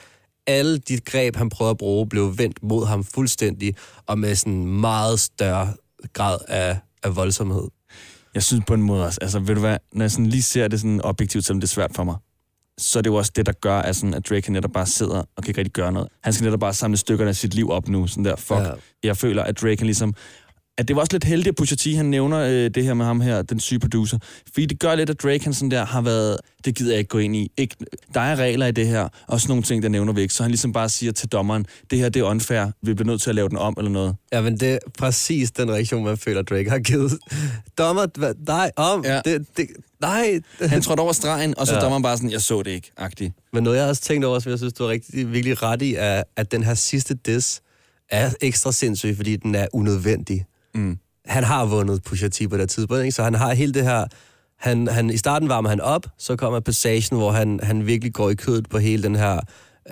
alle 0.47 0.79
de 0.79 1.01
greb, 1.01 1.37
han 1.37 1.49
prøvede 1.49 1.71
at 1.71 1.79
bruge, 1.79 2.09
blev 2.09 2.39
vendt 2.39 2.63
mod 2.63 2.87
ham 2.87 3.05
fuldstændig, 3.05 3.75
og 4.07 4.19
med 4.19 4.35
sådan 4.35 4.53
en 4.53 4.81
meget 4.81 5.21
større 5.21 5.75
grad 6.13 6.39
af, 6.49 6.79
af 7.03 7.17
voldsomhed. 7.17 7.69
Jeg 8.35 8.43
synes 8.43 8.65
på 8.67 8.75
en 8.75 8.83
måde 8.83 9.07
også, 9.07 9.19
altså 9.23 9.39
ved 9.39 9.55
du 9.55 9.61
hvad, 9.61 9.79
når 9.93 10.05
jeg 10.05 10.11
sådan 10.11 10.27
lige 10.27 10.43
ser 10.43 10.69
det 10.69 10.81
sådan 10.81 11.01
objektivt, 11.05 11.45
selvom 11.45 11.61
det 11.61 11.69
svært 11.69 11.91
for 11.95 12.05
mig, 12.05 12.17
så 12.81 12.99
er 12.99 13.03
det 13.03 13.11
jo 13.11 13.15
også 13.15 13.33
det, 13.37 13.47
der 13.47 13.53
gør, 13.53 13.79
at, 13.79 13.97
sådan, 13.97 14.15
at 14.15 14.29
Drake 14.29 14.53
netop 14.53 14.71
bare 14.73 14.87
sidder 14.87 15.19
og 15.19 15.43
kan 15.43 15.51
ikke 15.51 15.59
rigtig 15.59 15.73
gøre 15.73 15.93
noget. 15.93 16.09
Han 16.25 16.33
skal 16.33 16.45
netop 16.45 16.61
bare 16.61 16.75
samle 16.75 16.97
stykkerne 16.97 17.29
af 17.29 17.37
sit 17.37 17.55
liv 17.55 17.71
op 17.71 17.89
nu, 17.89 18.07
sådan 18.07 18.25
der, 18.25 18.37
fuck. 18.37 18.61
Ja. 18.61 18.71
Jeg 19.03 19.17
føler, 19.17 19.43
at 19.43 19.61
Drake 19.61 19.79
han 19.79 19.87
ligesom, 19.87 20.15
at 20.81 20.89
det 20.89 20.97
var 20.97 21.01
også 21.03 21.13
lidt 21.13 21.25
heldigt, 21.25 21.49
at 21.49 21.55
Pusha 21.57 21.77
T, 21.77 21.97
han 21.97 22.07
nævner 22.07 22.39
øh, 22.39 22.71
det 22.75 22.85
her 22.85 22.95
med 22.95 23.07
ham 23.07 23.21
her, 23.21 23.43
den 23.43 23.61
syge 23.61 23.79
producer. 23.79 24.19
Fordi 24.53 24.67
det 24.67 24.79
gør 24.81 24.95
lidt, 24.95 25.11
at 25.11 25.23
Drake 25.23 25.45
han 25.45 25.55
sådan 25.55 25.71
der 25.71 25.85
har 25.85 26.01
været, 26.01 26.37
det 26.65 26.75
gider 26.75 26.91
jeg 26.91 26.99
ikke 26.99 27.09
gå 27.09 27.19
ind 27.19 27.37
i. 27.37 27.53
Ikke, 27.57 27.77
der 28.15 28.21
er 28.21 28.37
regler 28.37 28.67
i 28.67 28.73
det 28.73 28.87
her, 28.87 29.09
og 29.27 29.41
sådan 29.41 29.51
nogle 29.51 29.63
ting, 29.63 29.83
der 29.83 29.89
nævner 29.89 30.13
vi 30.13 30.21
ikke. 30.21 30.35
Så 30.35 30.43
han 30.43 30.51
ligesom 30.51 30.73
bare 30.73 30.89
siger 30.89 31.13
til 31.13 31.29
dommeren, 31.29 31.67
det 31.91 31.99
her 31.99 32.09
det 32.09 32.21
er 32.21 32.25
unfair, 32.25 32.67
vi 32.83 32.95
bliver 32.95 33.07
nødt 33.07 33.23
til 33.23 33.31
at 33.31 33.35
lave 33.37 33.49
den 33.49 33.57
om 33.59 33.75
eller 33.79 33.91
noget. 33.91 34.17
Ja, 34.33 34.41
men 34.41 34.61
det 34.61 34.69
er 34.73 34.79
præcis 34.99 35.51
den 35.51 35.71
reaktion, 35.71 36.05
man 36.05 36.17
føler, 36.19 36.43
Drake 36.43 36.71
har 36.71 36.79
givet. 36.79 37.13
Dommer, 37.79 38.07
nej, 38.47 38.71
om, 38.77 39.05
ja. 39.05 39.21
Det, 39.25 39.47
det, 39.57 39.67
nej. 40.01 40.41
Han 40.61 40.83
trådte 40.83 41.01
over 41.01 41.13
stregen, 41.13 41.59
og 41.59 41.67
så 41.67 41.75
Ja. 41.75 41.81
dommeren 41.81 42.03
bare 42.03 42.17
sådan, 42.17 42.31
jeg 42.31 42.43
så 42.43 42.63
det 42.63 42.71
ikke, 42.71 42.93
agtig. 42.97 43.33
Men 43.53 43.65
noget, 43.65 43.79
jeg 43.79 43.89
også 43.89 44.03
tænkte 44.03 44.27
over, 44.27 44.39
som 44.39 44.51
jeg 44.51 44.59
synes, 44.59 44.73
du 44.73 44.83
var 44.83 44.91
rigtig, 44.91 45.33
virkelig 45.33 45.63
ret 45.63 45.83
i, 45.83 45.95
er, 45.99 46.23
at 46.37 46.53
den 46.53 46.63
her 46.63 46.75
sidste 46.75 47.15
diss, 47.15 47.63
er 48.11 48.31
ekstra 48.41 48.73
sindssyg, 48.73 49.17
fordi 49.17 49.37
den 49.37 49.55
er 49.55 49.67
unødvendig. 49.73 50.45
Mm. 50.75 50.99
Han 51.27 51.45
har 51.45 51.67
vundet 51.67 52.03
Pusha 52.03 52.29
T 52.29 52.51
på 52.51 52.57
det 52.57 52.71
tidspunkt, 52.71 53.03
ikke? 53.03 53.13
så 53.13 53.23
han 53.23 53.35
har 53.35 53.55
hele 53.55 53.75
det 53.75 53.85
her... 53.85 54.07
Han, 54.59 54.89
han, 54.89 55.11
I 55.11 55.17
starten 55.17 55.49
varmer 55.49 55.69
han 55.69 55.81
op, 55.81 56.07
så 56.19 56.37
kommer 56.37 56.61
passagen, 56.61 57.19
hvor 57.19 57.33
han, 57.33 57.61
han 57.63 57.87
virkelig 57.87 58.13
går 58.15 58.31
i 58.31 58.35
kødet 58.35 58.69
på 58.69 58.79
hele 58.79 59.03
den 59.03 59.17
her 59.17 59.41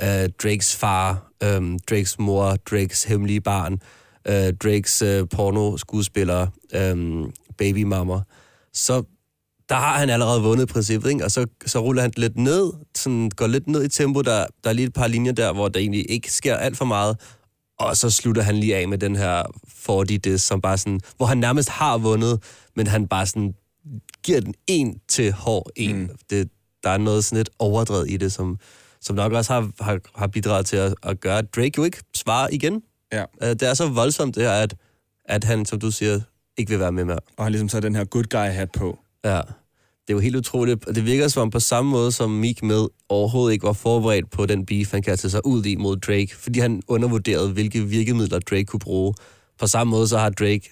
øh, 0.03 0.29
Drakes 0.43 0.76
far, 0.76 1.33
øh, 1.43 1.79
Drakes 1.91 2.18
mor, 2.18 2.57
Drakes 2.70 3.05
hemmelige 3.05 3.41
barn, 3.41 3.81
øh, 4.29 4.53
Drakes 4.62 5.03
øh, 5.03 5.26
porno-skuespiller, 5.35 6.47
øh, 6.74 7.24
babymammer. 7.59 8.20
Så 8.72 9.03
der 9.68 9.74
har 9.74 9.99
han 9.99 10.11
allerede 10.11 10.43
vundet 10.43 10.68
princippet, 10.68 11.11
ikke? 11.11 11.24
og 11.24 11.31
så, 11.31 11.47
så 11.66 11.79
ruller 11.79 12.03
han 12.03 12.12
lidt 12.16 12.37
ned, 12.37 12.72
sådan 12.95 13.31
går 13.37 13.47
lidt 13.47 13.68
ned 13.68 13.85
i 13.85 13.89
tempo, 13.89 14.22
der, 14.22 14.47
der 14.64 14.70
er 14.70 14.74
lige 14.74 14.87
et 14.87 14.93
par 14.93 15.07
linjer 15.07 15.33
der, 15.33 15.53
hvor 15.53 15.68
der 15.68 15.81
egentlig 15.81 16.11
ikke 16.11 16.33
sker 16.33 16.57
alt 16.57 16.76
for 16.76 16.85
meget, 16.85 17.16
og 17.79 17.97
så 17.97 18.11
slutter 18.11 18.43
han 18.43 18.57
lige 18.57 18.76
af 18.76 18.89
med 18.89 18.99
den 18.99 19.16
her 19.16 19.43
40 19.68 20.05
diss, 20.05 20.45
som 20.45 20.61
bare 20.61 20.79
sådan, 20.79 21.01
hvor 21.16 21.26
han 21.26 21.39
nærmest 21.39 21.68
har 21.68 21.99
vundet, 21.99 22.43
men 22.76 22.87
han 22.87 23.09
bare 23.09 23.26
sådan 23.26 23.55
giver 24.22 24.41
den 24.41 24.55
en 24.66 25.01
til 25.09 25.33
hård 25.33 25.70
en. 25.76 25.99
Mm. 25.99 26.11
Det, 26.31 26.51
der 26.85 26.91
er 26.91 26.99
noget 26.99 27.24
sådan 27.24 27.37
lidt 27.37 27.51
overdrevet 27.59 28.11
i 28.11 28.16
det, 28.16 28.33
som, 28.33 28.59
som 29.01 29.16
nok 29.16 29.33
også 29.33 29.53
har, 29.53 29.70
har, 29.81 30.01
har 30.14 30.26
bidraget 30.26 30.66
til 30.66 30.76
at, 30.76 30.95
at 31.03 31.20
gøre, 31.20 31.39
at 31.39 31.55
Drake 31.57 31.72
jo 31.76 31.85
ikke 31.85 31.99
svarer 32.14 32.49
igen. 32.53 32.83
Ja. 33.12 33.22
Uh, 33.22 33.49
det 33.49 33.62
er 33.62 33.74
så 33.74 33.89
voldsomt 33.89 34.35
det 34.35 34.43
her, 34.43 34.53
at, 34.53 34.74
at 35.24 35.45
han, 35.45 35.64
som 35.64 35.81
du 35.81 35.91
siger, 35.91 36.20
ikke 36.57 36.70
vil 36.70 36.81
være 36.81 36.93
med 36.93 37.05
mere. 37.05 37.18
Og 37.37 37.45
han 37.45 37.53
ligesom 37.53 37.68
tager 37.68 37.81
den 37.81 37.95
her 37.95 38.05
good 38.05 38.24
guy 38.24 38.53
hat 38.53 38.70
på. 38.72 38.99
Ja. 39.24 39.41
Det 40.09 40.15
er 40.15 40.17
jo 40.17 40.21
helt 40.21 40.37
utroligt. 40.37 40.85
Og 40.85 40.95
det 40.95 41.05
virker 41.05 41.29
som 41.29 41.43
om 41.43 41.51
på 41.51 41.61
samme 41.61 41.91
måde, 41.91 42.13
som 42.13 42.31
Meek 42.31 42.63
med 42.63 42.87
overhovedet 43.09 43.53
ikke 43.53 43.67
var 43.67 43.73
forberedt 43.73 44.31
på 44.31 44.47
den 44.47 44.67
beef, 44.67 44.93
han 44.93 45.03
kastede 45.03 45.31
sig 45.31 45.47
ud 45.47 45.65
i 45.65 45.77
mod 45.77 45.97
Drake, 45.97 46.37
fordi 46.37 46.59
han 46.59 46.83
undervurderede, 46.89 47.53
hvilke 47.53 47.85
virkemidler 47.85 48.39
Drake 48.39 48.65
kunne 48.65 48.81
bruge. 48.81 49.15
På 49.59 49.67
samme 49.67 49.91
måde 49.91 50.09
så 50.09 50.19
har 50.19 50.31
Drake 50.31 50.71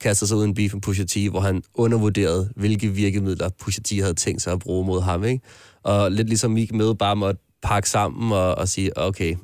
kastet 0.00 0.28
sig 0.28 0.36
ud 0.36 0.42
i 0.42 0.48
en 0.48 0.54
beef 0.54 0.74
med 0.74 0.82
Pusha 0.82 1.04
T, 1.04 1.16
hvor 1.30 1.40
han 1.40 1.62
undervurderede, 1.74 2.52
hvilke 2.56 2.88
virkemidler 2.88 3.48
Pusha 3.48 3.82
T 3.82 3.90
havde 4.00 4.14
tænkt 4.14 4.42
sig 4.42 4.52
at 4.52 4.58
bruge 4.58 4.86
mod 4.86 5.02
ham. 5.02 5.24
Ikke? 5.24 5.40
Og 5.82 6.12
lidt 6.12 6.28
ligesom 6.28 6.50
Meek 6.50 6.72
med 6.72 6.94
bare 6.94 7.16
måtte 7.16 7.40
pakke 7.62 7.90
sammen 7.90 8.32
og, 8.32 8.54
og 8.54 8.68
sige, 8.68 8.98
okay, 8.98 9.36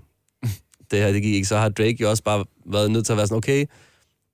det 0.91 0.99
her 0.99 1.13
det 1.13 1.23
gik 1.23 1.35
ikke. 1.35 1.49
Så 1.49 1.57
har 1.57 1.69
Drake 1.69 1.97
jo 2.01 2.11
også 2.11 2.23
bare 2.23 2.45
været 2.73 2.91
nødt 2.91 3.07
til 3.07 3.13
at 3.13 3.17
være 3.17 3.27
sådan, 3.27 3.39
okay, 3.39 3.67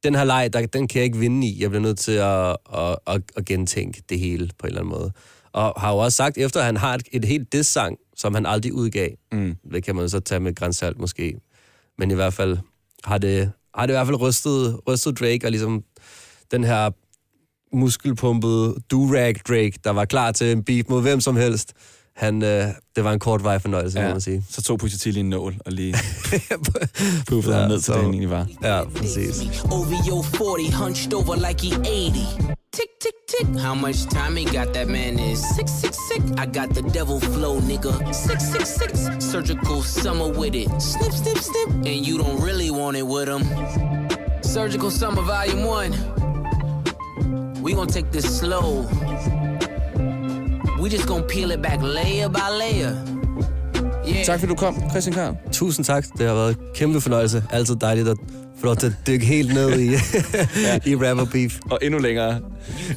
den 0.05 0.15
her 0.15 0.25
leg, 0.25 0.53
der, 0.53 0.67
den 0.67 0.89
kan 0.89 0.99
jeg 0.99 1.05
ikke 1.05 1.19
vinde 1.19 1.47
i. 1.47 1.63
Jeg 1.63 1.71
bliver 1.71 1.83
nødt 1.83 1.99
til 1.99 2.13
at, 2.13 2.57
at, 2.75 2.97
at, 3.07 3.23
at 3.37 3.45
gentænke 3.45 4.03
det 4.09 4.19
hele 4.19 4.51
på 4.59 4.67
en 4.67 4.69
eller 4.69 4.81
anden 4.81 4.99
måde. 4.99 5.13
Og 5.53 5.81
har 5.81 5.93
jo 5.93 5.99
også 5.99 6.17
sagt, 6.17 6.39
efter 6.39 6.61
at 6.61 6.67
han 6.67 6.77
har 6.77 6.95
et, 6.95 7.03
et 7.13 7.25
helt 7.25 7.53
diss-sang, 7.53 7.99
som 8.17 8.35
han 8.35 8.47
aldrig 8.47 8.73
udgav, 8.73 9.11
Mm. 9.33 9.57
det 9.73 9.85
kan 9.85 9.97
man 9.97 10.09
så 10.09 10.21
tage 10.21 10.41
med 10.41 10.55
grænsalt 10.55 10.99
måske, 10.99 11.37
men 11.99 12.11
i 12.11 12.15
hvert 12.15 12.35
fald 12.35 12.59
har 13.05 13.19
det, 13.19 13.53
har 13.75 13.87
det 13.87 13.93
i 13.93 13.97
hvert 13.97 14.07
fald 14.07 14.21
rystet, 14.21 14.81
rystet 14.89 15.21
Drake, 15.21 15.41
og 15.45 15.51
ligesom 15.51 15.85
den 16.51 16.65
her 16.65 16.91
muskelpumpede 17.77 18.75
durag 18.91 19.35
Drake, 19.49 19.73
der 19.85 19.91
var 19.91 20.05
klar 20.05 20.33
til 20.33 20.53
en 20.53 20.65
beef 20.65 20.87
mod 20.89 21.03
hvem 21.03 21.21
som 21.21 21.37
helst, 21.37 21.73
han, 22.17 22.43
øh, 22.43 22.67
det 22.97 23.05
var 23.05 23.13
en 23.13 23.19
kort 23.19 23.45
vej 23.45 23.59
fornøjelse, 23.59 23.99
ja. 24.01 24.07
må 24.07 24.13
man 24.13 24.21
sige. 24.21 24.45
Så 24.51 24.63
tog 24.63 24.81
lige 25.05 25.21
en 25.21 25.31
nål 25.31 25.55
og 25.67 25.73
lige 25.73 25.95
puffede 27.29 27.55
Ja, 27.55 27.61
ham 27.61 27.71
ned 27.71 27.79
til 27.79 27.85
så- 27.85 27.93
det, 27.93 28.01
han 28.01 28.11
egentlig 28.11 28.31
var. 28.31 28.47
Ja, 28.63 28.85
præcis. 28.97 29.43
OVO 29.71 30.23
40, 30.23 30.73
hunched 30.85 31.13
over 31.15 31.35
like 31.49 31.67
he 31.67 31.75
80. 31.85 32.19
Tick, 32.75 32.91
tick, 33.03 33.15
tick. 33.29 33.61
How 33.61 33.75
much 33.75 33.99
time 34.11 34.37
he 34.41 34.45
got? 34.59 34.75
That 34.75 34.89
man 34.89 35.19
is 35.19 35.39
sick, 35.57 35.69
sick, 35.81 35.95
sick. 36.09 36.23
I 36.43 36.47
got 36.59 36.69
the 36.77 36.83
devil 36.99 37.21
flow, 37.21 37.61
nigga. 37.61 37.93
Six, 38.13 38.39
six, 38.55 38.65
six. 38.81 38.93
Surgical 39.33 39.83
summer 39.83 40.29
with 40.41 40.55
it. 40.55 40.69
Snip, 40.83 41.13
snip, 41.13 41.39
snip. 41.39 41.69
And 41.91 42.07
you 42.07 42.19
don't 42.19 42.41
really 42.49 42.71
want 42.71 42.97
it 42.97 43.07
with 43.15 43.29
him. 43.29 43.43
Surgical 44.43 44.91
summer 44.91 45.23
volume 45.23 45.65
one. 45.81 45.93
We 47.63 47.73
gonna 47.75 47.93
take 47.99 48.11
this 48.13 48.39
slow. 48.41 48.87
We 50.81 50.89
just 50.89 51.07
gonna 51.07 51.27
peel 51.27 51.51
it 51.51 51.63
back 51.63 51.79
layer 51.83 52.29
by 52.29 52.49
layer. 52.61 52.93
Yeah. 54.09 54.25
Tak 54.25 54.41
fordi 54.41 54.51
du 54.51 54.57
kom, 54.57 54.91
Christian 54.91 55.15
Karl. 55.15 55.35
Tusind 55.53 55.85
tak. 55.85 56.05
Det 56.19 56.27
har 56.27 56.35
været 56.35 56.51
en 56.51 56.65
kæmpe 56.75 57.01
fornøjelse. 57.01 57.45
Altid 57.51 57.77
dejligt 57.77 58.09
at 58.09 58.17
få 58.59 58.67
lov 58.67 58.77
til 58.77 58.87
at 58.87 58.93
dykke 59.07 59.27
helt 59.27 59.55
ned 59.55 59.81
i, 59.81 59.89
i 60.91 60.97
rapper 60.97 61.25
beef. 61.25 61.59
Og 61.71 61.79
endnu 61.83 61.99
længere. 61.99 62.41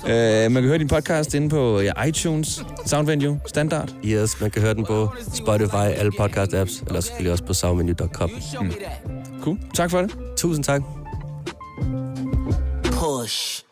Uh, 0.03 0.51
man 0.51 0.53
kan 0.53 0.63
høre 0.63 0.77
din 0.77 0.87
podcast 0.87 1.33
inde 1.33 1.49
på 1.49 1.79
ja, 1.79 2.03
iTunes, 2.03 2.65
Soundvenue, 2.85 3.39
Standard. 3.45 3.93
Yes, 4.05 4.41
man 4.41 4.51
kan 4.51 4.61
høre 4.61 4.73
den 4.73 4.85
på 4.85 5.09
Spotify, 5.33 5.75
alle 5.75 6.11
podcast 6.17 6.53
apps, 6.53 6.83
eller 6.87 7.01
selvfølgelig 7.01 7.31
også 7.31 7.43
på 7.43 7.53
soundmenu.com. 7.53 8.29
Mm. 8.61 8.73
Cool. 9.41 9.57
Tak 9.73 9.91
for 9.91 10.01
det. 10.01 10.11
Tusind 10.37 10.63
tak. 10.63 10.81
Push. 12.83 13.63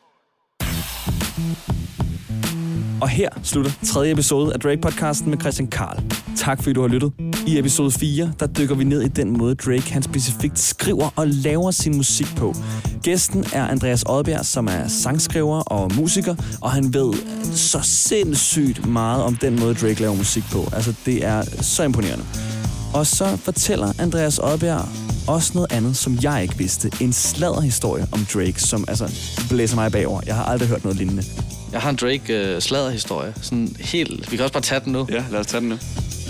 Mm. 2.96 3.02
Og 3.02 3.10
her 3.10 3.30
slutter 3.44 3.72
tredje 3.84 4.12
episode 4.12 4.54
af 4.54 4.60
Drake-podcasten 4.60 5.30
med 5.30 5.40
Christian 5.40 5.68
Karl. 5.68 6.04
Tak 6.38 6.64
fordi 6.64 6.74
du 6.74 6.82
har 6.82 6.88
lyttet. 6.88 7.12
I 7.48 7.60
episode 7.60 7.92
4, 7.92 8.32
der 8.40 8.48
dykker 8.48 8.76
vi 8.76 8.84
ned 8.84 9.02
i 9.02 9.08
den 9.08 9.38
måde, 9.38 9.56
Drake 9.56 9.94
han 9.94 10.04
specifikt 10.04 10.60
skriver 10.60 11.10
og 11.16 11.28
laver 11.28 11.72
sin 11.72 11.96
musik 11.96 12.28
på. 12.38 12.56
Gæsten 13.04 13.46
er 13.54 13.68
Andreas 13.68 14.04
Odbjerg, 14.06 14.46
som 14.46 14.68
er 14.68 14.88
sangskriver 14.88 15.60
og 15.60 15.92
musiker, 15.96 16.36
og 16.62 16.72
han 16.72 16.94
ved 16.94 17.14
så 17.54 17.80
sindssygt 17.84 18.88
meget 18.88 19.24
om 19.24 19.36
den 19.36 19.60
måde, 19.60 19.74
Drake 19.74 20.02
laver 20.02 20.16
musik 20.16 20.44
på. 20.52 20.70
Altså, 20.74 20.94
det 21.06 21.26
er 21.26 21.42
så 21.62 21.84
imponerende. 21.84 22.26
Og 22.94 23.08
så 23.08 23.38
fortæller 23.38 23.94
Andreas 24.00 24.40
Odbjerg 24.40 24.90
også 25.28 25.52
noget 25.54 25.72
andet, 25.72 25.98
som 25.98 26.18
jeg 26.22 26.42
ikke 26.42 26.58
vidste. 26.58 26.92
En 27.02 27.14
sladderhistorie 27.14 28.08
om 28.12 28.26
Drake, 28.34 28.62
som 28.62 28.86
altså 28.88 29.12
blæser 29.50 29.76
mig 29.76 29.92
bagover. 29.92 30.22
Jeg 30.26 30.36
har 30.36 30.44
aldrig 30.44 30.70
hørt 30.70 30.84
noget 30.84 30.98
lignende. 30.98 31.24
Jeg 31.76 31.82
har 31.84 31.90
en 31.90 31.96
Drake 31.96 32.56
uh, 32.56 32.62
sladderhistorie. 32.62 33.34
Sådan 33.42 33.76
helt... 33.80 34.32
Vi 34.32 34.36
kan 34.38 34.44
også 34.44 34.54
bare 34.54 34.64
tage 34.64 34.82
den 34.86 34.94
nu. 34.94 35.08
Ja, 35.10 35.26
lad 35.32 35.40
os 35.40 35.48
tage 35.48 35.62
den 35.62 35.70
nu. 35.70 35.78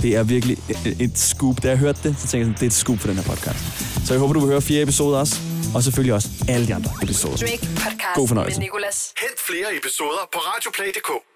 Det 0.01 0.15
er 0.15 0.23
virkelig 0.23 0.57
et, 0.69 1.01
et 1.01 1.17
scoop. 1.19 1.63
Da 1.63 1.69
jeg 1.69 1.77
hørte 1.77 1.99
det, 2.03 2.15
så 2.19 2.27
tænkte 2.27 2.37
jeg 2.37 2.45
sådan, 2.45 2.53
det 2.53 2.61
er 2.61 2.65
et 2.67 2.73
scoop 2.73 2.99
for 2.99 3.07
den 3.07 3.17
her 3.17 3.23
podcast. 3.23 3.59
Så 4.07 4.13
jeg 4.13 4.19
håber, 4.19 4.33
du 4.33 4.39
vil 4.39 4.49
høre 4.49 4.61
fire 4.61 4.81
episoder 4.81 5.19
også. 5.19 5.35
Og 5.75 5.83
selvfølgelig 5.83 6.13
også 6.13 6.29
alle 6.47 6.67
de 6.67 6.75
andre 6.75 6.91
episoder. 7.03 7.37
Drake 7.37 7.67
podcast 7.83 8.15
God 8.15 8.27
fornøjelse. 8.27 8.59
med 8.59 8.65
Nicolas. 8.65 9.13
Hent 9.21 9.39
flere 9.47 9.77
episoder 9.77 10.29
på 10.33 10.39
radioplay.dk. 10.39 11.34